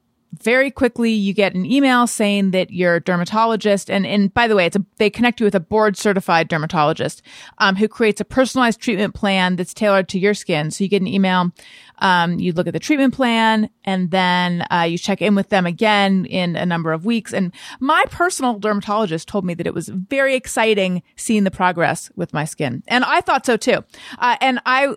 Very 0.41 0.71
quickly, 0.71 1.11
you 1.11 1.31
get 1.31 1.53
an 1.53 1.63
email 1.63 2.07
saying 2.07 2.51
that 2.51 2.71
you're 2.71 2.95
a 2.95 2.99
dermatologist. 2.99 3.91
And, 3.91 4.03
and 4.05 4.34
by 4.34 4.47
the 4.47 4.55
way, 4.55 4.65
it's 4.65 4.75
a, 4.75 4.84
they 4.97 5.11
connect 5.11 5.39
you 5.39 5.45
with 5.45 5.53
a 5.53 5.59
board 5.59 5.95
certified 5.95 6.47
dermatologist, 6.47 7.21
um, 7.59 7.75
who 7.75 7.88
creates 7.88 8.19
a 8.19 8.25
personalized 8.25 8.79
treatment 8.79 9.13
plan 9.13 9.57
that's 9.57 9.75
tailored 9.75 10.09
to 10.09 10.17
your 10.17 10.34
skin. 10.34 10.71
So 10.71 10.84
you 10.84 10.89
get 10.89 11.01
an 11.01 11.07
email. 11.07 11.51
Um, 11.99 12.39
you 12.39 12.51
look 12.51 12.65
at 12.65 12.73
the 12.73 12.79
treatment 12.79 13.13
plan 13.13 13.69
and 13.84 14.09
then, 14.09 14.65
uh, 14.71 14.81
you 14.89 14.97
check 14.97 15.21
in 15.21 15.36
with 15.36 15.49
them 15.49 15.67
again 15.67 16.25
in 16.25 16.55
a 16.55 16.65
number 16.65 16.91
of 16.93 17.05
weeks. 17.05 17.31
And 17.31 17.53
my 17.79 18.03
personal 18.09 18.57
dermatologist 18.57 19.27
told 19.27 19.45
me 19.45 19.53
that 19.53 19.67
it 19.67 19.73
was 19.75 19.89
very 19.89 20.36
exciting 20.36 21.03
seeing 21.15 21.43
the 21.43 21.51
progress 21.51 22.09
with 22.15 22.34
my 22.34 22.45
skin. 22.45 22.81
And 22.88 23.03
I 23.03 23.21
thought 23.21 23.45
so 23.45 23.55
too. 23.55 23.86
Uh, 24.17 24.38
and 24.41 24.59
I, 24.65 24.95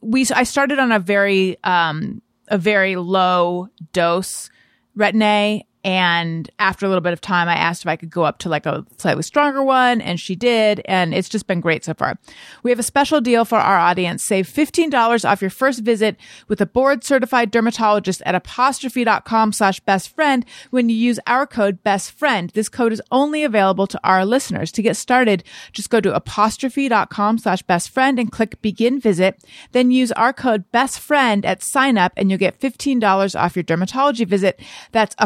we, 0.00 0.26
I 0.34 0.42
started 0.42 0.80
on 0.80 0.90
a 0.90 0.98
very, 0.98 1.56
um, 1.62 2.20
a 2.48 2.58
very 2.58 2.96
low 2.96 3.68
dose 3.92 4.50
Retin 4.96 5.22
A. 5.22 5.66
And 5.84 6.48
after 6.58 6.86
a 6.86 6.88
little 6.88 7.02
bit 7.02 7.12
of 7.12 7.20
time, 7.20 7.48
I 7.48 7.54
asked 7.54 7.82
if 7.82 7.88
I 7.88 7.96
could 7.96 8.10
go 8.10 8.22
up 8.22 8.38
to 8.38 8.48
like 8.48 8.66
a 8.66 8.86
slightly 8.98 9.22
stronger 9.22 9.62
one, 9.62 10.00
and 10.00 10.20
she 10.20 10.36
did. 10.36 10.80
And 10.84 11.12
it's 11.12 11.28
just 11.28 11.46
been 11.46 11.60
great 11.60 11.84
so 11.84 11.94
far. 11.94 12.18
We 12.62 12.70
have 12.70 12.78
a 12.78 12.84
special 12.84 13.20
deal 13.20 13.44
for 13.44 13.58
our 13.58 13.78
audience. 13.78 14.24
Save 14.24 14.46
$15 14.46 15.28
off 15.28 15.40
your 15.40 15.50
first 15.50 15.80
visit 15.80 16.16
with 16.48 16.60
a 16.60 16.66
board 16.66 17.02
certified 17.02 17.50
dermatologist 17.50 18.22
at 18.24 18.34
apostrophe.com 18.34 19.52
slash 19.52 19.80
best 19.80 20.14
friend 20.14 20.44
when 20.70 20.88
you 20.88 20.94
use 20.94 21.18
our 21.26 21.46
code 21.46 21.82
best 21.82 22.12
friend. 22.12 22.50
This 22.50 22.68
code 22.68 22.92
is 22.92 23.02
only 23.10 23.42
available 23.42 23.86
to 23.88 24.00
our 24.04 24.24
listeners. 24.24 24.70
To 24.72 24.82
get 24.82 24.96
started, 24.96 25.42
just 25.72 25.90
go 25.90 26.00
to 26.00 26.14
apostrophe.com 26.14 27.38
slash 27.38 27.62
best 27.62 27.90
friend 27.90 28.18
and 28.18 28.30
click 28.30 28.60
begin 28.62 29.00
visit. 29.00 29.42
Then 29.72 29.90
use 29.90 30.12
our 30.12 30.32
code 30.32 30.70
best 30.70 31.00
friend 31.00 31.44
at 31.44 31.62
sign 31.62 31.98
up 31.98 32.12
and 32.16 32.30
you'll 32.30 32.38
get 32.38 32.60
$15 32.60 33.38
off 33.38 33.56
your 33.56 33.64
dermatology 33.64 34.26
visit. 34.26 34.60
That's 34.92 35.16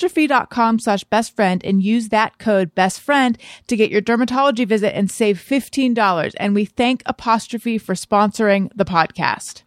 apostrophe.com 0.00 0.78
slash 0.78 1.04
best 1.04 1.36
friend 1.36 1.62
and 1.64 1.82
use 1.82 2.08
that 2.08 2.38
code 2.38 2.74
best 2.74 3.00
friend 3.00 3.36
to 3.66 3.76
get 3.76 3.90
your 3.90 4.00
dermatology 4.00 4.66
visit 4.66 4.96
and 4.96 5.10
save 5.10 5.38
$15. 5.38 6.34
And 6.38 6.54
we 6.54 6.64
thank 6.64 7.02
Apostrophe 7.04 7.76
for 7.76 7.94
sponsoring 7.94 8.70
the 8.74 8.86
podcast. 8.86 9.62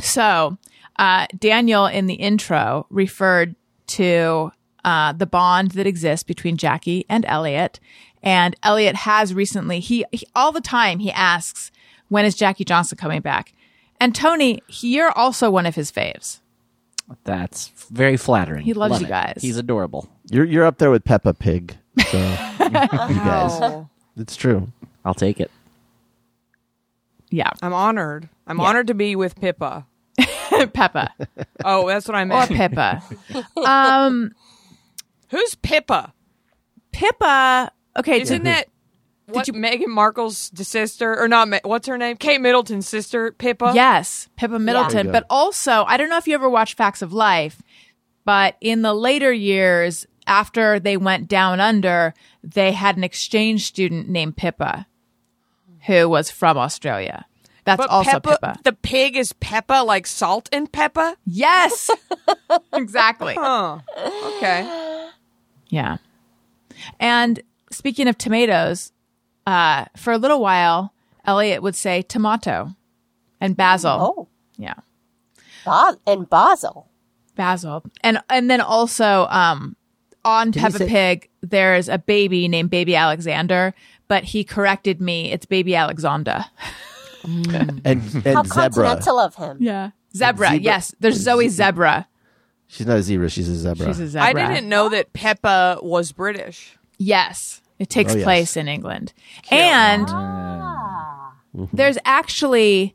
So, 0.00 0.56
uh, 0.96 1.26
Daniel 1.36 1.86
in 1.86 2.06
the 2.06 2.14
intro 2.14 2.86
referred 2.90 3.56
to 3.88 4.52
uh, 4.84 5.12
the 5.14 5.26
bond 5.26 5.72
that 5.72 5.86
exists 5.86 6.22
between 6.22 6.56
Jackie 6.56 7.04
and 7.08 7.24
Elliot. 7.26 7.80
And 8.22 8.54
Elliot 8.62 8.94
has 8.94 9.34
recently, 9.34 9.80
he, 9.80 10.04
he 10.12 10.26
all 10.34 10.52
the 10.52 10.60
time 10.60 11.00
he 11.00 11.10
asks, 11.10 11.72
when 12.08 12.24
is 12.24 12.36
Jackie 12.36 12.64
Johnson 12.64 12.98
coming 12.98 13.20
back? 13.20 13.52
And 13.98 14.14
Tony, 14.14 14.62
you're 14.68 15.10
also 15.10 15.50
one 15.50 15.66
of 15.66 15.74
his 15.74 15.90
faves. 15.90 16.40
That's 17.24 17.68
very 17.90 18.16
flattering. 18.16 18.64
He 18.64 18.74
loves 18.74 18.92
Love 18.92 19.00
you 19.02 19.06
it. 19.06 19.10
guys. 19.10 19.38
He's 19.40 19.56
adorable. 19.56 20.08
You're 20.30 20.44
you're 20.44 20.64
up 20.64 20.78
there 20.78 20.90
with 20.90 21.04
Peppa 21.04 21.34
Pig. 21.34 21.76
So 22.10 22.18
you 22.60 22.70
guys, 22.70 23.84
it's 24.16 24.36
true. 24.36 24.70
I'll 25.04 25.14
take 25.14 25.40
it. 25.40 25.50
Yeah, 27.30 27.50
I'm 27.62 27.72
honored. 27.72 28.28
I'm 28.46 28.58
Yeah. 28.58 28.64
honored 28.64 28.86
to 28.88 28.94
be 28.94 29.16
with 29.16 29.34
Pippa. 29.40 29.86
Peppa 30.72 31.14
Oh, 31.64 31.86
that's 31.88 32.06
what 32.08 32.14
I 32.16 32.22
or 32.22 32.26
meant. 32.26 32.50
Pippa. 32.50 33.02
Um, 33.56 34.32
Who's 35.30 35.54
Pippa? 35.56 36.12
Pippa. 36.92 37.70
Okay, 37.98 38.20
Isn't 38.20 38.42
that 38.44 38.66
what 39.32 39.46
Did 39.46 39.54
you 39.54 39.60
Meghan 39.60 39.88
Markle's 39.88 40.50
sister 40.54 41.18
or 41.18 41.28
not? 41.28 41.48
What's 41.64 41.86
her 41.86 41.98
name? 41.98 42.16
Kate 42.16 42.40
Middleton's 42.40 42.88
sister, 42.88 43.32
Pippa. 43.32 43.72
Yes, 43.74 44.28
Pippa 44.36 44.58
Middleton. 44.58 44.92
There 44.92 45.04
you 45.04 45.08
go. 45.08 45.12
But 45.12 45.26
also, 45.30 45.84
I 45.86 45.96
don't 45.96 46.08
know 46.08 46.18
if 46.18 46.26
you 46.26 46.34
ever 46.34 46.48
watched 46.48 46.76
Facts 46.76 47.02
of 47.02 47.12
Life, 47.12 47.62
but 48.24 48.56
in 48.60 48.82
the 48.82 48.94
later 48.94 49.32
years, 49.32 50.06
after 50.26 50.78
they 50.78 50.96
went 50.96 51.28
down 51.28 51.60
under, 51.60 52.14
they 52.42 52.72
had 52.72 52.96
an 52.96 53.04
exchange 53.04 53.66
student 53.66 54.08
named 54.08 54.36
Pippa, 54.36 54.86
who 55.86 56.08
was 56.08 56.30
from 56.30 56.56
Australia. 56.56 57.26
That's 57.64 57.78
But 57.78 57.90
also 57.90 58.12
Peppa, 58.12 58.28
Pippa. 58.40 58.56
the 58.64 58.72
pig 58.72 59.16
is 59.16 59.32
Peppa, 59.34 59.82
like 59.84 60.06
salt 60.06 60.48
and 60.52 60.70
pepper. 60.70 61.14
Yes, 61.26 61.90
exactly. 62.72 63.34
Oh, 63.36 63.80
okay. 64.36 65.10
Yeah. 65.68 65.98
And 66.98 67.40
speaking 67.70 68.08
of 68.08 68.16
tomatoes, 68.16 68.92
uh, 69.50 69.84
for 69.96 70.12
a 70.12 70.18
little 70.18 70.40
while, 70.40 70.92
Elliot 71.24 71.62
would 71.62 71.74
say 71.76 72.02
tomato 72.02 72.74
and 73.40 73.56
basil. 73.56 73.90
Oh, 73.90 74.28
Yeah. 74.56 74.74
Ba- 75.64 75.98
and 76.06 76.28
Basel. 76.30 76.88
basil 77.36 77.82
and 78.02 78.18
and 78.28 78.50
then 78.50 78.60
also 78.60 79.26
um 79.30 79.76
on 80.24 80.52
he 80.52 80.60
Peppa 80.60 80.78
say- 80.78 80.88
Pig 80.88 81.28
there's 81.42 81.88
a 81.88 81.96
baby 81.98 82.48
named 82.48 82.70
baby 82.70 82.94
Alexander 82.96 83.74
but 84.08 84.24
he 84.24 84.42
corrected 84.44 85.00
me 85.00 85.30
it's 85.32 85.46
baby 85.46 85.74
Alexander 85.74 86.44
And 87.24 87.82
and 87.84 88.02
How 88.02 88.42
zebra. 88.42 88.48
continental 88.48 89.18
of 89.18 89.34
him. 89.36 89.58
yeah 89.60 89.90
zebra, 90.16 90.48
Zebra- 90.50 90.60
yes 90.62 90.94
there's 91.00 91.20
Zoe 91.20 91.48
Zebra 91.48 92.06
She's 92.66 92.86
not 92.86 92.98
a 92.98 93.02
zebra. 93.02 93.28
She's 93.28 93.48
a 93.48 93.56
zebra. 93.56 93.86
she's 93.86 94.00
a 94.00 94.08
zebra 94.08 94.28
I 94.28 94.32
didn't 94.32 94.68
know 94.68 94.88
that 94.90 95.12
Peppa 95.12 95.78
was 95.82 96.12
British. 96.12 96.76
yes 96.98 97.60
it 97.80 97.88
takes 97.90 98.12
Oh, 98.12 98.16
yes. 98.18 98.24
place 98.24 98.56
in 98.56 98.68
England 98.68 99.12
and 99.50 100.06
there's 101.72 101.98
actually 102.04 102.94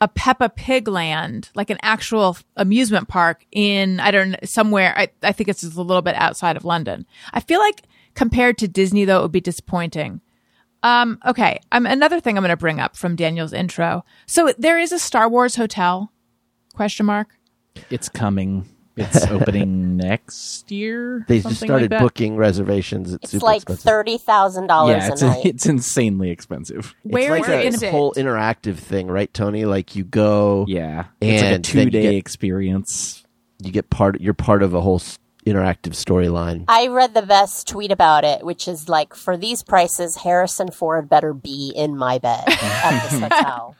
a 0.00 0.08
Peppa 0.08 0.48
Pig 0.48 0.88
land, 0.88 1.50
like 1.54 1.70
an 1.70 1.78
actual 1.82 2.36
amusement 2.56 3.08
park 3.08 3.44
in, 3.52 4.00
I 4.00 4.10
don't 4.10 4.30
know, 4.30 4.38
somewhere. 4.44 4.94
I, 4.96 5.08
I 5.22 5.30
think 5.32 5.48
it's 5.48 5.60
just 5.60 5.76
a 5.76 5.82
little 5.82 6.02
bit 6.02 6.16
outside 6.16 6.56
of 6.56 6.64
London. 6.64 7.06
I 7.32 7.40
feel 7.40 7.60
like 7.60 7.82
compared 8.14 8.58
to 8.58 8.68
Disney, 8.68 9.04
though, 9.04 9.18
it 9.20 9.22
would 9.22 9.32
be 9.32 9.40
disappointing. 9.40 10.20
Um, 10.82 11.18
okay. 11.24 11.60
Um, 11.70 11.86
another 11.86 12.18
thing 12.18 12.36
I'm 12.36 12.42
going 12.42 12.50
to 12.50 12.56
bring 12.56 12.80
up 12.80 12.96
from 12.96 13.14
Daniel's 13.14 13.52
intro. 13.52 14.04
So 14.26 14.52
there 14.58 14.78
is 14.80 14.90
a 14.90 14.98
Star 14.98 15.28
Wars 15.28 15.54
hotel 15.54 16.10
question 16.74 17.06
mark. 17.06 17.28
It's 17.90 18.08
coming. 18.08 18.68
It's 18.96 19.26
opening 19.30 19.96
next 19.96 20.70
year. 20.70 21.24
they 21.28 21.40
just 21.40 21.60
started 21.60 21.90
like 21.90 22.00
booking 22.00 22.36
reservations. 22.36 23.12
It's, 23.14 23.22
It's 23.24 23.32
super 23.32 23.46
like 23.46 23.56
expensive. 23.62 23.84
thirty 23.84 24.18
thousand 24.18 24.66
dollars 24.66 24.96
Yeah, 25.02 25.12
it's 25.12 25.22
a 25.22 25.46
it's 25.48 25.66
insanely 25.66 26.30
expensive. 26.30 26.94
Where 27.02 27.36
it's 27.36 27.48
like 27.48 27.64
is 27.64 27.64
a 27.64 27.66
it 27.66 27.74
is 27.74 27.82
it? 27.84 27.90
whole 27.90 28.12
interactive 28.14 28.76
thing, 28.76 29.06
right, 29.08 29.32
Tony? 29.32 29.64
Like 29.64 29.96
you 29.96 30.04
go, 30.04 30.66
Yeah, 30.68 31.06
it's 31.20 31.42
like 31.42 31.50
a 31.52 31.54
And 31.54 31.64
two 31.64 31.90
day 31.90 32.02
get- 32.02 32.14
experience. 32.16 33.24
you 33.62 33.72
get 33.72 33.88
part. 33.90 34.20
You're 34.20 34.34
part 34.34 34.62
of 34.62 34.74
a 34.74 34.80
whole 34.80 35.00
interactive 35.46 35.94
storyline. 35.94 36.64
I 36.68 36.86
read 36.88 37.14
the 37.14 37.22
best 37.22 37.66
tweet 37.66 37.90
about 37.90 38.24
it, 38.24 38.44
which 38.44 38.68
is 38.68 38.88
like, 38.88 39.12
for 39.14 39.36
these 39.36 39.62
prices, 39.64 40.16
Harrison 40.16 40.70
Ford 40.70 41.08
better 41.08 41.32
be 41.34 41.72
in 41.74 41.96
my 41.96 42.18
bed 42.18 42.44
at 42.46 43.08
this 43.08 43.18
hotel. 43.20 43.74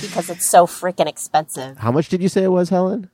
because 0.00 0.30
it's 0.30 0.46
so 0.48 0.66
freaking 0.66 1.06
expensive. 1.06 1.76
How 1.78 1.92
much 1.92 2.08
did 2.08 2.22
you 2.22 2.28
say 2.30 2.42
it 2.44 2.50
was, 2.52 2.70
Helen? 2.70 3.10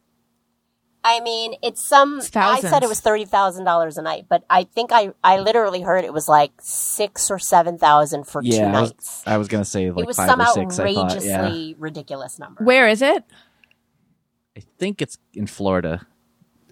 I 1.04 1.20
mean, 1.20 1.54
it's 1.62 1.86
some. 1.86 2.18
It's 2.18 2.34
I 2.34 2.60
said 2.60 2.82
it 2.82 2.88
was 2.88 3.00
thirty 3.00 3.24
thousand 3.24 3.64
dollars 3.64 3.96
a 3.98 4.02
night, 4.02 4.26
but 4.28 4.44
I 4.50 4.64
think 4.64 4.90
I 4.92 5.12
I 5.22 5.38
literally 5.38 5.80
heard 5.80 6.04
it 6.04 6.12
was 6.12 6.28
like 6.28 6.52
six 6.60 7.30
or 7.30 7.38
seven 7.38 7.78
thousand 7.78 8.24
for 8.26 8.42
two 8.42 8.48
Yeah, 8.48 8.76
I 8.76 8.80
was, 8.80 8.90
nights. 8.90 9.22
I 9.26 9.36
was 9.36 9.48
gonna 9.48 9.64
say 9.64 9.90
like 9.90 10.02
it 10.02 10.06
was 10.06 10.16
five 10.16 10.28
some 10.28 10.40
or 10.40 10.46
six. 10.46 10.78
I 10.78 10.82
outrageously 10.82 11.30
thought, 11.30 11.52
yeah. 11.52 11.72
ridiculous 11.78 12.38
number. 12.38 12.64
Where 12.64 12.88
is 12.88 13.00
it? 13.00 13.24
I 14.56 14.62
think 14.78 15.00
it's 15.00 15.18
in 15.34 15.46
Florida. 15.46 16.06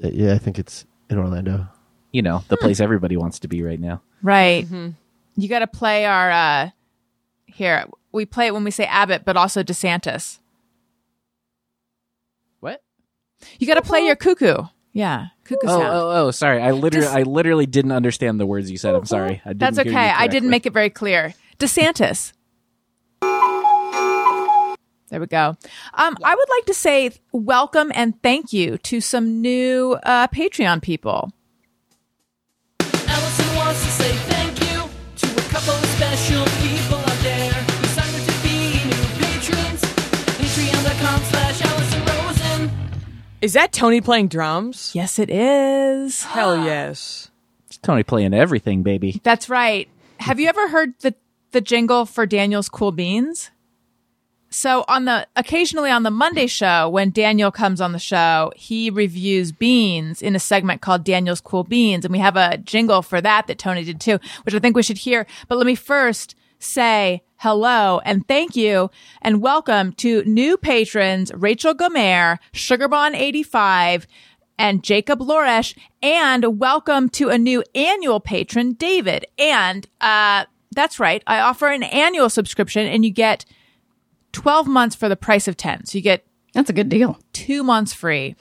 Uh, 0.02 0.08
Yeah, 0.12 0.34
I 0.34 0.38
think 0.38 0.58
it's 0.58 0.84
in 1.08 1.18
Orlando. 1.18 1.68
You 2.12 2.22
know, 2.22 2.42
the 2.48 2.56
place 2.56 2.80
everybody 2.80 3.16
wants 3.16 3.38
to 3.40 3.48
be 3.48 3.62
right 3.62 3.78
now. 3.80 4.02
Right. 4.22 4.66
You 5.36 5.48
got 5.48 5.58
to 5.60 5.66
play 5.66 6.04
our. 6.06 6.30
uh 6.30 6.70
Here, 7.46 7.86
we 8.10 8.26
play 8.26 8.46
it 8.48 8.54
when 8.54 8.64
we 8.64 8.70
say 8.70 8.84
Abbott, 8.86 9.24
but 9.24 9.36
also 9.36 9.62
DeSantis. 9.62 10.40
What? 12.60 12.82
You 13.58 13.66
got 13.66 13.74
to 13.74 13.82
play 13.82 14.00
your 14.06 14.16
cuckoo. 14.16 14.56
Yeah, 14.92 15.26
cuckoo 15.44 15.66
Oh, 15.66 15.78
sound. 15.78 15.84
oh, 15.94 16.10
oh, 16.26 16.30
sorry. 16.30 16.62
I 16.62 16.70
literally, 16.70 17.06
Dis- 17.06 17.14
I 17.14 17.22
literally 17.22 17.66
didn't 17.66 17.92
understand 17.92 18.40
the 18.40 18.46
words 18.46 18.70
you 18.70 18.78
said. 18.78 18.94
I'm 18.94 19.04
sorry. 19.04 19.42
I 19.44 19.48
didn't 19.50 19.58
That's 19.58 19.78
okay. 19.80 19.94
I 19.94 20.26
didn't 20.26 20.48
make 20.50 20.64
it 20.64 20.72
very 20.72 20.88
clear. 20.90 21.34
DeSantis. 21.58 22.32
There 25.08 25.20
we 25.20 25.26
go. 25.26 25.56
Um, 25.94 26.16
I 26.24 26.34
would 26.34 26.48
like 26.50 26.64
to 26.66 26.74
say 26.74 27.10
welcome 27.30 27.92
and 27.94 28.20
thank 28.22 28.52
you 28.52 28.76
to 28.78 29.00
some 29.00 29.40
new 29.40 29.96
uh, 30.02 30.26
Patreon 30.28 30.82
people. 30.82 31.30
Is 43.46 43.52
that 43.52 43.72
Tony 43.72 44.00
playing 44.00 44.26
drums? 44.26 44.90
Yes, 44.92 45.20
it 45.20 45.30
is. 45.30 46.24
Hell 46.24 46.64
yes. 46.64 47.30
It's 47.68 47.76
Tony 47.76 48.02
playing 48.02 48.34
everything, 48.34 48.82
baby. 48.82 49.20
That's 49.22 49.48
right. 49.48 49.88
Have 50.18 50.40
you 50.40 50.48
ever 50.48 50.66
heard 50.66 50.98
the 50.98 51.14
the 51.52 51.60
jingle 51.60 52.06
for 52.06 52.26
Daniel's 52.26 52.68
Cool 52.68 52.90
Beans? 52.90 53.52
So 54.50 54.84
on 54.88 55.04
the 55.04 55.28
occasionally 55.36 55.92
on 55.92 56.02
the 56.02 56.10
Monday 56.10 56.48
show 56.48 56.88
when 56.88 57.10
Daniel 57.10 57.52
comes 57.52 57.80
on 57.80 57.92
the 57.92 58.00
show, 58.00 58.50
he 58.56 58.90
reviews 58.90 59.52
beans 59.52 60.22
in 60.22 60.34
a 60.34 60.40
segment 60.40 60.80
called 60.80 61.04
Daniel's 61.04 61.40
Cool 61.40 61.62
Beans 61.62 62.04
and 62.04 62.10
we 62.10 62.18
have 62.18 62.36
a 62.36 62.58
jingle 62.58 63.00
for 63.00 63.20
that 63.20 63.46
that 63.46 63.60
Tony 63.60 63.84
did 63.84 64.00
too, 64.00 64.18
which 64.42 64.56
I 64.56 64.58
think 64.58 64.74
we 64.74 64.82
should 64.82 64.98
hear. 64.98 65.24
But 65.46 65.58
let 65.58 65.68
me 65.68 65.76
first 65.76 66.34
say 66.66 67.22
hello 67.36 68.00
and 68.04 68.26
thank 68.26 68.56
you 68.56 68.90
and 69.22 69.40
welcome 69.40 69.92
to 69.92 70.22
new 70.24 70.56
patrons 70.56 71.30
Rachel 71.34 71.74
Gomer, 71.74 72.38
Sugarbon85, 72.52 74.06
and 74.58 74.82
Jacob 74.82 75.20
Loresh, 75.20 75.76
and 76.02 76.58
welcome 76.58 77.08
to 77.10 77.28
a 77.28 77.38
new 77.38 77.62
annual 77.74 78.20
patron, 78.20 78.72
David. 78.72 79.26
And 79.38 79.86
uh, 80.00 80.46
that's 80.72 80.98
right, 80.98 81.22
I 81.26 81.40
offer 81.40 81.68
an 81.68 81.82
annual 81.82 82.30
subscription, 82.30 82.86
and 82.86 83.04
you 83.04 83.10
get 83.10 83.44
12 84.32 84.66
months 84.66 84.96
for 84.96 85.08
the 85.08 85.16
price 85.16 85.46
of 85.46 85.56
10. 85.56 85.84
So 85.86 85.98
you 85.98 86.02
get 86.02 86.26
That's 86.52 86.70
a 86.70 86.72
good 86.72 86.88
deal. 86.88 87.18
two 87.32 87.62
months 87.62 87.92
free. 87.92 88.34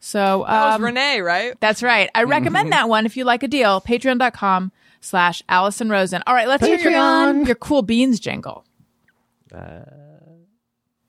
So 0.00 0.44
That 0.46 0.66
was 0.66 0.74
um, 0.76 0.84
Renee, 0.84 1.20
right? 1.20 1.54
that's 1.60 1.82
right. 1.82 2.10
I 2.14 2.24
recommend 2.24 2.72
that 2.72 2.88
one 2.88 3.06
if 3.06 3.16
you 3.16 3.24
like 3.24 3.42
a 3.42 3.48
deal. 3.48 3.80
Patreon.com 3.80 4.70
slash 5.04 5.42
Allison 5.48 5.88
Rosen. 5.90 6.22
All 6.26 6.34
right, 6.34 6.48
let's 6.48 6.64
hear 6.64 6.78
your, 6.78 6.92
Patreon. 6.92 7.46
your 7.46 7.56
cool 7.56 7.82
beans 7.82 8.18
jingle. 8.18 8.64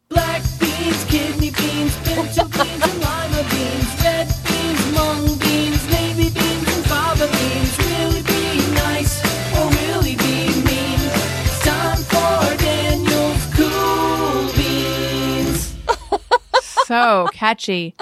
Black 0.09 0.43
beans, 0.59 1.05
kidney 1.05 1.49
beans, 1.51 1.95
pinto 2.03 2.43
beans, 2.43 2.84
and 2.84 2.99
lima 2.99 3.43
beans. 3.49 4.03
Red 4.03 4.27
beans, 4.45 4.93
mung 4.93 5.39
beans, 5.39 5.89
navy 5.89 6.30
beans, 6.30 6.76
and 6.76 6.85
fava 6.85 7.27
beans. 7.27 7.80
Really 7.80 8.22
be 8.22 8.73
nice 8.76 9.23
or 9.57 9.69
really 9.72 10.15
be 10.15 10.61
mean. 10.67 10.99
It's 11.45 11.59
time 11.63 11.97
for 11.97 12.57
Daniel's 12.57 13.45
Cool 13.55 14.53
Beans. 14.55 15.73
So 16.85 17.27
catchy. 17.34 17.95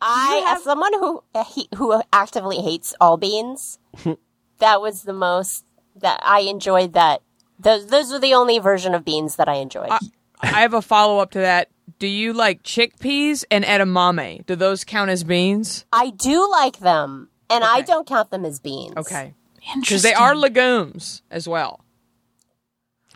I, 0.00 0.54
as 0.56 0.64
someone 0.64 0.92
who 0.94 1.22
uh, 1.34 1.44
who 1.76 2.02
actively 2.12 2.56
hates 2.62 2.94
all 3.00 3.16
beans, 3.18 3.78
that 4.62 4.80
was 4.80 5.02
the 5.02 5.12
most 5.12 5.64
that 5.96 6.20
I 6.24 6.40
enjoyed. 6.40 6.94
That 6.94 7.20
those 7.58 7.86
those 7.88 8.10
were 8.10 8.18
the 8.18 8.34
only 8.34 8.58
version 8.58 8.94
of 8.94 9.04
beans 9.04 9.36
that 9.36 9.48
I 9.48 9.56
enjoyed. 9.56 9.90
I 10.40 10.60
have 10.60 10.74
a 10.74 10.82
follow 10.82 11.18
up 11.18 11.32
to 11.32 11.40
that. 11.40 11.68
Do 11.98 12.06
you 12.06 12.32
like 12.32 12.62
chickpeas 12.62 13.44
and 13.50 13.64
edamame? 13.64 14.46
Do 14.46 14.56
those 14.56 14.84
count 14.84 15.10
as 15.10 15.24
beans? 15.24 15.84
I 15.92 16.10
do 16.10 16.48
like 16.50 16.78
them, 16.78 17.28
and 17.50 17.62
I 17.62 17.82
don't 17.82 18.06
count 18.06 18.30
them 18.30 18.44
as 18.44 18.58
beans. 18.58 18.96
Okay. 18.96 19.34
Because 19.80 20.02
they 20.02 20.14
are 20.14 20.34
legumes 20.34 21.22
as 21.30 21.46
well. 21.46 21.84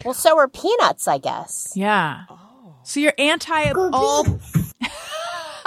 Well, 0.05 0.15
so 0.15 0.39
are 0.39 0.49
peanuts, 0.49 1.09
I 1.09 1.19
guess. 1.19 1.73
Yeah. 1.75 2.25
Oh. 2.29 2.77
So 2.85 3.01
you're 3.01 3.15
anti 3.19 3.71
all. 3.73 4.27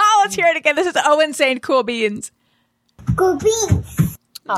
oh, 0.00 0.20
let's 0.24 0.34
hear 0.34 0.46
it 0.46 0.56
again. 0.56 0.76
This 0.76 0.86
is 0.86 0.96
Owen 1.04 1.34
saying 1.34 1.58
cool 1.60 1.82
beans. 1.82 2.32
cool 3.16 3.36
beans. 3.36 3.99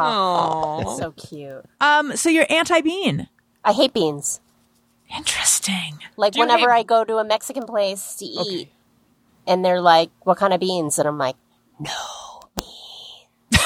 Oh. 0.00 0.82
that's 0.84 0.98
So 0.98 1.12
cute. 1.12 1.64
Um, 1.80 2.16
so 2.16 2.28
you're 2.30 2.46
anti 2.50 2.80
bean. 2.80 3.28
I 3.64 3.72
hate 3.72 3.92
beans. 3.92 4.40
Interesting. 5.14 5.98
Like 6.16 6.32
Do 6.32 6.38
you 6.40 6.46
whenever 6.46 6.70
hate- 6.72 6.80
I 6.80 6.82
go 6.84 7.04
to 7.04 7.16
a 7.18 7.24
Mexican 7.24 7.64
place 7.64 8.14
to 8.16 8.24
eat, 8.24 8.68
and 9.46 9.64
they're 9.64 9.80
like, 9.80 10.10
"What 10.22 10.38
kind 10.38 10.52
of 10.54 10.60
beans?" 10.60 10.98
and 10.98 11.06
I'm 11.06 11.18
like, 11.18 11.36
"No 11.78 11.90
beans," 12.56 13.62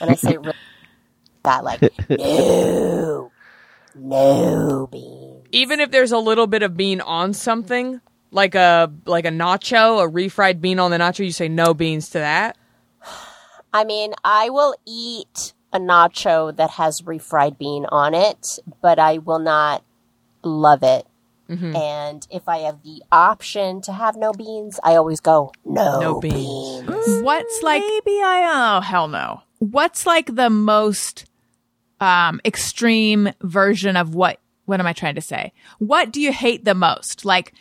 and 0.00 0.10
I 0.10 0.14
say 0.14 0.36
really 0.38 0.52
that 1.42 1.64
like, 1.64 1.80
"No, 2.08 3.30
no 3.94 4.88
beans." 4.90 5.46
Even 5.52 5.80
if 5.80 5.90
there's 5.90 6.12
a 6.12 6.18
little 6.18 6.46
bit 6.46 6.62
of 6.62 6.76
bean 6.76 7.00
on 7.00 7.32
something, 7.34 8.00
like 8.30 8.54
a 8.54 8.90
like 9.04 9.24
a 9.26 9.30
nacho, 9.30 10.02
a 10.02 10.10
refried 10.10 10.60
bean 10.60 10.78
on 10.78 10.90
the 10.90 10.98
nacho, 10.98 11.24
you 11.24 11.32
say 11.32 11.48
no 11.48 11.74
beans 11.74 12.08
to 12.10 12.18
that. 12.18 12.56
I 13.72 13.84
mean, 13.84 14.14
I 14.24 14.50
will 14.50 14.74
eat 14.86 15.52
a 15.72 15.78
nacho 15.78 16.54
that 16.56 16.70
has 16.70 17.02
refried 17.02 17.58
bean 17.58 17.86
on 17.90 18.14
it, 18.14 18.58
but 18.80 18.98
I 18.98 19.18
will 19.18 19.38
not 19.38 19.84
love 20.42 20.82
it. 20.82 21.06
Mm-hmm. 21.48 21.76
And 21.76 22.26
if 22.30 22.48
I 22.48 22.58
have 22.58 22.82
the 22.82 23.02
option 23.10 23.80
to 23.82 23.92
have 23.92 24.16
no 24.16 24.32
beans, 24.32 24.78
I 24.82 24.96
always 24.96 25.20
go 25.20 25.52
no, 25.64 26.00
No 26.00 26.20
beans. 26.20 26.86
beans. 26.86 27.22
What's 27.22 27.62
like? 27.62 27.82
Maybe 27.82 28.20
I. 28.22 28.76
Oh 28.78 28.80
hell 28.80 29.08
no. 29.08 29.42
What's 29.58 30.04
like 30.06 30.34
the 30.34 30.50
most 30.50 31.24
um 32.00 32.40
extreme 32.44 33.30
version 33.42 33.96
of 33.96 34.14
what? 34.14 34.40
What 34.66 34.78
am 34.80 34.86
I 34.86 34.92
trying 34.92 35.14
to 35.14 35.22
say? 35.22 35.52
What 35.78 36.12
do 36.12 36.20
you 36.20 36.32
hate 36.32 36.66
the 36.66 36.74
most? 36.74 37.24
Like, 37.24 37.54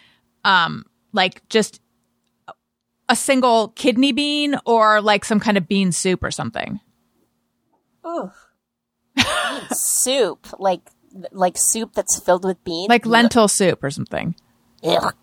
um, 0.43 0.85
like 1.13 1.47
just 1.47 1.79
a 3.09 3.15
single 3.15 3.69
kidney 3.69 4.11
bean, 4.11 4.57
or 4.65 5.01
like 5.01 5.25
some 5.25 5.39
kind 5.39 5.57
of 5.57 5.67
bean 5.67 5.91
soup 5.91 6.23
or 6.23 6.31
something. 6.31 6.79
soup, 9.71 10.47
like 10.59 10.81
like 11.31 11.57
soup 11.57 11.93
that's 11.93 12.19
filled 12.19 12.45
with 12.45 12.63
beans, 12.63 12.89
like 12.89 13.05
lentil 13.05 13.47
soup 13.47 13.83
or 13.83 13.91
something. 13.91 14.35
Ugh. 14.83 15.13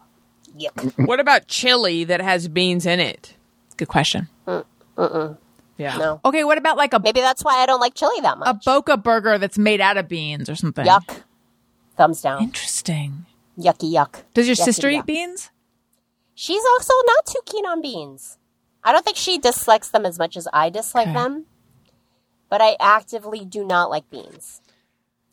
Yuck. 0.58 1.06
What 1.06 1.20
about 1.20 1.48
chili 1.48 2.04
that 2.04 2.20
has 2.20 2.46
beans 2.48 2.86
in 2.86 3.00
it? 3.00 3.34
Good 3.76 3.88
question. 3.88 4.28
Mm, 4.46 5.36
yeah. 5.76 5.96
No. 5.96 6.20
Okay, 6.24 6.44
what 6.44 6.58
about 6.58 6.76
like 6.76 6.94
a 6.94 7.00
Maybe 7.00 7.20
that's 7.20 7.42
why 7.42 7.56
I 7.56 7.66
don't 7.66 7.80
like 7.80 7.94
chili 7.94 8.20
that 8.20 8.38
much. 8.38 8.48
a 8.48 8.60
boca 8.64 8.96
burger 8.96 9.38
that's 9.38 9.58
made 9.58 9.80
out 9.80 9.96
of 9.96 10.08
beans 10.08 10.48
or 10.48 10.54
something? 10.54 10.86
Yuck. 10.86 11.22
Thumbs 11.96 12.22
down. 12.22 12.42
Interesting. 12.42 13.26
Yucky 13.58 13.92
yuck. 13.92 14.22
Does 14.34 14.46
your 14.46 14.56
Yucky 14.56 14.64
sister 14.64 14.88
yuck. 14.88 14.98
eat 15.00 15.06
beans? 15.06 15.50
She's 16.34 16.62
also 16.64 16.92
not 17.06 17.26
too 17.26 17.40
keen 17.46 17.64
on 17.66 17.80
beans. 17.82 18.38
I 18.82 18.92
don't 18.92 19.04
think 19.04 19.16
she 19.16 19.38
dislikes 19.38 19.88
them 19.88 20.04
as 20.04 20.18
much 20.18 20.36
as 20.36 20.46
I 20.52 20.68
dislike 20.70 21.08
Okay. 21.08 21.14
them. 21.14 21.46
But 22.50 22.60
I 22.60 22.76
actively 22.80 23.44
do 23.44 23.64
not 23.64 23.88
like 23.90 24.10
beans. 24.10 24.60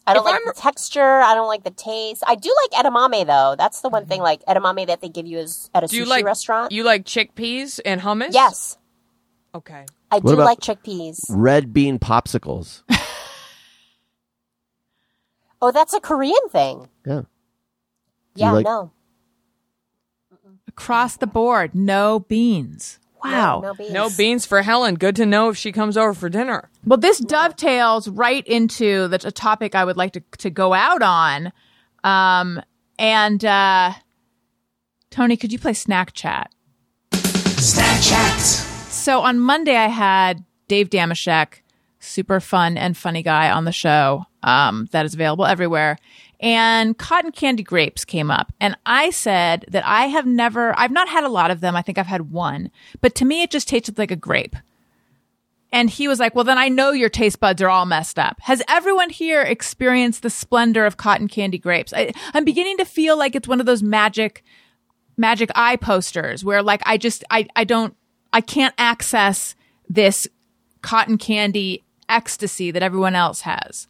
I 0.07 0.13
don't 0.13 0.21
If 0.21 0.25
like 0.25 0.33
I'm- 0.35 0.43
the 0.47 0.53
texture. 0.59 1.19
I 1.21 1.35
don't 1.35 1.47
like 1.47 1.63
the 1.63 1.69
taste. 1.71 2.23
I 2.25 2.35
do 2.35 2.53
like 2.63 2.85
edamame 2.85 3.25
though. 3.27 3.55
That's 3.57 3.81
the 3.81 3.89
one 3.89 4.05
thing 4.05 4.19
mm-hmm. 4.21 4.23
like 4.23 4.45
edamame 4.45 4.87
that 4.87 5.01
they 5.01 5.09
give 5.09 5.27
you 5.27 5.37
is 5.39 5.69
at 5.75 5.83
a 5.83 5.87
Do 5.87 5.95
you 5.97 6.05
sushi 6.05 6.07
like 6.07 6.25
restaurant. 6.25 6.71
You 6.71 6.83
like 6.83 7.03
chickpeas 7.05 7.79
and 7.85 8.01
hummus? 8.01 8.33
yes, 8.33 8.77
Okay. 9.53 9.85
I 10.09 10.15
What 10.15 10.25
do 10.27 10.33
about- 10.33 10.45
like 10.45 10.59
chickpeas. 10.59 11.25
Red 11.29 11.73
bean 11.73 11.99
popsicles. 11.99 12.83
Oh, 15.61 15.71
that's 15.71 15.93
a 15.93 15.99
Korean 15.99 16.49
thing. 16.49 16.87
Yeah. 17.05 17.17
you 17.19 17.25
Yeah, 18.35 18.51
like- 18.53 18.65
no. 18.65 18.91
Across 20.77 21.17
the 21.17 21.27
board, 21.27 21.75
no 21.75 22.21
beans. 22.21 22.99
Wow. 23.23 23.59
No, 23.61 23.67
no 23.67 23.73
beans. 23.75 23.91
No 23.91 24.09
beans 24.09 24.45
for 24.45 24.61
Helen. 24.61 24.95
Good 24.95 25.15
to 25.17 25.25
know 25.25 25.49
if 25.49 25.57
she 25.57 25.71
comes 25.71 25.97
over 25.97 26.13
for 26.13 26.29
dinner. 26.29 26.69
Well, 26.85 26.97
this 26.97 27.19
dovetails 27.19 28.07
right 28.07 28.45
into 28.47 29.07
the 29.07 29.21
a 29.27 29.31
topic 29.31 29.75
I 29.75 29.85
would 29.85 29.97
like 29.97 30.13
to 30.13 30.23
to 30.39 30.49
go 30.49 30.73
out 30.73 31.01
on, 31.01 31.51
um, 32.03 32.61
and 32.97 33.43
uh, 33.45 33.93
Tony, 35.11 35.37
could 35.37 35.51
you 35.51 35.59
play 35.59 35.73
Snack 35.73 36.13
Chat? 36.13 36.51
Snack 37.13 38.01
chat. 38.01 38.39
So 38.39 39.19
on 39.21 39.39
Monday, 39.39 39.75
I 39.75 39.87
had 39.87 40.43
Dave 40.67 40.89
Damashek, 40.89 41.61
super 41.99 42.39
fun 42.39 42.77
and 42.77 42.97
funny 42.97 43.21
guy 43.21 43.51
on 43.51 43.65
the 43.65 43.71
show 43.71 44.25
um, 44.41 44.87
that 44.91 45.05
is 45.05 45.13
available 45.13 45.45
everywhere. 45.45 45.97
And 46.41 46.97
cotton 46.97 47.31
candy 47.31 47.61
grapes 47.61 48.03
came 48.03 48.31
up. 48.31 48.51
And 48.59 48.75
I 48.85 49.11
said 49.11 49.65
that 49.69 49.85
I 49.85 50.07
have 50.07 50.25
never, 50.25 50.77
I've 50.77 50.91
not 50.91 51.07
had 51.07 51.23
a 51.23 51.29
lot 51.29 51.51
of 51.51 51.61
them. 51.61 51.75
I 51.75 51.83
think 51.83 51.99
I've 51.99 52.07
had 52.07 52.31
one. 52.31 52.71
But 52.99 53.13
to 53.15 53.25
me, 53.25 53.43
it 53.43 53.51
just 53.51 53.67
tasted 53.67 53.99
like 53.99 54.09
a 54.09 54.15
grape. 54.15 54.55
And 55.71 55.89
he 55.89 56.07
was 56.07 56.19
like, 56.19 56.35
well, 56.35 56.43
then 56.43 56.57
I 56.57 56.67
know 56.67 56.91
your 56.91 57.09
taste 57.09 57.39
buds 57.39 57.61
are 57.61 57.69
all 57.69 57.85
messed 57.85 58.19
up. 58.19 58.41
Has 58.41 58.61
everyone 58.67 59.09
here 59.09 59.41
experienced 59.41 60.23
the 60.23 60.29
splendor 60.29 60.85
of 60.85 60.97
cotton 60.97 61.27
candy 61.27 61.59
grapes? 61.59 61.93
I, 61.93 62.11
I'm 62.33 62.43
beginning 62.43 62.77
to 62.77 62.85
feel 62.85 63.17
like 63.17 63.35
it's 63.35 63.47
one 63.47 63.59
of 63.59 63.65
those 63.65 63.83
magic, 63.83 64.43
magic 65.15 65.49
eye 65.55 65.77
posters 65.77 66.43
where 66.43 66.61
like 66.63 66.81
I 66.85 66.97
just, 66.97 67.23
I, 67.29 67.47
I 67.55 67.63
don't, 67.63 67.95
I 68.33 68.41
can't 68.41 68.73
access 68.77 69.55
this 69.87 70.27
cotton 70.81 71.17
candy 71.17 71.83
ecstasy 72.09 72.71
that 72.71 72.83
everyone 72.83 73.15
else 73.15 73.41
has. 73.41 73.87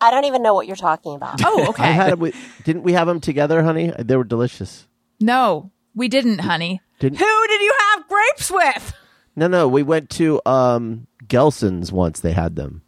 I 0.00 0.10
don't 0.10 0.24
even 0.24 0.42
know 0.42 0.54
what 0.54 0.66
you're 0.66 0.76
talking 0.76 1.14
about. 1.14 1.40
Oh, 1.44 1.66
okay. 1.70 1.84
I 1.84 1.86
had 1.86 2.10
'em 2.12 2.18
with, 2.20 2.34
didn't 2.64 2.82
we 2.82 2.92
have 2.92 3.06
them 3.06 3.20
together, 3.20 3.62
honey? 3.62 3.92
They 3.98 4.16
were 4.16 4.24
delicious. 4.24 4.86
no, 5.20 5.70
we 5.94 6.08
didn't, 6.08 6.40
honey. 6.40 6.80
Didn't- 6.98 7.18
Who 7.18 7.46
did 7.48 7.60
you 7.62 7.74
have 7.92 8.08
grapes 8.08 8.50
with? 8.50 8.92
No, 9.34 9.46
no, 9.48 9.66
we 9.68 9.82
went 9.82 10.10
to 10.10 10.40
um 10.46 11.06
Gelson's 11.26 11.90
once. 11.92 12.20
They 12.20 12.32
had 12.32 12.56
them 12.56 12.82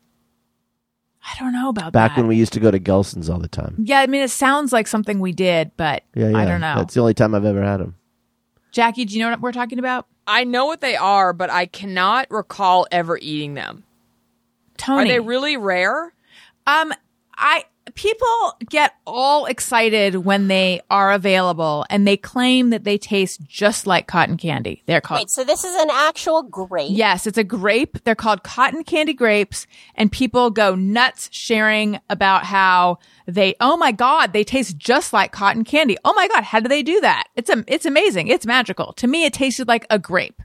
I 1.24 1.38
don't 1.38 1.52
know 1.52 1.68
about 1.68 1.92
back 1.92 2.12
that. 2.14 2.20
when 2.20 2.26
we 2.28 2.36
used 2.36 2.54
to 2.54 2.60
go 2.60 2.70
to 2.70 2.78
Gelson's 2.80 3.28
all 3.28 3.38
the 3.38 3.48
time. 3.48 3.74
yeah, 3.78 4.00
I 4.00 4.06
mean, 4.06 4.22
it 4.22 4.30
sounds 4.30 4.72
like 4.72 4.86
something 4.86 5.20
we 5.20 5.32
did, 5.32 5.72
but 5.76 6.02
Yeah, 6.14 6.28
yeah. 6.30 6.38
I 6.38 6.44
don't 6.46 6.60
know. 6.62 6.76
That's 6.76 6.94
the 6.94 7.00
only 7.00 7.12
time 7.14 7.34
I've 7.34 7.44
ever 7.44 7.62
had 7.62 7.78
them. 7.80 7.96
Jackie, 8.72 9.04
do 9.04 9.14
you 9.14 9.22
know 9.22 9.30
what 9.30 9.40
we're 9.40 9.52
talking 9.52 9.78
about? 9.78 10.06
I 10.26 10.44
know 10.44 10.66
what 10.66 10.80
they 10.80 10.96
are, 10.96 11.32
but 11.32 11.50
I 11.50 11.66
cannot 11.66 12.30
recall 12.30 12.86
ever 12.90 13.18
eating 13.20 13.54
them. 13.54 13.84
Tony. 14.76 15.02
Are 15.02 15.12
they 15.12 15.20
really 15.20 15.56
rare? 15.56 16.12
Um, 16.68 16.92
I 17.34 17.64
people 17.94 18.56
get 18.68 18.92
all 19.06 19.46
excited 19.46 20.16
when 20.16 20.48
they 20.48 20.82
are 20.90 21.12
available, 21.12 21.86
and 21.88 22.06
they 22.06 22.18
claim 22.18 22.68
that 22.70 22.84
they 22.84 22.98
taste 22.98 23.40
just 23.46 23.86
like 23.86 24.06
cotton 24.06 24.36
candy. 24.36 24.82
They're 24.84 25.00
called. 25.00 25.20
Wait, 25.20 25.30
so 25.30 25.44
this 25.44 25.64
is 25.64 25.74
an 25.76 25.88
actual 25.90 26.42
grape? 26.42 26.90
Yes, 26.90 27.26
it's 27.26 27.38
a 27.38 27.44
grape. 27.44 28.04
They're 28.04 28.14
called 28.14 28.42
cotton 28.42 28.84
candy 28.84 29.14
grapes, 29.14 29.66
and 29.94 30.12
people 30.12 30.50
go 30.50 30.74
nuts 30.74 31.30
sharing 31.32 32.00
about 32.10 32.44
how 32.44 32.98
they. 33.26 33.54
Oh 33.60 33.78
my 33.78 33.92
god, 33.92 34.34
they 34.34 34.44
taste 34.44 34.76
just 34.76 35.14
like 35.14 35.32
cotton 35.32 35.64
candy. 35.64 35.96
Oh 36.04 36.12
my 36.12 36.28
god, 36.28 36.44
how 36.44 36.60
do 36.60 36.68
they 36.68 36.82
do 36.82 37.00
that? 37.00 37.28
It's 37.34 37.48
a, 37.48 37.64
it's 37.66 37.86
amazing. 37.86 38.28
It's 38.28 38.44
magical. 38.44 38.92
To 38.94 39.06
me, 39.06 39.24
it 39.24 39.32
tasted 39.32 39.68
like 39.68 39.86
a 39.88 39.98
grape. 39.98 40.42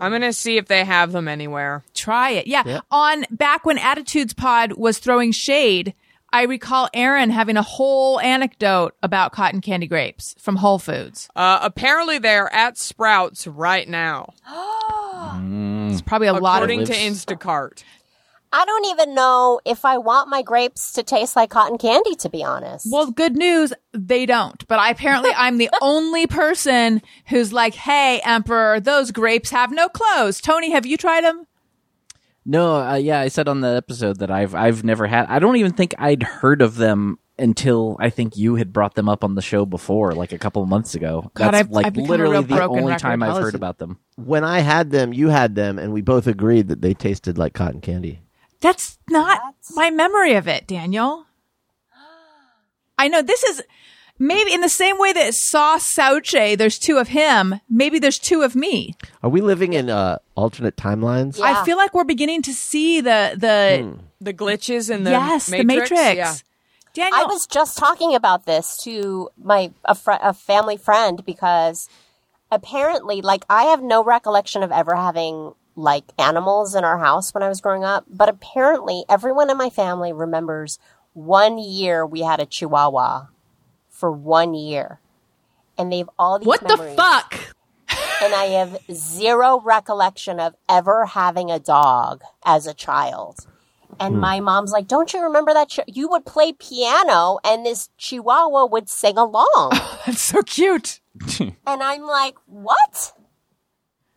I'm 0.00 0.12
gonna 0.12 0.32
see 0.32 0.56
if 0.56 0.66
they 0.66 0.84
have 0.84 1.12
them 1.12 1.28
anywhere. 1.28 1.84
Try 1.94 2.30
it. 2.30 2.46
Yeah. 2.46 2.80
On 2.90 3.24
back 3.30 3.64
when 3.64 3.78
Attitudes 3.78 4.34
Pod 4.34 4.72
was 4.72 4.98
throwing 4.98 5.32
shade, 5.32 5.94
I 6.32 6.44
recall 6.44 6.88
Aaron 6.94 7.28
having 7.30 7.56
a 7.56 7.62
whole 7.62 8.18
anecdote 8.20 8.94
about 9.02 9.32
cotton 9.32 9.60
candy 9.60 9.86
grapes 9.86 10.34
from 10.38 10.56
Whole 10.56 10.78
Foods. 10.78 11.28
Uh, 11.36 11.58
apparently, 11.62 12.18
they're 12.18 12.52
at 12.52 12.78
Sprouts 12.78 13.46
right 13.46 13.86
now, 13.88 14.32
It's 15.92 16.02
probably 16.02 16.28
a 16.28 16.32
lot 16.32 16.62
of 16.62 16.70
according 16.70 16.86
to 16.86 16.92
Instacart. 16.94 17.84
I 18.52 18.64
don't 18.66 18.84
even 18.86 19.14
know 19.14 19.60
if 19.64 19.84
I 19.84 19.96
want 19.98 20.28
my 20.28 20.42
grapes 20.42 20.92
to 20.92 21.02
taste 21.02 21.36
like 21.36 21.50
cotton 21.50 21.78
candy, 21.78 22.14
to 22.16 22.28
be 22.28 22.44
honest. 22.44 22.86
Well, 22.90 23.10
good 23.10 23.36
news, 23.36 23.72
they 23.92 24.26
don't. 24.26 24.66
But 24.68 24.78
I 24.78 24.90
apparently 24.90 25.30
I'm 25.36 25.56
the 25.58 25.70
only 25.80 26.26
person 26.26 27.00
who's 27.28 27.52
like, 27.52 27.74
"Hey, 27.74 28.20
Emperor, 28.24 28.78
those 28.80 29.10
grapes 29.10 29.50
have 29.50 29.70
no 29.72 29.88
clothes." 29.88 30.40
Tony, 30.40 30.70
have 30.72 30.84
you 30.86 30.96
tried 30.96 31.24
them? 31.24 31.46
No, 32.44 32.74
uh, 32.76 32.94
yeah, 32.96 33.20
I 33.20 33.28
said 33.28 33.48
on 33.48 33.60
the 33.60 33.68
episode 33.76 34.18
that 34.18 34.30
I've 34.30 34.54
I've 34.54 34.82
never 34.84 35.06
had. 35.06 35.26
I 35.28 35.38
don't 35.38 35.56
even 35.56 35.72
think 35.72 35.94
I'd 35.98 36.22
heard 36.22 36.60
of 36.60 36.74
them 36.76 37.18
until 37.38 37.96
I 37.98 38.10
think 38.10 38.36
you 38.36 38.56
had 38.56 38.72
brought 38.72 38.94
them 38.94 39.08
up 39.08 39.24
on 39.24 39.34
the 39.36 39.42
show 39.42 39.64
before, 39.64 40.12
like 40.12 40.32
a 40.32 40.38
couple 40.38 40.62
of 40.62 40.68
months 40.68 40.94
ago. 40.94 41.30
God, 41.34 41.52
That's 41.54 41.60
I've- 41.60 41.72
like 41.72 41.86
I've 41.86 41.96
literally 41.96 42.42
the 42.44 42.62
only 42.64 42.84
record. 42.84 42.98
time 42.98 43.22
I've 43.22 43.42
heard 43.42 43.54
about 43.54 43.78
them. 43.78 43.98
When 44.16 44.44
I 44.44 44.58
had 44.60 44.90
them, 44.90 45.12
you 45.12 45.28
had 45.28 45.54
them, 45.54 45.78
and 45.78 45.92
we 45.92 46.02
both 46.02 46.26
agreed 46.26 46.68
that 46.68 46.82
they 46.82 46.94
tasted 46.94 47.38
like 47.38 47.54
cotton 47.54 47.80
candy. 47.80 48.20
That's 48.62 48.98
not 49.10 49.38
my 49.74 49.90
memory 49.90 50.34
of 50.34 50.48
it, 50.48 50.66
Daniel. 50.66 51.26
I 52.98 53.08
know 53.08 53.20
this 53.22 53.42
is 53.42 53.62
maybe 54.18 54.52
in 54.52 54.60
the 54.60 54.68
same 54.68 54.98
way 54.98 55.12
that 55.12 55.34
Sauce 55.34 55.84
Sauche, 55.84 56.56
there's 56.56 56.78
two 56.78 56.98
of 56.98 57.08
him, 57.08 57.60
maybe 57.68 57.98
there's 57.98 58.18
two 58.18 58.42
of 58.42 58.54
me. 58.54 58.94
Are 59.22 59.30
we 59.30 59.40
living 59.40 59.72
in 59.72 59.90
uh, 59.90 60.18
alternate 60.36 60.76
timelines? 60.76 61.38
Yeah. 61.38 61.46
I 61.60 61.64
feel 61.64 61.76
like 61.76 61.92
we're 61.92 62.04
beginning 62.04 62.42
to 62.42 62.54
see 62.54 63.00
the 63.00 63.34
the 63.36 63.78
Hmm. 63.82 64.00
The 64.20 64.32
glitches 64.32 64.88
in 64.88 65.02
the 65.02 65.10
yes, 65.10 65.50
Matrix. 65.50 65.58
the 65.58 65.64
Matrix. 65.96 66.16
Yeah. 66.16 66.34
Daniel, 66.94 67.20
I 67.20 67.24
was 67.24 67.46
just 67.48 67.76
talking 67.76 68.14
about 68.14 68.46
this 68.46 68.76
to 68.84 69.30
my 69.42 69.72
a, 69.84 69.96
fr- 69.96 70.12
a 70.22 70.32
family 70.32 70.76
friend 70.76 71.24
because 71.26 71.88
apparently, 72.52 73.20
like, 73.20 73.44
I 73.50 73.64
have 73.64 73.82
no 73.82 74.04
recollection 74.04 74.62
of 74.62 74.70
ever 74.70 74.94
having 74.94 75.54
like 75.74 76.04
animals 76.18 76.74
in 76.74 76.84
our 76.84 76.98
house 76.98 77.32
when 77.32 77.42
I 77.42 77.48
was 77.48 77.60
growing 77.60 77.84
up, 77.84 78.04
but 78.08 78.28
apparently, 78.28 79.04
everyone 79.08 79.50
in 79.50 79.56
my 79.56 79.70
family 79.70 80.12
remembers 80.12 80.78
one 81.14 81.58
year 81.58 82.06
we 82.06 82.20
had 82.20 82.40
a 82.40 82.46
Chihuahua 82.46 83.26
for 83.88 84.10
one 84.10 84.54
year, 84.54 85.00
and 85.78 85.92
they've 85.92 86.08
all 86.18 86.38
these 86.38 86.46
what 86.46 86.60
the 86.60 86.94
fuck? 86.96 87.54
and 88.22 88.34
I 88.34 88.44
have 88.46 88.78
zero 88.92 89.60
recollection 89.60 90.40
of 90.40 90.54
ever 90.68 91.06
having 91.06 91.50
a 91.50 91.58
dog 91.58 92.22
as 92.44 92.66
a 92.66 92.74
child. 92.74 93.46
And 94.00 94.14
hmm. 94.14 94.20
my 94.20 94.40
mom's 94.40 94.72
like, 94.72 94.88
"Don't 94.88 95.12
you 95.12 95.22
remember 95.22 95.52
that 95.52 95.70
chi- 95.74 95.84
you 95.86 96.08
would 96.08 96.24
play 96.24 96.52
piano 96.52 97.38
and 97.44 97.64
this 97.64 97.90
chihuahua 97.98 98.66
would 98.66 98.88
sing 98.88 99.18
along?" 99.18 99.72
That's 100.06 100.22
so 100.22 100.42
cute. 100.42 101.00
and 101.38 101.82
I'm 101.82 102.02
like, 102.02 102.36
"What?" 102.46 103.12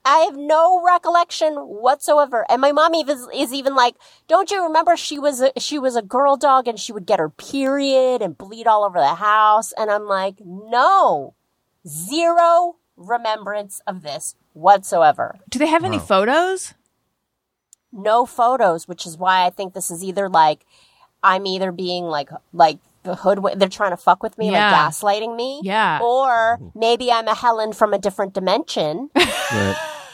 I 0.06 0.20
have 0.20 0.38
no 0.38 0.82
recollection 0.86 1.56
whatsoever. 1.56 2.46
And 2.50 2.62
my 2.62 2.72
mom 2.72 2.94
even 2.96 3.18
is 3.34 3.52
even 3.54 3.76
like, 3.76 3.96
"Don't 4.28 4.52
you 4.52 4.64
remember 4.64 4.96
she 4.96 5.18
was 5.20 5.42
a, 5.42 5.52
she 5.58 5.80
was 5.80 5.96
a 5.96 6.02
girl 6.02 6.38
dog 6.38 6.68
and 6.68 6.80
she 6.80 6.92
would 6.94 7.06
get 7.08 7.20
her 7.20 7.30
period 7.30 8.22
and 8.22 8.38
bleed 8.38 8.68
all 8.68 8.84
over 8.86 9.00
the 9.00 9.16
house?" 9.16 9.72
And 9.74 9.90
I'm 9.90 10.06
like, 10.06 10.36
"No. 10.46 11.34
Zero 11.88 12.76
remembrance 12.96 13.82
of 13.88 14.02
this 14.04 14.36
whatsoever." 14.54 15.40
Do 15.50 15.60
they 15.60 15.68
have 15.68 15.84
any 15.84 16.00
photos? 16.00 16.74
no 17.98 18.26
photos, 18.26 18.90
which 18.90 19.06
is 19.06 19.18
why 19.18 19.46
I 19.46 19.50
think 19.50 19.74
this 19.74 19.90
is 19.90 20.04
either 20.04 20.28
like 20.28 20.66
I'm 21.24 21.46
either 21.48 21.72
being 21.72 22.04
like 22.04 22.30
like 22.52 22.78
the 23.04 23.16
hood 23.16 23.40
they're 23.56 23.70
trying 23.70 23.92
to 23.92 23.98
fuck 23.98 24.22
with 24.22 24.38
me, 24.38 24.52
Yeah. 24.52 24.70
like 24.72 24.92
gaslighting 24.94 25.36
me. 25.36 25.62
Yeah. 25.64 26.00
Or 26.04 26.60
maybe 26.76 27.10
I'm 27.12 27.28
a 27.30 27.36
Helen 27.36 27.72
from 27.72 27.94
a 27.94 27.98
different 27.98 28.34
dimension. 28.34 29.10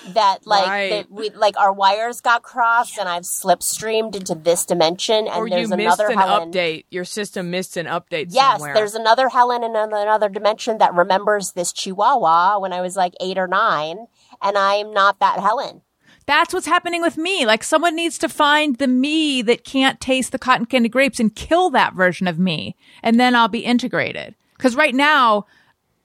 That 0.10 0.48
like 0.48 0.68
Right. 0.68 0.90
that 0.90 1.12
we 1.12 1.30
like 1.30 1.58
our 1.60 1.72
wires 1.72 2.22
got 2.22 2.42
crossed 2.42 2.98
and 2.98 3.08
I've 3.08 3.24
slipstreamed 3.24 4.16
into 4.16 4.34
this 4.34 4.66
dimension 4.66 5.28
and 5.28 5.36
Or 5.36 5.48
you 5.48 5.52
there's 5.56 5.70
missed 5.70 6.00
another 6.00 6.08
an 6.12 6.18
Helen. 6.18 6.52
update. 6.52 6.86
Your 6.90 7.06
system 7.06 7.52
missed 7.52 7.78
an 7.78 7.86
update 7.86 8.28
Yes, 8.30 8.54
somewhere. 8.54 8.74
there's 8.74 8.96
another 8.96 9.30
Helen 9.30 9.64
in 9.64 9.76
another 9.76 10.28
dimension 10.28 10.80
that 10.80 10.94
remembers 10.96 11.52
this 11.52 11.72
Chihuahua 11.72 12.58
when 12.60 12.74
I 12.74 12.82
was 12.82 12.96
like 12.96 13.14
eight 13.22 13.38
or 13.38 13.48
nine, 13.48 14.08
and 14.42 14.58
I'm 14.58 14.92
not 14.92 15.20
that 15.20 15.40
Helen. 15.40 15.82
That's 16.26 16.54
what's 16.54 16.68
happening 16.68 17.02
with 17.02 17.18
me. 17.18 17.46
Like 17.46 17.64
someone 17.64 17.96
needs 17.96 18.18
to 18.20 18.30
find 18.30 18.78
the 18.78 18.88
me 18.88 19.42
that 19.44 19.64
can't 19.64 20.00
taste 20.00 20.32
the 20.32 20.40
cotton 20.40 20.66
candy 20.66 20.90
grapes 20.90 21.20
and 21.20 21.36
kill 21.36 21.70
that 21.72 21.94
version 21.94 22.28
of 22.28 22.40
me, 22.40 22.76
and 23.04 23.20
then 23.20 23.36
I'll 23.36 23.48
be 23.48 23.66
integrated. 23.66 24.34
Because 24.58 24.76
right 24.76 24.96
now, 24.96 25.46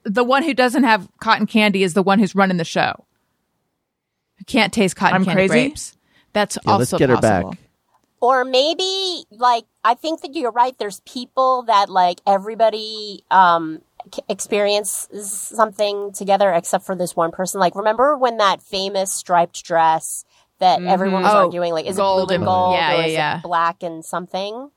the 0.03 0.23
one 0.23 0.43
who 0.43 0.53
doesn't 0.53 0.83
have 0.83 1.07
cotton 1.19 1.47
candy 1.47 1.81
is 1.83 1.93
the 1.95 2.03
one 2.03 2.19
who's 2.19 2.35
running 2.35 2.57
the 2.57 2.63
show. 2.63 3.05
Who 4.37 4.45
can't 4.45 4.71
taste 4.73 4.95
cotton 4.95 5.15
I'm 5.17 5.25
candy 5.25 5.47
crazy? 5.47 5.67
grapes. 5.67 5.97
That's 6.33 6.57
Yeah, 6.65 6.71
also 6.73 6.79
let's 6.79 6.93
get 6.93 7.09
her 7.09 7.15
possible. 7.15 7.51
back. 7.51 7.59
Or 8.19 8.43
maybe 8.45 9.25
like 9.31 9.65
I 9.83 9.93
think 9.93 10.21
that 10.21 10.33
you're 10.35 10.51
right. 10.51 10.77
There's 10.77 10.99
people 11.01 11.63
that 11.63 11.89
like 11.89 12.19
everybody 12.25 13.23
um 13.29 13.81
c- 14.13 14.21
experiences 14.29 15.31
something 15.31 16.11
together 16.13 16.51
except 16.51 16.85
for 16.85 16.95
this 16.95 17.15
one 17.15 17.31
person. 17.31 17.59
Like 17.59 17.75
remember 17.75 18.17
when 18.17 18.37
that 18.37 18.61
famous 18.63 19.13
striped 19.13 19.63
dress 19.63 20.25
that 20.59 20.81
everyone 20.81 21.21
was 21.21 21.31
Oh, 21.33 21.37
arguing 21.45 21.73
like 21.73 21.85
is 21.85 21.97
gold 21.97 22.23
it 22.23 22.25
blue 22.27 22.35
and 22.35 22.43
and- 22.43 22.47
gold 22.47 22.73
yeah, 22.73 22.91
or 22.91 22.99
yeah, 23.01 23.05
is 23.05 23.13
yeah. 23.13 23.37
it 23.37 23.43
black 23.43 23.83
and 23.83 24.03
something? 24.03 24.71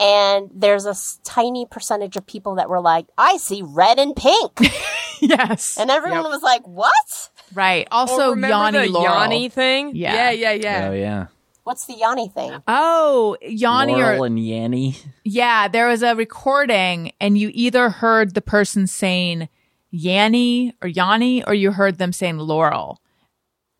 And 0.00 0.48
there's 0.54 0.86
a 0.86 0.94
tiny 1.24 1.66
percentage 1.66 2.16
of 2.16 2.24
people 2.24 2.54
that 2.54 2.68
were 2.70 2.80
like, 2.80 3.06
I 3.18 3.36
see 3.38 3.62
red 3.64 3.98
and 3.98 4.14
pink. 4.14 4.60
yes, 5.20 5.76
and 5.76 5.90
everyone 5.90 6.22
Yep. 6.22 6.30
was 6.30 6.42
like, 6.42 6.62
what? 6.68 7.30
Right. 7.54 7.88
Also, 7.90 8.22
oh, 8.22 8.30
remember 8.30 8.56
Yanni 8.56 8.86
the 8.86 8.92
Laurel. 8.92 9.20
Yanni 9.20 9.48
thing? 9.48 9.92
Yeah. 9.94 10.30
yeah, 10.30 10.30
yeah, 10.30 10.52
yeah. 10.52 10.88
Oh 10.88 10.92
yeah. 10.92 11.26
What's 11.64 11.84
the 11.84 11.94
Yanni 11.94 12.28
thing? 12.28 12.62
Oh, 12.66 13.36
Yanni 13.42 13.92
Laurel 13.92 14.22
or 14.22 14.26
and 14.26 14.38
Yanni. 14.38 14.96
yeah, 15.24 15.68
there 15.68 15.86
was 15.86 16.02
a 16.02 16.14
recording, 16.16 17.12
and 17.20 17.36
you 17.36 17.50
either 17.52 17.90
heard 17.90 18.34
the 18.34 18.40
person 18.40 18.86
saying 18.86 19.48
Yanni 19.90 20.74
or 20.80 20.88
Yanni, 20.88 21.44
or 21.44 21.52
you 21.52 21.72
heard 21.72 21.98
them 21.98 22.12
saying 22.12 22.38
Laurel, 22.38 23.02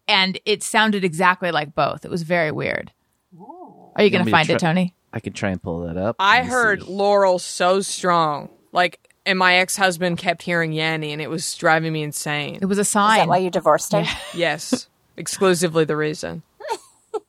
and 0.06 0.38
it 0.44 0.62
sounded 0.62 1.02
exactly 1.02 1.50
like 1.50 1.74
both. 1.74 2.04
It 2.04 2.10
was 2.10 2.22
very 2.24 2.50
weird. 2.50 2.92
Are 3.96 4.04
you 4.04 4.10
going 4.10 4.20
to 4.20 4.26
me 4.26 4.32
to 4.32 4.36
find 4.36 4.50
it, 4.50 4.58
Tony? 4.58 4.94
I 5.12 5.20
could 5.20 5.34
try 5.34 5.50
and 5.50 5.60
pull 5.60 5.80
that 5.80 5.96
up. 5.96 6.16
I 6.18 6.44
heard 6.44 6.82
see. 6.82 6.92
Laurel 6.92 7.38
so 7.38 7.80
strong. 7.80 8.48
Like, 8.70 9.07
and 9.28 9.38
my 9.38 9.54
ex 9.56 9.76
husband 9.76 10.18
kept 10.18 10.42
hearing 10.42 10.72
Yanni, 10.72 11.12
and 11.12 11.22
it 11.22 11.30
was 11.30 11.54
driving 11.56 11.92
me 11.92 12.02
insane. 12.02 12.58
It 12.60 12.66
was 12.66 12.78
a 12.78 12.80
Is 12.80 12.88
sign. 12.88 13.18
that 13.18 13.28
why 13.28 13.38
you 13.38 13.50
divorced 13.50 13.92
him? 13.92 14.06
Yes, 14.34 14.88
exclusively 15.16 15.84
the 15.84 15.96
reason. 15.96 16.42
All 17.14 17.20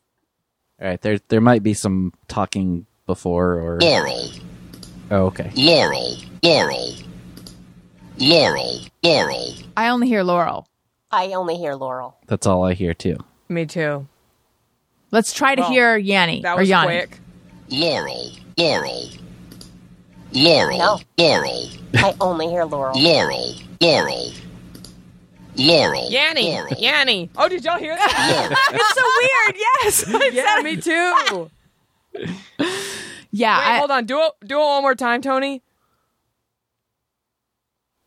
right, 0.88 1.02
there 1.02 1.20
there 1.28 1.42
might 1.42 1.62
be 1.62 1.74
some 1.74 2.14
talking 2.28 2.86
before 3.06 3.54
or. 3.60 3.80
Laurel, 3.82 4.30
Oh, 5.12 5.26
okay. 5.26 5.52
Laurel, 5.56 6.16
Laurel, 6.44 6.96
Laurel, 8.18 8.80
Laurel. 9.04 9.54
I 9.76 9.90
only 9.90 10.08
hear 10.08 10.24
Laurel. 10.24 10.68
I 11.12 11.34
only 11.34 11.58
hear 11.58 11.74
Laurel. 11.76 12.16
That's 12.28 12.46
all 12.48 12.64
I 12.64 12.74
hear 12.76 12.94
too. 12.94 13.18
Me 13.50 13.66
too. 13.66 14.08
Let's 15.12 15.34
try 15.34 15.56
to 15.56 15.62
Well, 15.64 15.72
hear 15.72 15.98
Yanni 15.98 16.42
That 16.44 16.54
or 16.56 16.60
was 16.60 16.70
Yanni. 16.70 16.86
quick. 16.88 17.20
Laurel, 17.72 18.32
Laurel, 18.58 19.10
Laurel, 20.34 20.78
No. 20.78 21.00
Laurel, 21.18 21.70
I 21.96 22.14
only 22.22 22.48
hear 22.48 22.64
Laurel. 22.66 22.94
Laurel, 23.02 23.54
Laurel, 23.82 24.32
Laurel. 25.56 26.10
Yanni, 26.12 26.52
Laurel, 26.54 26.76
Yanni. 26.78 27.30
Oh, 27.36 27.48
did 27.50 27.64
y'all 27.66 27.80
hear 27.80 27.96
that? 27.96 28.50
It's 28.74 28.96
so 28.96 29.04
weird. 29.20 29.56
Yes. 29.58 30.34
yeah, 30.34 30.62
me 30.62 30.76
too. 30.78 31.50
yeah. 33.32 33.58
Wait, 33.58 33.66
I- 33.66 33.78
hold 33.80 33.92
on. 33.92 34.06
Do 34.06 34.22
it. 34.22 34.32
Do 34.48 34.56
it 34.60 34.64
one 34.64 34.82
more 34.84 34.96
time, 34.96 35.22
Tony. 35.22 35.62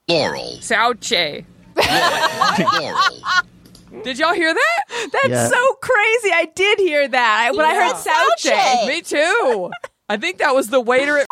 Laurel, 0.08 0.58
Sauche. 0.60 1.44
Laurel. 1.76 2.98
Did 4.04 4.18
y'all 4.18 4.32
hear 4.34 4.52
that? 4.54 4.84
That's 5.12 5.28
Yeah. 5.28 5.48
so 5.48 5.74
crazy. 5.74 6.30
I 6.32 6.48
did 6.54 6.78
hear 6.78 7.06
that. 7.08 7.46
I, 7.46 7.50
when 7.50 7.64
I 7.66 7.74
heard 7.74 7.88
Yeah. 7.88 7.94
Sauche. 7.94 8.52
Sauche. 8.52 8.86
Me 8.86 9.00
too. 9.02 9.70
I 10.08 10.16
think 10.16 10.38
that 10.38 10.54
was 10.54 10.68
the 10.68 10.80
waiter 10.80 11.18
at. 11.18 11.26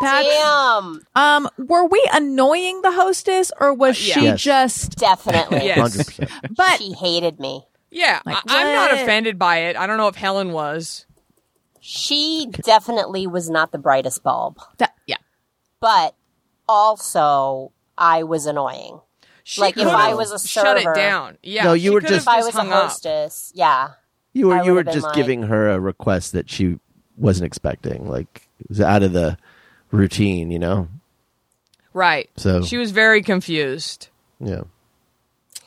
That's- 0.00 0.26
Damn. 0.34 1.02
Um, 1.14 1.48
were 1.58 1.84
we 1.86 2.02
annoying 2.12 2.80
the 2.82 2.90
hostess 2.92 3.52
or 3.60 3.74
was 3.74 3.96
Uh, 3.98 4.02
yeah. 4.04 4.14
she 4.14 4.24
Yes. 4.24 4.40
just 4.42 4.96
Definitely. 4.96 5.58
Yes. 5.66 5.78
100%. 6.18 6.30
but 6.56 6.78
She 6.78 6.92
hated 6.92 7.38
me. 7.38 7.66
Yeah, 7.90 8.20
Like, 8.24 8.36
I- 8.48 8.62
I'm 8.62 8.72
not 8.74 8.92
offended 9.02 9.38
by 9.38 9.58
it. 9.58 9.76
I 9.76 9.86
don't 9.86 9.96
know 9.98 10.08
if 10.08 10.14
Helen 10.16 10.52
was. 10.52 11.06
She 11.80 12.48
definitely 12.64 13.26
was 13.26 13.48
not 13.50 13.72
the 13.72 13.78
brightest 13.78 14.22
bulb, 14.22 14.58
that, 14.78 14.94
yeah. 15.06 15.16
but 15.80 16.14
also 16.68 17.72
I 17.96 18.22
was 18.22 18.46
annoying. 18.46 19.00
She 19.44 19.60
Like, 19.60 19.76
if 19.76 19.86
I 19.88 20.14
was 20.14 20.30
a 20.30 20.38
shut 20.46 20.76
it 20.76 20.94
down. 20.94 21.38
Yeah, 21.42 21.64
No, 21.64 21.72
you 21.72 21.92
were 21.92 22.00
just- 22.00 22.12
If 22.22 22.28
I 22.28 22.38
was 22.38 22.48
a 22.54 22.58
hung 22.58 22.70
up. 22.72 22.82
hostess, 22.90 23.50
yeah. 23.54 23.90
You 24.32 24.48
were 24.48 24.58
I 24.60 24.62
you 24.64 24.74
were 24.74 24.84
just 24.84 25.02
like- 25.06 25.14
giving 25.14 25.44
her 25.44 25.70
a 25.70 25.80
request 25.80 26.32
that 26.32 26.48
she 26.50 26.78
wasn't 27.16 27.46
expecting. 27.46 28.08
Like 28.08 28.48
it 28.60 28.68
was 28.68 28.80
out 28.80 29.02
of 29.02 29.12
the 29.12 29.36
routine, 29.90 30.50
you 30.50 30.58
know. 30.58 30.88
Right. 31.92 32.30
So- 32.36 32.62
she 32.62 32.76
was 32.76 32.90
very 32.92 33.22
confused. 33.22 34.08
Yeah. 34.38 34.62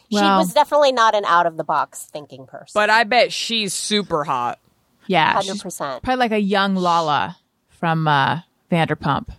She 0.10 0.16
Well- 0.20 0.40
was 0.40 0.54
definitely 0.54 0.92
not 0.92 1.16
an 1.16 1.26
out 1.26 1.46
of 1.46 1.58
the 1.58 1.64
box 1.64 2.04
thinking 2.06 2.46
person. 2.46 2.72
But 2.74 2.90
I 2.90 3.04
bet 3.04 3.34
she's 3.34 3.74
super 3.74 4.24
hot. 4.24 4.60
Yeah. 5.08 5.34
hundred 5.34 5.54
she's 5.54 5.64
percent. 5.64 6.02
probably 6.04 6.20
like 6.20 6.32
a 6.32 6.40
young 6.40 6.76
Lala 6.76 7.38
from 7.70 8.08
uh, 8.08 8.40
Vanderpump. 8.72 9.30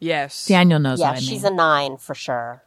Yes. 0.00 0.46
Daniel 0.46 0.80
knows 0.80 0.98
Yeah, 0.98 1.08
what 1.10 1.16
I 1.18 1.20
mean. 1.20 1.28
she's 1.28 1.44
a 1.44 1.50
nine 1.50 1.96
for 1.98 2.14
sure. 2.14 2.62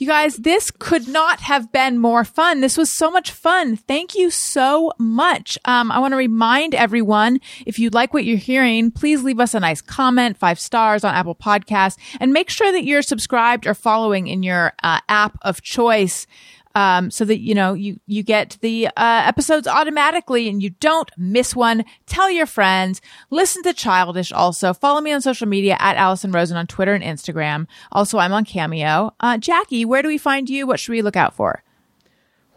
You 0.00 0.06
guys, 0.06 0.36
this 0.36 0.70
could 0.70 1.08
not 1.08 1.40
have 1.40 1.72
been 1.72 1.98
more 1.98 2.22
fun. 2.22 2.60
This 2.60 2.76
was 2.76 2.88
so 2.88 3.10
much 3.10 3.32
fun. 3.32 3.74
Thank 3.74 4.14
you 4.14 4.30
so 4.30 4.92
much. 4.96 5.58
Um, 5.64 5.90
I 5.90 5.98
want 5.98 6.12
to 6.12 6.16
remind 6.16 6.72
everyone 6.72 7.40
if 7.66 7.80
you 7.80 7.90
like 7.90 8.14
what 8.14 8.24
you're 8.24 8.36
hearing, 8.36 8.92
please 8.92 9.24
leave 9.24 9.40
us 9.40 9.54
a 9.54 9.60
nice 9.60 9.80
comment, 9.80 10.36
five 10.36 10.60
stars 10.60 11.02
on 11.02 11.16
Apple 11.16 11.34
Podcasts, 11.34 11.98
and 12.20 12.32
make 12.32 12.48
sure 12.48 12.70
that 12.70 12.84
you're 12.84 13.02
subscribed 13.02 13.66
or 13.66 13.74
following 13.74 14.28
in 14.28 14.44
your 14.44 14.72
uh, 14.84 15.00
app 15.08 15.36
of 15.42 15.62
choice. 15.62 16.28
Um, 16.74 17.10
so 17.10 17.24
that 17.24 17.40
you 17.40 17.54
know 17.54 17.72
you 17.72 17.98
you 18.06 18.22
get 18.22 18.58
the 18.60 18.86
uh, 18.88 19.22
episodes 19.26 19.66
automatically 19.66 20.48
and 20.48 20.62
you 20.62 20.70
don't 20.70 21.10
miss 21.16 21.56
one. 21.56 21.84
Tell 22.06 22.30
your 22.30 22.46
friends. 22.46 23.00
Listen 23.30 23.62
to 23.64 23.72
Childish. 23.72 24.32
Also 24.32 24.72
follow 24.72 25.00
me 25.00 25.12
on 25.12 25.20
social 25.20 25.48
media 25.48 25.76
at 25.80 25.96
Allison 25.96 26.30
Rosen 26.30 26.56
on 26.56 26.66
Twitter 26.66 26.94
and 26.94 27.02
Instagram. 27.02 27.66
Also, 27.90 28.18
I'm 28.18 28.32
on 28.32 28.44
Cameo. 28.44 29.12
Uh, 29.18 29.38
Jackie, 29.38 29.84
where 29.84 30.02
do 30.02 30.08
we 30.08 30.18
find 30.18 30.48
you? 30.48 30.66
What 30.66 30.78
should 30.78 30.92
we 30.92 31.02
look 31.02 31.16
out 31.16 31.34
for? 31.34 31.62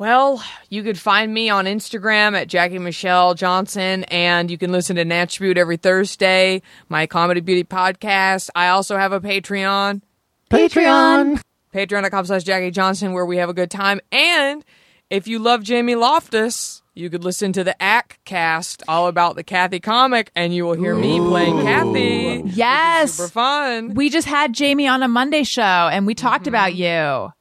Well, 0.02 0.44
you 0.70 0.82
could 0.82 0.98
find 0.98 1.32
me 1.32 1.52
on 1.52 1.66
Instagram 1.66 2.36
at 2.36 2.48
Jackie 2.48 2.80
Michelle 2.80 3.36
Johnson, 3.36 4.04
and 4.06 4.50
you 4.50 4.58
can 4.58 4.72
listen 4.72 4.96
to 4.96 5.06
Natch 5.06 5.40
Beaut 5.40 5.60
every 5.60 5.78
Thursday, 5.78 6.64
my 6.90 7.06
comedy 7.06 7.40
beauty 7.40 7.64
podcast. 7.64 8.50
I 8.56 8.70
also 8.70 8.98
have 8.98 9.12
a 9.12 9.20
Patreon, 9.22 10.02
Patreon. 10.50 11.40
patreon.com 11.74 12.26
slash 12.26 12.44
Jackie 12.44 12.72
Johnson, 12.72 13.14
where 13.14 13.26
we 13.26 13.38
have 13.38 13.50
a 13.50 13.54
good 13.54 13.72
time. 13.72 14.00
And 14.12 14.64
if 15.10 15.28
you 15.28 15.40
love 15.40 15.64
Jamie 15.64 15.96
Loftus, 15.96 16.82
you 16.94 17.10
could 17.10 17.24
listen 17.24 17.54
to 17.54 17.64
the 17.64 17.76
Aack 17.80 18.18
Cast 18.26 18.84
all 18.88 19.08
about 19.08 19.36
the 19.36 19.44
Cathy 19.44 19.80
comic, 19.80 20.30
and 20.36 20.54
you 20.54 20.66
will 20.66 20.74
hear 20.74 20.94
me 20.96 21.20
playing 21.20 21.62
Cathy. 21.62 22.42
which 22.42 22.52
is 22.52 22.58
Yes. 22.58 23.14
Super 23.14 23.30
fun. 23.30 23.94
We 23.94 24.10
just 24.10 24.28
had 24.28 24.54
Jamie 24.54 24.88
on 24.88 25.02
a 25.04 25.08
Monday 25.08 25.44
show 25.44 25.62
and 25.62 26.06
we 26.06 26.14
talked 26.16 26.48
about 26.48 26.76
you. 26.76 27.32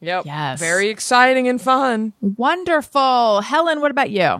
Yep. 0.00 0.26
Yes. 0.26 0.58
Very 0.60 0.88
exciting 0.88 1.48
and 1.48 1.60
fun. 1.60 2.12
Wonderful. 2.20 3.40
Helen, 3.42 3.80
what 3.80 3.90
about 3.90 4.10
you? 4.10 4.38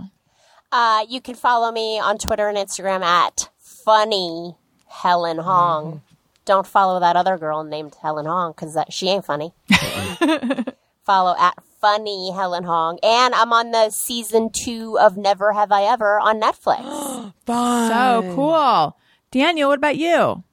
Uh, 0.72 1.06
you 1.08 1.20
can 1.20 1.34
follow 1.34 1.70
me 1.72 1.98
on 2.00 2.18
Twitter 2.18 2.48
and 2.48 2.56
Instagram 2.58 3.02
at 3.02 3.48
funny 3.58 4.56
Helen 4.88 5.38
Hong. 5.38 6.02
Don't 6.44 6.66
follow 6.66 7.00
that 7.00 7.16
other 7.16 7.38
girl 7.38 7.64
named 7.64 7.94
Helen 8.00 8.26
Hong 8.26 8.52
because 8.52 8.76
she 8.90 9.08
ain't 9.08 9.24
funny. 9.24 9.54
follow 11.04 11.34
at 11.38 11.54
funny 11.80 12.32
Helen 12.32 12.64
Hong, 12.64 12.98
and 13.02 13.34
I'm 13.34 13.52
on 13.52 13.70
the 13.70 13.90
season 13.90 14.50
two 14.50 14.98
of 14.98 15.16
Never 15.16 15.52
Have 15.52 15.72
I 15.72 15.84
Ever 15.84 16.18
on 16.18 16.40
Netflix. 16.40 17.32
Fun. 17.46 17.90
So 17.90 18.34
cool. 18.34 18.96
Daniel, 19.30 19.68
what 19.68 19.78
about 19.78 19.96
you? 19.96 20.44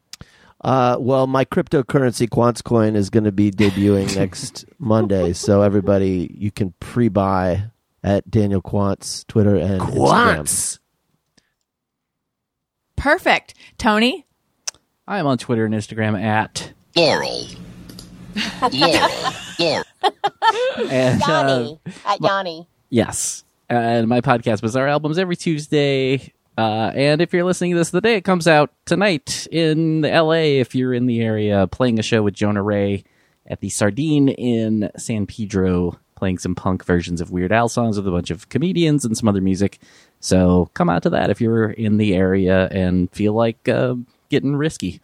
Uh, 0.64 0.96
well, 1.00 1.26
my 1.26 1.44
cryptocurrency 1.44 2.28
Quantz 2.28 2.64
coin 2.64 2.96
is 2.96 3.10
going 3.10 3.24
to 3.24 3.32
be 3.32 3.52
debuting 3.52 4.16
next 4.18 4.66
Monday, 4.78 5.34
so 5.34 5.62
everybody 5.62 6.36
you 6.38 6.52
can 6.52 6.74
pre-buy 6.80 7.64
at 8.04 8.30
Daniel 8.30 8.62
Quantz 8.62 9.26
Twitter 9.28 9.56
and 9.56 9.82
Instagram. 9.82 10.80
Perfect. 12.96 13.56
Tony? 13.78 14.28
I 15.12 15.20
am 15.20 15.28
on 15.28 15.38
Twitter 15.38 15.66
and 15.66 15.74
Instagram 15.74 16.18
at 16.18 16.72
Laurel. 16.96 17.46
Laurel. 18.72 19.10
Laurel. 19.60 19.84
and 20.90 21.22
uh, 21.24 21.76
at 22.06 22.22
Yanni. 22.22 22.66
yes, 22.90 23.44
and 23.68 24.08
my 24.08 24.22
podcast 24.22 24.62
Bizarre 24.62 24.88
Albums 24.88 25.20
every 25.20 25.36
Tuesday. 25.36 26.32
Uh, 26.58 26.94
and 26.96 27.20
if 27.20 27.34
you're 27.34 27.44
listening 27.44 27.72
to 27.72 27.78
this 27.78 27.90
the 27.90 28.00
day 28.00 28.16
it 28.16 28.24
comes 28.24 28.48
out 28.48 28.72
tonight 28.86 29.50
in 29.52 30.04
LA, 30.04 30.62
if 30.62 30.76
you're 30.76 30.94
in 30.94 31.08
the 31.08 31.20
area, 31.20 31.68
playing 31.68 32.00
a 32.00 32.04
show 32.04 32.24
with 32.24 32.34
Jonah 32.34 32.64
Ray 32.64 33.04
at 33.46 33.60
the 33.60 33.68
Sardine 33.68 34.30
in 34.30 34.90
San 34.96 35.28
Pedro, 35.28 36.00
playing 36.16 36.38
some 36.38 36.56
punk 36.56 36.86
versions 36.86 37.20
of 37.20 37.32
Weird 37.32 37.52
Al 37.52 37.68
songs 37.68 37.98
with 37.98 38.08
a 38.08 38.12
bunch 38.12 38.32
of 38.32 38.48
comedians 38.48 39.04
and 39.04 39.18
some 39.18 39.28
other 39.28 39.42
music. 39.42 39.80
So 40.22 40.70
come 40.74 40.90
out 40.90 41.04
to 41.04 41.10
that 41.10 41.30
if 41.30 41.42
you're 41.42 41.70
in 41.70 41.98
the 41.98 42.16
area 42.16 42.70
and 42.70 43.12
feel 43.12 43.34
like 43.34 43.68
uh, 43.68 43.96
getting 44.32 44.56
risky. 44.56 45.02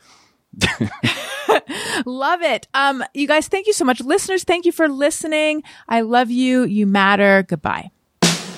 love 2.06 2.42
it. 2.42 2.68
Um, 2.74 3.04
you 3.14 3.28
guys, 3.28 3.48
thank 3.48 3.68
you 3.68 3.74
so 3.74 3.86
much. 3.86 4.02
Listeners, 4.02 4.44
thank 4.44 4.66
you 4.66 4.72
for 4.72 4.88
listening. 4.90 5.62
I 5.88 6.02
love 6.02 6.32
you. 6.32 6.64
You 6.64 6.88
matter. 6.88 7.44
Goodbye. 7.44 7.92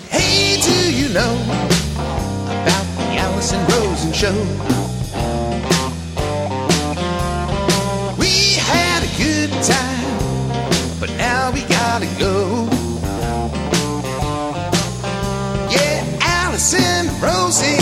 Hey, 0.07 0.61
do 0.61 0.95
you 0.95 1.09
know 1.13 1.35
about 2.45 2.85
the 2.97 3.17
Allison 3.17 3.59
Rosen 3.67 4.13
show? 4.13 4.33
We 8.17 8.55
had 8.55 9.03
a 9.03 9.11
good 9.17 9.51
time, 9.63 10.99
but 10.99 11.09
now 11.17 11.51
we 11.51 11.61
gotta 11.63 12.07
go. 12.17 12.67
Yeah, 15.71 16.17
Allison 16.21 17.07
Rosen. 17.21 17.78